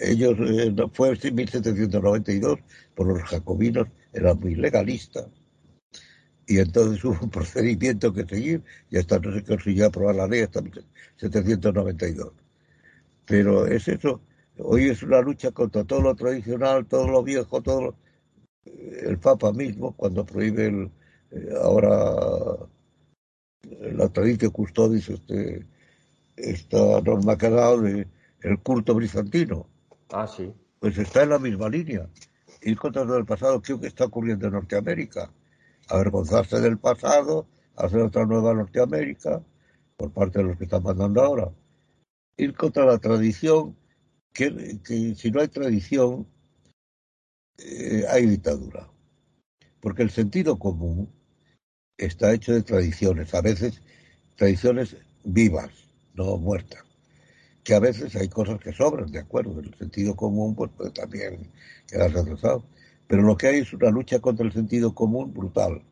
ellos, 0.00 0.36
eh, 0.40 0.74
fue 0.92 1.16
en 1.22 1.34
1792 1.36 2.58
por 2.96 3.06
los 3.06 3.22
jacobinos, 3.22 3.86
eran 4.12 4.40
muy 4.40 4.56
legalistas. 4.56 5.28
Y 6.48 6.58
entonces 6.58 7.04
hubo 7.04 7.16
un 7.22 7.30
procedimiento 7.30 8.12
que 8.12 8.26
seguir 8.26 8.64
y 8.90 8.98
hasta 8.98 9.20
no 9.20 9.32
se 9.32 9.44
consiguió 9.44 9.86
aprobar 9.86 10.16
la 10.16 10.26
ley 10.26 10.40
hasta 10.40 10.60
1792. 10.60 12.32
Pero 13.24 13.68
es 13.68 13.86
eso, 13.86 14.20
hoy 14.58 14.88
es 14.88 15.02
una 15.02 15.20
lucha 15.20 15.50
contra 15.52 15.84
todo 15.84 16.00
lo 16.00 16.14
tradicional, 16.14 16.86
todo 16.86 17.08
lo 17.08 17.22
viejo, 17.22 17.62
todo 17.62 17.82
lo, 17.82 17.96
el 18.64 19.18
Papa 19.18 19.52
mismo, 19.52 19.94
cuando 19.96 20.24
prohíbe 20.24 20.66
el, 20.66 20.90
eh, 21.30 21.48
ahora 21.62 22.56
la 23.80 24.08
tradición 24.08 24.50
custodis, 24.50 25.08
este, 25.08 25.66
esta 26.36 27.00
norma 27.00 27.36
que 27.36 27.46
ha 27.46 27.50
dado 27.50 27.80
de 27.82 28.06
el 28.42 28.58
culto 28.58 28.94
bizantino. 28.94 29.66
Ah, 30.10 30.26
sí. 30.26 30.52
Pues 30.80 30.98
está 30.98 31.22
en 31.22 31.30
la 31.30 31.38
misma 31.38 31.68
línea. 31.68 32.08
Ir 32.62 32.76
contra 32.76 33.02
el 33.02 33.24
pasado, 33.24 33.62
¿qué 33.62 33.78
está 33.82 34.04
ocurriendo 34.04 34.46
en 34.46 34.54
Norteamérica? 34.54 35.32
Avergonzarse 35.88 36.60
del 36.60 36.78
pasado, 36.78 37.46
hacer 37.76 38.00
otra 38.00 38.26
nueva 38.26 38.54
Norteamérica, 38.54 39.42
por 39.96 40.12
parte 40.12 40.38
de 40.38 40.44
los 40.44 40.58
que 40.58 40.64
están 40.64 40.82
mandando 40.82 41.22
ahora. 41.22 41.50
Ir 42.36 42.54
contra 42.54 42.84
la 42.84 42.98
tradición, 42.98 43.76
que, 44.32 45.14
si 45.16 45.30
no 45.30 45.40
hay 45.40 45.48
tradición, 45.48 46.26
eh, 47.58 48.04
hay 48.08 48.26
dictadura. 48.26 48.88
Porque 49.80 50.02
el 50.02 50.10
sentido 50.10 50.58
común 50.58 51.08
está 51.96 52.32
hecho 52.32 52.52
de 52.52 52.62
tradiciones, 52.62 53.34
a 53.34 53.40
veces 53.40 53.82
tradiciones 54.36 54.96
vivas, 55.24 55.70
no 56.14 56.36
muertas 56.36 56.92
que 57.64 57.74
a 57.74 57.80
veces 57.80 58.16
hay 58.16 58.28
cosas 58.28 58.58
que 58.60 58.72
sobran, 58.72 59.10
de 59.10 59.20
acuerdo, 59.20 59.60
el 59.60 59.74
sentido 59.76 60.16
común 60.16 60.54
pues 60.54 60.70
puede 60.72 60.90
también 60.90 61.50
quedar 61.86 62.12
retrasado. 62.12 62.64
Pero 63.06 63.22
lo 63.22 63.36
que 63.36 63.48
hay 63.48 63.58
es 63.60 63.72
una 63.72 63.90
lucha 63.90 64.20
contra 64.20 64.44
el 64.44 64.52
sentido 64.52 64.94
común 64.94 65.32
brutal, 65.32 65.82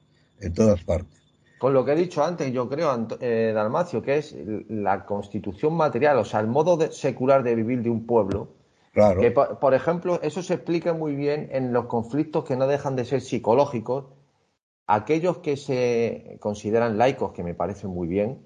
en 0.40 0.52
todas 0.52 0.82
partes. 0.82 1.19
Con 1.60 1.74
lo 1.74 1.84
que 1.84 1.92
he 1.92 1.94
dicho 1.94 2.24
antes, 2.24 2.50
yo 2.54 2.70
creo, 2.70 3.06
eh, 3.20 3.52
Dalmacio, 3.54 4.00
que 4.00 4.16
es 4.16 4.34
la 4.70 5.04
constitución 5.04 5.74
material, 5.74 6.16
o 6.16 6.24
sea, 6.24 6.40
el 6.40 6.46
modo 6.46 6.90
secular 6.90 7.42
de 7.42 7.54
vivir 7.54 7.82
de 7.82 7.90
un 7.90 8.06
pueblo. 8.06 8.48
Claro. 8.94 9.20
Que, 9.20 9.30
por, 9.30 9.74
ejemplo, 9.74 10.18
eso 10.22 10.42
se 10.42 10.54
explica 10.54 10.94
muy 10.94 11.14
bien 11.14 11.50
en 11.52 11.74
los 11.74 11.84
conflictos 11.84 12.44
que 12.44 12.56
no 12.56 12.66
dejan 12.66 12.96
de 12.96 13.04
ser 13.04 13.20
psicológicos. 13.20 14.06
Aquellos 14.86 15.40
que 15.40 15.58
se 15.58 16.38
consideran 16.40 16.96
laicos, 16.96 17.32
que 17.32 17.44
me 17.44 17.52
parece 17.52 17.86
muy 17.88 18.08
bien, 18.08 18.40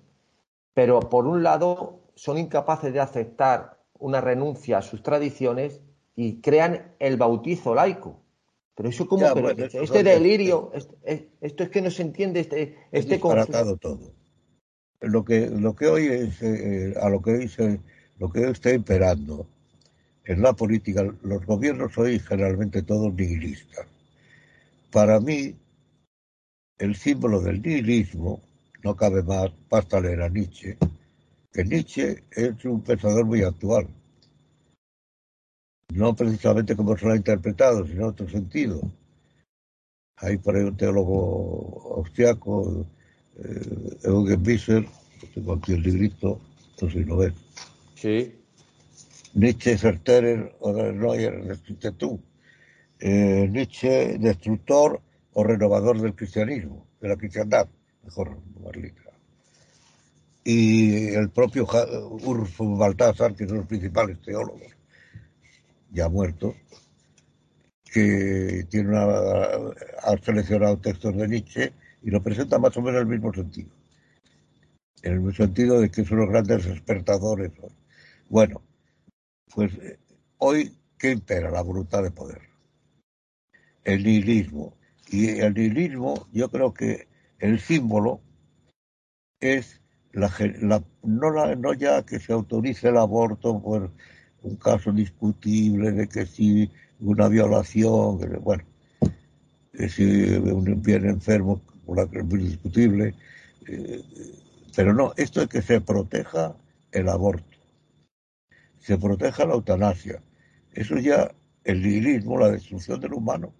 pero 0.74 0.99
por 0.99 1.28
un 1.28 1.45
lado 1.45 2.01
son 2.16 2.36
incapaces 2.36 2.93
de 2.93 2.99
aceptar 2.99 3.78
una 3.97 4.20
renuncia 4.20 4.78
a 4.78 4.82
sus 4.82 5.05
tradiciones 5.05 5.81
y 6.16 6.41
crean 6.41 6.97
el 6.99 7.16
bautizo 7.16 7.77
laico. 7.77 8.24
Pero 8.77 8.89
eso 8.89 9.07
como 9.07 9.25
este 9.27 10.03
delirio, 10.03 10.73
esto 11.41 11.63
es 11.63 11.71
que 11.71 11.81
no 11.81 11.91
se 11.91 12.03
entiende 12.03 12.41
este, 12.41 12.77
este 12.91 13.19
todo. 13.19 14.13
Lo 15.01 15.25
que 15.25 15.51
lo 15.51 15.77
que 15.77 15.87
hoy 15.87 16.07
es 16.07 16.43
eh, 16.43 16.95
a 17.01 17.09
lo 17.09 17.21
que 17.21 17.35
dice 17.35 17.81
lo 18.19 18.31
que 18.31 18.41
hoy 18.41 18.53
está 18.53 18.73
imperando 18.73 19.47
en 20.25 20.43
la 20.43 20.55
política, 20.55 21.05
los 21.23 21.45
gobiernos 21.45 21.97
hoy 21.99 22.19
generalmente 22.19 22.83
todos 22.83 23.13
nihilistas. 23.13 23.87
Para 24.91 25.21
mí, 25.21 25.55
el 26.79 26.95
símbolo 26.97 27.41
del 27.41 27.61
nihilismo, 27.61 28.41
no 28.83 28.97
cabe 28.97 29.23
más, 29.23 29.51
basta 29.69 30.01
leer 30.01 30.23
a 30.23 30.29
Nietzsche, 30.29 30.79
que 31.53 31.65
Nietzsche 31.65 32.25
es 32.31 32.65
un 32.65 32.83
pensador 32.83 33.27
muy 33.27 33.43
actual. 33.43 33.87
No 35.93 36.15
precisamente 36.15 36.77
como 36.77 36.97
se 36.97 37.06
lo 37.06 37.12
ha 37.12 37.16
interpretado, 37.16 37.86
sino 37.86 38.02
en 38.02 38.09
otro 38.09 38.28
sentido. 38.28 38.81
Hay 40.16 40.39
por 40.39 40.56
ahí 40.56 40.62
un 40.62 40.77
teólogo 40.77 41.97
austriaco, 41.97 42.86
eh, 43.36 43.98
Eugen 44.05 44.43
Visser, 44.43 44.86
tengo 45.35 45.55
aquí 45.55 45.73
el 45.73 45.82
librito, 45.82 46.40
no 46.81 46.90
sé 46.90 46.98
si 46.98 47.05
lo 47.05 47.16
ves. 47.19 47.35
Sí. 47.94 48.35
Nietzsche, 49.35 49.77
Serterer 49.77 50.55
o 50.61 50.73
Neuer, 50.73 51.51
escribiste 51.51 51.93
tú. 51.93 52.20
Eh, 53.01 53.48
Nietzsche, 53.51 54.19
destructor 54.19 55.01
o 55.32 55.44
renovador 55.44 56.01
del 56.01 56.15
cristianismo, 56.15 56.86
de 57.01 57.09
la 57.09 57.16
cristiandad, 57.16 57.69
mejor, 58.05 58.39
Marlita 58.62 59.05
y 60.44 61.06
el 61.06 61.31
propio 61.31 61.66
Urfo 62.23 62.77
Baltasar, 62.77 63.35
que 63.35 63.48
son 63.48 63.59
los 63.59 63.66
principales 63.66 64.20
teólogos, 64.20 64.74
ya 65.95 66.09
muertos, 66.09 66.55
que 67.85 68.66
tiene 68.69 68.91
una, 68.91 69.05
ha 70.03 70.19
seleccionado 70.21 70.79
textos 70.79 71.16
de 71.16 71.29
Nietzsche 71.29 71.73
y 72.03 72.11
lo 72.11 72.23
presenta 72.23 72.59
más 72.59 72.77
o 72.77 72.83
menos 72.83 73.01
en 73.01 73.07
el 73.07 73.15
mismo 73.15 73.33
sentido. 73.33 73.71
En 75.03 75.12
el 75.12 75.21
mismo 75.21 75.33
sentido 75.33 75.81
de 75.81 75.91
que 75.91 76.05
son 76.05 76.19
los 76.19 76.29
grandes 76.29 76.66
despertadores. 76.66 77.53
Bueno, 78.29 78.62
pues 79.55 79.73
hoy, 80.39 80.77
¿qué 80.99 81.12
impera? 81.12 81.51
La 81.51 81.62
voluntad 81.62 82.03
de 82.03 82.11
poder. 82.11 82.43
El 83.85 84.03
nihilismo. 84.03 84.77
Y 85.11 85.29
el 85.29 85.55
nihilismo, 85.55 86.27
yo 86.33 86.51
creo 86.51 86.75
que 86.75 87.07
el 87.39 87.61
símbolo 87.61 88.21
es 89.41 89.81
la, 90.12 90.83
no, 91.03 91.55
no 91.57 91.75
ya 91.75 92.05
que 92.05 92.19
se 92.19 92.33
autorice 92.33 92.89
el 92.89 92.97
aborto 92.97 93.61
por 93.62 93.93
un 94.45 94.57
caso 94.57 94.93
discutible 94.93 95.93
de 95.93 96.09
que 96.09 96.27
si 96.27 96.71
una 97.01 97.29
violación, 97.29 98.19
bueno, 98.43 98.65
que 99.73 99.89
si 99.89 100.05
un 100.35 100.83
bien 100.83 101.07
enfermo, 101.07 101.61
una 101.87 102.09
que 102.09 102.19
es 102.19 102.25
muy 102.25 102.41
discutible, 102.41 103.15
eh, 103.66 104.03
pero 104.77 104.95
no, 104.95 105.12
esto 105.16 105.43
es 105.43 105.49
que 105.49 105.62
se 105.62 105.81
proteja 105.81 106.57
el 106.93 107.09
aborto, 107.09 107.57
se 108.79 108.99
proteja 108.99 109.45
la 109.47 109.55
eutanasia, 109.55 110.23
eso 110.73 110.99
ya 110.99 111.35
el 111.65 111.83
nihilismo, 111.83 112.39
la 112.39 112.51
destrucción 112.51 113.01
del 113.01 113.15
humano. 113.15 113.53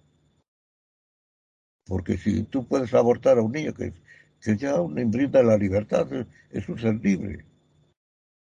Porque 1.85 2.17
si 2.17 2.43
tú 2.43 2.65
puedes 2.67 2.93
abortar 2.93 3.37
a 3.37 3.41
un 3.41 3.51
niño 3.51 3.73
que 3.73 3.93
que 4.45 4.55
ya 4.57 4.79
brinda 4.79 5.41
la 5.41 5.57
libertad, 5.57 6.07
es 6.51 6.69
un 6.69 6.77
ser 6.77 7.03
libre. 7.03 7.43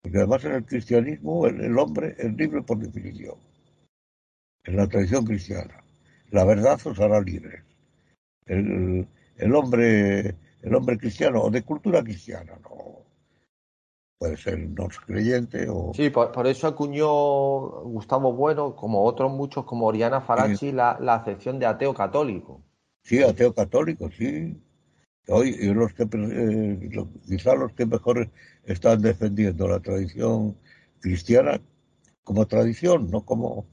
Porque 0.06 0.20
además 0.20 0.46
en 0.46 0.52
el 0.52 0.66
cristianismo 0.66 1.48
el, 1.48 1.76
hombre 1.80 2.16
es 2.20 2.32
libre 2.36 2.62
por 2.62 2.78
definición. 2.78 3.40
En 4.64 4.76
la 4.76 4.88
tradición 4.88 5.26
cristiana. 5.26 5.84
La 6.30 6.46
verdad 6.46 6.80
os 6.86 7.00
hará 7.00 7.20
libres. 7.22 7.64
El, 8.46 9.08
hombre 9.56 10.36
el 10.62 10.76
hombre 10.76 11.00
cristiano 11.00 11.42
o 11.42 11.50
de 11.50 11.64
cultura 11.64 12.04
cristiana, 12.04 12.54
no 12.62 13.04
puede 14.20 14.38
ser 14.38 14.60
no 14.60 14.90
creyente 15.08 15.66
o... 15.70 15.92
Sí, 15.96 16.12
por, 16.12 16.46
eso 16.46 16.68
acuñó 16.68 17.10
Gustavo 17.82 18.32
Bueno, 18.32 18.76
como 18.76 19.06
otros 19.06 19.32
muchos, 19.32 19.66
como 19.66 19.88
Oriana 19.88 20.22
Farachi, 20.22 20.72
la, 20.72 21.00
la 21.02 21.16
acepción 21.16 21.58
de 21.58 21.66
ateo 21.66 21.96
católico. 21.96 22.62
Sí, 23.02 23.24
ateo 23.24 23.56
católico, 23.56 24.12
sí. 24.12 24.56
Hoy 25.28 25.56
los 25.74 25.94
que 25.94 26.04
eh, 26.04 27.08
quizá 27.28 27.56
los 27.56 27.74
que 27.74 27.86
mejor 27.86 28.30
están 28.66 29.02
defendiendo 29.02 29.68
la 29.68 29.80
tradición 29.80 30.56
cristiana 31.00 31.60
como 32.24 32.46
tradición, 32.48 33.10
no 33.10 33.26
como 33.26 33.66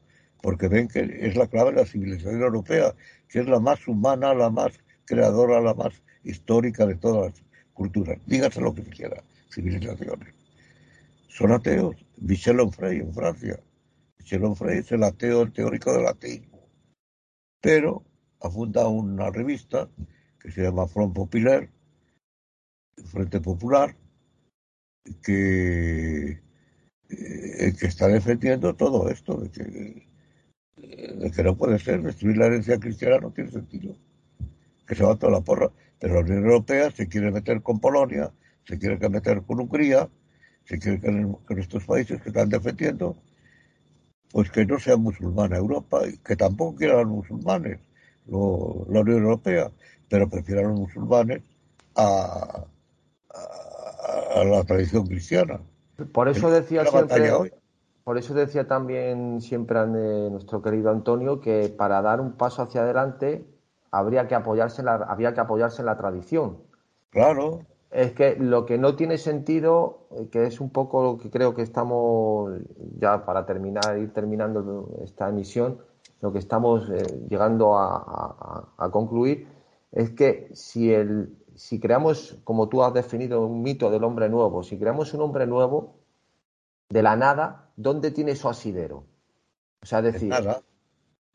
porque 0.42 0.68
ven 0.68 0.88
que 0.88 1.00
es 1.20 1.36
la 1.36 1.46
clave 1.46 1.70
de 1.70 1.76
la 1.76 1.86
civilización 1.86 2.40
europea, 2.42 2.94
que 3.28 3.40
es 3.40 3.46
la 3.46 3.60
más 3.60 3.86
humana, 3.86 4.34
la 4.34 4.50
más 4.50 4.72
creadora, 5.04 5.60
la 5.60 5.74
más 5.74 5.94
histórica 6.24 6.86
de 6.86 6.96
todas 6.96 7.32
las 7.32 7.42
culturas. 7.72 8.18
Dígase 8.26 8.60
lo 8.60 8.74
que 8.74 8.82
quiera, 8.82 9.22
civilizaciones. 9.50 10.34
Son 11.28 11.52
ateos. 11.52 11.96
Michel 12.18 12.60
Onfray 12.60 12.98
en 12.98 13.14
Francia. 13.14 13.60
Michel 14.18 14.44
Onfray 14.44 14.78
es 14.78 14.92
el 14.92 15.02
ateo 15.02 15.50
teórico 15.50 15.92
del 15.92 16.06
ateísmo. 16.06 16.68
Pero 17.60 18.04
ha 18.40 18.50
fundado 18.50 18.90
una 18.90 19.30
revista 19.30 19.88
que 20.42 20.50
se 20.50 20.62
llama 20.62 20.88
Front 20.88 21.14
Popular, 21.14 21.68
Frente 23.04 23.40
Popular, 23.40 23.94
que, 25.22 26.40
eh, 27.08 27.74
que 27.78 27.86
está 27.86 28.08
defendiendo 28.08 28.74
todo 28.74 29.08
esto, 29.08 29.36
de 29.36 29.50
que, 29.50 30.08
de 30.76 31.30
que 31.30 31.42
no 31.44 31.56
puede 31.56 31.78
ser, 31.78 32.02
destruir 32.02 32.36
la 32.36 32.46
herencia 32.46 32.78
cristiana 32.80 33.18
no 33.18 33.30
tiene 33.30 33.50
sentido, 33.50 33.96
que 34.86 34.94
se 34.96 35.04
va 35.04 35.16
toda 35.16 35.32
la 35.32 35.40
porra. 35.40 35.70
Pero 36.00 36.14
la 36.14 36.20
Unión 36.20 36.44
Europea 36.44 36.90
se 36.90 37.06
quiere 37.08 37.30
meter 37.30 37.62
con 37.62 37.78
Polonia, 37.78 38.32
se 38.64 38.78
quiere 38.78 39.08
meter 39.08 39.42
con 39.42 39.60
Hungría, 39.60 40.08
se 40.64 40.78
quiere 40.78 41.00
con 41.00 41.58
estos 41.58 41.84
países 41.84 42.20
que 42.20 42.30
están 42.30 42.48
defendiendo, 42.48 43.16
pues 44.32 44.50
que 44.50 44.66
no 44.66 44.80
sea 44.80 44.96
musulmana 44.96 45.56
Europa 45.56 46.00
y 46.08 46.18
que 46.18 46.34
tampoco 46.34 46.76
quieran 46.76 47.08
musulmanes 47.08 47.78
la 48.26 49.00
Unión 49.00 49.22
Europea 49.22 49.70
pero 50.12 50.28
prefieren 50.28 50.66
a 50.66 50.68
los 50.68 50.78
musulmanes 50.78 51.42
a, 51.96 52.66
a, 54.36 54.44
la 54.44 54.62
tradición 54.62 55.06
cristiana. 55.06 55.58
Por 56.12 56.28
eso 56.28 56.50
decía 56.50 56.84
siempre, 56.84 57.50
Por 58.04 58.18
eso 58.18 58.34
decía 58.34 58.68
también 58.68 59.40
siempre 59.40 59.86
nuestro 59.86 60.60
querido 60.60 60.90
Antonio 60.90 61.40
que 61.40 61.70
para 61.70 62.02
dar 62.02 62.20
un 62.20 62.32
paso 62.32 62.60
hacia 62.60 62.82
adelante 62.82 63.46
habría 63.90 64.28
que 64.28 64.34
apoyarse 64.34 64.82
la, 64.82 64.96
había 64.96 65.32
que 65.32 65.40
apoyarse 65.40 65.80
en 65.80 65.86
la 65.86 65.96
tradición. 65.96 66.58
Claro. 67.08 67.60
Es 67.90 68.12
que 68.12 68.36
lo 68.36 68.66
que 68.66 68.76
no 68.76 68.96
tiene 68.96 69.16
sentido, 69.16 70.08
eh, 70.10 70.28
que 70.30 70.44
es 70.44 70.60
un 70.60 70.68
poco 70.68 71.02
lo 71.02 71.18
que 71.18 71.30
creo 71.30 71.54
que 71.54 71.62
estamos 71.62 72.52
ya 72.98 73.24
para 73.24 73.46
terminar, 73.46 73.96
ir 73.98 74.12
terminando 74.12 74.90
esta 75.02 75.30
emisión, 75.30 75.78
lo 76.20 76.34
que 76.34 76.38
estamos 76.38 76.88
eh, 76.90 77.02
llegando 77.30 77.78
a, 77.78 78.68
concluir 78.90 79.46
es 79.92 80.10
que 80.10 80.50
si, 80.54 80.92
el, 80.92 81.36
si 81.54 81.78
creamos, 81.78 82.38
como 82.44 82.68
tú 82.68 82.82
has 82.82 82.94
definido, 82.94 83.46
un 83.46 83.62
mito 83.62 83.90
del 83.90 84.04
hombre 84.04 84.28
nuevo, 84.28 84.62
si 84.62 84.78
creamos 84.78 85.12
un 85.14 85.20
hombre 85.20 85.46
nuevo 85.46 85.94
de 86.88 87.02
la 87.02 87.14
nada, 87.16 87.70
¿dónde 87.76 88.10
tiene 88.10 88.34
su 88.34 88.48
asidero? 88.48 89.04
O 89.82 89.86
sea, 89.86 90.00
decir, 90.00 90.32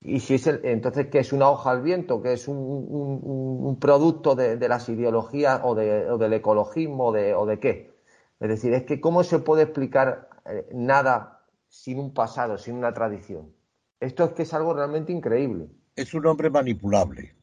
y 0.01 0.19
si 0.19 0.35
es 0.35 0.47
el, 0.47 0.61
entonces, 0.63 1.07
¿qué 1.07 1.19
es 1.19 1.33
una 1.33 1.49
hoja 1.49 1.71
al 1.71 1.81
viento? 1.81 2.21
¿Qué 2.21 2.33
es 2.33 2.47
un, 2.47 3.77
producto 3.79 4.35
de, 4.35 4.67
las 4.67 4.89
ideologías 4.89 5.61
o, 5.63 5.75
del 5.75 6.33
ecologismo 6.33 7.11
de, 7.11 7.35
o 7.35 7.45
de 7.45 7.59
qué? 7.59 7.93
Es 8.39 8.49
decir, 8.49 8.73
es 8.73 8.83
que 8.83 9.01
¿cómo 9.01 9.23
se 9.23 9.39
puede 9.39 9.63
explicar 9.63 10.29
eh, 10.45 10.67
nada 10.73 11.43
sin 11.67 11.99
un 11.99 12.13
pasado, 12.13 12.57
sin 12.57 12.75
una 12.75 12.93
tradición? 12.93 13.51
Esto 13.99 14.25
es 14.25 14.31
que 14.33 14.43
es 14.43 14.53
algo 14.53 14.73
realmente 14.73 15.11
increíble. 15.11 15.69
Es 15.95 16.13
un 16.13 16.25
hombre 16.27 16.49
manipulable. 16.49 17.36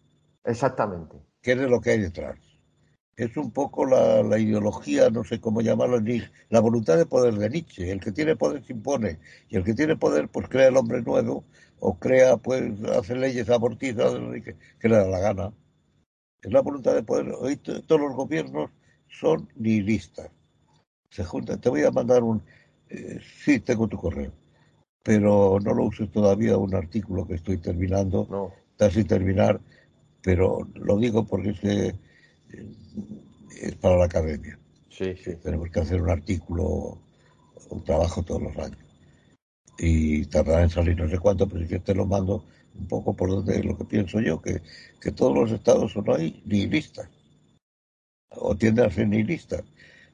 Exactamente. 0.45 1.16
¿Qué 1.43 1.53
es 1.53 1.59
lo 1.59 1.81
que 1.81 1.91
hay 1.91 2.01
detrás? 2.01 2.39
Es 3.16 3.37
un 3.37 3.53
poco 3.53 3.87
la, 3.87 4.23
la 4.23 4.39
ideología, 4.39 5.09
no 5.11 5.25
sé 5.25 5.41
cómo 5.41 5.61
llamarlo, 5.61 6.01
la 6.51 6.61
voluntad 6.61 6.97
de 6.97 7.07
poder 7.07 7.35
de 7.35 7.49
Nietzsche. 7.51 7.91
El 7.91 8.01
que 8.01 8.12
tiene 8.12 8.37
poder 8.37 8.65
se 8.65 8.73
impone 8.73 9.21
y 9.49 9.57
el 9.57 9.65
que 9.65 9.75
tiene 9.75 9.97
poder 9.97 10.29
pues 10.29 10.49
crea 10.49 10.69
el 10.69 10.77
hombre 10.77 11.03
nuevo 11.03 11.45
o 11.81 11.99
crea, 11.99 12.37
pues, 12.39 12.62
hace 12.97 13.15
leyes 13.15 13.51
abortizas 13.51 14.15
que, 14.45 14.57
que 14.79 14.89
le 14.89 14.97
da 14.97 15.07
la 15.07 15.21
gana. 15.21 15.53
Es 16.43 16.53
la 16.53 16.61
voluntad 16.61 16.95
de 16.95 17.03
poder. 17.03 17.33
Hoy 17.39 17.57
todos 17.57 18.01
los 18.01 18.15
gobiernos 18.15 18.71
son 19.09 19.49
nihilistas. 19.57 20.31
Se 21.11 21.25
juntan. 21.25 21.61
Te 21.61 21.69
voy 21.71 21.85
a 21.85 21.91
mandar 21.91 22.23
un. 22.23 22.43
Eh, 22.91 23.21
sí, 23.45 23.61
tengo 23.61 23.89
tu 23.89 23.99
correo, 23.99 24.33
pero 25.03 25.59
no 25.62 25.75
lo 25.75 25.85
uses 25.85 26.11
todavía. 26.12 26.57
Un 26.59 26.75
artículo 26.75 27.27
que 27.27 27.35
estoy 27.35 27.59
terminando, 27.59 28.27
no. 28.31 28.53
está 28.73 28.91
sin 28.91 29.07
terminar, 29.07 29.61
pero 30.24 30.66
lo 30.74 30.98
digo 30.98 31.26
porque 31.26 31.51
es 31.51 31.60
que 31.60 31.86
eh, 31.86 31.94
es 33.62 33.74
para 33.76 33.96
la 33.96 34.06
academia. 34.06 34.59
Sí, 34.88 35.14
sí. 35.16 35.36
Tenemos 35.42 35.70
que 35.70 35.80
hacer 35.80 36.01
un 36.01 36.10
artículo, 36.10 36.98
un 37.70 37.84
trabajo 37.84 38.22
todos 38.22 38.42
los 38.42 38.56
años 38.56 38.84
y 39.78 40.24
tardará 40.26 40.62
en 40.62 40.70
salir 40.70 40.96
no 40.96 41.09
sé 41.09 41.18
cuánto, 41.18 41.48
pero 41.48 41.62
si 41.62 41.68
que 41.68 41.80
te 41.80 41.94
lo 41.94 42.06
mando 42.06 42.46
un 42.74 42.86
poco 42.88 43.14
por 43.14 43.30
donde 43.30 43.62
lo 43.62 43.76
que 43.76 43.84
pienso 43.84 44.20
yo, 44.20 44.40
que, 44.40 44.62
que 45.01 45.12
todos 45.12 45.34
los 45.34 45.52
estados 45.52 45.92
son 45.92 46.09
hoy 46.09 46.42
nihilistas, 46.44 47.09
o 48.30 48.56
tienden 48.56 48.86
a 48.86 48.90
ser 48.90 49.09
nihilistas. 49.09 49.62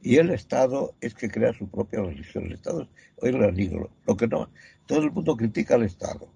Y 0.02 0.16
el 0.16 0.30
Estado 0.30 0.94
es 1.00 1.14
que 1.14 1.28
crea 1.28 1.52
su 1.52 1.68
propia 1.68 2.00
religión. 2.00 2.44
El 2.46 2.52
Estado 2.52 2.88
hoy 3.16 3.32
lo 3.32 3.90
Lo 4.06 4.16
que 4.16 4.26
no, 4.26 4.50
todo 4.86 5.02
el 5.02 5.12
mundo 5.12 5.36
critica 5.36 5.74
al 5.74 5.82
Estado. 5.82 6.32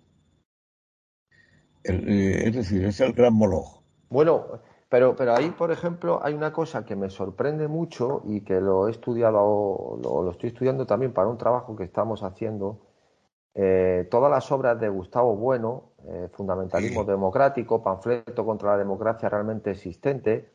Eh, 1.85 2.43
es 2.47 2.55
decir, 2.55 2.85
es 2.85 3.01
el 3.01 3.12
gran. 3.12 3.39
Bueno, 4.09 4.47
pero, 4.89 5.15
pero 5.16 5.35
ahí, 5.35 5.51
por 5.51 5.70
ejemplo, 5.70 6.20
hay 6.23 6.35
una 6.35 6.52
cosa 6.52 6.85
que 6.85 6.97
me 6.97 7.11
sorprende 7.11 7.69
mucho 7.69 8.23
y 8.27 8.40
que 8.43 8.61
lo 8.61 8.89
he 8.89 8.90
estudiado, 8.90 9.98
lo, 10.02 10.23
lo 10.23 10.31
estoy 10.31 10.48
estudiando 10.48 10.86
también 10.86 11.12
para 11.12 11.28
un 11.28 11.39
trabajo 11.39 11.77
que 11.77 11.85
estamos 11.85 12.23
haciendo, 12.23 12.81
eh, 13.55 14.09
todas 14.11 14.31
las 14.31 14.51
obras 14.51 14.81
de 14.81 14.89
Gustavo 14.89 15.36
Bueno, 15.36 15.93
eh, 16.09 16.28
Fundamentalismo 16.32 17.05
Democrático, 17.05 17.82
Panfleto 17.82 18.44
contra 18.44 18.73
la 18.73 18.78
Democracia 18.78 19.28
realmente 19.28 19.70
existente, 19.70 20.51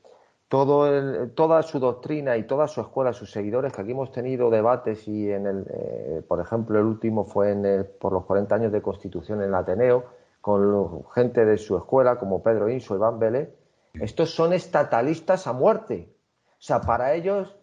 todo 0.50 1.30
toda 1.30 1.62
su 1.64 1.80
doctrina 1.80 2.36
y 2.36 2.44
toda 2.44 2.68
su 2.68 2.82
escuela, 2.82 3.14
sus 3.14 3.32
seguidores, 3.32 3.72
que 3.72 3.82
aquí 3.82 3.92
hemos 3.92 4.12
tenido 4.12 4.50
debates 4.50 5.08
y 5.08 5.32
en 5.32 5.48
el, 5.48 5.66
eh, 5.70 6.22
por 6.28 6.42
ejemplo, 6.42 6.78
el 6.80 6.86
último 6.86 7.24
fue 7.24 7.52
en 7.52 7.88
por 8.00 8.12
los 8.12 8.26
40 8.26 8.56
años 8.56 8.72
de 8.72 8.82
Constitución 8.82 9.42
en 9.42 9.50
el 9.50 9.56
Ateneo, 9.56 10.06
con 10.42 11.06
gente 11.12 11.46
de 11.46 11.58
su 11.58 11.78
escuela 11.78 12.18
como 12.18 12.42
Pedro 12.44 12.70
Inso, 12.70 12.96
Iván 12.96 13.20
Vélez, 13.20 13.50
estos 13.94 14.32
son 14.32 14.54
estatalistas 14.54 15.48
a 15.48 15.54
muerte. 15.54 16.14
O 16.52 16.62
sea, 16.62 16.82
para 16.82 17.14
ellos 17.14 17.56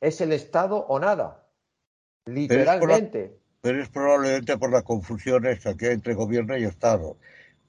es 0.00 0.20
el 0.20 0.32
Estado 0.32 0.76
o 0.76 0.98
nada. 0.98 1.46
Literalmente 2.26 3.44
pero 3.64 3.80
es 3.80 3.88
probablemente 3.88 4.58
por 4.58 4.70
la 4.70 4.82
confusión 4.82 5.46
esta 5.46 5.74
que 5.74 5.86
hay 5.86 5.94
entre 5.94 6.12
gobierno 6.12 6.54
y 6.54 6.64
Estado. 6.64 7.16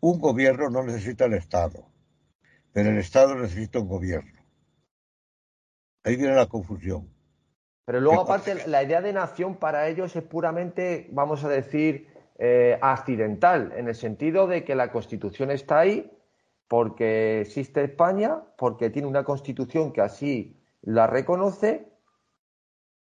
Un 0.02 0.20
gobierno 0.20 0.70
no 0.70 0.84
necesita 0.84 1.24
el 1.24 1.36
Estado, 1.36 1.86
pero 2.74 2.90
el 2.90 2.98
Estado 2.98 3.34
necesita 3.36 3.80
un 3.80 3.88
gobierno. 3.88 4.44
Ahí 6.04 6.18
viene 6.18 6.36
la 6.36 6.48
confusión. 6.48 7.10
Pero 7.86 8.02
luego, 8.02 8.24
aparte, 8.24 8.68
la 8.68 8.84
idea 8.84 9.00
de 9.00 9.14
nación 9.14 9.56
para 9.56 9.88
ellos 9.88 10.14
es 10.18 10.24
puramente, 10.24 11.08
vamos 11.14 11.46
a 11.46 11.48
decir, 11.48 12.10
eh, 12.38 12.78
accidental, 12.82 13.74
en 13.76 13.88
el 13.88 13.96
sentido 13.96 14.48
de 14.48 14.64
que 14.64 14.76
la 14.76 14.92
Constitución 14.92 15.52
está 15.52 15.80
ahí 15.80 16.12
porque 16.68 17.42
existe 17.42 17.84
España, 17.84 18.42
porque 18.58 18.90
tiene 18.90 19.08
una 19.08 19.24
Constitución 19.24 19.94
que 19.94 20.02
así 20.02 20.60
la 20.82 21.08
reconoce 21.08 21.88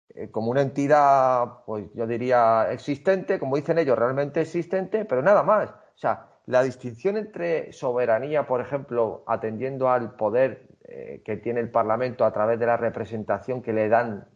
eh, 0.09 0.29
como 0.29 0.51
una 0.51 0.61
entidad, 0.61 1.63
pues 1.65 1.85
yo 1.93 2.05
diría 2.05 2.67
existente, 2.71 3.39
como 3.39 3.55
dicen 3.55 3.79
ellos, 3.79 3.97
realmente 3.97 4.41
existente, 4.41 5.05
pero 5.05 5.21
nada 5.21 5.43
más. 5.43 5.69
O 5.69 5.97
sea, 5.97 6.27
la 6.45 6.61
distinción 6.61 7.17
entre 7.17 7.71
soberanía, 7.71 8.45
por 8.45 8.61
ejemplo, 8.61 9.23
atendiendo 9.27 9.89
al 9.89 10.15
poder 10.15 10.67
eh, 10.83 11.21
que 11.25 11.37
tiene 11.37 11.61
el 11.61 11.71
Parlamento 11.71 12.25
a 12.25 12.33
través 12.33 12.59
de 12.59 12.65
la 12.65 12.77
representación 12.77 13.61
que 13.61 13.73
le 13.73 13.89
dan 13.89 14.27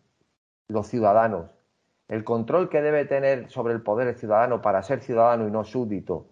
los 0.67 0.87
ciudadanos, 0.87 1.51
el 2.07 2.23
control 2.23 2.69
que 2.69 2.81
debe 2.81 3.05
tener 3.05 3.49
sobre 3.49 3.73
el 3.73 3.81
poder 3.81 4.07
el 4.07 4.15
ciudadano 4.15 4.61
para 4.61 4.81
ser 4.83 5.01
ciudadano 5.01 5.47
y 5.47 5.51
no 5.51 5.63
súbdito, 5.63 6.27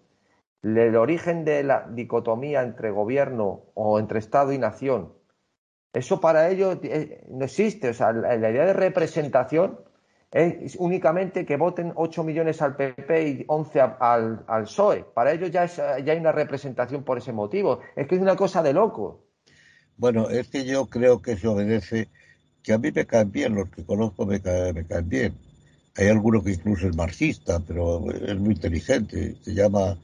el 0.62 0.96
origen 0.96 1.44
de 1.44 1.62
la 1.62 1.86
dicotomía 1.88 2.62
entre 2.62 2.90
gobierno 2.90 3.64
o 3.74 3.98
entre 3.98 4.18
Estado 4.18 4.52
y 4.52 4.58
nación, 4.58 5.12
eso 5.96 6.20
para 6.20 6.50
ellos 6.50 6.78
eh, 6.82 7.24
no 7.30 7.46
existe. 7.46 7.88
O 7.88 7.94
sea, 7.94 8.12
la, 8.12 8.36
idea 8.36 8.66
de 8.66 8.74
representación 8.74 9.80
es 10.30 10.76
únicamente 10.76 11.46
que 11.46 11.56
voten 11.56 11.92
8 11.94 12.22
millones 12.22 12.60
al 12.60 12.76
PP 12.76 13.28
y 13.28 13.44
11 13.46 13.80
al, 13.80 14.44
al 14.46 14.62
PSOE. 14.64 15.04
Para 15.14 15.32
ellos 15.32 15.50
ya, 15.50 15.64
ya 15.64 16.12
hay 16.12 16.18
una 16.18 16.32
representación 16.32 17.02
por 17.02 17.16
ese 17.16 17.32
motivo. 17.32 17.80
Es 17.94 18.06
que 18.06 18.16
es 18.16 18.20
una 18.20 18.36
cosa 18.36 18.62
de 18.62 18.74
loco. 18.74 19.24
Bueno, 19.96 20.28
es 20.28 20.48
que 20.48 20.66
yo 20.66 20.84
creo 20.86 21.22
que 21.22 21.36
se 21.38 21.48
obedece, 21.48 22.10
que 22.62 22.74
a 22.74 22.78
mí 22.78 22.90
me 22.94 23.06
caen 23.06 23.32
bien, 23.32 23.54
los 23.54 23.70
que 23.70 23.86
conozco 23.86 24.26
me 24.26 24.42
caen, 24.42 24.74
me 24.74 24.86
caen 24.86 25.08
bien. 25.08 25.45
Hay 25.96 26.08
alguno 26.08 26.42
que 26.42 26.52
incluso 26.52 26.88
es 26.88 26.96
marxista, 26.96 27.60
pero 27.66 28.10
es 28.12 28.38
muy 28.38 28.54
inteligente. 28.54 29.36
Se 29.42 29.54
llama 29.54 29.96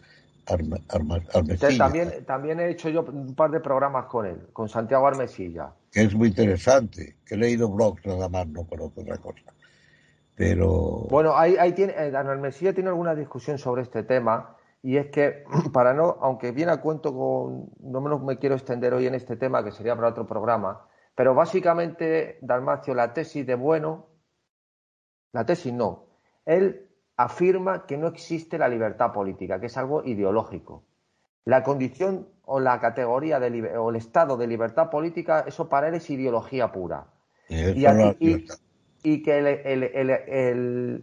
Armesilla. 0.46 1.78
También, 1.78 2.24
también 2.26 2.60
he 2.60 2.70
hecho 2.70 2.88
yo 2.88 3.02
un 3.02 3.34
par 3.34 3.50
de 3.50 3.60
programas 3.60 4.06
con 4.06 4.26
él, 4.26 4.48
con 4.52 4.68
Santiago 4.68 5.06
Armesilla 5.06 5.72
que 5.92 6.02
es 6.02 6.14
muy 6.14 6.28
interesante, 6.28 7.16
que 7.24 7.34
he 7.34 7.38
leído 7.38 7.68
blogs 7.68 8.04
nada 8.06 8.28
más, 8.28 8.48
no 8.48 8.64
conozco 8.64 9.02
otra 9.02 9.18
cosa. 9.18 9.52
Pero. 10.34 11.06
Bueno, 11.10 11.36
ahí, 11.36 11.56
ahí 11.58 11.72
tiene, 11.72 11.92
eh, 11.96 12.10
Daniel 12.10 12.38
Mesía 12.38 12.72
tiene 12.72 12.88
alguna 12.88 13.14
discusión 13.14 13.58
sobre 13.58 13.82
este 13.82 14.02
tema, 14.02 14.56
y 14.82 14.96
es 14.96 15.08
que, 15.08 15.44
para 15.72 15.92
no, 15.92 16.16
aunque 16.22 16.50
viene 16.50 16.72
a 16.72 16.78
cuento 16.78 17.14
con. 17.14 17.70
No 17.80 18.00
menos 18.00 18.22
me 18.22 18.38
quiero 18.38 18.54
extender 18.54 18.94
hoy 18.94 19.06
en 19.06 19.14
este 19.14 19.36
tema, 19.36 19.62
que 19.62 19.70
sería 19.70 19.94
para 19.94 20.08
otro 20.08 20.26
programa, 20.26 20.86
pero 21.14 21.34
básicamente, 21.34 22.38
Dalmacio, 22.40 22.94
la 22.94 23.12
tesis 23.12 23.46
de 23.46 23.54
Bueno, 23.54 24.06
la 25.32 25.46
tesis 25.46 25.72
no, 25.72 26.04
él 26.44 26.88
afirma 27.16 27.86
que 27.86 27.96
no 27.96 28.08
existe 28.08 28.58
la 28.58 28.68
libertad 28.68 29.12
política, 29.12 29.60
que 29.60 29.66
es 29.66 29.76
algo 29.76 30.04
ideológico. 30.04 30.84
La 31.44 31.62
condición 31.62 32.28
o 32.44 32.60
la 32.60 32.78
categoría 32.80 33.40
de 33.40 33.76
o 33.76 33.90
el 33.90 33.96
estado 33.96 34.36
de 34.36 34.46
libertad 34.46 34.90
política, 34.90 35.44
eso 35.46 35.68
para 35.68 35.88
él 35.88 35.94
es 35.94 36.08
ideología 36.10 36.70
pura. 36.70 37.06
Y, 39.04 39.22
que 39.22 41.02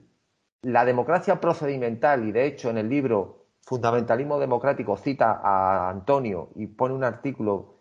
la 0.61 0.85
democracia 0.85 1.39
procedimental, 1.39 2.27
y 2.27 2.31
de 2.31 2.45
hecho 2.45 2.69
en 2.69 2.77
el 2.77 2.89
libro 2.89 3.45
Fundamentalismo 3.61 4.39
Democrático 4.39 4.97
cita 4.97 5.41
a 5.43 5.89
Antonio 5.89 6.49
y 6.56 6.68
pone 6.68 6.95
un 6.95 7.03
artículo 7.03 7.76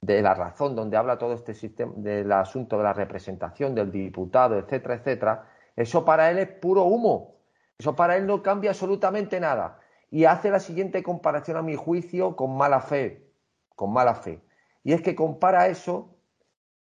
de 0.00 0.22
la 0.22 0.34
razón 0.34 0.74
donde 0.74 0.96
habla 0.96 1.18
todo 1.18 1.34
este 1.34 1.54
sistema 1.54 1.92
del 1.96 2.30
asunto 2.32 2.76
de 2.76 2.84
la 2.84 2.92
representación 2.92 3.74
del 3.74 3.92
diputado, 3.92 4.58
etcétera, 4.58 4.94
etcétera, 4.94 5.44
eso 5.78 6.04
para 6.04 6.30
él 6.30 6.38
es 6.38 6.48
puro 6.48 6.84
humo. 6.84 7.36
Eso 7.78 7.94
para 7.94 8.16
él 8.16 8.26
no 8.26 8.42
cambia 8.42 8.70
absolutamente 8.70 9.38
nada 9.38 9.78
y 10.10 10.24
hace 10.24 10.50
la 10.50 10.58
siguiente 10.58 11.02
comparación 11.02 11.56
a 11.56 11.62
mi 11.62 11.76
juicio 11.76 12.34
con 12.34 12.56
mala 12.56 12.80
fe, 12.80 13.30
con 13.76 13.92
mala 13.92 14.14
fe. 14.14 14.42
Y 14.82 14.92
es 14.92 15.02
que 15.02 15.14
compara 15.14 15.68
eso 15.68 16.16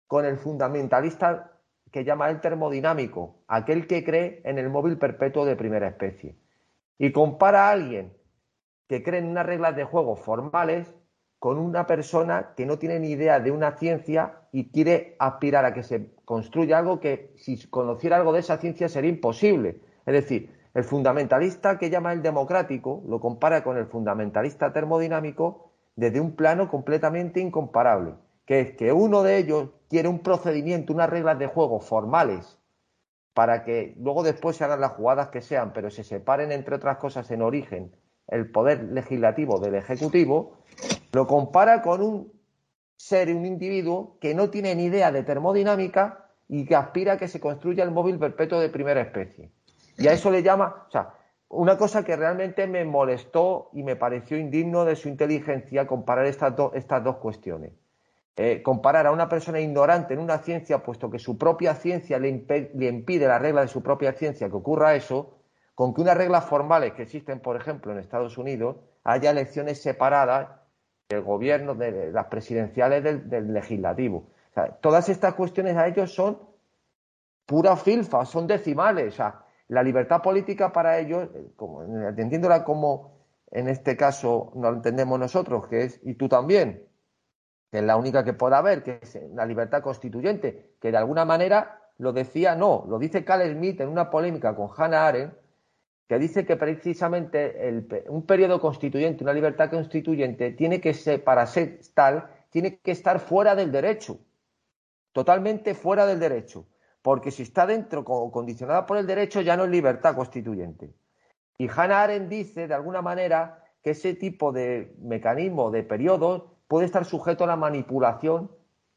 con 0.06 0.24
el 0.24 0.39
fundamentalista 0.39 1.52
que 1.90 2.05
llama 2.05 2.31
el 2.31 2.40
termodinámico, 2.40 3.43
aquel 3.48 3.86
que 3.86 4.05
cree 4.05 4.40
en 4.44 4.59
el 4.59 4.70
móvil 4.70 4.98
perpetuo 4.98 5.44
de 5.44 5.56
primera 5.56 5.89
especie. 5.89 6.36
Y 6.98 7.12
compara 7.12 7.68
a 7.68 7.73
alguien 7.73 8.16
que 8.89 9.02
cree 9.02 9.20
en 9.20 9.28
unas 9.28 9.44
reglas 9.44 9.77
de 9.77 9.85
juego 9.85 10.16
formales 10.16 10.94
con 11.39 11.59
una 11.59 11.86
persona 11.86 12.55
que 12.56 12.64
no 12.64 12.78
tiene 12.78 12.98
ni 13.01 13.10
idea 13.10 13.40
de 13.40 13.51
una 13.51 13.73
ciencia 13.73 14.45
y 14.56 14.70
quiere 14.70 15.16
aspirar 15.18 15.66
a 15.66 15.74
que 15.74 15.82
se 15.82 16.14
construya 16.24 16.78
algo 16.78 16.98
que 16.98 17.30
si 17.36 17.66
conociera 17.68 18.16
algo 18.16 18.32
de 18.32 18.40
esa 18.40 18.56
ciencia 18.56 18.88
sería 18.88 19.10
imposible. 19.10 19.82
Es 20.06 20.14
decir, 20.14 20.50
el 20.72 20.82
fundamentalista 20.82 21.76
que 21.76 21.90
llama 21.90 22.14
el 22.14 22.22
democrático 22.22 23.02
lo 23.06 23.20
compara 23.20 23.62
con 23.62 23.76
el 23.76 23.84
fundamentalista 23.84 24.72
termodinámico 24.72 25.72
desde 25.94 26.22
un 26.22 26.36
plano 26.36 26.70
completamente 26.70 27.38
incomparable, 27.38 28.14
que 28.46 28.60
es 28.60 28.72
que 28.76 28.94
uno 28.94 29.22
de 29.22 29.36
ellos 29.36 29.68
quiere 29.90 30.08
un 30.08 30.20
procedimiento, 30.20 30.94
unas 30.94 31.10
reglas 31.10 31.38
de 31.38 31.48
juego 31.48 31.78
formales 31.78 32.58
para 33.34 33.62
que 33.62 33.94
luego 33.98 34.22
después 34.22 34.56
se 34.56 34.64
hagan 34.64 34.80
las 34.80 34.92
jugadas 34.92 35.28
que 35.28 35.42
sean, 35.42 35.74
pero 35.74 35.90
se 35.90 36.02
separen 36.02 36.50
entre 36.50 36.76
otras 36.76 36.96
cosas 36.96 37.30
en 37.30 37.42
origen 37.42 37.94
el 38.26 38.50
poder 38.50 38.84
legislativo 38.84 39.60
del 39.60 39.74
ejecutivo, 39.74 40.54
lo 41.12 41.26
compara 41.26 41.82
con 41.82 42.00
un 42.00 42.35
ser, 42.97 43.35
un 43.35 43.47
individuo 43.47 44.18
que 44.20 44.35
no 44.35 44.51
tiene 44.51 44.74
ni 44.74 44.85
idea 44.85 45.12
de 45.12 45.23
termodinámica 45.23 46.27
y 46.48 46.64
que 46.64 46.77
aspira 46.77 47.14
a 47.14 47.18
que 47.18 47.28
se 47.28 47.40
construya 47.40 47.85
el 47.85 47.90
móvil 47.90 48.18
perpetuo 48.18 48.60
de 48.60 48.68
primera 48.68 49.01
especie. 49.01 49.51
Y 49.98 50.09
a 50.09 50.12
eso 50.12 50.31
le 50.31 50.43
llama, 50.43 50.85
o 50.89 50.90
sea, 50.90 51.14
una 51.48 51.78
cosa 51.78 52.05
que 52.05 52.16
realmente 52.16 52.66
me 52.66 52.85
molestó 52.85 53.70
y 53.73 53.82
me 53.82 53.97
pareció 53.97 54.36
indigno 54.36 54.85
de 54.85 54.97
su 54.97 55.09
inteligencia 55.09 55.86
comparar 55.86 56.27
estas, 56.27 56.55
estas 56.74 57.05
dos 57.05 57.16
cuestiones. 57.16 57.73
Eh, 58.39 58.62
comparar 58.62 59.06
a 59.06 59.12
una 59.12 59.28
persona 59.28 59.60
ignorante 59.60 60.12
en 60.12 60.20
una 60.20 60.39
ciencia, 60.39 60.82
puesto 60.82 61.10
que 61.10 61.18
su 61.18 61.39
propia 61.39 61.74
ciencia 61.74 62.18
le, 62.18 62.44
le 62.74 62.86
impide 62.86 63.27
la 63.27 63.39
regla 63.39 63.62
de 63.62 63.68
su 63.68 63.82
propia 63.82 64.12
ciencia 64.12 64.48
que 64.48 64.56
ocurra 64.56 64.94
eso, 64.94 65.39
con 65.74 65.94
que 65.94 66.02
unas 66.02 66.16
reglas 66.16 66.44
formales 66.44 66.93
que 66.93 67.02
existen, 67.02 67.40
por 67.40 67.56
ejemplo, 67.56 67.93
en 67.93 67.98
Estados 67.98 68.36
Unidos, 68.36 68.77
haya 69.05 69.31
elecciones 69.31 69.81
separadas 69.81 70.48
del 71.08 71.22
gobierno, 71.22 71.74
de 71.74 72.10
las 72.12 72.26
presidenciales 72.26 73.02
del, 73.02 73.52
legislativo. 73.52 74.28
todas 74.80 75.08
estas 75.08 75.34
cuestiones 75.34 75.76
a 75.76 75.86
ellos 75.86 76.12
son 76.12 76.38
pura 77.46 77.76
filfa, 77.76 78.24
son 78.24 78.46
decimales. 78.46 79.16
La 79.68 79.82
libertad 79.82 80.22
política 80.22 80.72
para 80.72 80.98
ellos, 80.98 81.28
como, 81.56 81.82
entendiéndola 81.82 82.64
como 82.64 83.16
en 83.50 83.68
este 83.68 83.96
caso 83.96 84.52
no 84.54 84.70
lo 84.70 84.76
entendemos 84.76 85.18
nosotros, 85.18 85.68
que 85.68 85.84
es, 85.84 86.00
y 86.02 86.14
tú 86.14 86.28
también, 86.28 86.82
que 87.70 87.78
es 87.78 87.84
la 87.84 87.96
única 87.96 88.24
que 88.24 88.32
pueda 88.32 88.58
haber, 88.58 88.82
que 88.82 88.98
es 89.00 89.18
la 89.32 89.46
libertad 89.46 89.82
constituyente, 89.82 90.74
que 90.80 90.90
de 90.90 90.96
alguna 90.96 91.24
manera 91.24 91.80
lo 91.98 92.12
decía, 92.12 92.56
no, 92.56 92.84
lo 92.88 92.98
dice 92.98 93.24
Carl 93.24 93.48
Smith 93.52 93.80
en 93.80 93.88
una 93.88 94.10
polémica 94.10 94.54
con 94.56 94.68
Hannah 94.76 95.06
Arendt, 95.06 95.34
que 96.08 96.18
dice 96.18 96.46
que 96.46 96.56
precisamente 96.56 98.04
un 98.08 98.26
periodo 98.26 98.60
constituyente, 98.60 99.24
una 99.24 99.32
libertad 99.32 99.70
constituyente, 99.70 100.52
tiene 100.52 100.80
que 100.80 100.94
ser, 100.94 101.24
para 101.24 101.46
ser 101.46 101.80
tal, 101.94 102.28
tiene 102.50 102.78
que 102.78 102.92
estar 102.92 103.18
fuera 103.18 103.54
del 103.56 103.72
derecho, 103.72 104.18
totalmente 105.12 105.74
fuera 105.74 106.06
del 106.06 106.20
derecho, 106.20 106.66
porque 107.02 107.30
si 107.30 107.42
está 107.42 107.66
dentro 107.66 108.00
o 108.06 108.30
condicionada 108.30 108.86
por 108.86 108.98
el 108.98 109.06
derecho 109.06 109.40
ya 109.40 109.56
no 109.56 109.64
es 109.64 109.70
libertad 109.70 110.14
constituyente. 110.14 110.94
Y 111.58 111.68
Hannah 111.68 112.02
Arendt 112.02 112.28
dice, 112.28 112.68
de 112.68 112.74
alguna 112.74 113.02
manera, 113.02 113.64
que 113.82 113.90
ese 113.90 114.14
tipo 114.14 114.52
de 114.52 114.94
mecanismo, 115.00 115.70
de 115.70 115.82
periodos, 115.82 116.44
puede 116.68 116.86
estar 116.86 117.04
sujeto 117.04 117.44
a 117.44 117.46
la 117.46 117.56
manipulación 117.56 118.50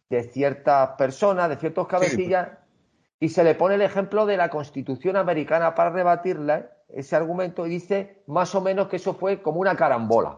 de 0.09 0.23
ciertas 0.23 0.89
personas, 0.91 1.49
de 1.49 1.55
ciertos 1.57 1.87
cabecillas, 1.87 2.49
y 3.19 3.29
se 3.29 3.43
le 3.43 3.55
pone 3.55 3.75
el 3.75 3.81
ejemplo 3.81 4.25
de 4.25 4.37
la 4.37 4.49
Constitución 4.49 5.15
americana 5.15 5.75
para 5.75 5.89
rebatirla 5.89 6.71
ese 6.89 7.15
argumento 7.15 7.65
y 7.65 7.69
dice 7.69 8.23
más 8.27 8.53
o 8.55 8.61
menos 8.61 8.87
que 8.87 8.97
eso 8.97 9.13
fue 9.13 9.41
como 9.41 9.59
una 9.59 9.75
carambola. 9.75 10.37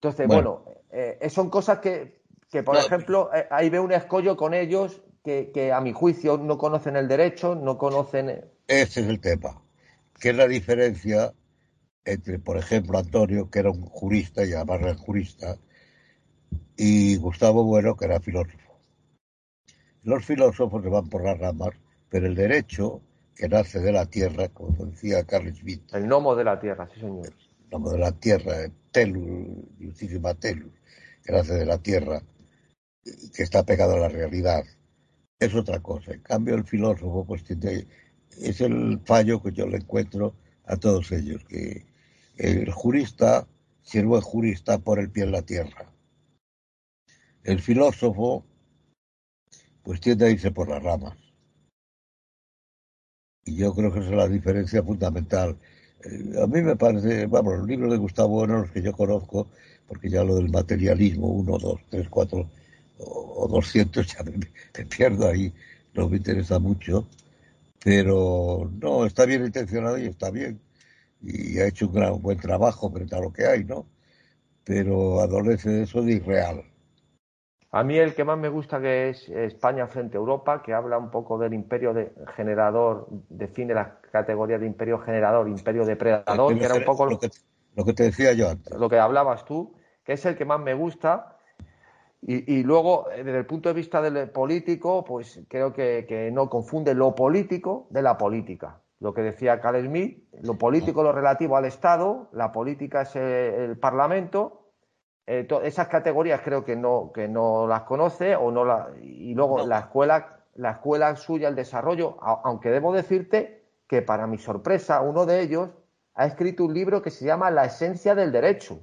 Entonces, 0.00 0.28
bueno, 0.28 0.64
eh, 0.90 1.28
son 1.28 1.50
cosas 1.50 1.80
que, 1.80 2.22
por 2.64 2.76
ejemplo, 2.76 3.30
eh, 3.34 3.46
ahí 3.50 3.68
veo 3.68 3.82
un 3.82 3.92
escollo 3.92 4.36
con 4.36 4.54
ellos 4.54 5.02
que, 5.24 5.72
a 5.72 5.80
mi 5.80 5.92
juicio 5.92 6.38
no 6.38 6.56
conocen 6.56 6.96
el 6.96 7.08
derecho, 7.08 7.54
no 7.54 7.76
conocen. 7.76 8.30
Eh, 8.30 8.44
ese 8.66 9.00
es 9.00 9.08
el 9.08 9.20
tema. 9.20 9.60
¿Qué 10.18 10.30
es 10.30 10.36
la 10.36 10.48
diferencia 10.48 11.32
entre, 12.04 12.38
por 12.38 12.56
ejemplo, 12.56 12.98
Antonio, 12.98 13.50
que 13.50 13.58
era 13.58 13.70
un 13.70 13.82
jurista 13.82 14.44
y 14.44 14.52
además 14.52 14.80
era 14.80 14.94
jurista, 14.94 15.56
y 16.76 17.16
Gustavo 17.16 17.64
Bueno, 17.64 17.96
que 17.96 18.06
era 18.06 18.20
filósofo? 18.20 18.78
Los 20.02 20.24
filósofos 20.24 20.82
se 20.82 20.88
van 20.88 21.08
por 21.08 21.24
las 21.24 21.38
ramas, 21.38 21.70
pero 22.08 22.26
el 22.26 22.34
derecho 22.34 23.02
que 23.38 23.48
nace 23.48 23.78
de 23.78 23.92
la 23.92 24.04
tierra, 24.04 24.48
como 24.48 24.86
decía 24.86 25.24
Carl 25.24 25.54
Smith. 25.54 25.82
El 25.94 26.08
gnomo 26.08 26.34
de 26.34 26.42
la 26.42 26.58
tierra, 26.58 26.88
sí 26.92 26.98
señor. 26.98 27.26
El 27.26 27.68
gnomo 27.70 27.92
de 27.92 27.98
la 27.98 28.10
tierra, 28.10 28.68
Telus, 28.90 29.64
Justísima 29.80 30.34
Telus, 30.34 30.72
que 31.22 31.32
nace 31.32 31.54
de 31.54 31.64
la 31.64 31.78
tierra, 31.78 32.20
que 33.04 33.42
está 33.44 33.64
pegado 33.64 33.94
a 33.94 34.00
la 34.00 34.08
realidad, 34.08 34.64
es 35.38 35.54
otra 35.54 35.80
cosa. 35.80 36.14
En 36.14 36.22
cambio, 36.22 36.56
el 36.56 36.64
filósofo, 36.64 37.24
pues 37.24 37.44
tiene, 37.44 37.86
es 38.42 38.60
el 38.60 39.00
fallo 39.04 39.40
que 39.40 39.52
yo 39.52 39.68
le 39.68 39.76
encuentro 39.76 40.34
a 40.64 40.76
todos 40.76 41.12
ellos, 41.12 41.44
que 41.44 41.86
el 42.38 42.72
jurista 42.72 43.46
sirve 43.82 44.16
el 44.16 44.22
jurista 44.22 44.78
por 44.78 44.98
el 44.98 45.12
pie 45.12 45.22
en 45.22 45.32
la 45.32 45.42
tierra. 45.42 45.92
El 47.44 47.60
filósofo, 47.60 48.44
pues 49.84 50.00
tiende 50.00 50.26
a 50.26 50.30
irse 50.30 50.50
por 50.50 50.68
las 50.68 50.82
ramas. 50.82 51.27
Y 53.48 53.56
yo 53.56 53.74
creo 53.74 53.90
que 53.92 54.00
esa 54.00 54.10
es 54.10 54.14
la 54.14 54.28
diferencia 54.28 54.82
fundamental. 54.82 55.56
Eh, 56.04 56.42
a 56.42 56.46
mí 56.46 56.60
me 56.62 56.76
parece, 56.76 57.26
vamos, 57.26 57.58
los 57.58 57.66
libros 57.66 57.90
de 57.90 57.98
Gustavo 57.98 58.28
Bueno, 58.40 58.58
los 58.58 58.70
que 58.70 58.82
yo 58.82 58.92
conozco, 58.92 59.48
porque 59.86 60.10
ya 60.10 60.22
lo 60.24 60.36
del 60.36 60.50
materialismo, 60.50 61.28
uno, 61.28 61.58
dos, 61.58 61.80
tres, 61.90 62.08
cuatro 62.10 62.50
o, 62.98 63.48
doscientos, 63.48 64.06
ya 64.14 64.22
me, 64.24 64.84
pierdo 64.86 65.28
ahí, 65.28 65.52
no 65.94 66.08
me 66.08 66.18
interesa 66.18 66.58
mucho. 66.58 67.08
Pero 67.84 68.70
no, 68.82 69.06
está 69.06 69.24
bien 69.26 69.44
intencionado 69.46 69.98
y 69.98 70.06
está 70.06 70.30
bien. 70.30 70.60
Y 71.22 71.58
ha 71.58 71.66
hecho 71.68 71.86
un, 71.88 71.94
gran, 71.94 72.20
buen 72.22 72.38
trabajo 72.38 72.90
frente 72.92 73.16
a 73.16 73.20
lo 73.20 73.32
que 73.32 73.46
hay, 73.46 73.64
¿no? 73.64 73.86
Pero 74.64 75.20
adolece 75.20 75.70
de 75.70 75.82
eso 75.84 76.02
de 76.02 76.14
irreal. 76.14 76.64
A 77.70 77.84
mí 77.84 77.98
el 77.98 78.14
que 78.14 78.24
más 78.24 78.38
me 78.38 78.48
gusta 78.48 78.80
que 78.80 79.10
es 79.10 79.28
España 79.28 79.86
frente 79.88 80.16
a 80.16 80.20
Europa, 80.20 80.62
que 80.62 80.72
habla 80.72 80.96
un 80.96 81.10
poco 81.10 81.36
del 81.36 81.52
imperio 81.52 81.92
de 81.92 82.12
generador, 82.34 83.08
define 83.28 83.74
la 83.74 84.00
categoría 84.10 84.58
de 84.58 84.66
imperio 84.66 84.98
generador, 84.98 85.48
imperio 85.48 85.84
depredador, 85.84 86.56
que 86.56 86.64
era 86.64 86.74
un 86.74 86.84
poco 86.84 87.04
lo 87.04 87.18
que, 87.18 87.28
lo 87.76 87.84
que 87.84 87.92
te 87.92 88.04
decía 88.04 88.32
yo 88.32 88.48
antes. 88.48 88.74
Lo 88.74 88.88
que 88.88 88.98
hablabas 88.98 89.44
tú, 89.44 89.74
que 90.02 90.14
es 90.14 90.24
el 90.24 90.36
que 90.36 90.46
más 90.46 90.60
me 90.60 90.72
gusta. 90.72 91.34
Y, 92.20 92.64
luego, 92.64 93.08
eh, 93.12 93.22
desde 93.22 93.38
el 93.38 93.46
punto 93.46 93.68
de 93.68 93.74
vista 93.74 94.02
del 94.02 94.30
político, 94.30 95.04
pues 95.04 95.40
creo 95.46 95.72
que, 95.72 96.30
no 96.32 96.50
confunde 96.50 96.92
lo 96.94 97.14
político 97.14 97.86
de 97.90 98.02
la 98.02 98.18
política. 98.18 98.80
Lo 98.98 99.14
que 99.14 99.22
decía 99.22 99.60
Carl 99.60 99.86
Smith, 99.86 100.24
lo 100.42 100.58
político 100.58 101.04
lo 101.04 101.12
relativo 101.12 101.56
al 101.56 101.66
Estado, 101.66 102.28
la 102.32 102.50
política 102.50 103.02
es 103.02 103.14
el 103.14 103.78
Parlamento 103.78 104.67
eh, 105.30 105.46
esas 105.64 105.88
categorías 105.88 106.40
creo 106.42 106.64
que 106.64 106.74
no, 106.74 107.12
que 107.12 107.28
no 107.28 107.66
las 107.66 107.82
conoce 107.82 108.34
o 108.34 108.50
no 108.50 108.64
la, 108.64 108.88
y 108.98 109.34
luego 109.34 109.66
la 109.66 109.80
escuela, 109.80 110.40
la 110.54 110.70
escuela 110.70 111.14
suya, 111.16 111.48
el 111.48 111.54
desarrollo, 111.54 112.16
aunque 112.22 112.70
debo 112.70 112.94
decirte 112.94 113.62
que 113.86 114.00
para 114.00 114.26
mi 114.26 114.38
sorpresa, 114.38 115.02
uno 115.02 115.26
de 115.26 115.42
ellos 115.42 115.74
ha 116.14 116.24
escrito 116.24 116.64
un 116.64 116.72
libro 116.72 117.02
que 117.02 117.10
se 117.10 117.26
llama 117.26 117.50
La 117.50 117.66
esencia 117.66 118.14
del 118.14 118.32
derecho, 118.32 118.80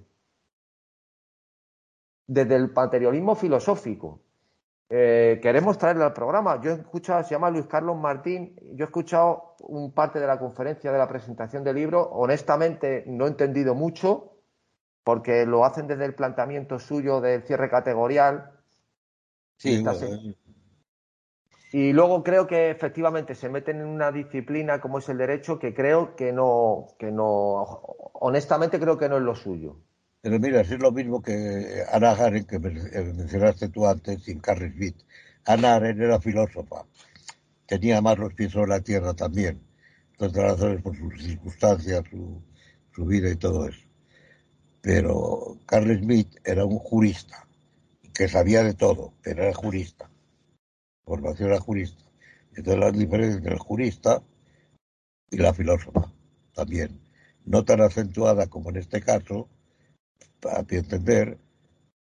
desde 2.27 2.55
el 2.55 2.72
materialismo 2.72 3.34
filosófico. 3.34 4.19
Eh, 4.88 5.39
queremos 5.41 5.80
traerle 5.80 6.03
al 6.03 6.13
programa. 6.13 6.61
Yo 6.61 6.69
he 6.69 6.76
escuchado, 6.76 7.23
se 7.23 7.31
llama 7.31 7.49
Luis 7.49 7.65
Carlos 7.65 7.97
Martín, 7.97 8.55
yo 8.76 8.85
he 8.85 8.88
escuchado 8.88 9.55
un 9.61 9.93
parte 9.93 10.19
de 10.19 10.27
la 10.27 10.38
conferencia 10.38 10.91
de 10.91 10.99
la 10.99 11.07
presentación 11.07 11.63
del 11.63 11.77
libro, 11.77 12.03
honestamente 12.11 13.03
no 13.07 13.26
he 13.26 13.30
entendido 13.30 13.73
mucho, 13.73 14.35
porque 15.06 15.45
lo 15.45 15.64
hacen 15.65 15.86
desde 15.86 16.03
el 16.06 16.15
planteamiento 16.15 16.80
suyo 16.80 17.22
del 17.22 17.44
cierre 17.44 17.69
categorial. 17.69 18.52
Sí, 19.56 19.84
Y 21.72 21.94
luego 21.94 22.23
creo 22.23 22.48
que 22.48 22.72
efectivamente 22.72 23.36
se 23.36 23.48
meten 23.48 23.82
en 23.82 23.86
una 23.86 24.11
disciplina 24.11 24.82
como 24.82 24.98
es 24.98 25.07
el 25.07 25.19
derecho 25.19 25.60
que 25.60 25.76
creo 25.76 26.15
que 26.15 26.34
no, 26.34 26.88
que 26.98 27.11
no, 27.11 27.61
honestamente 28.14 28.80
creo 28.80 28.98
que 28.98 29.07
no 29.07 29.18
es 29.18 29.22
lo 29.22 29.36
suyo. 29.36 29.77
Pero 30.22 30.40
mira, 30.40 30.61
es 30.61 30.72
lo 30.72 30.91
mismo 30.91 31.22
que 31.22 31.84
Ana 31.91 32.14
Arendt, 32.14 32.49
que 32.49 32.56
eh, 32.56 33.14
mencionaste 33.15 33.69
tú 33.69 33.86
antes, 33.86 34.23
sin 34.23 34.40
Carrie 34.40 34.72
Smith. 34.72 34.98
Ana 35.45 35.76
Arendt 35.76 36.02
era 36.02 36.19
filósofa, 36.19 36.84
tenía 37.68 38.02
más 38.02 38.18
los 38.18 38.34
pies 38.34 38.53
sobre 38.53 38.69
la 38.69 38.80
tierra 38.80 39.14
también, 39.14 39.61
entre 40.18 40.41
razones 40.41 40.82
por 40.82 40.98
sus 40.98 41.23
circunstancias, 41.23 42.03
su 42.91 43.06
vida 43.06 43.30
y 43.30 43.36
todo 43.36 43.68
eso 43.68 43.85
pero 44.86 45.57
Carl 45.66 45.98
Smith 45.98 46.30
era 46.44 46.64
un 46.64 46.78
jurista 46.78 47.48
que 48.14 48.28
sabía 48.28 48.64
de 48.64 48.76
todo, 48.76 49.16
pero 49.24 49.41
era 49.41 49.52
jurista. 49.52 50.12
Formación 51.03 51.49
era 51.49 51.60
jurista. 51.60 52.03
Entonces 52.53 52.80
la 52.80 52.91
diferencia 52.91 53.38
entre 53.38 53.53
el 53.53 53.60
jurista 53.60 54.22
y 55.32 55.38
la 55.38 55.56
filósofa. 55.56 56.14
también, 56.53 57.02
no 57.45 57.66
tan 57.66 57.82
acentuada 57.82 58.45
como 58.45 58.70
en 58.70 58.78
este 58.78 59.02
caso, 59.02 59.49
a 60.52 60.62
mi 60.70 60.78
entender, 60.78 61.40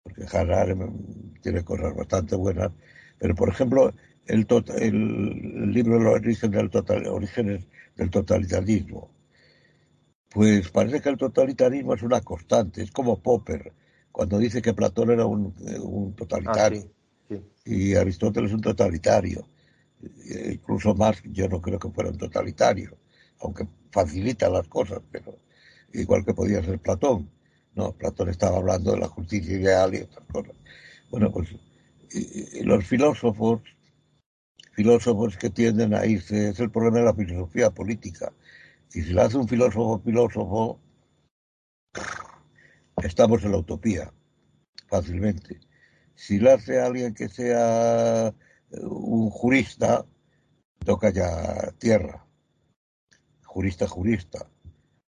porque 0.04 0.26
Harari 0.34 0.76
tiene 1.42 1.64
cosas 1.64 1.96
bastante 1.96 2.36
buenas, 2.36 2.70
pero 3.18 3.34
por 3.34 3.48
ejemplo, 3.48 3.94
el, 4.26 4.46
el, 4.78 5.72
libro 5.72 6.00
de 6.00 6.04
los 6.04 6.16
orígenes 6.16 7.66
del 7.96 8.10
totalitarismo, 8.10 9.10
pues 10.34 10.70
parece 10.70 11.02
que 11.02 11.10
el 11.10 11.18
totalitarismo 11.18 11.94
es 11.94 12.02
una 12.02 12.22
constante, 12.22 12.82
es 12.82 12.92
como 12.92 13.20
Popper, 13.22 13.72
cuando 14.12 14.38
dice 14.38 14.62
que 14.62 14.74
Platón 14.74 15.12
era 15.12 15.26
un, 15.26 15.54
un 15.82 16.16
totalitario 16.16 16.92
ah, 17.32 17.36
y 17.66 17.96
Aristóteles 17.96 18.54
un 18.54 18.62
totalitario. 18.62 19.48
Incluso 20.52 20.94
Marx 20.94 21.22
yo 21.32 21.48
no 21.48 21.62
creo 21.62 21.80
que 21.80 21.90
fuera 21.90 22.10
un 22.10 22.18
totalitario, 22.18 22.98
aunque 23.40 23.68
facilita 23.92 24.50
las 24.50 24.68
cosas, 24.68 25.02
pero 25.12 25.38
igual 25.94 26.26
que 26.26 26.34
podía 26.34 26.64
ser 26.64 26.80
Platón. 26.80 27.30
No, 27.76 27.94
Platón 27.94 28.30
estaba 28.30 28.58
hablando 28.58 28.92
de 28.92 29.00
la 29.00 29.08
justicia 29.08 29.56
ideal 29.56 29.96
y 29.96 30.02
otras 30.02 30.26
cosas. 30.32 30.56
Bueno, 31.10 31.32
pues 31.32 31.56
los 32.64 32.86
filósofos, 32.86 33.62
filósofos 34.74 35.38
que 35.38 35.50
tienden 35.50 35.94
a 35.94 36.06
irse, 36.06 36.50
es 36.50 36.60
el 36.60 36.70
problema 36.70 37.00
de 37.00 37.06
la 37.06 37.14
filosofía 37.14 37.72
política. 37.72 38.32
Si 38.94 39.02
lo 39.12 39.24
hace 39.24 39.38
un 39.38 39.48
filósofo 39.48 40.00
filósofo, 40.06 40.80
estamos 43.02 43.44
en 43.44 43.54
la 43.54 43.58
utopía, 43.58 44.14
fácilmente. 44.88 45.60
Si 46.14 46.38
lo 46.38 46.52
hace 46.52 46.80
alguien 46.80 47.16
que 47.16 47.28
sea 47.28 48.28
eh, 48.28 48.34
un 48.84 49.32
jurista, 49.32 50.06
toca 50.86 51.10
ya 51.10 51.72
tierra. 51.80 52.24
Jurista, 53.44 53.88
jurista 53.88 54.48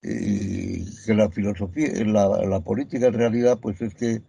y 0.03 0.85
que 1.05 1.15
la 1.15 1.29
filosofía, 1.29 1.89
la, 2.05 2.29
la 2.47 2.61
política 2.61 3.09
en 3.09 3.15
realidad, 3.15 3.59
pues 3.61 3.81
es 3.83 3.93
que 3.97 4.13
eh, 4.13 4.23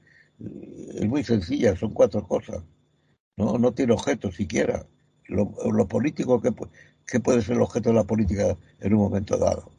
es 0.95 1.07
muy 1.07 1.23
sencilla, 1.23 1.75
son 1.75 1.93
cuatro 1.93 2.27
cosas. 2.27 2.63
No, 3.37 3.59
no 3.59 3.75
tiene 3.75 3.93
objeto 3.93 4.31
siquiera. 4.31 4.87
Lo, 5.27 5.53
lo 5.71 5.87
político, 5.87 6.41
que, 6.41 6.51
¿qué 7.07 7.19
puede 7.19 7.41
ser 7.41 7.55
el 7.55 7.61
objeto 7.61 7.89
de 7.89 7.95
la 7.95 8.03
política 8.03 8.57
en 8.79 8.93
un 8.93 8.99
momento 8.99 9.37
dado? 9.37 9.71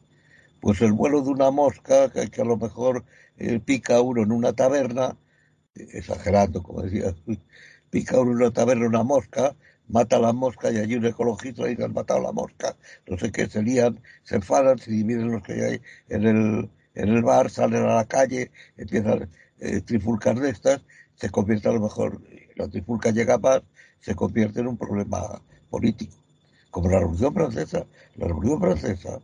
Pues 0.61 0.81
el 0.81 0.93
vuelo 0.93 1.21
de 1.21 1.29
una 1.29 1.51
mosca 1.51 2.11
que, 2.11 2.29
que 2.29 2.41
a 2.41 2.45
lo 2.45 2.57
mejor 2.57 3.05
eh, 3.37 3.59
pica 3.59 4.01
uno 4.01 4.23
en 4.23 4.31
una 4.31 4.53
taberna, 4.53 5.17
exagerando, 5.75 6.63
como 6.63 6.81
decía, 6.81 7.15
pica 7.89 8.19
uno 8.19 8.31
en 8.31 8.37
una 8.37 8.51
taberna 8.51 8.87
una 8.87 9.03
mosca, 9.03 9.55
mata 9.87 10.19
la 10.19 10.33
mosca 10.33 10.71
y 10.71 10.77
allí 10.77 10.95
un 10.95 11.05
ecologista 11.05 11.65
dice 11.65 11.83
han 11.83 11.93
matado 11.93 12.21
la 12.21 12.31
mosca, 12.31 12.75
no 13.07 13.17
sé 13.17 13.31
qué, 13.31 13.47
se 13.47 13.61
lían, 13.63 14.01
se 14.23 14.35
enfadan, 14.35 14.77
se 14.79 14.91
dividen 14.91 15.31
los 15.31 15.43
que 15.43 15.53
hay 15.53 15.81
en 16.09 16.25
el, 16.25 16.69
en 16.95 17.09
el 17.09 17.23
bar, 17.23 17.49
salen 17.49 17.83
a 17.83 17.95
la 17.95 18.05
calle, 18.05 18.51
empiezan 18.77 19.23
a 19.23 19.29
eh, 19.59 19.81
trifulcar 19.81 20.39
de 20.39 20.49
estas, 20.49 20.81
se 21.15 21.29
convierte 21.29 21.69
a 21.69 21.73
lo 21.73 21.81
mejor, 21.81 22.21
la 22.55 22.67
trifulca 22.67 23.11
llega 23.11 23.37
más, 23.37 23.61
se 23.99 24.15
convierte 24.15 24.59
en 24.59 24.67
un 24.67 24.77
problema 24.77 25.41
político, 25.69 26.15
como 26.77 26.91
la 26.91 26.99
Revolución 26.99 27.33
Francesa. 27.33 27.87
La 28.17 28.27
Revolución 28.27 28.61
Francesa, 28.61 29.19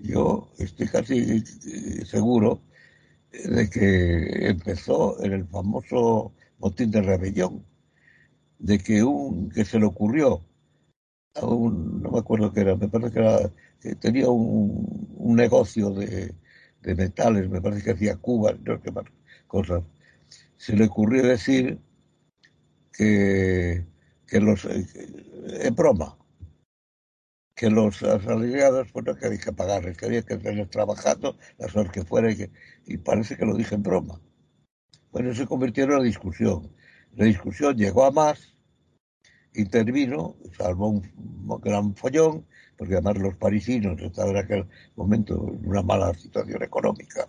yo 0.00 0.50
estoy 0.56 0.88
casi 0.88 1.18
eh, 1.18 2.04
seguro 2.06 2.62
de 3.30 3.68
que 3.68 4.48
empezó 4.48 5.22
en 5.22 5.34
el 5.34 5.46
famoso 5.46 6.32
motín 6.58 6.90
de 6.90 7.02
rebelión, 7.02 7.66
de 8.58 8.78
que 8.78 9.02
un 9.04 9.50
que 9.50 9.66
se 9.66 9.78
le 9.78 9.84
ocurrió 9.84 10.42
a 11.34 11.44
un, 11.44 12.02
no 12.02 12.10
me 12.12 12.18
acuerdo 12.20 12.50
qué 12.50 12.60
era, 12.60 12.76
me 12.76 12.88
parece 12.88 13.12
que, 13.12 13.18
era, 13.18 13.52
que 13.78 13.94
tenía 13.96 14.30
un, 14.30 15.36
negocio 15.36 15.90
de, 15.90 16.34
metales, 16.82 17.50
me 17.50 17.60
parece 17.60 17.82
que 17.84 17.90
hacía 17.90 18.16
Cuba, 18.16 18.56
no 18.64 18.80
sé 18.80 18.90
más 18.90 19.04
cosas, 19.46 19.82
se 20.56 20.74
le 20.74 20.86
ocurrió 20.86 21.22
decir 21.24 21.78
que, 22.92 23.84
que 24.26 24.40
los, 24.40 24.64
en 24.64 25.74
broma, 25.74 26.16
que 27.56 27.70
los 27.70 28.02
asalariados, 28.02 28.92
bueno, 28.92 29.16
que 29.16 29.26
había 29.26 29.40
que 29.40 29.52
pagarles, 29.52 29.96
que 29.96 30.04
había 30.04 30.22
que 30.22 30.36
tener 30.36 30.68
trabajando 30.68 31.36
las 31.58 31.74
horas 31.74 31.90
que 31.90 32.04
fuera, 32.04 32.30
y, 32.30 32.36
que, 32.36 32.50
y 32.86 32.98
parece 32.98 33.36
que 33.36 33.46
lo 33.46 33.56
dije 33.56 33.74
en 33.74 33.82
broma. 33.82 34.20
Bueno, 35.10 35.34
se 35.34 35.46
convirtió 35.46 35.84
en 35.84 35.92
una 35.92 36.02
discusión. 36.02 36.70
La 37.14 37.24
discusión 37.24 37.74
llegó 37.74 38.04
a 38.04 38.10
más, 38.10 38.58
intervino, 39.54 40.36
salvó 40.54 40.88
un 40.88 41.60
gran 41.62 41.96
follón, 41.96 42.46
porque 42.76 42.92
además 42.92 43.16
los 43.16 43.36
parisinos 43.36 43.98
estaban 44.02 44.32
en 44.32 44.44
aquel 44.44 44.66
momento 44.94 45.48
en 45.48 45.66
una 45.66 45.80
mala 45.80 46.12
situación 46.12 46.62
económica 46.62 47.26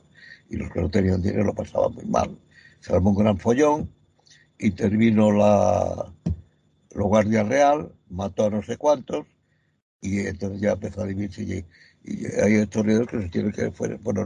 y 0.50 0.58
los 0.58 0.70
que 0.72 0.82
no 0.82 0.90
tenían 0.90 1.22
dinero 1.22 1.46
lo 1.46 1.56
pasaban 1.56 1.94
muy 1.94 2.06
mal. 2.06 2.38
Salvó 2.82 3.12
un 3.12 3.16
gran 3.16 3.38
follón, 3.38 3.90
intervino 4.60 5.32
la, 5.32 6.14
la 6.90 7.04
Guardia 7.04 7.44
Real, 7.44 7.94
mató 8.10 8.48
a 8.48 8.50
no 8.50 8.62
sé 8.62 8.76
cuántos 8.76 9.26
y 10.02 10.20
entonces 10.20 10.62
ya 10.62 10.74
empezó 10.74 11.02
a 11.02 11.08
dividirse 11.08 11.44
y, 11.44 11.66
y 12.04 12.26
hay 12.42 12.62
historiadores 12.62 13.10
que 13.10 13.22
se 13.22 13.30
tienen 13.30 13.52
que 13.52 13.72
fue, 13.72 13.96
bueno, 13.98 14.26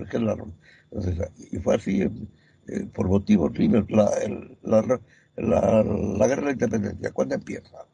entonces, 0.91 1.31
y 1.51 1.57
fue 1.57 1.75
así 1.75 2.01
eh, 2.01 2.85
por 2.93 3.07
motivos 3.07 3.51
la, 3.89 4.11
la, 4.61 4.81
la, 5.35 5.83
la, 5.83 6.27
guerra 6.27 6.41
de 6.41 6.45
la 6.47 6.51
independencia. 6.51 7.11
¿Cuándo 7.11 7.35
empieza? 7.35 7.87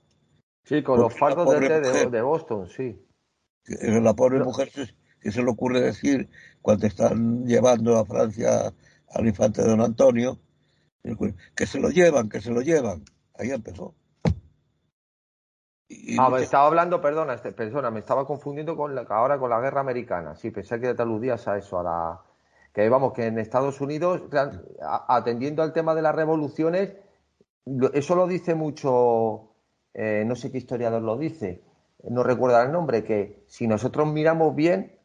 Sí, 0.63 0.83
con 0.83 0.99
los 0.99 1.17
fardos 1.17 1.49
de, 1.59 2.09
de, 2.09 2.21
Boston, 2.21 2.67
sí. 2.67 2.99
La 3.65 4.13
pobre 4.13 4.43
mujer 4.43 4.71
que 5.21 5.31
se 5.31 5.41
le 5.41 5.49
ocurre 5.49 5.81
decir 5.81 6.29
cuando 6.61 6.87
están 6.87 7.45
llevando 7.45 7.97
a 7.97 8.05
Francia 8.05 8.73
al 9.09 9.27
infante 9.27 9.61
don 9.61 9.81
Antonio, 9.81 10.39
que 11.55 11.65
se 11.65 11.79
lo 11.79 11.89
llevan, 11.89 12.29
que 12.29 12.41
se 12.41 12.51
lo 12.51 12.61
llevan. 12.61 13.05
Ahí 13.35 13.51
empezó. 13.51 13.95
Ah, 16.19 16.29
me 16.29 16.41
estaba 16.41 16.67
hablando, 16.67 17.01
perdona, 17.01 17.33
este, 17.33 17.51
persona, 17.51 17.89
me 17.91 17.99
estaba 17.99 18.25
confundiendo 18.25 18.75
con 18.75 18.93
la, 18.95 19.01
ahora 19.09 19.37
con 19.39 19.49
la 19.49 19.59
guerra 19.59 19.81
americana. 19.81 20.35
Sí, 20.35 20.51
pensé 20.51 20.79
que 20.79 20.93
te 20.93 21.01
aludías 21.01 21.47
a 21.47 21.57
eso, 21.57 21.79
a 21.79 21.83
la 21.83 22.21
que 22.73 22.87
vamos, 22.89 23.13
que 23.13 23.25
en 23.25 23.39
Estados 23.39 23.81
Unidos, 23.81 24.21
atendiendo 25.07 25.63
al 25.63 25.73
tema 25.73 25.95
de 25.95 26.03
las 26.03 26.13
revoluciones, 26.13 26.93
eso 27.93 28.15
lo 28.15 28.27
dice 28.27 28.53
mucho, 28.53 29.49
eh, 29.95 30.23
no 30.27 30.35
sé 30.35 30.51
qué 30.51 30.59
historiador 30.59 31.01
lo 31.01 31.17
dice, 31.17 31.63
no 32.03 32.21
recuerdo 32.21 32.61
el 32.61 32.71
nombre, 32.71 33.03
que 33.03 33.43
si 33.47 33.67
nosotros 33.67 34.07
miramos 34.07 34.55
bien, 34.55 34.95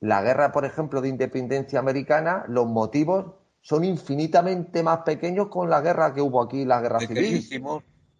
la 0.00 0.20
guerra, 0.20 0.52
por 0.52 0.64
ejemplo, 0.64 1.00
de 1.00 1.08
independencia 1.08 1.78
americana, 1.78 2.44
los 2.48 2.66
motivos 2.66 3.34
son 3.62 3.84
infinitamente 3.84 4.82
más 4.82 4.98
pequeños 4.98 5.48
con 5.48 5.70
la 5.70 5.80
guerra 5.80 6.12
que 6.12 6.20
hubo 6.20 6.42
aquí, 6.42 6.64
la 6.64 6.80
guerra 6.80 7.00
civil. 7.00 7.42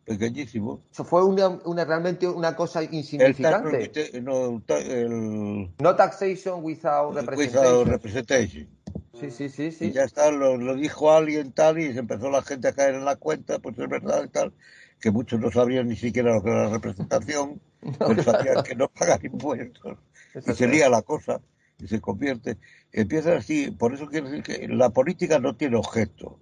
Pequeñísimo. 0.05 0.83
Eso 0.91 1.05
fue 1.05 1.25
una, 1.25 1.85
realmente 1.85 2.27
una 2.27 2.57
cosa 2.57 2.83
insignificante. 2.83 3.93
no 4.21 5.97
taxation 5.97 6.63
without 6.63 7.15
representation. 7.15 8.69
Sí, 9.15 9.31
sí, 9.31 9.49
sí, 9.49 9.71
sí. 9.71 9.87
Y 9.87 9.93
ya 9.93 10.03
está, 10.03 10.31
lo, 10.33 10.75
dijo 10.75 11.13
alguien 11.13 11.53
tal 11.53 11.79
y 11.79 11.93
se 11.93 12.01
empezó 12.01 12.31
la 12.31 12.43
gente 12.43 12.69
a 12.69 12.73
caer 12.73 12.97
en 12.97 13.05
la 13.05 13.17
cuenta, 13.17 13.61
pues 13.61 13.79
es 13.79 13.89
verdad 13.89 14.25
y 14.25 14.29
tal, 14.29 14.53
que 15.01 15.13
muchos 15.13 15.39
no 15.39 15.53
sabían 15.53 15.87
ni 15.87 15.97
siquiera 15.97 16.35
lo 16.35 16.43
que 16.43 16.51
era 16.51 16.65
la 16.65 16.71
representación, 16.71 17.61
no, 18.01 18.23
sabían 18.23 18.65
que 18.65 18.75
no 18.75 18.89
pagan 18.89 19.21
impuestos. 19.23 19.99
y 20.35 20.53
se 20.53 20.67
lía 20.67 20.89
la 20.89 21.03
cosa 21.03 21.41
y 21.79 21.87
se 21.87 22.01
convierte. 22.01 22.59
Empieza 22.91 23.37
así, 23.37 23.71
por 23.71 23.95
eso 23.95 24.09
quiero 24.09 24.29
decir 24.29 24.43
que 24.43 24.67
la 24.69 24.91
política 24.91 25.39
no 25.39 25.55
tiene 25.55 25.77
objeto. 25.77 26.41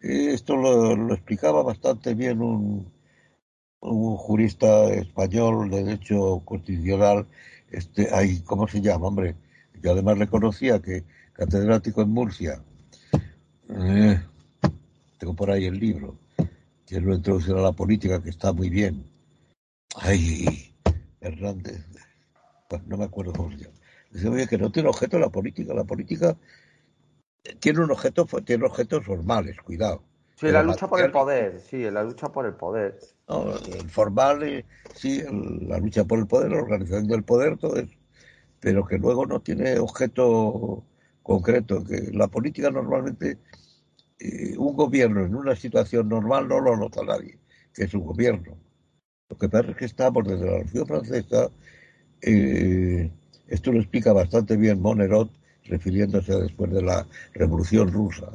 Esto 0.00 0.56
lo, 0.56 1.12
explicaba 1.12 1.62
bastante 1.62 2.14
bien 2.14 2.40
un, 2.40 2.90
un 3.80 4.16
jurista 4.16 4.92
español 4.94 5.70
de 5.70 5.84
derecho 5.84 6.42
constitucional, 6.44 7.26
este, 7.70 8.12
ahí, 8.14 8.40
¿cómo 8.40 8.66
se 8.66 8.80
llama, 8.80 9.08
hombre? 9.08 9.36
Yo 9.82 9.92
además 9.92 10.18
le 10.18 10.26
conocía 10.26 10.80
que 10.80 11.04
catedrático 11.32 12.02
en 12.02 12.10
Murcia. 12.10 12.62
Eh, 13.68 14.20
tengo 15.18 15.34
por 15.34 15.50
ahí 15.50 15.66
el 15.66 15.78
libro, 15.78 16.18
que 16.86 16.98
una 16.98 17.14
introducción 17.14 17.58
a 17.58 17.62
la 17.62 17.72
política 17.72 18.22
que 18.22 18.30
está 18.30 18.52
muy 18.52 18.68
bien. 18.68 19.04
Ay, 19.96 20.74
Hernández, 21.20 21.84
pues 22.68 22.86
no 22.86 22.96
me 22.96 23.04
acuerdo 23.04 23.32
cómo 23.32 23.50
se 23.50 23.58
llama. 23.58 23.74
Dice, 24.10 24.48
que 24.48 24.58
no 24.58 24.72
tiene 24.72 24.88
objeto 24.88 25.18
la 25.18 25.28
política. 25.28 25.72
La 25.72 25.84
política 25.84 26.36
tiene 27.60 27.80
un 27.80 27.90
objeto, 27.90 28.26
tiene 28.44 28.66
objetos 28.66 29.04
formales, 29.04 29.56
cuidado. 29.60 30.02
Sí, 30.36 30.48
la 30.48 30.62
lucha 30.62 30.88
por 30.88 31.00
el 31.00 31.10
poder, 31.10 31.60
sí, 31.60 31.90
la 31.90 32.02
lucha 32.02 32.30
por 32.30 32.46
el 32.46 32.54
poder. 32.54 32.98
No, 33.28 33.52
el 33.52 33.90
formal, 33.90 34.42
eh, 34.42 34.64
sí, 34.94 35.22
la 35.66 35.78
lucha 35.78 36.04
por 36.04 36.18
el 36.18 36.26
poder, 36.26 36.50
la 36.50 36.62
organización 36.62 37.08
del 37.08 37.24
poder, 37.24 37.58
todo 37.58 37.76
eso. 37.76 37.94
Pero 38.58 38.86
que 38.86 38.96
luego 38.96 39.26
no 39.26 39.40
tiene 39.40 39.78
objeto 39.78 40.82
concreto, 41.22 41.84
que 41.84 42.10
la 42.12 42.28
política 42.28 42.70
normalmente, 42.70 43.38
eh, 44.18 44.56
un 44.56 44.74
gobierno 44.74 45.24
en 45.24 45.34
una 45.34 45.54
situación 45.54 46.08
normal 46.08 46.48
no 46.48 46.60
lo 46.60 46.76
nota 46.76 47.02
nadie, 47.04 47.38
que 47.74 47.84
es 47.84 47.94
un 47.94 48.06
gobierno. 48.06 48.56
Lo 49.28 49.36
que 49.36 49.48
pasa 49.48 49.70
es 49.70 49.76
que 49.76 49.84
estamos 49.84 50.26
desde 50.26 50.44
la 50.44 50.52
Revolución 50.52 50.86
Francesa 50.86 51.50
eh, 52.22 53.10
Esto 53.48 53.72
lo 53.72 53.80
explica 53.80 54.12
bastante 54.12 54.56
bien 54.56 54.80
Monerot, 54.80 55.30
refiriéndose 55.64 56.34
después 56.34 56.70
de 56.72 56.82
la 56.82 57.06
Revolución 57.34 57.92
Rusa, 57.92 58.30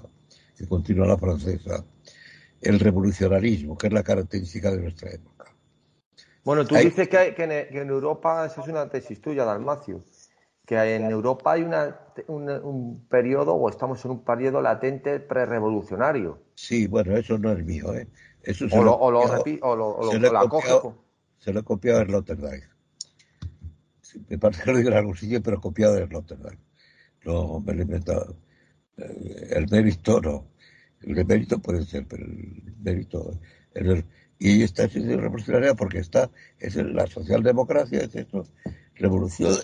que 0.57 0.67
continúa 0.67 1.07
la 1.07 1.17
francesa, 1.17 1.83
el 2.61 2.79
revolucionarismo, 2.79 3.77
que 3.77 3.87
es 3.87 3.93
la 3.93 4.03
característica 4.03 4.71
de 4.71 4.81
nuestra 4.81 5.11
época. 5.11 5.45
Bueno, 6.43 6.65
tú 6.65 6.75
dices 6.75 7.07
que, 7.09 7.35
en, 7.37 7.89
Europa, 7.89 8.45
esa 8.45 8.61
es 8.61 8.67
una 8.67 8.87
tesis 8.87 9.19
tuya, 9.19 9.45
Dalmacio, 9.45 10.03
que 10.65 10.75
en 10.95 11.09
Europa 11.09 11.53
hay 11.53 11.63
un, 12.27 13.05
periodo, 13.09 13.55
o 13.55 13.67
estamos 13.69 14.03
en 14.05 14.11
un 14.11 14.23
periodo 14.23 14.61
latente 14.61 15.19
prerevolucionario. 15.19 16.39
Sí, 16.53 16.85
bueno, 16.87 17.17
eso 17.17 17.37
no 17.39 17.51
es 17.51 17.65
mío, 17.65 17.93
¿eh? 17.95 18.07
Eso 18.43 18.65
o, 18.71 18.83
lo, 18.83 18.93
o, 18.93 19.09
lo, 19.09 19.21
o, 19.21 19.75
lo, 19.75 19.87
o 19.89 20.13
lo, 20.13 20.49
copiado, 20.49 21.03
Se 21.39 21.51
lo 21.51 21.61
he 21.61 21.63
copiado 21.63 22.01
en 22.01 22.09
Rotterdam. 22.09 22.61
me 24.29 24.37
parece 24.37 24.63
que 24.63 24.71
lo 24.71 24.77
digo 24.77 24.91
en 24.91 24.97
algún 24.97 25.15
sitio, 25.15 25.41
pero 25.41 25.59
copiado 25.59 25.97
en 25.97 26.09
Rotterdam. 26.11 26.55
No, 27.25 27.59
me 27.59 27.73
lo 27.73 27.79
he 27.79 27.83
inventado. 27.83 28.37
El 28.97 29.67
mérito 29.69 30.21
no. 30.21 30.47
El 31.01 31.25
mérito 31.25 31.59
puede 31.59 31.83
ser, 31.85 32.05
pero 32.07 32.23
el 32.23 32.73
mérito. 32.81 33.39
y 34.39 34.63
esta 34.63 34.85
es 34.85 34.93
revolucionaria 34.93 35.73
porque 35.75 35.99
está, 35.99 36.31
es 36.59 36.75
la 36.75 37.07
socialdemocracia, 37.07 37.99
es 37.99 38.15
esto, 38.15 38.47
revolución 38.95 39.55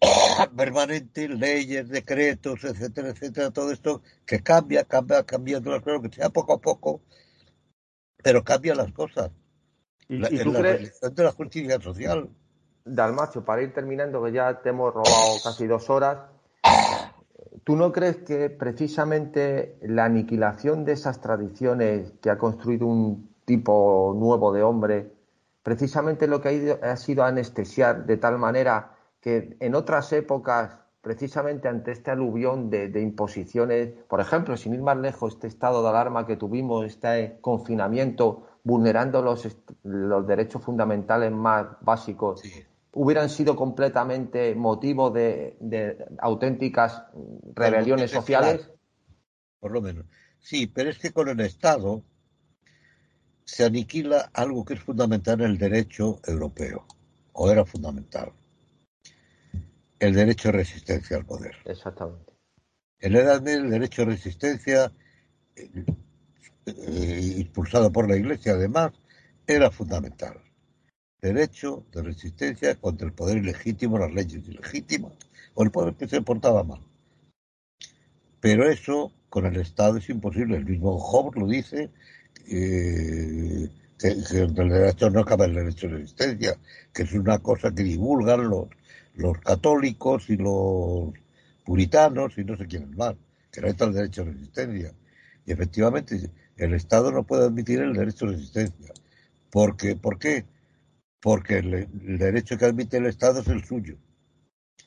permanente, 0.56 1.28
leyes, 1.28 1.88
decretos, 1.88 2.64
etcétera, 2.64 3.10
etcétera, 3.10 3.50
todo 3.50 3.72
esto 3.72 4.02
que 4.24 4.42
cambia, 4.42 4.84
cambia, 4.84 5.24
cambiando 5.24 5.70
las 5.70 5.82
cosas, 5.82 6.02
que 6.02 6.16
sea 6.16 6.30
poco 6.30 6.54
a 6.54 6.60
poco, 6.60 7.02
pero 8.22 8.44
cambia 8.44 8.74
las 8.74 8.92
cosas. 8.92 9.30
¿Y, 10.08 10.18
la, 10.18 10.28
tú 10.28 10.52
crees? 10.52 11.00
de 11.00 11.22
la 11.22 11.32
justicia 11.32 11.80
social. 11.80 12.30
Dalmacio, 12.86 13.44
para 13.44 13.62
ir 13.62 13.74
terminando, 13.74 14.22
que 14.22 14.32
ya 14.32 14.62
te 14.62 14.70
hemos 14.70 14.94
robado 14.94 15.34
casi 15.42 15.66
dos 15.66 15.90
horas, 15.90 16.18
¿tú 17.64 17.76
no 17.76 17.92
crees 17.92 18.18
que 18.18 18.48
precisamente 18.48 19.78
la 19.82 20.04
aniquilación 20.04 20.84
de 20.84 20.92
esas 20.92 21.20
tradiciones 21.20 22.12
que 22.22 22.30
ha 22.30 22.38
construido 22.38 22.86
un 22.86 23.34
tipo 23.44 24.14
nuevo 24.16 24.52
de 24.52 24.62
hombre, 24.62 25.12
precisamente 25.62 26.26
lo 26.26 26.40
que 26.40 26.78
ha, 26.82 26.92
ha 26.92 26.96
sido 26.96 27.24
anestesiar 27.24 28.06
de 28.06 28.16
tal 28.18 28.38
manera 28.38 28.96
que 29.20 29.56
en 29.58 29.74
otras 29.74 30.12
épocas, 30.12 30.78
precisamente 31.00 31.68
ante 31.68 31.92
este 31.92 32.10
aluvión 32.10 32.70
de, 32.70 33.00
imposiciones, 33.00 33.94
por 34.08 34.20
ejemplo, 34.20 34.56
sin 34.56 34.74
ir 34.74 34.82
más 34.82 34.96
lejos, 34.96 35.34
este 35.34 35.46
estado 35.46 35.82
de 35.82 35.88
alarma 35.88 36.26
que 36.26 36.36
tuvimos, 36.36 36.84
este 36.84 37.38
confinamiento, 37.40 38.46
vulnerando 38.64 39.22
los, 39.22 39.48
los 39.84 40.26
derechos 40.26 40.62
fundamentales 40.62 41.32
más 41.32 41.66
básicos, 41.80 42.42
hubieran 42.96 43.28
sido 43.28 43.54
completamente 43.56 44.54
motivo 44.54 45.10
de, 45.10 45.56
auténticas 46.18 47.04
rebeliones 47.54 48.10
sociales? 48.10 48.70
Por 49.60 49.72
lo 49.72 49.82
menos. 49.82 50.06
Sí, 50.40 50.66
pero 50.66 50.88
es 50.88 50.98
que 50.98 51.12
con 51.12 51.28
el 51.28 51.40
Estado 51.40 52.02
se 53.44 53.64
aniquila 53.64 54.30
algo 54.32 54.64
que 54.64 54.74
es 54.74 54.80
fundamental 54.80 55.40
en 55.42 55.50
el 55.50 55.58
derecho 55.58 56.20
europeo, 56.26 56.86
o 57.32 57.50
era 57.50 57.66
fundamental 57.66 58.32
el 59.98 60.14
derecho 60.14 60.48
de 60.48 60.58
resistencia 60.58 61.18
al 61.18 61.26
poder. 61.26 61.54
Exactamente. 61.66 62.32
En 62.98 63.12
la 63.12 63.20
Edad 63.20 63.42
Media 63.42 63.58
el 63.58 63.70
derecho 63.70 64.02
de 64.02 64.12
resistencia, 64.12 64.92
eh, 65.54 65.84
eh, 66.64 67.34
impulsado 67.38 67.92
por 67.92 68.08
la 68.08 68.16
Iglesia 68.16 68.52
además, 68.52 68.92
era 69.46 69.70
fundamental. 69.70 70.45
Derecho 71.20 71.84
de 71.92 72.02
resistencia 72.02 72.74
contra 72.76 73.06
el 73.06 73.12
poder 73.12 73.38
ilegítimo, 73.38 73.98
las 73.98 74.12
leyes 74.12 74.46
ilegítimas, 74.46 75.12
o 75.54 75.62
el 75.62 75.70
poder 75.70 75.94
que 75.94 76.08
se 76.08 76.20
portaba 76.22 76.62
mal. 76.62 76.80
Pero 78.40 78.70
eso 78.70 79.12
con 79.28 79.46
el 79.46 79.56
Estado 79.56 79.98
es 79.98 80.08
imposible. 80.08 80.56
El 80.56 80.66
mismo 80.66 80.98
Hobbes 80.98 81.40
lo 81.40 81.48
dice, 81.48 81.90
eh, 82.48 83.68
que, 83.98 84.08
el 84.08 84.54
derecho 84.54 85.10
no 85.10 85.20
acaba 85.20 85.46
el 85.46 85.54
derecho 85.54 85.88
de 85.88 85.98
resistencia, 85.98 86.58
que 86.92 87.02
es 87.02 87.12
una 87.12 87.38
cosa 87.38 87.74
que 87.74 87.82
divulgan 87.82 88.48
los, 88.48 88.68
los 89.14 89.38
católicos 89.38 90.28
y 90.30 90.36
los 90.36 91.12
puritanos 91.64 92.38
y 92.38 92.44
no 92.44 92.56
sé 92.56 92.66
quiénes 92.66 92.96
más, 92.96 93.14
que 93.50 93.60
no 93.60 93.68
está 93.68 93.86
el 93.86 93.94
derecho 93.94 94.24
de 94.24 94.32
resistencia. 94.32 94.92
Y 95.46 95.52
efectivamente, 95.52 96.30
el 96.56 96.74
Estado 96.74 97.10
no 97.10 97.24
puede 97.24 97.46
admitir 97.46 97.80
el 97.80 97.94
derecho 97.94 98.26
de 98.26 98.32
resistencia. 98.32 98.92
Porque, 99.50 99.96
¿Por 99.96 100.18
qué? 100.18 100.44
Porque 101.26 101.58
el, 101.58 101.88
derecho 102.18 102.56
que 102.56 102.66
admite 102.66 102.98
el 102.98 103.06
Estado 103.06 103.40
es 103.40 103.48
el 103.48 103.64
suyo, 103.64 103.96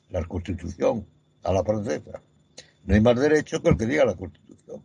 la 0.08 0.24
Constitución, 0.24 1.06
a 1.42 1.52
la 1.52 1.62
francesa. 1.62 2.22
No 2.86 2.94
hay 2.94 3.02
más 3.02 3.20
derecho 3.20 3.60
que 3.60 3.68
el 3.68 3.76
que 3.76 3.84
diga 3.84 4.06
la 4.06 4.14
Constitución. 4.14 4.82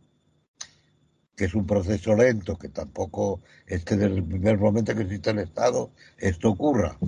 Que 1.33 1.45
es 1.45 1.55
un 1.55 1.65
proceso 1.65 2.13
lento, 2.13 2.57
que 2.57 2.67
tampoco 2.67 3.41
es 3.67 3.85
que 3.85 3.95
desde 3.95 4.17
el 4.17 4.25
primer 4.25 4.57
momento 4.57 4.93
que 4.93 5.03
existe 5.03 5.29
el 5.29 5.39
Estado 5.39 5.93
esto 6.17 6.49
ocurra. 6.49 6.99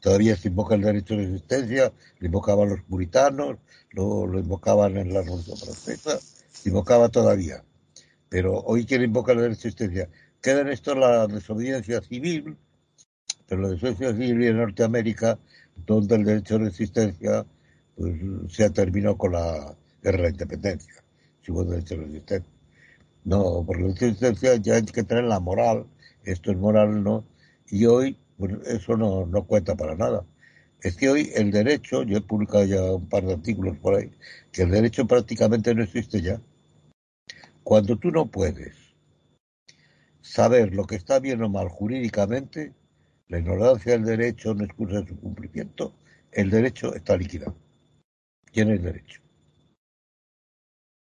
Todavía 0.00 0.34
se 0.34 0.48
invoca 0.48 0.74
el 0.74 0.82
derecho 0.82 1.14
de 1.14 1.26
existencia, 1.26 1.92
lo 2.18 2.26
invocaban 2.26 2.70
los 2.70 2.82
puritanos, 2.82 3.58
lo, 3.92 4.24
invocaban 4.36 4.96
en 4.96 5.14
la 5.14 5.22
Revolución 5.22 5.56
Francesa, 5.56 6.18
se 6.18 6.68
invocaba 6.68 7.10
todavía. 7.10 7.62
Pero 8.28 8.58
hoy 8.58 8.86
quiere 8.86 9.04
invocar 9.04 9.36
el 9.36 9.42
derecho 9.42 9.62
de 9.62 9.68
existencia. 9.68 10.10
Queda 10.42 10.62
en 10.62 10.68
esto 10.70 10.96
la 10.96 11.28
desobediencia 11.28 12.00
civil, 12.00 12.58
pero 13.48 13.62
la 13.62 13.68
desobediencia 13.68 14.12
civil 14.12 14.42
en 14.44 14.56
Norteamérica, 14.58 15.38
donde 15.86 16.16
el 16.16 16.24
derecho 16.24 16.58
de 16.58 16.68
existencia 16.68 17.46
pues, 17.96 18.14
se 18.48 18.64
ha 18.64 18.70
terminado 18.70 19.16
con 19.18 19.32
la 19.32 19.76
guerra 20.02 20.18
de 20.18 20.22
la 20.22 20.30
independencia, 20.30 20.94
si 21.42 21.52
hubo 21.52 21.64
derecho 21.64 21.96
de 21.96 22.04
existencia. 22.04 22.52
No, 23.24 23.64
porque 23.66 23.82
la 23.82 23.90
existencia 23.90 24.56
ya 24.56 24.74
hay 24.74 24.84
que 24.84 25.02
tener 25.02 25.24
la 25.24 25.40
moral, 25.40 25.86
esto 26.24 26.50
es 26.50 26.58
moral, 26.58 27.02
¿no? 27.02 27.24
Y 27.68 27.86
hoy 27.86 28.18
bueno, 28.36 28.60
eso 28.66 28.96
no, 28.96 29.26
no 29.26 29.46
cuenta 29.46 29.76
para 29.76 29.94
nada. 29.94 30.24
Es 30.80 30.96
que 30.96 31.08
hoy 31.08 31.30
el 31.34 31.50
derecho, 31.50 32.02
yo 32.02 32.18
he 32.18 32.20
publicado 32.20 32.64
ya 32.64 32.82
un 32.82 33.08
par 33.08 33.24
de 33.24 33.34
artículos 33.34 33.78
por 33.78 33.94
ahí, 33.94 34.10
que 34.52 34.62
el 34.62 34.70
derecho 34.70 35.06
prácticamente 35.06 35.74
no 35.74 35.82
existe 35.82 36.20
ya. 36.20 36.40
Cuando 37.62 37.96
tú 37.96 38.10
no 38.10 38.26
puedes 38.26 38.76
saber 40.20 40.74
lo 40.74 40.84
que 40.84 40.96
está 40.96 41.20
bien 41.20 41.42
o 41.42 41.48
mal 41.48 41.68
jurídicamente, 41.68 42.74
la 43.28 43.38
ignorancia 43.38 43.92
del 43.92 44.04
derecho 44.04 44.54
no 44.54 44.64
excusa 44.64 45.06
su 45.06 45.16
cumplimiento, 45.18 45.94
el 46.32 46.50
derecho 46.50 46.94
está 46.94 47.16
liquidado. 47.16 47.56
¿Quién 48.52 48.70
es 48.70 48.78
el 48.78 48.84
derecho? 48.84 49.20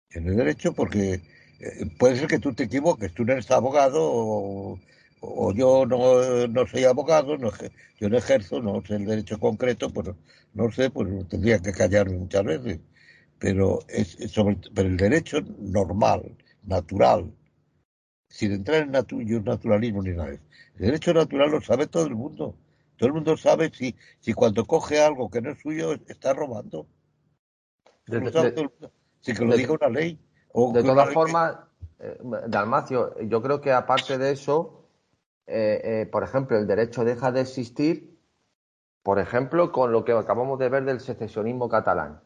Tiene 0.09 0.31
el 0.31 0.37
derecho 0.37 0.73
porque 0.73 1.21
eh, 1.61 1.87
puede 1.99 2.17
ser 2.17 2.29
que 2.29 2.39
tú 2.39 2.55
te 2.55 2.65
equivoques, 2.65 3.13
tú 3.13 3.25
no 3.25 3.33
eres 3.33 3.51
abogado 3.51 3.99
o, 4.01 4.79
yo 5.55 5.87
no, 5.87 6.67
soy 6.67 6.85
abogado, 6.85 7.37
yo 7.99 8.09
no 8.09 8.17
ejerzo, 8.17 8.63
no 8.63 8.83
sé 8.87 8.97
el 8.97 9.07
derecho 9.07 9.39
concreto, 9.41 9.91
pues 9.91 10.11
no 10.55 10.71
sé, 10.71 10.91
pues 10.91 11.09
tendría 11.29 11.59
que 11.61 11.73
callarme 11.73 12.17
muchas 12.17 12.45
veces. 12.45 12.81
Pero, 13.39 13.81
es, 13.89 14.17
sobre, 14.31 14.59
pero 14.75 14.89
el 14.89 14.97
derecho 14.97 15.41
normal, 15.59 16.37
natural, 16.65 17.33
sin 18.37 18.53
entrar 18.53 18.83
en 18.83 18.91
naturalismo 18.91 20.03
ni 20.03 20.11
nada. 20.11 20.29
El 20.29 20.41
derecho 20.77 21.15
natural 21.15 21.51
lo 21.51 21.61
sabe 21.63 21.87
todo 21.87 22.05
el 22.05 22.15
mundo. 22.15 22.55
Todo 22.99 23.07
el 23.09 23.15
mundo 23.15 23.35
sabe 23.39 23.71
si, 23.73 23.97
si 24.21 24.35
cuando 24.35 24.67
coge 24.67 25.01
algo 25.01 25.31
que 25.31 25.41
no 25.41 25.53
es 25.53 25.59
suyo 25.59 25.95
está 26.07 26.35
robando. 26.35 26.87
si 29.21 29.35
que 29.35 29.45
lo 29.45 29.57
diga 29.57 29.73
una 29.73 29.89
ley. 29.89 30.21
de 30.75 30.83
todas 30.83 31.15
formas, 31.15 31.57
eh, 31.99 32.19
Dalmacio, 32.49 33.19
yo 33.23 33.41
creo 33.41 33.63
que 33.63 33.73
aparte 33.73 34.19
de 34.19 34.33
eso, 34.33 34.87
eh, 35.47 35.81
eh, 35.83 36.07
por 36.07 36.23
ejemplo, 36.23 36.59
el 36.59 36.67
derecho 36.67 37.05
deja 37.05 37.33
de 37.33 37.41
existir, 37.41 38.19
por 39.03 39.19
ejemplo, 39.19 39.73
con 39.73 39.93
lo 39.93 40.05
que 40.05 40.13
acabamos 40.13 40.59
de 40.59 40.69
ver 40.69 40.85
del 40.85 41.01
secesionismo 41.01 41.71
catalán. 41.71 42.21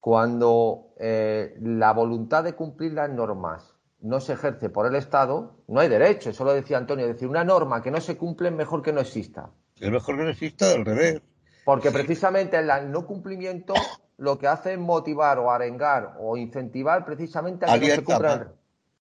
Cuando 0.00 0.94
la 0.98 1.92
voluntad 1.92 2.42
de 2.42 2.54
cumplir 2.54 2.94
las 2.94 3.10
normas 3.10 3.76
no 4.02 4.20
se 4.20 4.34
ejerce 4.34 4.68
por 4.68 4.86
el 4.86 4.96
Estado, 4.96 5.62
no 5.68 5.80
hay 5.80 5.88
derecho. 5.88 6.30
Eso 6.30 6.44
lo 6.44 6.52
decía 6.52 6.76
Antonio. 6.76 7.06
Es 7.06 7.14
decir, 7.14 7.28
una 7.28 7.44
norma 7.44 7.82
que 7.82 7.90
no 7.90 8.00
se 8.00 8.16
cumple 8.16 8.48
es 8.48 8.54
mejor 8.54 8.82
que 8.82 8.92
no 8.92 9.00
exista. 9.00 9.50
Es 9.80 9.90
mejor 9.90 10.16
que 10.16 10.24
no 10.24 10.30
exista, 10.30 10.72
al 10.72 10.84
revés. 10.84 11.22
Porque 11.64 11.90
precisamente 11.90 12.58
el 12.58 12.90
no 12.90 13.06
cumplimiento 13.06 13.74
lo 14.18 14.38
que 14.38 14.48
hace 14.48 14.74
es 14.74 14.78
motivar 14.78 15.38
o 15.38 15.50
arengar 15.50 16.16
o 16.18 16.36
incentivar 16.36 17.04
precisamente 17.04 17.66
a 17.66 17.78
que 17.78 17.88
no 17.88 17.94
se 17.94 18.04
cumpla. 18.04 18.52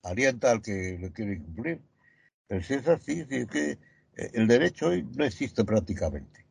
Alienta 0.04 0.52
al 0.52 0.62
que 0.62 0.98
lo 1.00 1.12
quiere 1.12 1.40
cumplir. 1.40 1.82
Pero 2.48 2.64
si 2.64 2.76
es 2.76 2.88
así, 2.88 3.26
es 3.30 3.48
que 3.48 3.72
eh, 3.72 3.78
el 4.34 4.48
derecho 4.48 4.88
hoy 4.88 5.08
no 5.16 5.26
existe 5.26 5.64
prácticamente. 5.64 6.46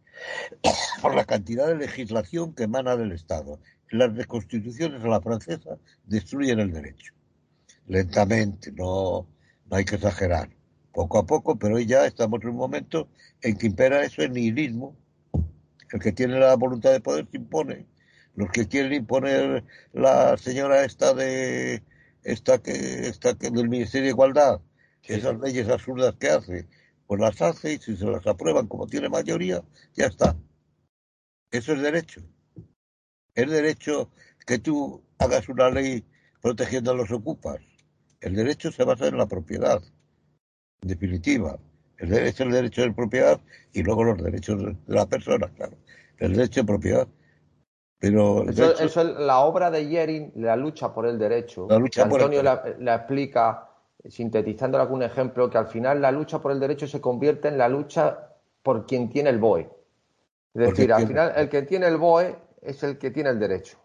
Por 1.03 1.15
la 1.15 1.25
cantidad 1.25 1.69
de 1.69 1.77
legislación 1.77 2.55
que 2.55 2.65
emana 2.65 2.97
del 2.97 3.13
Estado. 3.13 3.61
Las 3.91 4.27
constituciones 4.27 5.03
a 5.03 5.09
la 5.09 5.21
francesa 5.21 5.77
destruyen 6.05 6.61
el 6.61 6.73
derecho. 6.73 7.13
Lentamente, 7.91 8.71
no, 8.71 9.27
no 9.69 9.77
hay 9.77 9.85
que 9.85 9.97
exagerar. 9.97 10.49
Poco 10.93 11.19
a 11.19 11.27
poco, 11.27 11.59
pero 11.59 11.75
hoy 11.75 11.87
ya 11.87 12.07
estamos 12.07 12.41
en 12.43 12.51
un 12.51 12.57
momento 12.57 13.09
en 13.43 13.59
que 13.59 13.67
impera 13.67 14.05
eso 14.05 14.23
el 14.23 14.33
nihilismo. 14.33 14.97
El 15.93 15.99
que 15.99 16.13
tiene 16.13 16.39
la 16.39 16.55
voluntad 16.55 16.93
de 16.93 17.01
poder 17.01 17.27
se 17.29 17.39
impone. 17.39 17.89
Los 18.37 18.49
que 18.51 18.69
quieren 18.69 18.93
imponer 18.93 19.65
la 19.93 20.37
señora 20.37 20.85
esta 20.85 21.15
de 21.15 21.83
esta 22.23 22.63
que 22.63 23.09
esta 23.09 23.37
que 23.37 23.51
del 23.51 23.69
Ministerio 23.69 24.05
de 24.05 24.11
Igualdad, 24.11 24.61
esas 25.03 25.41
leyes 25.41 25.69
absurdas 25.69 26.15
que 26.15 26.29
hace, 26.29 26.69
pues 27.09 27.21
las 27.21 27.43
hace 27.43 27.73
y 27.73 27.79
si 27.79 27.97
se 27.97 28.07
las 28.07 28.25
aprueban 28.25 28.69
como 28.69 28.87
tiene 28.87 29.09
mayoría, 29.09 29.65
ya 29.95 30.07
está. 30.07 30.37
Eso 31.51 31.73
es 31.73 31.83
derecho. 31.83 32.21
Es 33.35 33.51
derecho 33.51 34.13
que 34.47 34.61
tú 34.61 35.03
hagas 35.19 35.49
una 35.49 35.71
ley 35.71 36.05
protegiendo 36.41 36.93
a 36.93 36.95
los 36.95 37.11
ocupas. 37.11 37.70
El 38.21 38.35
derecho 38.35 38.71
se 38.71 38.85
basa 38.85 39.07
en 39.07 39.17
la 39.17 39.27
propiedad, 39.27 39.83
en 40.83 40.89
definitiva. 40.89 41.59
El 41.97 42.11
derecho 42.11 42.43
es 42.45 42.49
el 42.49 42.53
derecho 42.53 42.83
de 42.83 42.93
propiedad 42.93 43.41
y 43.73 43.83
luego 43.83 44.05
los 44.05 44.23
derechos 44.23 44.63
de 44.63 44.77
la 44.87 45.07
persona, 45.07 45.51
claro. 45.55 45.77
El 46.19 46.35
derecho 46.35 46.61
de 46.61 46.67
propiedad. 46.67 47.09
Pero 47.99 48.49
eso, 48.49 48.73
es 48.81 48.97
la 48.97 49.41
obra 49.41 49.71
de 49.71 49.87
Yering, 49.87 50.33
la 50.37 50.57
lucha 50.57 50.93
por 50.93 51.07
el 51.07 51.19
derecho. 51.19 51.67
La 51.69 51.79
lucha 51.79 52.05
Antonio 52.05 52.43
la, 52.43 52.95
explica, 52.95 53.69
sintetizando 54.09 54.81
algún 54.81 55.03
ejemplo, 55.03 55.51
que 55.51 55.59
al 55.59 55.67
final 55.67 56.01
la 56.01 56.11
lucha 56.11 56.41
por 56.41 56.53
el 56.53 56.61
derecho 56.61 56.87
se 56.87 57.01
convierte 57.01 57.49
en 57.49 57.59
la 57.59 57.69
lucha 57.69 58.31
por 58.63 58.87
quien 58.87 59.11
tiene 59.11 59.29
el 59.29 59.39
BOE. 59.39 59.69
Es 60.55 60.69
decir, 60.71 60.93
al 60.93 61.07
final 61.07 61.33
el 61.37 61.49
que 61.51 61.63
tiene 61.63 61.89
el 61.89 61.99
BOE 61.99 62.37
es 62.63 62.83
el 62.83 62.99
que 62.99 63.11
tiene 63.11 63.31
el 63.31 63.39
derecho. 63.39 63.80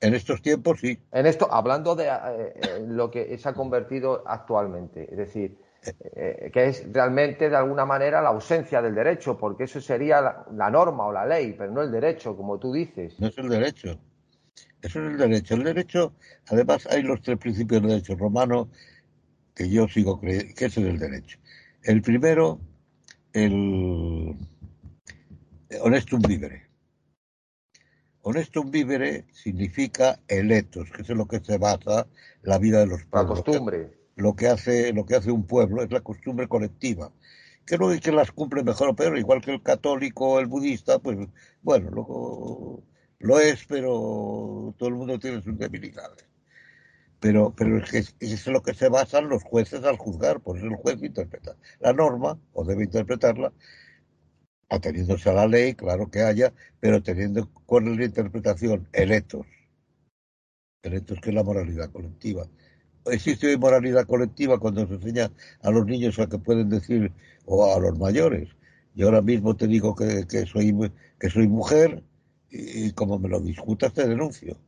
En 0.00 0.14
estos 0.14 0.42
tiempos 0.42 0.80
sí. 0.80 0.98
En 1.12 1.26
esto, 1.26 1.50
hablando 1.50 1.96
de 1.96 2.06
eh, 2.06 2.10
eh, 2.10 2.84
lo 2.86 3.10
que 3.10 3.36
se 3.38 3.48
ha 3.48 3.54
convertido 3.54 4.22
actualmente. 4.26 5.08
Es 5.10 5.16
decir, 5.16 5.58
eh, 6.14 6.50
que 6.52 6.66
es 6.66 6.92
realmente 6.92 7.48
de 7.48 7.56
alguna 7.56 7.86
manera 7.86 8.20
la 8.20 8.28
ausencia 8.28 8.82
del 8.82 8.94
derecho, 8.94 9.38
porque 9.38 9.64
eso 9.64 9.80
sería 9.80 10.20
la, 10.52 10.70
norma 10.70 11.06
o 11.06 11.12
la 11.12 11.24
ley, 11.24 11.54
pero 11.56 11.72
no 11.72 11.82
el 11.82 11.90
derecho, 11.90 12.36
como 12.36 12.58
tú 12.58 12.72
dices. 12.72 13.18
No 13.18 13.28
es 13.28 13.38
el 13.38 13.48
derecho. 13.48 13.98
Eso 14.82 15.00
es 15.00 15.12
el 15.12 15.16
derecho. 15.16 15.54
El 15.54 15.64
derecho, 15.64 16.12
además, 16.48 16.86
hay 16.90 17.02
los 17.02 17.22
tres 17.22 17.38
principios 17.38 17.80
del 17.80 17.90
derecho 17.90 18.16
romano 18.16 18.68
que 19.54 19.70
yo 19.70 19.88
sigo 19.88 20.20
creyendo, 20.20 20.54
que 20.54 20.66
es 20.66 20.76
el 20.76 20.98
derecho. 20.98 21.38
El 21.82 22.02
primero, 22.02 22.60
el 23.32 24.36
honestum 25.80 26.20
vivere. 26.20 26.65
Honestum 28.28 28.72
vivere 28.72 29.24
significa 29.30 30.18
electos, 30.26 30.90
que 30.90 31.02
es 31.02 31.10
en 31.10 31.18
lo 31.18 31.28
que 31.28 31.38
se 31.38 31.58
basa 31.58 32.08
la 32.42 32.58
vida 32.58 32.80
de 32.80 32.88
los 32.88 33.04
pueblos. 33.04 33.38
La 33.38 33.44
costumbre 33.44 33.90
lo 34.16 34.34
que 34.34 34.48
hace, 34.48 34.92
lo 34.92 35.06
que 35.06 35.14
hace 35.14 35.30
un 35.30 35.46
pueblo, 35.46 35.84
es 35.84 35.92
la 35.92 36.00
costumbre 36.00 36.48
colectiva. 36.48 37.12
Que 37.64 37.78
no 37.78 37.92
es 37.92 38.00
que 38.00 38.10
las 38.10 38.32
cumple 38.32 38.64
mejor 38.64 38.88
o 38.88 38.96
peor, 38.96 39.16
igual 39.16 39.40
que 39.42 39.52
el 39.52 39.62
católico 39.62 40.26
o 40.28 40.40
el 40.40 40.46
budista, 40.46 40.98
pues 40.98 41.16
bueno, 41.62 41.90
lo, 41.92 42.82
lo 43.20 43.38
es, 43.38 43.64
pero 43.68 44.74
todo 44.76 44.88
el 44.88 44.96
mundo 44.96 45.20
tiene 45.20 45.40
sus 45.40 45.56
debilidades. 45.56 46.26
Pero, 47.20 47.54
pero 47.56 47.78
es 47.78 47.88
que 47.88 47.98
es, 47.98 48.16
es 48.18 48.46
lo 48.48 48.60
que 48.60 48.74
se 48.74 48.88
basan 48.88 49.28
los 49.28 49.44
jueces 49.44 49.84
al 49.84 49.98
juzgar, 49.98 50.40
por 50.40 50.58
eso 50.58 50.66
el 50.66 50.74
juez 50.74 51.00
interpreta 51.00 51.54
la 51.78 51.92
norma, 51.92 52.40
o 52.54 52.64
debe 52.64 52.82
interpretarla, 52.82 53.52
ateniéndose 54.68 55.30
a 55.30 55.34
la 55.34 55.46
ley, 55.46 55.74
claro 55.74 56.10
que 56.10 56.22
haya, 56.22 56.52
pero 56.80 57.02
teniendo 57.02 57.50
con 57.66 57.96
la 57.96 58.04
interpretación 58.04 58.88
electos, 58.92 59.46
electos 60.82 61.20
que 61.20 61.30
es 61.30 61.34
la 61.34 61.42
moralidad 61.42 61.90
colectiva 61.90 62.48
existe 63.10 63.52
inmoralidad 63.52 64.06
colectiva 64.06 64.58
cuando 64.58 64.86
se 64.86 64.94
enseña 64.94 65.30
a 65.62 65.70
los 65.70 65.86
niños 65.86 66.18
a 66.18 66.28
que 66.28 66.38
pueden 66.38 66.68
decir, 66.68 67.12
o 67.44 67.72
a 67.74 67.78
los 67.78 67.98
mayores. 67.98 68.48
Yo 68.94 69.06
ahora 69.06 69.22
mismo 69.22 69.56
te 69.56 69.66
digo 69.66 69.94
que, 69.94 70.24
soy, 70.46 70.74
que 71.18 71.30
soy 71.30 71.48
mujer 71.48 72.02
y, 72.50 72.92
como 72.92 73.18
me 73.18 73.28
lo 73.28 73.40
discutas 73.40 73.92
te 73.92 74.08
denuncio. 74.08 74.58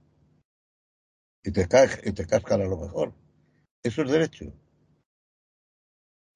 Y 1.43 1.51
te, 1.53 1.67
y 2.05 2.13
te 2.13 2.27
cascan 2.27 2.61
a 2.61 2.67
lo 2.67 2.77
mejor. 2.77 3.15
Eso 3.83 4.03
es 4.03 4.11
derecho. 4.11 4.53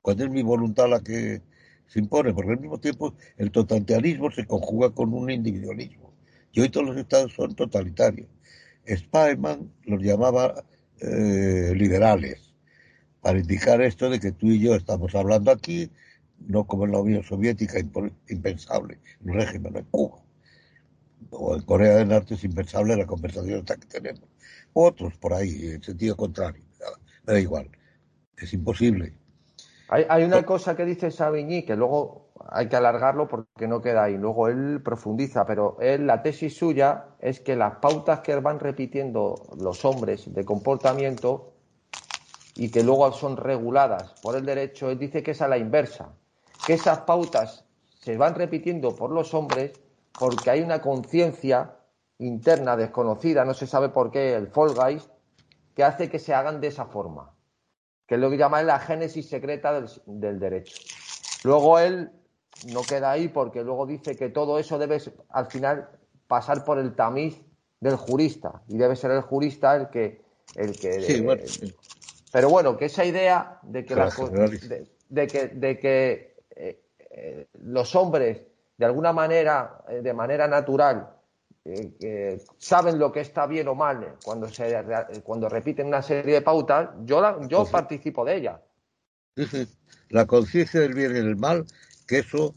Cuando 0.01 0.25
es 0.25 0.31
mi 0.31 0.43
voluntad 0.43 0.89
la 0.89 1.01
que 1.01 1.43
se 1.93 1.99
impone, 1.99 2.33
porque 2.33 2.53
al 2.53 2.61
mismo 2.61 2.81
tiempo 2.81 3.15
el 3.37 3.51
totalitarismo 3.51 4.31
se 4.31 4.47
conjuga 4.47 4.91
con 4.91 5.13
un 5.13 5.31
individualismo. 5.31 6.15
Y 6.51 6.61
hoy 6.61 6.71
todos 6.71 6.87
los 6.87 6.97
estados 6.97 7.35
son 7.35 7.55
totalitarios. 7.55 8.29
Spiderman 8.89 9.71
los 9.85 10.03
llamaba 10.03 10.65
eh, 11.01 11.75
liberales, 11.77 12.55
para 13.21 13.39
indicar 13.39 13.83
esto 13.83 14.09
de 14.09 14.19
que 14.21 14.33
tú 14.33 14.47
y 14.47 14.59
yo 14.59 14.75
estamos 14.75 15.15
hablando 15.15 15.51
aquí, 15.51 15.91
no 16.39 16.67
como 16.67 16.87
en 16.87 16.93
la 16.93 16.99
Unión 16.99 17.23
Soviética, 17.23 17.79
impensable, 18.29 18.99
en 19.21 19.31
un 19.31 19.37
régimen 19.37 19.77
en 19.77 19.85
Cuba. 19.85 20.17
O 21.31 21.55
en 21.55 21.63
Corea 21.63 21.97
del 21.97 22.09
Norte 22.09 22.35
es 22.35 22.45
impensable 22.45 22.97
la 22.97 23.07
conversación 23.07 23.65
que 23.65 23.77
tenemos. 23.87 24.29
Otros 24.73 25.17
por 25.19 25.35
ahí, 25.35 25.73
en 25.73 25.83
sentido 25.83 26.17
contrario. 26.17 26.65
Me 27.27 27.35
da 27.35 27.41
igual. 27.41 27.71
Es 28.37 28.53
imposible. 28.55 29.13
Hay, 29.93 30.07
hay 30.09 30.25
una 30.25 30.43
cosa 30.43 30.75
que 30.75 30.87
dice 30.87 31.11
Savigny 31.11 31.67
que 31.67 31.77
luego 31.77 32.33
hay 32.49 32.67
que 32.67 32.77
alargarlo 32.77 33.29
porque 33.29 33.69
no 33.69 33.83
queda 33.83 34.05
ahí. 34.05 34.17
Luego 34.17 34.49
él 34.49 34.81
profundiza, 34.83 35.45
pero 35.45 35.77
él, 35.81 36.07
la 36.07 36.23
tesis 36.23 36.57
suya 36.57 37.09
es 37.19 37.41
que 37.41 37.57
las 37.57 37.77
pautas 37.77 38.21
que 38.21 38.35
van 38.37 38.59
repitiendo 38.59 39.35
los 39.59 39.85
hombres 39.85 40.33
de 40.33 40.45
comportamiento 40.47 41.53
y 42.55 42.71
que 42.71 42.83
luego 42.83 43.13
son 43.13 43.37
reguladas 43.37 44.15
por 44.23 44.35
el 44.35 44.47
derecho, 44.47 44.89
él 44.89 44.99
dice 44.99 45.23
que 45.23 45.33
es 45.33 45.43
a 45.43 45.49
la 45.49 45.59
inversa, 45.59 46.15
que 46.67 46.73
esas 46.73 47.01
pautas 47.01 47.67
se 48.01 48.17
van 48.17 48.35
repitiendo 48.35 48.97
por 48.97 49.11
los 49.11 49.35
hombres 49.35 49.73
porque 50.19 50.49
hay 50.49 50.63
una 50.63 50.81
conciencia 50.81 51.77
interna 52.17 52.79
desconocida, 52.79 53.45
no 53.45 53.53
se 53.53 53.67
sabe 53.67 53.91
por 53.91 54.11
qué, 54.11 54.35
el 54.35 54.49
Fall 54.49 54.75
Guys, 54.75 55.11
que 55.75 55.85
hace 55.85 56.09
que 56.09 56.19
se 56.19 56.33
hagan 56.33 56.63
de 56.63 56.69
esa 56.69 56.87
forma, 56.87 57.35
que 58.13 58.17
es 58.17 58.21
lo 58.21 58.29
que 58.29 58.37
llama 58.37 58.63
la 58.63 58.79
génesis 58.79 59.27
secreta 59.27 59.73
del, 59.73 59.89
del 60.05 60.39
derecho. 60.39 60.77
Luego 61.45 61.79
él 61.79 62.11
no 62.71 62.83
queda 62.83 63.11
ahí 63.11 63.29
porque 63.29 63.65
luego 63.65 63.87
dice 63.87 64.17
que 64.17 64.29
todo 64.29 64.59
eso 64.59 64.79
debe 64.79 65.01
al 65.31 65.47
final 65.47 65.89
pasar 66.27 66.63
por 66.63 66.79
el 66.79 66.95
tamiz 66.95 67.41
del 67.81 67.97
jurista 67.97 68.61
y 68.69 68.77
debe 68.77 68.97
ser 68.97 69.13
el 69.13 69.23
jurista 69.23 69.77
el 69.77 69.89
que 69.89 70.21
el 70.57 70.79
que 70.79 71.71
pero 72.31 72.51
bueno 72.51 72.77
que 72.77 72.85
esa 72.85 73.03
idea 73.03 73.59
de 73.63 73.87
que 73.87 73.95
de, 75.09 75.27
que 75.27 75.49
de 75.49 75.79
que 75.79 76.37
eh, 76.51 76.83
eh, 77.13 77.47
los 77.63 77.97
hombres 77.97 78.43
de 78.77 78.85
alguna 78.85 79.15
manera 79.15 79.85
eh, 79.89 80.03
de 80.03 80.13
manera 80.13 80.47
natural 80.49 81.17
saben 82.59 82.99
lo 82.99 83.13
que 83.13 83.21
está 83.21 83.47
bien 83.47 83.69
o 83.69 83.75
mal 83.75 84.17
cuando 84.25 84.49
se 84.49 84.83
cuando 85.23 85.49
repiten 85.49 85.87
una 85.87 86.03
serie 86.03 86.35
de 86.35 86.43
pautas 86.43 86.91
yo 87.05 87.47
yo 87.47 87.65
participo 87.67 88.25
de 88.25 88.37
ella 88.37 88.61
la 90.09 90.27
conciencia 90.27 90.81
del 90.81 90.95
bien 90.95 91.13
y 91.13 91.21
del 91.21 91.37
mal 91.37 91.65
que 92.07 92.19
eso 92.19 92.55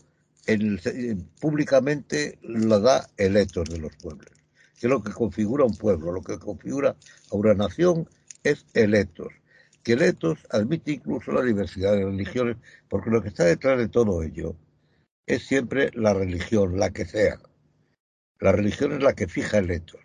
públicamente 1.40 2.38
lo 2.41 2.80
da 2.80 3.07
el 3.18 3.38
etos 3.38 3.69
de 3.69 3.80
los 3.80 3.95
pueblos, 3.98 4.32
que 4.80 4.88
lo 4.88 5.02
que 5.02 5.11
configura 5.11 5.65
un 5.65 5.76
pueblo, 5.76 6.11
lo 6.11 6.22
que 6.22 6.38
configura 6.38 6.95
a 7.32 7.36
una 7.36 7.53
nación 7.53 8.07
es 8.44 8.65
el 8.73 8.94
etos, 8.94 9.34
que 9.84 9.94
el 9.94 10.03
etos 10.03 10.40
admite 10.52 10.91
incluso 10.91 11.32
la 11.32 11.41
diversidad 11.41 11.94
de 11.94 12.06
religiones, 12.06 12.57
porque 12.90 13.10
lo 13.10 13.22
que 13.22 13.30
está 13.30 13.45
detrás 13.45 13.80
de 13.80 13.88
todo 13.88 14.22
ello 14.22 14.56
es 15.26 15.44
siempre 15.44 15.90
la 15.95 16.14
religión, 16.14 16.77
la 16.77 16.91
que 16.91 17.06
sea. 17.06 17.40
La 18.40 18.52
religión 18.52 18.94
es 18.94 19.02
la 19.02 19.14
que 19.14 19.28
fija 19.28 19.57
el 19.57 19.72
etos 19.72 20.02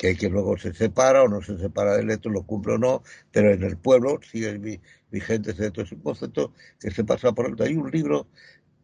que 0.00 0.06
hay 0.06 0.16
que 0.16 0.30
luego 0.30 0.56
se 0.56 0.72
separa 0.72 1.22
o 1.22 1.28
no 1.28 1.42
se 1.42 1.58
separa 1.58 1.98
del 1.98 2.10
etos, 2.10 2.32
lo 2.32 2.44
cumple 2.44 2.72
o 2.72 2.78
no, 2.78 3.02
pero 3.30 3.52
en 3.52 3.62
el 3.62 3.76
pueblo 3.76 4.18
sigue 4.22 4.80
vigente 5.10 5.50
ese 5.50 5.66
etos. 5.66 5.84
Es 5.84 5.92
un 5.92 6.00
concepto 6.00 6.54
que 6.80 6.90
se 6.90 7.04
pasa 7.04 7.32
por 7.32 7.44
alto. 7.44 7.64
Hay 7.64 7.74
un 7.76 7.90
libro 7.90 8.26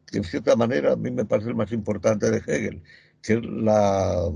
que 0.06 0.18
en 0.18 0.24
cierta 0.24 0.56
manera 0.56 0.92
a 0.92 0.96
mí 0.96 1.10
me 1.10 1.24
parece 1.24 1.48
el 1.48 1.54
más 1.54 1.72
importante 1.72 2.30
de 2.30 2.36
Hegel, 2.36 2.82
que 3.22 3.32
es 3.32 3.40
la, 3.42 4.30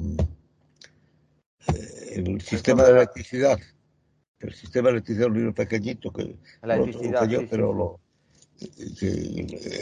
eh, 1.69 2.13
el 2.15 2.41
sistema 2.41 2.85
de 2.85 2.93
electricidad. 2.93 3.61
El 4.39 4.55
sistema 4.55 4.89
de 4.89 4.93
electricidad 4.93 5.27
es 5.27 5.33
un 5.33 5.37
libro 5.37 5.55
pequeñito 5.55 6.11
que 6.11 6.35
la 6.63 6.77
electricidad, 6.77 7.29
yo, 7.29 7.47
pero 7.47 7.75
lo, 7.75 8.01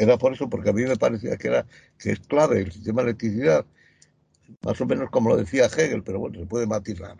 era 0.00 0.18
por 0.18 0.32
eso, 0.32 0.50
porque 0.50 0.70
a 0.70 0.72
mí 0.72 0.82
me 0.82 0.96
parecía 0.96 1.36
que 1.36 1.46
era 1.46 1.64
que 1.96 2.10
es 2.10 2.18
clave 2.18 2.62
el 2.62 2.72
sistema 2.72 3.02
de 3.02 3.10
electricidad, 3.10 3.64
más 4.62 4.80
o 4.80 4.86
menos 4.86 5.10
como 5.10 5.30
lo 5.30 5.36
decía 5.36 5.66
Hegel, 5.66 6.02
pero 6.02 6.20
bueno, 6.20 6.38
se 6.38 6.46
puede 6.46 6.66
matizar. 6.66 7.16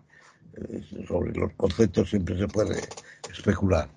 Sobre 1.07 1.33
los 1.35 1.53
conceptos 1.55 2.11
siempre 2.11 2.37
se 2.37 2.49
puede 2.49 2.81
especular. 3.31 3.89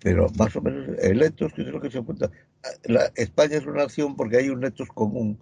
Pero 0.00 0.28
más 0.38 0.56
o 0.56 0.62
menos 0.62 0.96
el 1.00 1.22
etos, 1.22 1.52
que 1.52 1.62
es 1.62 1.68
lo 1.68 1.80
que 1.80 1.90
se 1.90 2.02
cuenta, 2.02 2.30
España 3.14 3.56
es 3.56 3.66
una 3.66 3.84
nación 3.84 4.16
porque 4.16 4.38
hay 4.38 4.48
un 4.48 4.64
etos 4.64 4.88
común, 4.88 5.38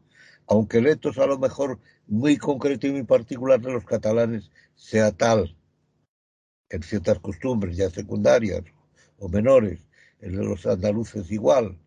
aunque 0.47 0.79
el 0.79 0.89
etos 0.89 1.19
a 1.19 1.27
lo 1.27 1.39
mejor 1.39 1.79
muy 2.07 2.37
concreto 2.37 2.87
y 2.87 2.93
muy 2.93 3.05
particular 3.05 3.61
de 3.61 3.73
los 3.73 3.85
catalanes 3.85 4.51
sea 4.75 5.13
tal 5.13 5.57
en 6.69 6.83
ciertas 6.83 7.19
costumbres 7.21 7.77
ya 7.77 7.91
secundarias 7.91 8.63
o 9.19 9.29
menores, 9.29 9.81
el 10.21 10.37
de 10.37 10.45
los 10.45 10.67
andaluces 10.67 11.31
igual. 11.31 11.79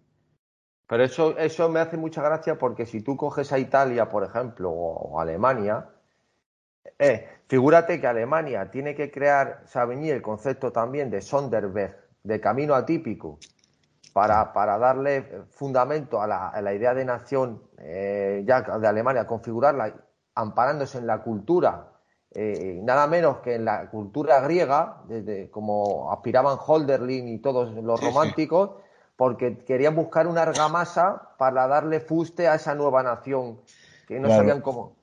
Pero 0.94 1.06
eso, 1.06 1.36
eso 1.40 1.70
me 1.70 1.80
hace 1.80 1.98
mucha 1.98 2.22
gracia 2.22 2.60
porque 2.60 2.86
si 2.86 3.02
tú 3.02 3.18
coges 3.18 3.52
a 3.52 3.58
Italia, 3.58 4.10
por 4.10 4.24
ejemplo, 4.24 4.70
o, 4.70 5.20
Alemania, 5.20 5.90
eh, 7.00 7.28
figúrate 7.48 8.00
que 8.00 8.06
Alemania 8.06 8.70
tiene 8.70 8.94
que 8.94 9.10
crear, 9.10 9.64
Savigny, 9.66 10.12
el 10.12 10.22
concepto 10.22 10.72
también 10.72 11.10
de 11.10 11.22
Sonderweg, 11.22 11.98
de 12.22 12.40
camino 12.40 12.76
atípico, 12.76 13.40
para, 14.14 14.54
para 14.54 14.78
darle 14.78 15.46
fundamento 15.50 16.22
a 16.22 16.28
la, 16.28 16.74
idea 16.76 16.94
de 16.94 17.06
nación 17.06 17.64
eh, 17.80 18.44
ya 18.46 18.62
de 18.62 18.88
Alemania, 18.88 19.26
configurarla 19.26 19.96
amparándose 20.36 21.00
en 21.00 21.08
la 21.08 21.24
cultura, 21.24 21.88
eh, 22.36 22.80
nada 22.84 23.08
menos 23.08 23.40
que 23.40 23.56
en 23.56 23.66
la 23.66 23.90
cultura 23.90 24.42
griega, 24.42 25.02
desde, 25.08 25.50
como 25.50 26.12
aspiraban 26.12 26.60
Holderlin 26.64 27.30
y 27.30 27.40
todos 27.40 27.74
los 27.74 28.00
románticos 28.00 28.83
porque 29.16 29.60
querían 29.66 29.96
buscar 29.96 30.28
una 30.28 30.44
argamasa 30.44 31.36
para 31.38 31.68
darle 31.68 32.00
fuste 32.00 32.48
a 32.48 32.56
esa 32.56 32.76
nueva 32.76 33.04
nación, 33.04 33.62
que 34.08 34.20
no 34.20 34.30
sabían 34.30 34.62
cómo. 34.62 34.96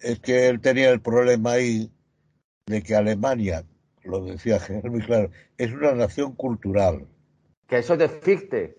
Es 0.00 0.20
que 0.20 0.48
él 0.48 0.60
tenía 0.60 0.90
el 0.90 1.00
problema 1.00 1.52
ahí 1.52 1.90
de 2.66 2.82
que 2.82 2.94
Alemania, 2.94 3.64
lo 4.04 4.24
decía 4.24 4.60
muy 4.84 5.00
claro, 5.00 5.30
es 5.56 5.72
una 5.72 5.92
nación 5.92 6.34
cultural. 6.34 7.06
Que 7.66 7.78
eso 7.78 7.94
es 7.94 7.98
de 8.00 8.08
Fichte. 8.08 8.76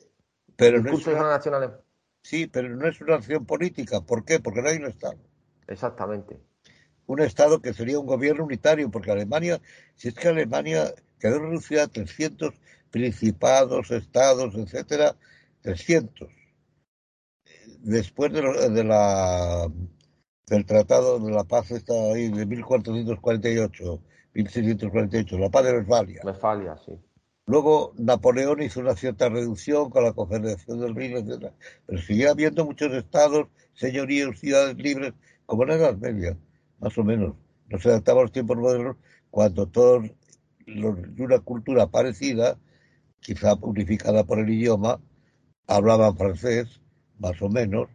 Pero 0.56 0.82
no 0.82 0.94
es 0.94 1.08
una, 1.08 1.22
nación 1.22 1.82
Sí, 2.22 2.48
pero 2.48 2.70
no 2.70 2.88
es 2.88 3.02
una 3.02 3.18
nación 3.18 3.46
política. 3.46 4.02
¿Por 4.02 4.24
qué? 4.24 4.40
Porque 4.40 4.62
no 4.62 4.70
hay 4.70 4.78
un 4.78 4.86
Estado. 4.86 5.18
Exactamente. 5.68 6.40
Un 7.06 7.22
Estado 7.22 7.62
que 7.62 7.74
sería 7.74 8.00
un 8.00 8.06
gobierno 8.06 8.46
unitario, 8.46 8.90
porque 8.92 9.12
Alemania, 9.12 9.60
si 9.96 10.10
es 10.10 10.14
que 10.14 10.28
Alemania 10.28 10.94
quedó 11.20 11.40
reducida 11.40 11.84
a 11.84 11.88
300 11.88 12.54
principados, 12.94 13.90
estados, 13.90 14.54
etcétera, 14.54 15.16
300. 15.62 16.30
Después 17.80 18.32
de, 18.32 18.84
la 18.84 19.68
del 20.46 20.66
Tratado 20.68 21.20
de 21.20 21.32
la 21.32 21.44
Paz 21.44 21.72
está 21.72 21.92
ahí 22.14 22.30
de 22.30 22.46
1448, 22.46 24.00
1648, 24.36 25.40
la 25.40 25.50
Paz 25.50 25.66
de 25.66 25.74
Westfalia. 25.74 26.22
Westfalia, 26.24 26.78
sí. 26.86 26.94
Luego 27.48 27.94
Napoleón 27.98 28.62
hizo 28.62 28.80
una 28.80 28.96
cierta 28.96 29.28
reducción 29.28 29.90
con 29.90 30.04
la 30.04 30.14
Confederación 30.14 30.80
del 30.80 30.96
Rin, 30.96 31.18
etc. 31.18 31.52
Pero 31.88 32.00
sigue 32.00 32.30
habiendo 32.30 32.64
muchos 32.64 32.94
estados, 32.94 33.48
señorías, 33.74 34.40
ciudades 34.40 34.78
libres, 34.78 35.14
como 35.48 35.64
en 35.64 35.70
la 35.70 35.76
Edad 35.76 35.98
Media, 35.98 36.38
más 36.80 36.96
o 36.96 37.04
menos. 37.04 37.34
No 37.70 37.80
se 37.80 37.90
adaptaba 37.90 38.20
a 38.20 38.24
los 38.26 38.32
tiempos 38.32 38.56
modernos 38.56 38.98
cuando 39.32 39.66
todos 39.68 40.12
los 40.68 41.16
de 41.16 41.24
una 41.24 41.40
cultura 41.40 41.88
parecida 41.88 42.60
quizá 43.24 43.56
unificada 43.62 44.24
por 44.24 44.40
el 44.40 44.50
idioma, 44.50 45.00
hablaban 45.68 46.18
francés, 46.18 46.82
más 47.20 47.42
o 47.42 47.50
menos, 47.50 47.90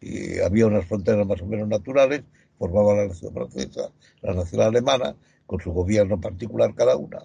y 0.00 0.40
había 0.40 0.66
unas 0.66 0.86
fronteras 0.86 1.26
más 1.26 1.40
o 1.42 1.46
menos 1.46 1.68
naturales, 1.68 2.24
formaban 2.58 2.96
la 2.96 3.06
nación 3.08 3.32
francesa, 3.32 3.92
la 4.22 4.34
nación 4.34 4.62
alemana, 4.62 5.14
con 5.46 5.60
su 5.60 5.72
gobierno 5.72 6.20
particular 6.20 6.74
cada 6.74 6.96
una, 6.96 7.18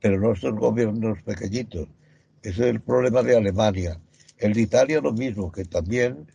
pero 0.00 0.20
no 0.20 0.34
son 0.36 0.56
gobiernos 0.56 1.20
pequeñitos. 1.22 1.88
Ese 2.42 2.62
es 2.62 2.70
el 2.70 2.80
problema 2.80 3.22
de 3.22 3.36
Alemania. 3.36 4.00
El 4.36 4.54
de 4.54 4.60
Italia 4.60 5.00
lo 5.00 5.12
mismo, 5.12 5.50
que 5.50 5.64
también 5.64 6.30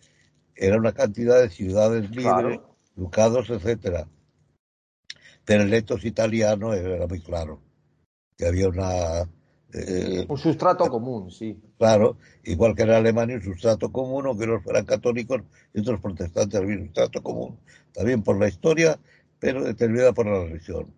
era 0.55 0.77
una 0.77 0.91
cantidad 0.91 1.41
de 1.41 1.49
ciudades 1.49 2.09
libres, 2.11 2.59
ducados, 2.95 3.49
etcétera. 3.49 4.07
Pero 5.45 5.63
el 5.63 5.73
etos 5.73 6.03
italiano 6.03 6.73
era 6.73 7.07
muy 7.07 7.21
claro, 7.21 7.61
que 8.37 8.45
había 8.45 8.67
una 8.67 9.29
eh, 9.73 10.25
un 10.27 10.37
sustrato 10.37 10.87
común, 10.89 11.31
sí. 11.31 11.59
Claro, 11.77 12.17
igual 12.43 12.75
que 12.75 12.83
en 12.83 12.91
Alemania, 12.91 13.37
un 13.37 13.41
sustrato 13.41 13.91
común, 13.91 14.27
aunque 14.27 14.45
no 14.45 14.61
fueran 14.61 14.85
católicos 14.85 15.41
y 15.73 15.81
otros 15.81 15.99
protestantes, 15.99 16.59
había 16.59 16.77
un 16.77 16.85
sustrato 16.85 17.23
común. 17.23 17.59
También 17.93 18.23
por 18.23 18.39
la 18.39 18.47
historia, 18.47 18.99
pero 19.39 19.63
determinada 19.63 20.13
por 20.13 20.27
la 20.27 20.45
religión. 20.45 20.93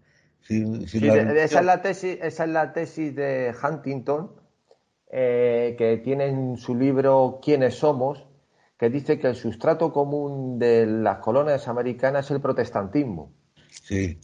Esa, 0.47 1.60
es 1.60 1.65
la 1.65 1.81
tesis, 1.81 2.18
esa 2.22 2.43
es 2.43 2.49
la 2.49 2.73
tesis 2.73 3.15
de 3.15 3.53
Huntington, 3.64 4.31
eh, 5.11 5.76
que 5.77 5.97
tiene 5.97 6.27
en 6.27 6.57
su 6.57 6.76
libro 6.76 7.39
¿Quiénes 7.41 7.76
somos? 7.76 8.27
que 8.77 8.89
dice 8.89 9.19
que 9.19 9.27
el 9.27 9.35
sustrato 9.35 9.93
común 9.93 10.60
de 10.60 10.85
las 10.85 11.19
colonias 11.19 11.68
americanas 11.68 12.26
es 12.26 12.31
el 12.31 12.41
protestantismo. 12.41 13.31
Sí. 13.69 14.19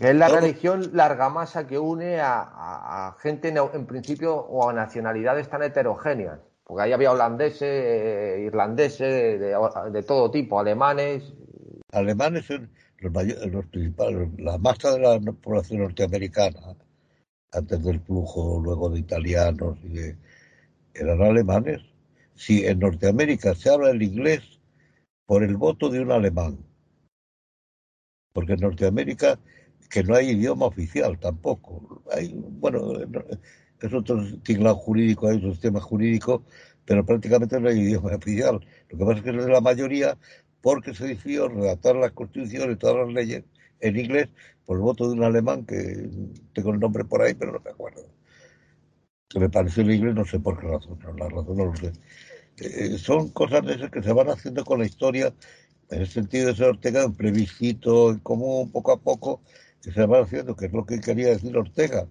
Es 0.00 0.14
la 0.16 0.28
religión 0.28 0.90
larga 0.92 1.28
masa 1.28 1.66
que 1.66 1.78
une 1.78 2.18
a, 2.20 3.16
gente 3.20 3.48
en, 3.48 3.86
principio 3.86 4.34
o 4.34 4.68
a 4.68 4.72
nacionalidades 4.72 5.48
tan 5.48 5.62
heterogéneas. 5.62 6.40
Porque 6.64 6.82
ahí 6.82 6.92
había 6.92 7.12
holandeses, 7.12 7.62
eh, 7.62 8.42
irlandeses, 8.46 9.40
de, 9.40 10.02
todo 10.02 10.30
tipo, 10.30 10.58
alemanes. 10.58 11.32
Alemanes 11.92 12.46
son 12.46 12.70
los, 12.98 13.66
principales, 13.66 14.28
la 14.38 14.58
masa 14.58 14.92
de 14.92 15.00
la 15.00 15.20
población 15.20 15.80
norteamericana, 15.80 16.74
antes 17.52 17.84
del 17.84 18.00
flujo 18.00 18.60
luego 18.64 18.88
de 18.88 18.98
italianos 18.98 19.78
y 19.84 19.88
de, 19.90 20.16
eran 20.94 21.22
alemanes. 21.22 21.82
Si 22.34 22.66
en 22.66 22.80
Norteamérica 22.80 23.54
se 23.54 23.70
habla 23.70 23.90
el 23.90 24.02
inglés 24.02 24.58
por 25.26 25.44
el 25.44 25.56
voto 25.56 25.88
de 25.88 26.00
un 26.00 26.10
alemán, 26.10 26.58
porque 28.32 28.54
en 28.54 28.60
Norteamérica 28.60 29.38
que 29.90 30.02
no 30.02 30.14
hay 30.14 30.30
idioma 30.30 30.66
oficial 30.66 31.18
tampoco. 31.18 32.02
Hay, 32.12 32.34
bueno, 32.34 32.92
es 33.80 33.92
otro 33.92 34.22
tinglado 34.42 34.76
jurídico, 34.76 35.28
hay 35.28 35.36
otro 35.36 35.52
sistema 35.52 35.80
jurídico, 35.80 36.44
pero 36.84 37.04
prácticamente 37.04 37.60
no 37.60 37.68
hay 37.68 37.80
idioma 37.80 38.14
oficial. 38.14 38.60
Lo 38.90 38.98
que 38.98 39.04
pasa 39.04 39.18
es 39.18 39.24
que 39.24 39.30
es 39.30 39.44
de 39.44 39.52
la 39.52 39.60
mayoría 39.60 40.18
porque 40.60 40.94
se 40.94 41.06
decidió 41.06 41.48
redactar 41.48 41.96
las 41.96 42.12
constituciones 42.12 42.78
todas 42.78 43.06
las 43.06 43.14
leyes 43.14 43.44
en 43.80 43.98
inglés 43.98 44.28
por 44.64 44.76
el 44.76 44.82
voto 44.82 45.06
de 45.08 45.14
un 45.14 45.24
alemán 45.24 45.66
que 45.66 46.08
tengo 46.54 46.72
el 46.72 46.80
nombre 46.80 47.04
por 47.04 47.20
ahí, 47.22 47.34
pero 47.34 47.52
no 47.52 47.60
me 47.60 47.70
acuerdo. 47.70 48.06
Que 49.28 49.38
me 49.40 49.50
pareció 49.50 49.82
el 49.82 49.92
inglés, 49.92 50.14
no 50.14 50.24
sé 50.24 50.40
por 50.40 50.58
qué 50.58 50.66
razón, 50.66 50.98
no, 51.00 51.12
la 51.12 51.28
razón 51.28 51.56
no 51.56 51.66
lo 51.66 51.76
sé. 51.76 51.92
Eh, 52.56 52.98
son 52.98 53.28
cosas 53.30 53.64
de 53.66 53.74
esas 53.74 53.90
que 53.90 54.02
se 54.02 54.12
van 54.12 54.30
haciendo 54.30 54.64
con 54.64 54.78
la 54.78 54.86
historia, 54.86 55.34
en 55.90 56.00
el 56.00 56.08
sentido 56.08 56.48
de 56.48 56.56
ser 56.56 56.68
Ortega 56.68 57.04
un 57.04 57.14
plebiscito 57.14 58.18
común, 58.22 58.70
poco 58.70 58.92
a 58.92 59.00
poco, 59.00 59.42
que 59.84 59.92
se 59.92 60.06
va 60.06 60.22
haciendo, 60.22 60.56
que 60.56 60.66
es 60.66 60.72
lo 60.72 60.86
que 60.86 61.00
quería 61.00 61.28
decir 61.28 61.56
Ortega, 61.56 62.08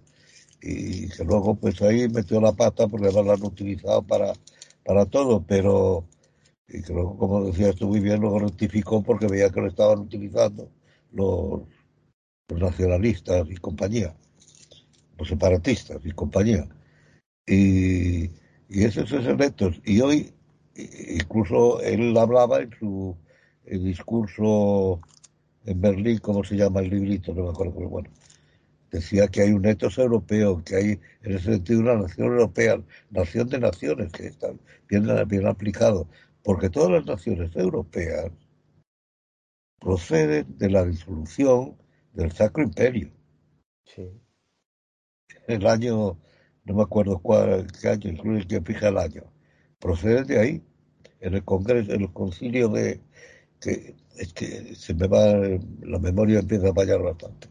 y 0.61 1.09
que 1.09 1.23
luego 1.25 1.55
pues 1.55 1.81
ahí 1.81 2.07
metió 2.07 2.39
la 2.39 2.53
pata 2.53 2.87
porque 2.87 3.11
lo 3.11 3.31
han 3.31 3.43
utilizado 3.43 4.03
para, 4.03 4.33
para 4.85 5.05
todo, 5.07 5.43
pero 5.45 6.05
y 6.67 6.81
que 6.81 6.93
luego, 6.93 7.17
como 7.17 7.45
decía 7.45 7.69
esto 7.69 7.87
muy 7.87 7.99
bien, 7.99 8.21
luego 8.21 8.39
rectificó 8.39 9.03
porque 9.03 9.27
veía 9.27 9.49
que 9.49 9.61
lo 9.61 9.67
estaban 9.67 9.99
utilizando 9.99 10.69
los, 11.11 11.61
nacionalistas 12.49 13.47
y 13.49 13.55
compañía, 13.55 14.15
los 15.17 15.27
separatistas 15.27 15.99
y 16.05 16.11
compañía. 16.11 16.67
Y, 17.45 18.25
y 18.69 18.83
esos 18.83 19.09
son 19.09 19.25
electos. 19.25 19.81
Y 19.85 20.01
hoy, 20.01 20.33
incluso 20.75 21.81
él 21.81 22.15
hablaba 22.17 22.61
en 22.61 22.71
su 22.79 23.17
discurso 23.65 25.01
en 25.65 25.81
Berlín, 25.81 26.17
¿cómo 26.19 26.43
se 26.43 26.55
llama 26.55 26.81
el 26.81 26.89
librito? 26.89 27.33
No 27.33 27.43
me 27.43 27.49
acuerdo, 27.49 27.73
pero 27.75 27.89
bueno. 27.89 28.09
Decía 28.91 29.27
que 29.27 29.41
hay 29.41 29.51
un 29.51 29.65
etos 29.65 29.97
europeo, 29.97 30.63
que 30.63 30.75
hay 30.75 30.99
en 31.23 31.35
ese 31.35 31.53
sentido 31.53 31.79
una 31.79 31.95
nación 31.95 32.27
europea, 32.27 32.79
nación 33.09 33.49
de 33.49 33.59
naciones, 33.59 34.11
que 34.11 34.27
está 34.27 34.49
bien, 34.87 35.07
bien 35.27 35.47
aplicado, 35.47 36.07
porque 36.43 36.69
todas 36.69 36.91
las 36.91 37.05
naciones 37.05 37.55
europeas 37.55 38.31
proceden 39.79 40.57
de 40.57 40.69
la 40.69 40.85
disolución 40.85 41.75
del 42.13 42.31
Sacro 42.31 42.63
Imperio. 42.63 43.11
Sí. 43.85 44.09
El 45.47 45.65
año, 45.65 46.19
no 46.63 46.73
me 46.75 46.83
acuerdo 46.83 47.19
cuál, 47.19 47.67
qué 47.81 47.89
año, 47.89 48.11
incluye 48.11 48.47
que 48.47 48.61
fija 48.61 48.89
el 48.89 48.97
año, 48.97 49.23
proceden 49.79 50.27
de 50.27 50.39
ahí, 50.39 50.63
en 51.19 51.33
el 51.33 51.43
Congreso, 51.43 51.93
en 51.93 52.01
el 52.01 52.13
concilio 52.13 52.69
de, 52.69 53.01
que 53.59 53.95
es 54.17 54.33
que 54.33 54.75
se 54.75 54.93
me 54.93 55.07
va, 55.07 55.33
la 55.81 55.99
memoria 55.99 56.39
empieza 56.39 56.69
a 56.69 56.73
fallar 56.73 57.01
bastante. 57.01 57.47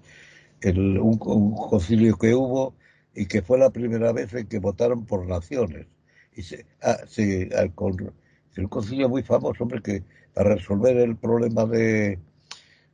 El, 0.61 0.99
un, 0.99 1.19
concilio 1.19 2.17
que 2.17 2.35
hubo 2.35 2.75
y 3.15 3.27
que 3.27 3.43
fue 3.43 3.59
la 3.59 3.71
primera 3.71 4.13
vez 4.13 4.33
en 4.35 4.47
que 4.47 4.59
votaron 4.59 5.07
por 5.07 5.27
naciones. 5.27 5.87
Y 6.35 6.43
se, 6.43 6.67
ah, 6.83 6.99
sí, 7.09 7.49
con, 7.75 8.13
un 8.57 8.69
concilio 8.69 9.09
muy 9.09 9.23
famoso, 9.23 9.65
hombre, 9.65 9.83
que 9.83 10.05
para 10.35 10.55
resolver 10.55 10.97
el 10.97 11.17
problema 11.17 11.67
de, 11.67 12.19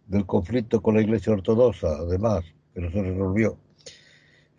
del 0.06 0.26
conflicto 0.26 0.82
con 0.82 0.96
la 0.96 1.02
Iglesia 1.02 1.32
Ortodoxa, 1.32 1.88
además, 1.88 2.44
que 2.74 2.80
no 2.80 2.90
se 2.90 3.02
resolvió. 3.02 3.58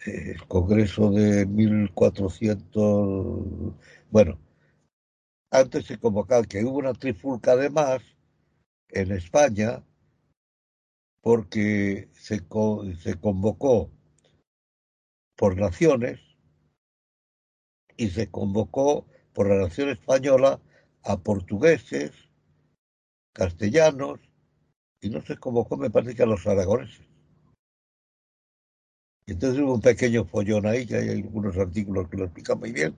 El 0.05 0.45
Congreso 0.47 1.11
de 1.11 1.45
1400, 1.45 3.73
bueno, 4.11 4.39
antes 5.51 5.85
se 5.85 5.97
convocaba 5.97 6.43
que 6.43 6.63
hubo 6.63 6.77
una 6.77 6.93
trifulca 6.93 7.53
además 7.53 8.01
en 8.89 9.11
España 9.11 9.83
porque 11.21 12.09
se, 12.13 12.41
se 13.01 13.19
convocó 13.19 13.91
por 15.35 15.57
naciones 15.57 16.19
y 17.97 18.09
se 18.09 18.29
convocó 18.29 19.05
por 19.33 19.49
la 19.49 19.57
nación 19.57 19.89
española 19.89 20.59
a 21.03 21.17
portugueses, 21.17 22.11
castellanos, 23.33 24.19
y 25.01 25.09
no 25.09 25.21
sé 25.21 25.37
cómo 25.37 25.67
me 25.77 25.89
parece 25.89 26.15
que 26.15 26.23
a 26.23 26.25
los 26.25 26.45
aragoneses. 26.45 27.07
Entonces 29.27 29.61
hubo 29.61 29.75
un 29.75 29.81
pequeño 29.81 30.25
follón 30.25 30.65
ahí, 30.65 30.87
que 30.87 30.95
hay 30.95 31.09
algunos 31.09 31.55
artículos 31.57 32.09
que 32.09 32.17
lo 32.17 32.25
explican 32.25 32.59
muy 32.59 32.71
bien, 32.71 32.95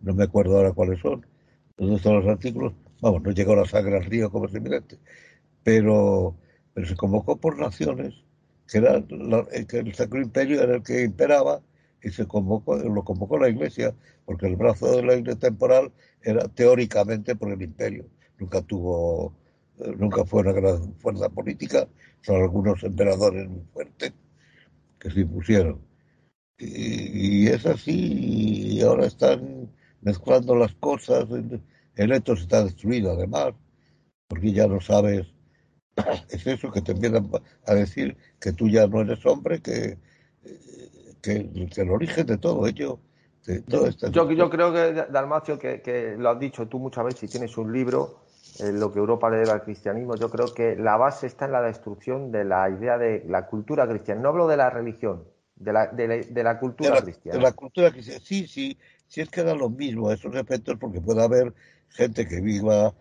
no 0.00 0.14
me 0.14 0.24
acuerdo 0.24 0.56
ahora 0.56 0.72
cuáles 0.72 1.00
son, 1.00 1.26
dónde 1.76 1.96
están 1.96 2.14
los 2.14 2.26
artículos, 2.26 2.74
vamos, 3.02 3.22
no 3.22 3.32
llegó 3.32 3.56
la 3.56 3.66
sangre 3.66 3.96
al 3.96 4.04
río 4.04 4.30
como 4.30 4.46
es 4.46 4.52
pero, 5.64 6.36
pero 6.72 6.86
se 6.86 6.96
convocó 6.96 7.36
por 7.36 7.58
naciones, 7.58 8.14
que, 8.66 8.78
era 8.78 8.96
el 8.96 9.94
Sacro 9.94 10.22
Imperio 10.22 10.62
era 10.62 10.76
el 10.76 10.82
que 10.82 11.02
imperaba, 11.02 11.60
y 12.02 12.10
se 12.10 12.26
convocó, 12.26 12.76
lo 12.76 13.04
convocó 13.04 13.38
la 13.38 13.48
Iglesia, 13.48 13.94
porque 14.24 14.46
el 14.46 14.56
brazo 14.56 14.96
de 14.96 15.02
la 15.02 15.14
Iglesia 15.14 15.40
temporal 15.40 15.92
era 16.22 16.48
teóricamente 16.48 17.36
por 17.36 17.52
el 17.52 17.62
Imperio, 17.62 18.06
nunca 18.38 18.62
tuvo, 18.62 19.34
nunca 19.98 20.24
fue 20.24 20.42
una 20.42 20.52
gran 20.52 20.94
fuerza 20.94 21.28
política, 21.28 21.88
son 22.22 22.36
algunos 22.42 22.82
emperadores 22.84 23.48
muy 23.48 23.64
fuertes 23.72 24.12
que 25.00 25.10
se 25.10 25.20
impusieron. 25.20 25.80
Y, 26.58 27.48
es 27.48 27.66
así, 27.66 28.76
y 28.78 28.82
ahora 28.82 29.06
están 29.06 29.70
mezclando 30.02 30.54
las 30.54 30.74
cosas, 30.74 31.26
el 31.96 32.12
hecho 32.12 32.32
está 32.34 32.64
destruido 32.64 33.12
además, 33.12 33.52
porque 34.28 34.52
ya 34.52 34.66
no 34.66 34.80
sabes, 34.80 35.26
es 36.30 36.46
eso 36.46 36.70
que 36.70 36.80
te 36.80 36.92
empiezan 36.92 37.30
a 37.66 37.74
decir 37.74 38.16
que 38.40 38.52
tú 38.52 38.68
ya 38.68 38.86
no 38.86 39.02
eres 39.02 39.24
hombre, 39.26 39.60
que, 39.60 39.98
que, 41.22 41.50
el 41.76 41.90
origen 41.90 42.26
de 42.26 42.38
todo 42.38 42.66
ello. 42.66 42.98
yo, 43.66 44.30
yo 44.30 44.50
creo 44.50 44.72
que, 44.72 45.06
Dalmacio, 45.10 45.58
que, 45.58 46.16
lo 46.18 46.30
has 46.30 46.38
dicho 46.38 46.66
tú 46.66 46.78
muchas 46.78 47.04
veces, 47.04 47.24
y 47.24 47.28
tienes 47.28 47.56
un 47.56 47.72
libro, 47.72 48.22
en 48.58 48.80
lo 48.80 48.92
que 48.92 48.98
Europa 48.98 49.30
le 49.30 49.38
debe 49.38 49.50
al 49.50 49.62
cristianismo, 49.62 50.16
yo 50.16 50.30
creo 50.30 50.52
que 50.52 50.76
la 50.76 50.96
base 50.96 51.26
está 51.26 51.46
en 51.46 51.52
la 51.52 51.62
destrucción 51.62 52.30
de 52.30 52.44
la 52.44 52.68
idea 52.68 52.98
de 52.98 53.24
la 53.26 53.46
cultura 53.46 53.88
cristiana. 53.88 54.20
No 54.20 54.28
hablo 54.28 54.46
de 54.46 54.58
la 54.58 54.68
religión, 54.68 55.24
de 55.56 55.72
la, 55.72 55.86
de 55.86 56.42
la, 56.42 56.58
cultura 56.58 57.00
cristiana. 57.00 57.38
De 57.38 57.42
la 57.42 57.52
cultura 57.52 57.90
cristiana, 57.90 58.20
sí, 58.22 58.46
sí, 58.46 58.78
sí 59.06 59.20
es 59.20 59.30
que 59.30 59.42
da 59.42 59.54
lo 59.54 59.70
mismo 59.70 60.08
a 60.10 60.14
esos 60.14 60.34
efectos 60.34 60.76
porque 60.78 61.00
puede 61.00 61.22
haber 61.22 61.54
gente 61.94 62.26
que 62.26 62.40
viva 62.40 62.94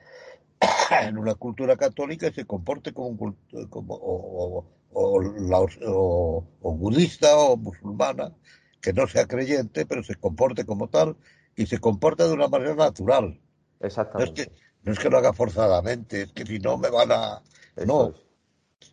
en 1.01 1.17
una 1.17 1.35
cultura 1.35 1.75
católica 1.77 2.27
y 2.27 2.33
se 2.33 2.45
comporte 2.45 2.93
como, 2.93 3.35
como 3.69 3.95
o, 3.95 4.65
o, 4.93 6.45
o, 6.61 6.73
budista 6.75 7.37
o 7.37 7.57
musulmana, 7.57 8.33
que 8.81 8.93
no 8.93 9.07
sea 9.07 9.25
creyente, 9.25 9.85
pero 9.85 10.03
se 10.03 10.15
comporte 10.15 10.65
como 10.65 10.89
tal 10.89 11.15
y 11.55 11.65
se 11.65 11.79
comporta 11.79 12.27
de 12.27 12.33
una 12.33 12.47
manera 12.47 12.75
natural. 12.75 13.39
Exactamente. 13.79 14.51
No 14.83 14.93
es 14.93 14.99
que, 14.99 15.09
lo 15.09 15.17
haga 15.17 15.33
forzadamente, 15.33 16.23
es 16.23 16.31
que 16.31 16.45
si 16.45 16.59
no 16.59 16.77
me 16.77 16.89
van 16.89 17.11
a... 17.11 17.41
no, 17.85 18.13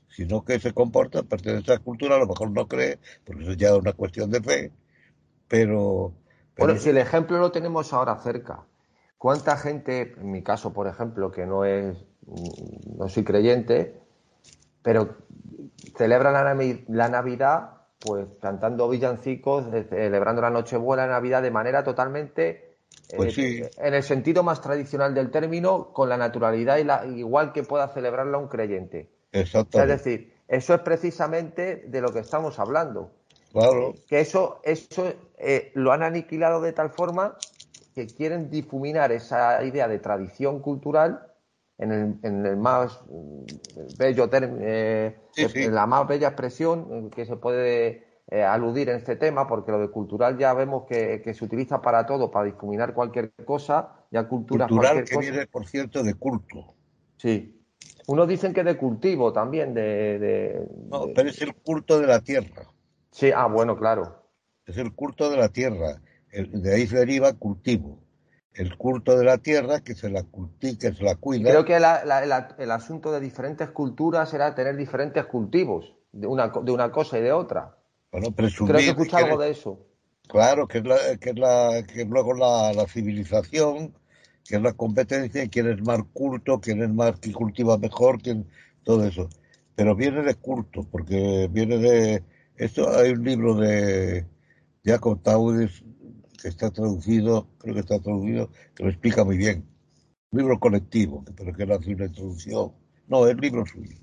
sino 0.08 0.44
que 0.44 0.60
se 0.60 0.74
comporta, 0.74 1.22
pertenece 1.22 1.70
a 1.70 1.74
esa 1.76 1.82
cultura, 1.82 2.16
a 2.16 2.18
lo 2.18 2.26
mejor 2.26 2.50
no 2.50 2.66
cree, 2.68 2.98
porque 3.24 3.42
eso 3.42 3.52
es 3.52 3.56
ya 3.56 3.76
una 3.76 3.92
cuestión 3.92 4.30
de 4.30 4.42
fe, 4.42 4.72
pero... 5.46 6.12
Bueno, 6.58 6.76
si 6.76 6.90
el 6.90 6.98
ejemplo 6.98 7.38
lo 7.38 7.52
tenemos 7.52 7.92
ahora 7.92 8.18
cerca, 8.18 8.66
¿cuánta 9.18 9.56
gente, 9.56 10.14
en 10.16 10.30
mi 10.30 10.42
caso, 10.42 10.72
por 10.72 10.86
ejemplo, 10.86 11.30
que 11.30 11.44
no 11.46 11.64
es, 11.64 11.96
no 12.96 13.08
soy 13.08 13.24
creyente, 13.24 14.00
pero 14.82 15.16
celebran 15.96 16.34
la, 16.88 17.08
Navidad 17.08 17.70
pues 17.98 18.26
cantando 18.40 18.88
villancicos, 18.88 19.66
eh, 19.74 19.84
celebrando 19.88 20.40
la 20.40 20.50
Nochebuena, 20.50 21.06
la 21.06 21.14
Navidad 21.14 21.42
de 21.42 21.50
manera 21.50 21.82
totalmente, 21.82 22.76
pues 23.16 23.36
eh, 23.38 23.70
en 23.78 23.94
el 23.94 24.02
sentido 24.02 24.42
más 24.42 24.60
tradicional 24.60 25.14
del 25.14 25.30
término, 25.30 25.92
con 25.92 26.08
la 26.08 26.16
naturalidad 26.16 26.78
y 26.78 26.84
la, 26.84 27.04
igual 27.06 27.52
que 27.52 27.64
pueda 27.64 27.88
celebrarla 27.88 28.38
un 28.38 28.48
creyente. 28.48 29.10
Exacto. 29.32 29.80
Es 29.82 29.88
decir, 29.88 30.32
eso 30.46 30.74
es 30.74 30.80
precisamente 30.80 31.84
de 31.86 32.00
lo 32.00 32.12
que 32.12 32.20
estamos 32.20 32.58
hablando. 32.58 33.10
Claro. 33.52 33.94
Que 34.06 34.20
eso, 34.20 34.60
eso 34.62 35.12
eh, 35.38 35.72
lo 35.74 35.92
han 35.92 36.02
aniquilado 36.02 36.60
de 36.60 36.72
tal 36.72 36.90
forma 36.90 37.36
que 37.98 38.14
quieren 38.14 38.48
difuminar 38.48 39.10
esa 39.10 39.64
idea 39.64 39.88
de 39.88 39.98
tradición 39.98 40.60
cultural 40.60 41.26
en 41.78 41.90
el, 41.90 42.14
en 42.22 42.46
el 42.46 42.56
más 42.56 43.00
bello 43.98 44.30
eh, 44.32 45.16
en 45.36 45.74
la 45.74 45.86
más 45.86 46.06
bella 46.06 46.28
expresión 46.28 47.10
que 47.10 47.26
se 47.26 47.36
puede 47.36 48.04
eh, 48.30 48.44
aludir 48.44 48.88
en 48.88 48.98
este 48.98 49.16
tema, 49.16 49.48
porque 49.48 49.72
lo 49.72 49.80
de 49.80 49.88
cultural 49.88 50.38
ya 50.38 50.54
vemos 50.54 50.84
que, 50.86 51.22
se 51.34 51.44
utiliza 51.44 51.82
para 51.82 52.06
todo, 52.06 52.30
para 52.30 52.46
difuminar 52.46 52.94
cualquier 52.94 53.32
cosa, 53.44 53.96
ya 54.12 54.28
cultura 54.28 54.68
cultural 54.68 55.04
que 55.04 55.18
viene, 55.18 55.46
por 55.48 55.66
cierto, 55.66 56.04
de 56.04 56.14
culto. 56.14 56.74
Sí. 57.16 57.60
Unos 58.06 58.28
dicen 58.28 58.54
que 58.54 58.62
de 58.62 58.76
cultivo 58.76 59.32
también, 59.32 59.74
de, 59.74 60.68
No, 60.88 61.06
pero 61.16 61.30
es 61.30 61.42
el 61.42 61.52
culto 61.52 61.98
de 61.98 62.06
la 62.06 62.20
tierra. 62.20 62.62
Sí, 63.10 63.32
ah, 63.34 63.46
bueno, 63.46 63.76
claro. 63.76 64.22
Es 64.66 64.76
el 64.76 64.94
culto 64.94 65.30
de 65.30 65.36
la 65.36 65.48
tierra. 65.48 66.00
De 66.32 66.74
ahí 66.74 66.86
se 66.86 66.98
deriva 66.98 67.32
cultivo 67.34 68.00
el 68.58 68.76
culto 68.76 69.16
de 69.16 69.24
la 69.24 69.38
tierra, 69.38 69.80
que 69.80 69.94
se 69.94 70.10
la 70.10 70.24
cultiva, 70.24 70.78
que 70.78 70.92
se 70.92 71.04
la 71.04 71.14
cuida. 71.14 71.50
Creo 71.50 71.64
que 71.64 71.76
el 71.76 72.70
asunto 72.72 73.12
de 73.12 73.20
diferentes 73.20 73.70
culturas 73.70 74.34
era 74.34 74.54
tener 74.54 74.76
diferentes 74.76 75.24
cultivos, 75.26 75.94
de 76.10 76.26
una, 76.26 76.48
de 76.48 76.72
una 76.72 76.90
cosa 76.90 77.18
y 77.18 77.22
de 77.22 77.32
otra. 77.32 77.76
Bueno, 78.10 78.32
presumir, 78.32 78.74
Creo 78.74 78.84
que 78.84 79.02
escuché 79.02 79.16
algo 79.24 79.40
de 79.40 79.50
eso. 79.50 79.86
Claro, 80.28 80.66
que 80.66 80.78
es, 80.78 80.84
la, 80.84 80.96
que 81.20 81.30
es, 81.30 81.38
la, 81.38 81.84
que 81.84 82.04
luego 82.04 82.34
la, 82.34 82.84
civilización, 82.88 83.94
que 84.44 84.56
es 84.56 84.62
la 84.62 84.72
competencia, 84.72 85.48
quién 85.48 85.70
es 85.70 85.80
más 85.82 86.00
culto, 86.12 86.60
quién 86.60 86.82
es 86.82 86.90
más 86.90 87.18
que 87.20 87.32
cultiva 87.32 87.78
mejor, 87.78 88.20
quién, 88.20 88.48
todo 88.82 89.04
eso. 89.04 89.28
Pero 89.76 89.94
viene 89.94 90.22
de 90.22 90.34
culto, 90.34 90.84
porque 90.90 91.48
viene 91.50 91.78
de... 91.78 92.24
Esto 92.56 92.90
hay 92.90 93.12
un 93.12 93.22
libro 93.22 93.54
de 93.54 94.26
Jacob 94.84 95.22
Taudis 95.22 95.84
que 96.40 96.48
está 96.48 96.70
traducido, 96.70 97.48
creo 97.58 97.74
que 97.74 97.80
está 97.80 97.98
traducido, 97.98 98.50
que 98.74 98.84
lo 98.84 98.90
explica 98.90 99.24
muy 99.24 99.36
bien. 99.36 99.64
Libro 100.30 100.58
colectivo, 100.58 101.24
pero 101.36 101.52
que 101.52 101.66
no 101.66 101.74
hace 101.74 101.94
una 101.94 102.06
introducción. 102.06 102.72
No, 103.08 103.26
es 103.26 103.36
libro 103.38 103.64
suyo. 103.66 103.96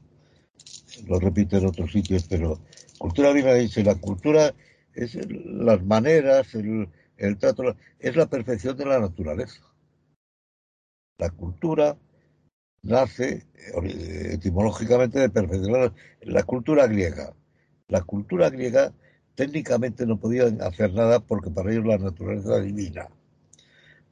Lo 1.08 1.20
repite 1.20 1.58
en 1.58 1.68
otros 1.68 1.92
sitios, 1.92 2.26
pero 2.28 2.60
cultura 2.98 3.32
viene 3.32 3.54
dice, 3.56 3.84
la 3.84 3.96
cultura 3.96 4.54
es 4.94 5.18
las 5.30 5.84
maneras, 5.84 6.54
el, 6.56 6.90
el 7.18 7.38
trato, 7.38 7.76
es 8.00 8.16
la 8.16 8.28
perfección 8.28 8.76
de 8.78 8.86
la 8.86 9.00
naturaleza. 9.00 9.62
La 11.18 11.30
cultura 11.30 11.98
nace 12.82 13.46
etimológicamente 14.32 15.20
de 15.20 15.30
perfección. 15.30 15.94
La 16.22 16.44
cultura 16.44 16.88
griega. 16.88 17.34
La 17.88 18.02
cultura 18.02 18.50
griega 18.50 18.94
técnicamente 19.36 20.06
no 20.06 20.20
podían 20.20 20.62
hacer 20.62 20.94
nada 20.94 21.20
porque 21.20 21.50
para 21.52 21.72
ellos 21.72 21.86
la 21.86 21.98
naturaleza 21.98 22.60
divina. 22.60 23.10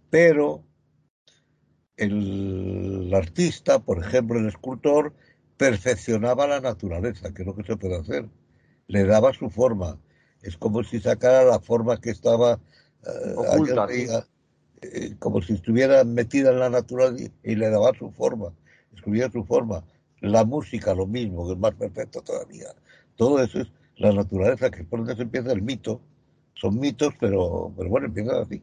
Pero 0.09 0.63
el 1.97 3.11
artista, 3.13 3.79
por 3.79 3.99
ejemplo, 3.99 4.39
el 4.39 4.47
escultor, 4.47 5.13
perfeccionaba 5.57 6.47
la 6.47 6.59
naturaleza, 6.59 7.33
que 7.33 7.43
es 7.43 7.47
lo 7.47 7.55
que 7.55 7.63
se 7.63 7.77
puede 7.77 7.97
hacer. 7.97 8.29
Le 8.87 9.05
daba 9.05 9.33
su 9.33 9.49
forma. 9.49 9.99
Es 10.41 10.57
como 10.57 10.83
si 10.83 10.99
sacara 10.99 11.45
la 11.45 11.59
forma 11.59 11.99
que 12.01 12.09
estaba 12.09 12.59
eh, 13.05 14.21
eh, 14.81 15.15
como 15.19 15.41
si 15.41 15.53
estuviera 15.53 16.03
metida 16.03 16.51
en 16.51 16.59
la 16.59 16.69
naturaleza 16.69 17.31
y 17.43 17.55
le 17.55 17.69
daba 17.69 17.93
su 17.97 18.11
forma, 18.11 18.53
escribía 18.93 19.31
su 19.31 19.43
forma. 19.45 19.83
La 20.19 20.45
música, 20.45 20.93
lo 20.93 21.05
mismo, 21.05 21.47
que 21.47 21.53
es 21.53 21.59
más 21.59 21.75
perfecto 21.75 22.21
todavía. 22.21 22.67
Todo 23.15 23.43
eso 23.43 23.59
es 23.59 23.67
la 23.97 24.11
naturaleza, 24.13 24.71
que 24.71 24.81
es 24.81 24.87
por 24.87 24.99
donde 24.99 25.15
se 25.15 25.23
empieza 25.23 25.51
el 25.51 25.61
mito. 25.61 26.01
Son 26.53 26.79
mitos, 26.79 27.13
pero, 27.19 27.73
pero 27.77 27.89
bueno, 27.89 28.07
empieza 28.07 28.41
así. 28.41 28.61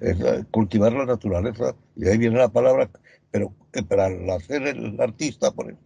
Es 0.00 0.16
cultivar 0.50 0.92
la 0.92 1.04
naturaleza, 1.06 1.74
y 1.96 2.08
ahí 2.08 2.18
viene 2.18 2.38
la 2.38 2.48
palabra, 2.48 2.90
pero 3.30 3.54
eh, 3.72 3.82
para 3.82 4.06
hacer 4.34 4.62
el 4.66 5.00
artista, 5.00 5.50
por 5.52 5.70
eso, 5.70 5.78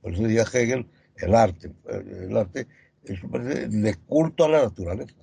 por 0.00 0.12
eso 0.12 0.22
decía 0.24 0.42
Hegel, 0.42 0.86
el 1.16 1.34
arte. 1.34 1.72
El 1.88 2.36
arte 2.36 2.66
es 3.04 3.20
de 3.22 3.94
culto 4.06 4.44
a 4.44 4.48
la 4.48 4.62
naturaleza. 4.64 5.21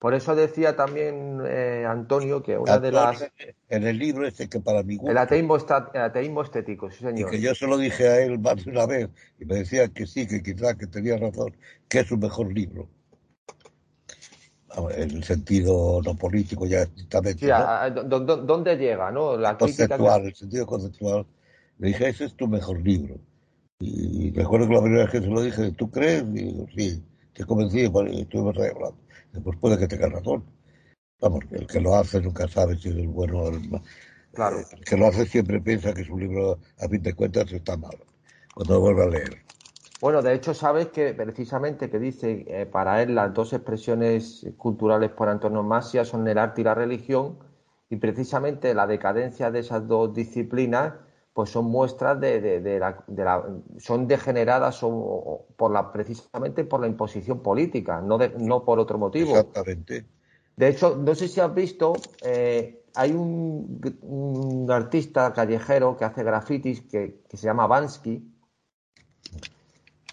Por 0.00 0.14
eso 0.14 0.34
decía 0.34 0.74
también 0.74 1.42
eh, 1.46 1.84
Antonio 1.86 2.42
que 2.42 2.56
una 2.56 2.78
de 2.78 2.90
las. 2.90 3.30
En 3.68 3.86
el 3.86 3.98
libro 3.98 4.26
este 4.26 4.48
que 4.48 4.58
para 4.58 4.82
mí. 4.82 4.98
El 5.06 5.18
ateísmo, 5.18 5.58
está, 5.58 5.90
el 5.92 6.00
ateísmo 6.00 6.40
estético, 6.40 6.90
sí, 6.90 7.00
señor. 7.04 7.28
Y 7.28 7.30
que 7.30 7.40
yo 7.42 7.54
se 7.54 7.66
lo 7.66 7.76
dije 7.76 8.08
a 8.08 8.22
él 8.22 8.38
más 8.38 8.64
de 8.64 8.70
una 8.70 8.86
vez 8.86 9.10
y 9.38 9.44
me 9.44 9.56
decía 9.56 9.88
que 9.88 10.06
sí, 10.06 10.26
que 10.26 10.42
quizá 10.42 10.74
que 10.74 10.86
tenía 10.86 11.18
razón, 11.18 11.54
que 11.86 12.00
es 12.00 12.06
su 12.06 12.16
mejor 12.16 12.50
libro. 12.50 12.88
En 14.96 15.10
el 15.10 15.22
sentido 15.22 16.00
no 16.02 16.16
político, 16.16 16.64
ya 16.64 16.80
exactamente. 16.80 17.44
Sí, 17.44 17.52
¿Dónde 18.06 18.76
llega, 18.76 19.10
no? 19.10 19.36
La 19.36 19.58
conceptual, 19.58 20.24
el 20.24 20.34
sentido 20.34 20.66
conceptual. 20.66 21.26
Le 21.76 21.88
dije, 21.88 22.08
ese 22.08 22.24
es 22.24 22.34
tu 22.34 22.48
mejor 22.48 22.80
libro. 22.80 23.16
Y 23.80 24.32
recuerdo 24.32 24.66
que 24.66 24.74
la 24.74 24.80
primera 24.80 25.02
vez 25.02 25.12
que 25.12 25.20
se 25.20 25.26
lo 25.26 25.42
dije, 25.42 25.72
¿tú 25.72 25.90
crees? 25.90 26.22
Y 26.22 26.44
digo, 26.44 26.66
sí, 26.74 27.02
te 27.34 27.44
convencí, 27.44 27.80
y 27.80 28.20
estuvimos 28.22 28.56
ahí 28.56 28.70
hablando. 28.74 28.96
Después 29.32 29.58
puede 29.58 29.78
que 29.78 29.88
tenga 29.88 30.08
razón. 30.08 30.44
Vamos, 31.20 31.44
el 31.50 31.66
que 31.66 31.80
lo 31.80 31.94
hace 31.94 32.20
nunca 32.20 32.48
sabe 32.48 32.76
si 32.76 32.88
es 32.88 32.96
el 32.96 33.08
bueno 33.08 33.38
o 33.38 33.48
el 33.50 33.68
malo. 33.68 33.84
Claro. 34.32 34.58
El 34.72 34.84
que 34.84 34.96
lo 34.96 35.06
hace 35.06 35.26
siempre 35.26 35.60
piensa 35.60 35.92
que 35.92 36.04
su 36.04 36.16
libro, 36.16 36.58
a 36.78 36.88
fin 36.88 37.02
de 37.02 37.14
cuentas, 37.14 37.50
está 37.52 37.76
malo. 37.76 38.06
Cuando 38.54 38.74
lo 38.74 38.80
vuelve 38.80 39.04
a 39.04 39.08
leer. 39.08 39.42
Bueno, 40.00 40.22
de 40.22 40.32
hecho, 40.32 40.54
sabes 40.54 40.88
que 40.88 41.12
precisamente 41.12 41.90
que 41.90 41.98
dice 41.98 42.44
eh, 42.48 42.64
para 42.64 43.02
él 43.02 43.14
las 43.14 43.34
dos 43.34 43.52
expresiones 43.52 44.46
culturales 44.56 45.10
por 45.10 45.28
antonomasia 45.28 46.04
son 46.04 46.26
el 46.26 46.38
arte 46.38 46.62
y 46.62 46.64
la 46.64 46.74
religión, 46.74 47.38
y 47.90 47.96
precisamente 47.96 48.72
la 48.72 48.86
decadencia 48.86 49.50
de 49.50 49.58
esas 49.58 49.86
dos 49.86 50.14
disciplinas 50.14 50.94
pues 51.32 51.50
son 51.50 51.66
muestras 51.66 52.20
de, 52.20 52.40
de, 52.60 52.78
la, 52.78 53.44
son 53.78 54.06
degeneradas 54.06 54.80
por 54.80 55.70
la 55.70 55.92
precisamente 55.92 56.64
por 56.64 56.80
la 56.80 56.86
imposición 56.86 57.40
política, 57.40 58.00
no 58.00 58.18
no 58.18 58.64
por 58.64 58.78
otro 58.78 58.98
motivo. 58.98 59.30
Exactamente. 59.30 60.06
De 60.56 60.68
hecho, 60.68 60.96
no 60.96 61.14
sé 61.14 61.28
si 61.28 61.40
has 61.40 61.54
visto, 61.54 61.94
eh, 62.22 62.84
hay 62.94 63.12
un, 63.12 64.66
artista 64.68 65.32
callejero 65.32 65.96
que 65.96 66.04
hace 66.04 66.22
grafitis 66.22 66.82
que, 66.82 67.22
que 67.28 67.36
se 67.36 67.46
llama 67.46 67.66
Bansky, 67.66 68.22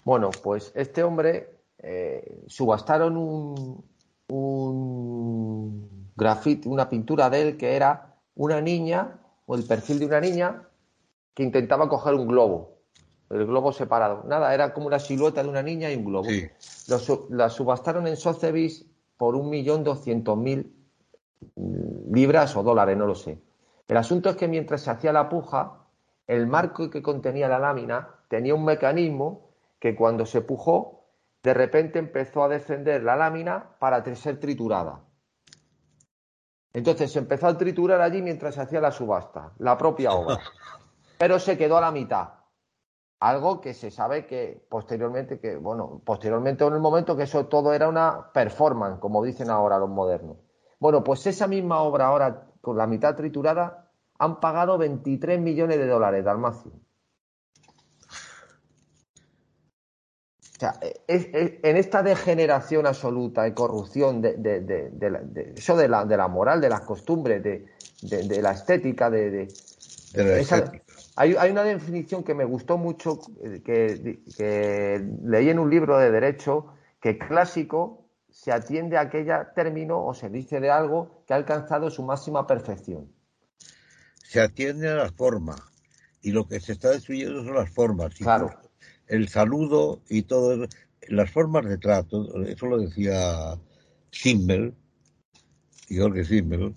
bueno, 0.04 0.30
pues 0.42 0.72
este 0.74 1.02
hombre 1.02 1.50
eh, 1.78 2.42
subastaron 2.46 3.16
un, 3.16 3.84
un 4.28 5.88
una 6.64 6.88
pintura 6.88 7.30
de 7.30 7.42
él 7.42 7.56
que 7.56 7.76
era 7.76 8.16
una 8.34 8.60
niña, 8.60 9.20
o 9.46 9.54
el 9.54 9.64
perfil 9.64 9.98
de 9.98 10.06
una 10.06 10.20
niña, 10.20 10.67
que 11.38 11.44
intentaba 11.44 11.88
coger 11.88 12.14
un 12.14 12.26
globo, 12.26 12.80
el 13.30 13.46
globo 13.46 13.70
separado. 13.70 14.24
Nada, 14.26 14.52
era 14.52 14.74
como 14.74 14.88
una 14.88 14.98
silueta 14.98 15.40
de 15.40 15.48
una 15.48 15.62
niña 15.62 15.88
y 15.88 15.94
un 15.94 16.04
globo. 16.04 16.28
la 17.30 17.48
subastaron 17.48 18.08
en 18.08 18.16
Sotheby's 18.16 18.84
por 19.16 19.36
un 19.36 19.48
millón 19.48 19.84
doscientos 19.84 20.36
mil 20.36 20.74
libras 22.10 22.56
o 22.56 22.64
dólares, 22.64 22.96
no 22.96 23.06
lo 23.06 23.14
sé. 23.14 23.40
El 23.86 23.96
asunto 23.96 24.30
es 24.30 24.36
que 24.36 24.48
mientras 24.48 24.80
se 24.80 24.90
hacía 24.90 25.12
la 25.12 25.28
puja, 25.28 25.84
el 26.26 26.48
marco 26.48 26.90
que 26.90 27.02
contenía 27.02 27.46
la 27.46 27.60
lámina 27.60 28.16
tenía 28.26 28.56
un 28.56 28.64
mecanismo 28.64 29.52
que 29.78 29.94
cuando 29.94 30.26
se 30.26 30.40
pujó, 30.40 31.04
de 31.44 31.54
repente 31.54 32.00
empezó 32.00 32.42
a 32.42 32.48
descender 32.48 33.04
la 33.04 33.14
lámina 33.14 33.76
para 33.78 34.04
ser 34.16 34.40
triturada. 34.40 35.04
Entonces 36.72 37.12
se 37.12 37.20
empezó 37.20 37.46
a 37.46 37.56
triturar 37.56 38.00
allí 38.00 38.22
mientras 38.22 38.56
se 38.56 38.62
hacía 38.62 38.80
la 38.80 38.90
subasta, 38.90 39.52
la 39.58 39.78
propia 39.78 40.10
obra. 40.14 40.40
Pero 41.18 41.38
se 41.38 41.58
quedó 41.58 41.76
a 41.78 41.82
la 41.82 41.90
mitad. 41.90 42.28
Algo 43.20 43.60
que 43.60 43.74
se 43.74 43.90
sabe 43.90 44.26
que 44.26 44.64
posteriormente, 44.68 45.40
que, 45.40 45.56
bueno, 45.56 46.00
posteriormente 46.04 46.64
en 46.64 46.74
el 46.74 46.80
momento 46.80 47.16
que 47.16 47.24
eso 47.24 47.46
todo 47.46 47.72
era 47.72 47.88
una 47.88 48.30
performance, 48.32 49.00
como 49.00 49.24
dicen 49.24 49.50
ahora 49.50 49.78
los 49.78 49.90
modernos. 49.90 50.36
Bueno, 50.78 51.02
pues 51.02 51.26
esa 51.26 51.48
misma 51.48 51.80
obra 51.80 52.06
ahora, 52.06 52.46
con 52.60 52.76
la 52.76 52.86
mitad 52.86 53.16
triturada, 53.16 53.90
han 54.18 54.38
pagado 54.38 54.78
23 54.78 55.40
millones 55.40 55.78
de 55.78 55.86
dólares, 55.86 56.24
Dalmacio. 56.24 56.72
O 60.58 60.60
sea, 60.60 60.74
en 61.06 61.76
esta 61.76 62.02
degeneración 62.02 62.84
absoluta 62.86 63.46
y 63.46 63.54
corrupción 63.54 64.20
de, 64.20 64.34
eso 65.56 65.76
de 65.76 65.88
la, 65.88 66.04
de 66.04 66.16
la 66.16 66.26
moral, 66.26 66.60
de 66.60 66.68
las 66.68 66.80
costumbres, 66.80 67.44
de, 67.44 68.42
la 68.42 68.50
estética, 68.50 69.08
de, 69.08 69.46
hay, 71.18 71.34
hay, 71.36 71.50
una 71.50 71.64
definición 71.64 72.24
que 72.24 72.34
me 72.34 72.44
gustó 72.44 72.78
mucho, 72.78 73.18
eh, 73.42 73.62
que, 73.64 75.04
leí 75.24 75.50
en 75.50 75.58
un 75.58 75.70
libro 75.70 75.98
de 75.98 76.10
derecho, 76.10 76.66
que 77.00 77.18
clásico 77.18 78.10
se 78.28 78.52
atiende 78.52 78.96
a 78.96 79.02
aquel 79.02 79.28
término 79.54 80.04
o 80.04 80.14
se 80.14 80.28
dice 80.28 80.60
de 80.60 80.70
algo 80.70 81.24
que 81.26 81.34
ha 81.34 81.36
alcanzado 81.36 81.90
su 81.90 82.02
máxima 82.02 82.46
perfección. 82.46 83.12
Se 84.22 84.40
atiende 84.40 84.88
a 84.88 84.94
la 84.94 85.12
forma 85.12 85.56
y 86.22 86.32
lo 86.32 86.46
que 86.46 86.60
se 86.60 86.72
está 86.72 86.90
destruyendo 86.90 87.44
son 87.44 87.54
las 87.54 87.70
formas. 87.70 88.14
Claro 88.14 88.50
el 89.08 89.28
saludo 89.28 90.02
y 90.08 90.22
todo, 90.22 90.66
las 91.08 91.30
formas 91.30 91.66
de 91.66 91.78
trato, 91.78 92.42
eso 92.44 92.66
lo 92.66 92.78
decía 92.78 93.58
Simmel, 94.12 94.74
Jorge 95.88 96.24
Simmel, 96.24 96.74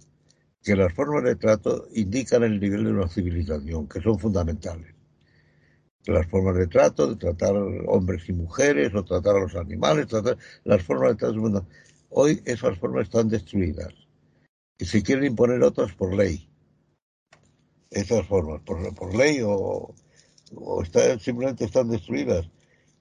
que 0.64 0.76
las 0.76 0.94
formas 0.94 1.24
de 1.24 1.36
trato 1.36 1.88
indican 1.94 2.44
el 2.44 2.60
nivel 2.60 2.84
de 2.84 2.92
una 2.92 3.08
civilización, 3.08 3.88
que 3.88 4.02
son 4.02 4.20
fundamentales. 4.20 4.94
Las 6.06 6.28
formas 6.28 6.56
de 6.56 6.68
trato, 6.68 7.08
de 7.08 7.16
tratar 7.16 7.56
hombres 7.88 8.28
y 8.30 8.34
mujeres, 8.34 8.94
o 8.94 9.04
tratar 9.04 9.36
a 9.36 9.40
los 9.40 9.56
animales, 9.56 10.08
tratar, 10.08 10.38
las 10.64 10.84
formas 10.84 11.12
de 11.12 11.16
trato. 11.16 11.66
Hoy 12.10 12.42
esas 12.46 12.78
formas 12.78 13.04
están 13.04 13.30
destruidas 13.30 13.94
y 14.78 14.86
se 14.86 15.02
quieren 15.04 15.26
imponer 15.26 15.62
otras 15.64 15.94
por 15.94 16.14
ley. 16.14 16.50
Esas 17.90 18.26
formas, 18.28 18.62
por, 18.62 18.94
por 18.96 19.16
ley 19.16 19.42
o, 19.44 19.94
o 20.56 20.84
está, 20.84 21.18
simplemente 21.20 21.66
están 21.66 21.90
destruidas. 21.90 22.50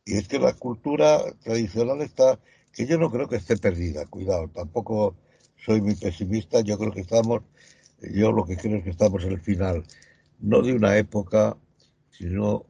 Y 0.05 0.17
es 0.17 0.29
que 0.29 0.39
la 0.39 0.55
cultura 0.55 1.21
tradicional 1.43 2.01
está, 2.01 2.39
que 2.73 2.87
yo 2.87 2.99
no 2.99 3.11
creo 3.11 3.29
que 3.29 3.37
esté 3.37 3.57
perdida, 3.57 4.07
cuidado, 4.07 4.49
tampoco 4.49 5.17
soy 5.65 5.81
muy 5.81 5.95
pesimista, 5.95 6.61
yo 6.61 6.79
creo 6.79 6.93
que 6.93 7.01
estamos, 7.01 7.43
yo 8.13 8.33
lo 8.33 8.45
que 8.45 8.57
creo 8.57 8.79
es 8.79 8.85
que 8.85 8.91
estamos 8.91 9.25
en 9.25 9.33
el 9.33 9.41
final, 9.41 9.85
no 10.41 10.63
de 10.63 10.73
una 10.73 10.97
época, 10.99 11.57
sino 12.11 12.67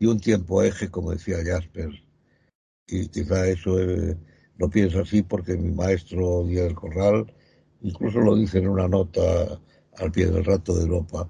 de 0.00 0.08
un 0.08 0.20
tiempo 0.20 0.62
eje, 0.62 0.90
como 0.90 1.12
decía 1.12 1.38
Jasper. 1.44 1.90
Y 2.88 3.08
quizá 3.08 3.46
eso 3.48 3.80
eh, 3.80 4.16
lo 4.58 4.68
pienso 4.70 5.00
así 5.00 5.22
porque 5.22 5.56
mi 5.56 5.72
maestro 5.72 6.44
Díaz 6.44 6.74
Corral 6.74 7.32
incluso 7.82 8.20
lo 8.20 8.36
dice 8.36 8.58
en 8.58 8.68
una 8.68 8.88
nota 8.88 9.20
al 9.98 10.12
pie 10.12 10.26
del 10.26 10.44
rato 10.44 10.74
de 10.74 10.82
Europa 10.82 11.28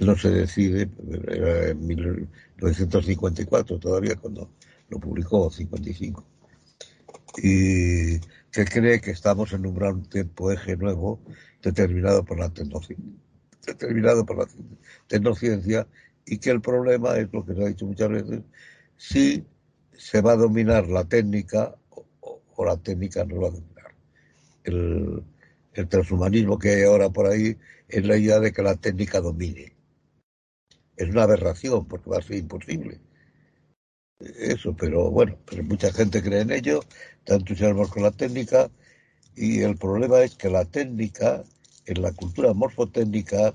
no 0.00 0.16
se 0.16 0.30
decide, 0.30 0.88
era 1.28 1.68
en 1.70 1.86
1954 1.86 3.78
todavía 3.78 4.16
cuando 4.16 4.50
lo 4.88 4.98
publicó, 4.98 5.50
55, 5.50 6.24
y 7.36 8.18
que 8.50 8.64
cree 8.64 9.00
que 9.00 9.12
estamos 9.12 9.52
en 9.52 9.66
un 9.66 9.74
gran 9.74 10.02
tiempo 10.04 10.52
eje 10.52 10.76
nuevo 10.76 11.20
determinado 11.62 12.24
por 12.24 12.38
la 12.38 12.50
tecnología, 12.52 12.96
determinado 13.66 14.26
por 14.26 14.38
la 14.38 14.46
tecnociencia 15.06 15.86
y 16.26 16.38
que 16.38 16.50
el 16.50 16.60
problema 16.60 17.16
es 17.16 17.32
lo 17.32 17.44
que 17.44 17.54
se 17.54 17.62
ha 17.62 17.68
dicho 17.68 17.86
muchas 17.86 18.10
veces, 18.10 18.40
si 18.96 19.44
se 19.96 20.20
va 20.20 20.32
a 20.32 20.36
dominar 20.36 20.88
la 20.88 21.04
técnica 21.04 21.74
o, 21.90 22.64
la 22.64 22.76
técnica 22.76 23.24
no 23.24 23.40
va 23.40 23.48
a 23.48 23.52
dominar. 23.52 23.94
El, 24.64 25.24
el 25.74 25.88
transhumanismo 25.88 26.58
que 26.58 26.70
hay 26.70 26.82
ahora 26.84 27.10
por 27.10 27.26
ahí 27.26 27.56
es 27.88 28.06
la 28.06 28.16
idea 28.16 28.38
de 28.40 28.52
que 28.52 28.62
la 28.62 28.76
técnica 28.76 29.20
domine 29.20 29.74
es 30.96 31.08
una 31.08 31.24
aberración 31.24 31.86
porque 31.86 32.10
va 32.10 32.18
a 32.18 32.22
ser 32.22 32.36
imposible. 32.36 33.00
Eso, 34.38 34.74
pero 34.74 35.10
bueno, 35.10 35.36
pero 35.44 35.64
mucha 35.64 35.92
gente 35.92 36.22
cree 36.22 36.42
en 36.42 36.52
ello, 36.52 36.80
está 37.18 37.34
entusiasmados 37.34 37.90
con 37.90 38.02
la 38.04 38.12
técnica 38.12 38.70
y 39.34 39.60
el 39.60 39.76
problema 39.76 40.20
es 40.20 40.36
que 40.36 40.48
la 40.48 40.64
técnica, 40.64 41.42
en 41.86 42.02
la 42.02 42.12
cultura 42.12 42.52
morfotécnica, 42.52 43.52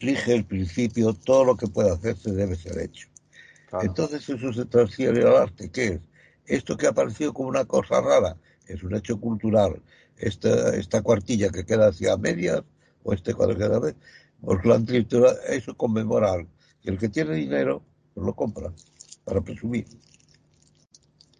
rige 0.00 0.34
el 0.34 0.44
principio, 0.44 1.12
todo 1.12 1.44
lo 1.44 1.56
que 1.56 1.66
pueda 1.66 1.94
hacerse 1.94 2.32
debe 2.32 2.56
ser 2.56 2.78
hecho. 2.78 3.08
Entonces 3.82 4.26
eso 4.28 4.52
se 4.52 4.64
transfiere 4.64 5.22
al 5.22 5.36
arte, 5.36 5.70
¿qué 5.70 5.86
es? 5.86 6.00
Esto 6.46 6.76
que 6.76 6.86
ha 6.86 6.90
aparecido 6.90 7.34
como 7.34 7.48
una 7.48 7.66
cosa 7.66 8.00
rara, 8.00 8.36
es 8.66 8.82
un 8.82 8.94
hecho 8.94 9.20
cultural. 9.20 9.82
Esta, 10.16 10.74
esta 10.76 11.02
cuartilla 11.02 11.50
que 11.50 11.66
queda 11.66 11.88
hacia 11.88 12.16
medias, 12.16 12.62
o 13.02 13.12
este 13.12 13.34
cuadro 13.34 13.56
que 13.56 13.64
queda 13.64 13.94
porque 14.40 14.68
la 14.68 14.76
escritura 14.76 15.32
eso 15.48 15.76
conmemora 15.76 16.32
algo. 16.32 16.48
Y 16.82 16.90
el 16.90 16.98
que 16.98 17.08
tiene 17.08 17.34
dinero, 17.34 17.82
pues 18.14 18.24
lo 18.24 18.34
compra 18.34 18.72
para 19.26 19.40
presumir. 19.40 19.84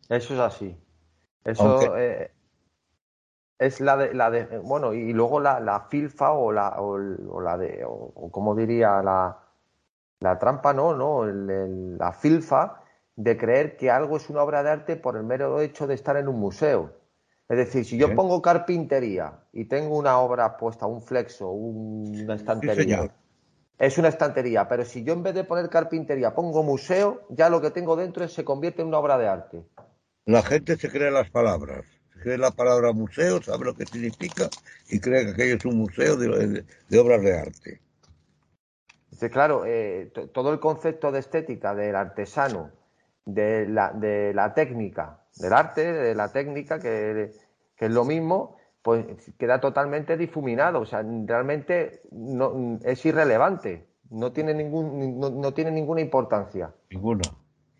Eso 0.08 0.34
es 0.34 0.40
así. 0.40 0.76
Eso 1.44 1.96
eh, 1.96 2.30
es 3.58 3.80
la 3.80 3.96
de, 3.96 4.12
la 4.12 4.30
de, 4.30 4.58
bueno, 4.58 4.92
y 4.92 5.12
luego 5.12 5.40
la, 5.40 5.60
la 5.60 5.80
filfa 5.82 6.32
o 6.32 6.52
la, 6.52 6.80
o, 6.80 7.40
la 7.40 7.56
de, 7.56 7.84
o, 7.86 8.30
como 8.30 8.54
diría 8.56 9.00
la, 9.02 9.38
la 10.20 10.38
trampa, 10.38 10.74
no, 10.74 10.94
no, 10.94 11.24
la 11.24 12.12
filfa 12.12 12.82
de 13.14 13.36
creer 13.36 13.76
que 13.76 13.90
algo 13.90 14.16
es 14.16 14.28
una 14.28 14.42
obra 14.42 14.62
de 14.64 14.70
arte 14.70 14.96
por 14.96 15.16
el 15.16 15.22
mero 15.22 15.60
hecho 15.60 15.86
de 15.86 15.94
estar 15.94 16.16
en 16.16 16.28
un 16.28 16.40
museo. 16.40 16.92
Es 17.48 17.56
decir, 17.56 17.84
si 17.84 17.96
yo 17.96 18.12
pongo 18.16 18.42
carpintería 18.42 19.38
y 19.52 19.66
tengo 19.66 19.96
una 19.96 20.18
obra 20.18 20.56
puesta, 20.56 20.86
un 20.86 21.00
flexo, 21.00 21.48
una 21.48 22.34
estantería, 22.34 23.08
es 23.78 23.98
una 23.98 24.08
estantería, 24.08 24.68
pero 24.68 24.84
si 24.84 25.04
yo 25.04 25.12
en 25.12 25.22
vez 25.22 25.34
de 25.34 25.44
poner 25.44 25.68
carpintería 25.68 26.34
pongo 26.34 26.62
museo, 26.62 27.26
ya 27.28 27.50
lo 27.50 27.60
que 27.60 27.70
tengo 27.70 27.96
dentro 27.96 28.26
se 28.28 28.44
convierte 28.44 28.82
en 28.82 28.88
una 28.88 28.98
obra 28.98 29.18
de 29.18 29.28
arte. 29.28 29.62
La 30.24 30.42
gente 30.42 30.76
se 30.76 30.90
cree 30.90 31.10
las 31.10 31.30
palabras, 31.30 31.84
se 32.12 32.20
cree 32.20 32.38
la 32.38 32.50
palabra 32.50 32.92
museo, 32.92 33.42
sabe 33.42 33.66
lo 33.66 33.74
que 33.74 33.86
significa 33.86 34.48
y 34.88 34.98
cree 34.98 35.26
que 35.26 35.30
aquello 35.32 35.56
es 35.56 35.64
un 35.64 35.78
museo 35.78 36.16
de, 36.16 36.64
obras 36.98 37.22
de 37.22 37.38
arte. 37.38 37.80
Dice, 39.10 39.30
claro, 39.30 39.64
eh, 39.66 40.10
todo 40.32 40.52
el 40.52 40.58
concepto 40.58 41.12
de 41.12 41.20
estética 41.20 41.74
del 41.74 41.94
artesano, 41.94 42.72
de 43.24 43.68
la, 43.68 43.92
de 43.92 44.32
la 44.34 44.54
técnica, 44.54 45.20
del 45.36 45.52
arte, 45.52 45.92
de 45.92 46.14
la 46.14 46.32
técnica, 46.32 46.78
que, 46.78 47.32
es 47.78 47.90
lo 47.90 48.04
mismo, 48.04 48.55
pues 48.86 49.04
queda 49.36 49.60
totalmente 49.60 50.16
difuminado. 50.16 50.78
O 50.78 50.86
sea, 50.86 51.04
realmente 51.24 52.02
no, 52.12 52.78
es 52.84 53.04
irrelevante. 53.04 53.88
No 54.10 54.30
tiene, 54.30 54.54
ningún, 54.54 55.18
no, 55.18 55.52
tiene 55.52 55.72
ninguna 55.72 56.00
importancia. 56.00 56.72
Ninguna. 56.90 57.24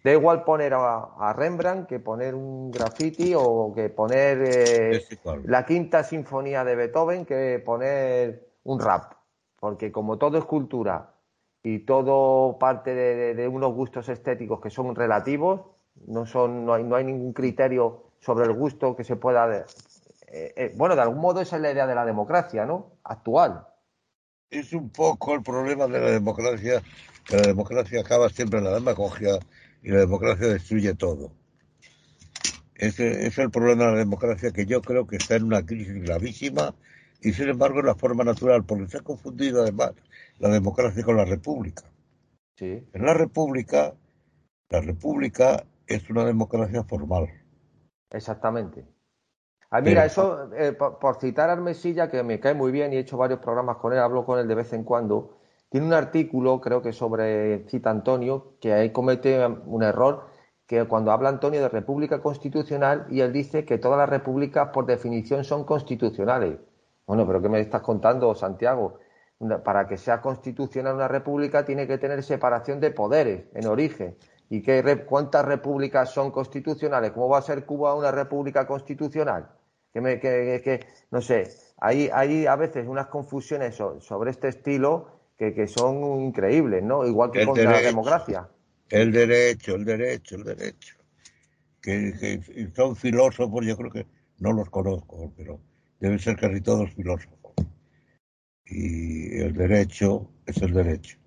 Da 0.02 0.10
igual 0.10 0.42
poner 0.42 0.74
a, 0.74 1.32
Rembrandt 1.32 1.86
que 1.86 2.00
poner 2.00 2.34
un 2.34 2.72
graffiti 2.72 3.34
o 3.36 3.72
que 3.72 3.88
poner 3.88 4.42
eh, 4.48 5.04
la 5.44 5.64
quinta 5.64 6.02
sinfonía 6.02 6.64
de 6.64 6.74
Beethoven 6.74 7.24
que 7.24 7.62
poner 7.64 8.48
un 8.64 8.80
rap. 8.80 9.12
Porque 9.60 9.92
como 9.92 10.18
todo 10.18 10.38
es 10.38 10.44
cultura 10.44 11.14
y 11.62 11.86
todo 11.86 12.58
parte 12.58 12.96
de, 12.96 13.46
unos 13.46 13.72
gustos 13.72 14.08
estéticos 14.08 14.60
que 14.60 14.70
son 14.70 14.92
relativos, 14.96 15.60
no, 16.04 16.26
son, 16.26 16.66
no, 16.66 16.74
hay, 16.74 16.82
no 16.82 16.96
hay 16.96 17.04
ningún 17.04 17.32
criterio 17.32 18.06
sobre 18.18 18.46
el 18.46 18.54
gusto 18.54 18.96
que 18.96 19.04
se 19.04 19.14
pueda 19.14 19.64
eh, 20.26 20.52
eh, 20.56 20.72
bueno, 20.76 20.96
de 20.96 21.02
algún 21.02 21.20
modo 21.20 21.40
esa 21.40 21.56
es 21.56 21.62
la 21.62 21.72
idea 21.72 21.86
de 21.86 21.94
la 21.94 22.04
democracia, 22.04 22.66
¿no? 22.66 22.98
Actual. 23.04 23.66
Es 24.50 24.72
un 24.72 24.90
poco 24.90 25.34
el 25.34 25.42
problema 25.42 25.86
de 25.86 26.00
la 26.00 26.10
democracia, 26.10 26.82
que 27.24 27.36
la 27.36 27.42
democracia 27.42 28.00
acaba 28.00 28.28
siempre 28.28 28.58
en 28.58 28.64
la 28.64 28.74
demagogia 28.74 29.38
y 29.82 29.90
la 29.90 30.00
democracia 30.00 30.48
destruye 30.48 30.94
todo. 30.94 31.32
Ese 32.74 33.26
es 33.26 33.38
el 33.38 33.50
problema 33.50 33.86
de 33.86 33.92
la 33.92 33.98
democracia 33.98 34.50
que 34.50 34.66
yo 34.66 34.82
creo 34.82 35.06
que 35.06 35.16
está 35.16 35.36
en 35.36 35.44
una 35.44 35.64
crisis 35.64 36.02
gravísima 36.02 36.74
y 37.20 37.32
sin 37.32 37.48
embargo 37.48 37.78
es 37.78 37.86
la 37.86 37.94
forma 37.94 38.22
natural, 38.22 38.64
porque 38.64 38.88
se 38.88 38.98
ha 38.98 39.00
confundido 39.00 39.62
además 39.62 39.92
la 40.38 40.50
democracia 40.50 41.02
con 41.02 41.16
la 41.16 41.24
república. 41.24 41.84
Sí. 42.56 42.86
En 42.92 43.04
la 43.04 43.14
república, 43.14 43.94
la 44.68 44.80
república 44.80 45.64
es 45.86 46.08
una 46.10 46.24
democracia 46.24 46.84
formal. 46.84 47.28
Exactamente. 48.10 48.95
Ah, 49.70 49.80
mira, 49.80 50.04
eso, 50.04 50.52
eh, 50.54 50.72
por, 50.72 51.16
citar 51.16 51.50
a 51.50 51.54
Armesilla, 51.54 52.08
que 52.08 52.22
me 52.22 52.38
cae 52.38 52.54
muy 52.54 52.70
bien 52.70 52.92
y 52.92 52.96
he 52.96 53.00
hecho 53.00 53.16
varios 53.16 53.40
programas 53.40 53.78
con 53.78 53.92
él, 53.92 53.98
hablo 53.98 54.24
con 54.24 54.38
él 54.38 54.46
de 54.46 54.54
vez 54.54 54.72
en 54.72 54.84
cuando, 54.84 55.38
tiene 55.68 55.86
un 55.86 55.92
artículo, 55.92 56.60
creo 56.60 56.82
que 56.82 56.92
sobre, 56.92 57.66
cita 57.68 57.90
Antonio, 57.90 58.54
que 58.60 58.72
ahí 58.72 58.90
comete 58.92 59.44
un 59.66 59.82
error, 59.82 60.26
que 60.66 60.84
cuando 60.84 61.12
habla 61.12 61.28
Antonio 61.28 61.60
de 61.60 61.68
república 61.68 62.20
constitucional 62.20 63.06
y 63.10 63.20
él 63.20 63.32
dice 63.32 63.64
que 63.64 63.78
todas 63.78 63.98
las 63.98 64.08
repúblicas 64.08 64.68
por 64.70 64.86
definición 64.86 65.44
son 65.44 65.64
constitucionales. 65.64 66.58
Bueno, 67.06 67.26
pero 67.26 67.40
¿qué 67.40 67.48
me 67.48 67.60
estás 67.60 67.82
contando, 67.82 68.34
Santiago? 68.34 68.98
Para 69.64 69.86
que 69.86 69.96
sea 69.96 70.20
constitucional 70.20 70.94
una 70.94 71.08
república 71.08 71.64
tiene 71.64 71.86
que 71.86 71.98
tener 71.98 72.22
separación 72.22 72.80
de 72.80 72.90
poderes 72.90 73.44
en 73.54 73.66
origen. 73.66 74.16
¿Y 74.48 74.62
qué, 74.62 75.04
cuántas 75.06 75.44
repúblicas 75.44 76.10
son 76.12 76.30
constitucionales? 76.30 77.10
¿Cómo 77.12 77.28
va 77.28 77.38
a 77.38 77.42
ser 77.42 77.64
Cuba 77.64 77.94
una 77.94 78.12
república 78.12 78.66
constitucional? 78.66 79.48
Que, 79.92 80.00
me, 80.00 80.20
que, 80.20 80.86
no 81.10 81.20
sé, 81.20 81.48
hay, 81.78 82.10
hay 82.12 82.46
a 82.46 82.54
veces 82.54 82.86
unas 82.86 83.06
confusiones 83.06 83.74
sobre 83.74 84.30
este 84.30 84.48
estilo 84.48 85.08
que, 85.36 85.66
son 85.66 86.22
increíbles, 86.22 86.82
¿no? 86.82 87.06
Igual 87.06 87.30
que 87.30 87.44
con 87.44 87.62
la 87.62 87.80
democracia. 87.80 88.48
El 88.88 89.12
derecho, 89.12 89.74
el 89.74 89.84
derecho, 89.84 90.36
el 90.36 90.44
derecho. 90.44 90.96
Que, 91.80 92.70
son 92.74 92.96
filósofos, 92.96 93.66
yo 93.66 93.76
creo 93.76 93.90
que 93.90 94.06
no 94.38 94.52
los 94.52 94.70
conozco, 94.70 95.32
pero 95.36 95.60
deben 96.00 96.18
ser 96.18 96.36
casi 96.36 96.60
todos 96.60 96.90
filósofos. 96.92 97.52
Y 98.64 99.38
el 99.40 99.54
derecho 99.54 100.28
es 100.46 100.56
el 100.62 100.72
derecho. 100.72 101.18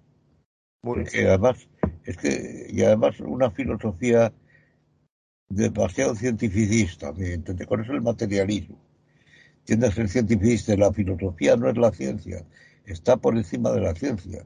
Porque 0.81 1.27
además 1.27 1.67
es 2.05 2.17
que, 2.17 2.67
y 2.69 2.83
además 2.83 3.19
una 3.19 3.51
filosofía 3.51 4.31
demasiado 5.49 6.15
cientificista, 6.15 7.11
¿me 7.11 7.33
entiendes? 7.33 7.67
Con 7.67 7.81
eso 7.81 7.93
el 7.93 8.01
materialismo. 8.01 8.79
Tiende 9.65 9.87
a 9.87 9.91
ser 9.91 10.07
cientificista, 10.09 10.75
la 10.75 10.93
filosofía 10.93 11.55
no 11.55 11.69
es 11.69 11.77
la 11.77 11.91
ciencia, 11.91 12.45
está 12.85 13.17
por 13.17 13.35
encima 13.35 13.71
de 13.71 13.81
la 13.81 13.93
ciencia. 13.93 14.45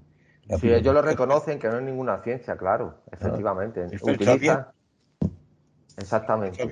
sí, 0.59 0.69
ellos 0.69 0.93
lo 0.93 1.01
reconocen 1.01 1.59
que 1.59 1.67
no 1.67 1.77
es 1.77 1.83
ninguna 1.83 2.21
ciencia, 2.23 2.57
claro, 2.57 3.01
efectivamente. 3.11 3.85
Exactamente. 5.97 6.63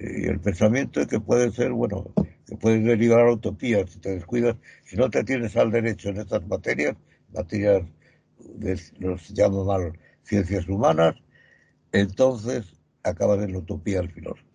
Y 0.00 0.26
el 0.26 0.40
pensamiento 0.40 1.00
es 1.00 1.08
que 1.08 1.20
puede 1.20 1.50
ser, 1.50 1.72
bueno, 1.72 2.12
que 2.46 2.56
puede 2.56 2.80
derivar 2.80 3.20
a 3.20 3.24
la 3.26 3.32
utopía 3.32 3.86
si 3.86 3.98
te 3.98 4.10
descuidas, 4.10 4.56
si 4.84 4.96
no 4.96 5.10
te 5.10 5.24
tienes 5.24 5.56
al 5.56 5.70
derecho 5.70 6.10
en 6.10 6.18
estas 6.18 6.46
materias, 6.46 6.96
materias 7.32 7.82
los 8.98 9.30
llamo 9.30 9.64
mal 9.64 9.98
ciencias 10.22 10.68
humanas, 10.68 11.14
entonces 11.92 12.74
acaba 13.02 13.36
de 13.36 13.48
la 13.48 13.58
utopía 13.58 14.00
el 14.00 14.10
filósofo. 14.10 14.46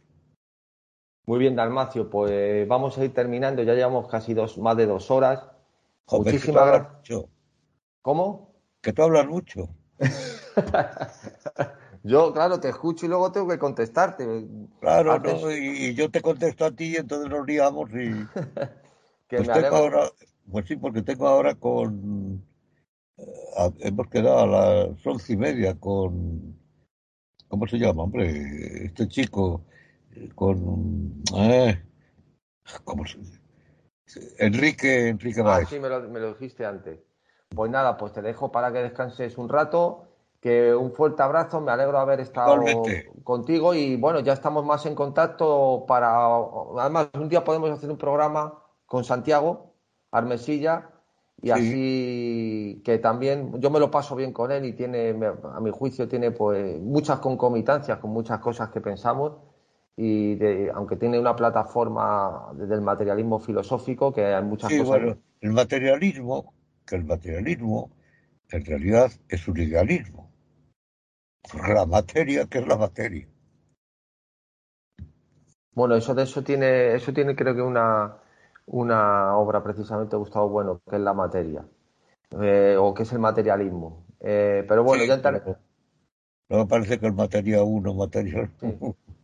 Muy 1.25 1.39
bien, 1.39 1.55
Dalmacio, 1.55 2.09
pues 2.09 2.67
vamos 2.67 2.97
a 2.97 3.05
ir 3.05 3.13
terminando, 3.13 3.63
ya 3.63 3.73
llevamos 3.73 4.09
casi 4.09 4.33
dos, 4.33 4.57
más 4.57 4.75
de 4.75 4.85
dos 4.85 5.09
horas. 5.09 5.47
Muchísimas 6.11 6.67
gracias. 6.67 7.23
¿Cómo? 8.01 8.53
Que 8.81 8.91
tú 8.91 9.03
hablas 9.03 9.27
mucho. 9.27 9.69
yo, 12.03 12.33
claro, 12.33 12.59
te 12.59 12.69
escucho 12.69 13.05
y 13.05 13.09
luego 13.09 13.31
tengo 13.31 13.47
que 13.47 13.57
contestarte. 13.57 14.45
Claro, 14.81 15.21
y, 15.49 15.95
yo 15.95 16.11
te 16.11 16.21
contesto 16.21 16.65
a 16.65 16.71
ti 16.71 16.91
y 16.91 16.95
entonces 16.97 17.29
nos 17.29 17.47
liamos 17.47 17.89
y... 17.91 18.11
pues, 19.29 19.47
tengo 19.47 19.75
ahora, 19.77 20.09
pues 20.51 20.67
sí, 20.67 20.75
porque 20.75 21.01
tengo 21.01 21.25
ahora 21.25 21.55
con 21.55 22.43
hemos 23.79 24.07
quedado 24.07 24.39
a 24.39 24.47
las 24.47 25.05
once 25.05 25.33
y 25.33 25.37
media 25.37 25.79
con, 25.79 26.57
¿cómo 27.47 27.67
se 27.67 27.77
llama, 27.77 28.03
hombre? 28.03 28.85
Este 28.85 29.07
chico, 29.07 29.65
con, 30.35 31.23
eh, 31.35 31.83
¿cómo 32.83 33.05
se 33.05 33.19
Enrique, 34.37 35.09
Enrique 35.09 35.41
Ah, 35.45 35.65
sí, 35.67 35.79
me 35.79 35.89
lo, 35.89 36.33
dijiste 36.33 36.65
antes. 36.65 36.99
Pues 37.49 37.71
nada, 37.71 37.97
pues 37.97 38.13
te 38.13 38.21
dejo 38.21 38.51
para 38.51 38.71
que 38.71 38.79
descanses 38.79 39.37
un 39.37 39.49
rato. 39.49 40.07
Que 40.39 40.75
un 40.75 40.91
fuerte 40.91 41.23
abrazo, 41.23 41.61
me 41.61 41.71
alegro 41.71 41.93
de 41.93 41.99
haber 41.99 42.19
estado 42.19 42.61
contigo 43.23 43.73
y 43.73 43.95
bueno, 43.95 44.19
ya 44.19 44.33
estamos 44.33 44.65
más 44.65 44.85
en 44.85 44.93
contacto 44.93 45.85
para. 45.87 46.27
Además, 46.79 47.07
un 47.13 47.29
día 47.29 47.45
podemos 47.45 47.71
hacer 47.71 47.89
un 47.89 47.97
programa 47.97 48.61
con 48.85 49.05
Santiago 49.05 49.73
Armesilla 50.11 50.92
y 51.41 51.51
así 51.51 52.81
que 52.85 52.99
también 52.99 53.59
yo 53.59 53.69
me 53.69 53.79
lo 53.79 53.91
paso 53.91 54.15
bien 54.15 54.31
con 54.31 54.51
él 54.51 54.65
y 54.65 54.73
tiene, 54.73 55.13
a 55.53 55.59
mi 55.59 55.71
juicio, 55.71 56.07
tiene 56.07 56.31
pues 56.31 56.79
muchas 56.79 57.19
concomitancias 57.19 57.97
con 57.97 58.11
muchas 58.11 58.39
cosas 58.39 58.69
que 58.69 58.79
pensamos 58.79 59.33
y 59.97 60.37
aunque 60.73 60.95
tiene 60.95 61.19
una 61.19 61.35
plataforma 61.35 62.51
del 62.53 62.81
materialismo 62.81 63.39
filosófico 63.39 64.13
que 64.13 64.25
hay 64.25 64.43
muchas 64.43 64.71
sí, 64.71 64.79
Bueno, 64.79 65.17
el 65.41 65.51
materialismo, 65.51 66.53
que 66.85 66.95
el 66.95 67.03
materialismo 67.03 67.91
en 68.49 68.65
realidad 68.65 69.11
es 69.27 69.47
un 69.47 69.59
idealismo. 69.59 70.31
La 71.67 71.85
materia, 71.85 72.45
que 72.45 72.59
es 72.59 72.67
la 72.67 72.77
materia? 72.77 73.27
Bueno, 75.73 75.95
eso 75.95 76.13
de 76.13 76.23
eso 76.23 76.43
tiene, 76.43 76.95
eso 76.95 77.11
tiene 77.13 77.35
creo 77.35 77.55
que 77.55 77.61
una 77.61 78.22
una 78.65 79.37
obra 79.37 79.63
precisamente 79.63 80.11
de 80.11 80.17
Gustavo 80.17 80.49
Bueno, 80.49 80.81
que 80.89 80.95
es 80.95 81.01
la 81.01 81.13
materia, 81.13 81.65
eh, 82.41 82.75
o 82.79 82.93
que 82.93 83.03
es 83.03 83.11
el 83.13 83.19
materialismo. 83.19 84.05
Eh, 84.19 84.65
pero 84.67 84.83
bueno, 84.83 85.03
ya 85.05 85.15
entraré. 85.15 85.41
No 86.49 86.57
me 86.57 86.65
parece 86.65 86.99
que 86.99 87.07
el 87.07 87.13
materia 87.13 87.63
1, 87.63 87.93
materia 87.93 88.49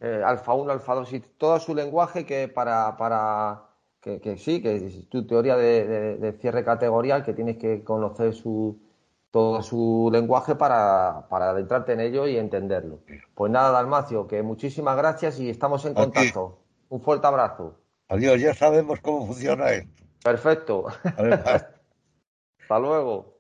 eh, 0.02 0.22
alfa 0.26 0.54
1, 0.54 0.72
alfa 0.72 0.96
2, 0.96 1.14
y 1.14 1.20
todo 1.20 1.60
su 1.60 1.76
lenguaje 1.76 2.26
que 2.26 2.48
para, 2.48 2.98
para 2.98 3.70
que, 4.02 4.38
sí, 4.38 4.62
que 4.62 4.76
es 4.76 5.10
tu 5.10 5.28
teoría 5.28 5.56
de, 5.58 6.36
cierre 6.40 6.64
categorial, 6.64 7.24
que 7.24 7.34
tienes 7.34 7.58
que 7.58 7.84
conocer 7.84 8.34
su, 8.34 8.80
todo 9.32 9.62
su 9.62 10.10
lenguaje 10.12 10.56
para, 10.56 11.28
para 11.30 11.50
adentrarte 11.50 11.94
en 11.94 12.00
ello 12.00 12.28
y 12.28 12.38
entenderlo. 12.38 13.00
Pues 13.36 13.52
nada, 13.52 13.72
Dalmacio, 13.72 14.28
que 14.28 14.42
muchísimas 14.42 14.98
gracias 14.98 15.40
y 15.40 15.50
estamos 15.50 15.86
en 15.86 15.94
contacto. 15.94 16.60
Un 16.90 17.02
fuerte 17.02 17.28
abrazo. 17.28 17.76
Adiós, 18.10 18.42
ya 18.42 18.54
sabemos 18.56 19.00
cómo 19.02 19.28
funciona 19.28 19.70
esto. 19.72 20.04
Perfecto. 20.24 20.88
Hasta 21.04 22.80
luego. 22.80 23.39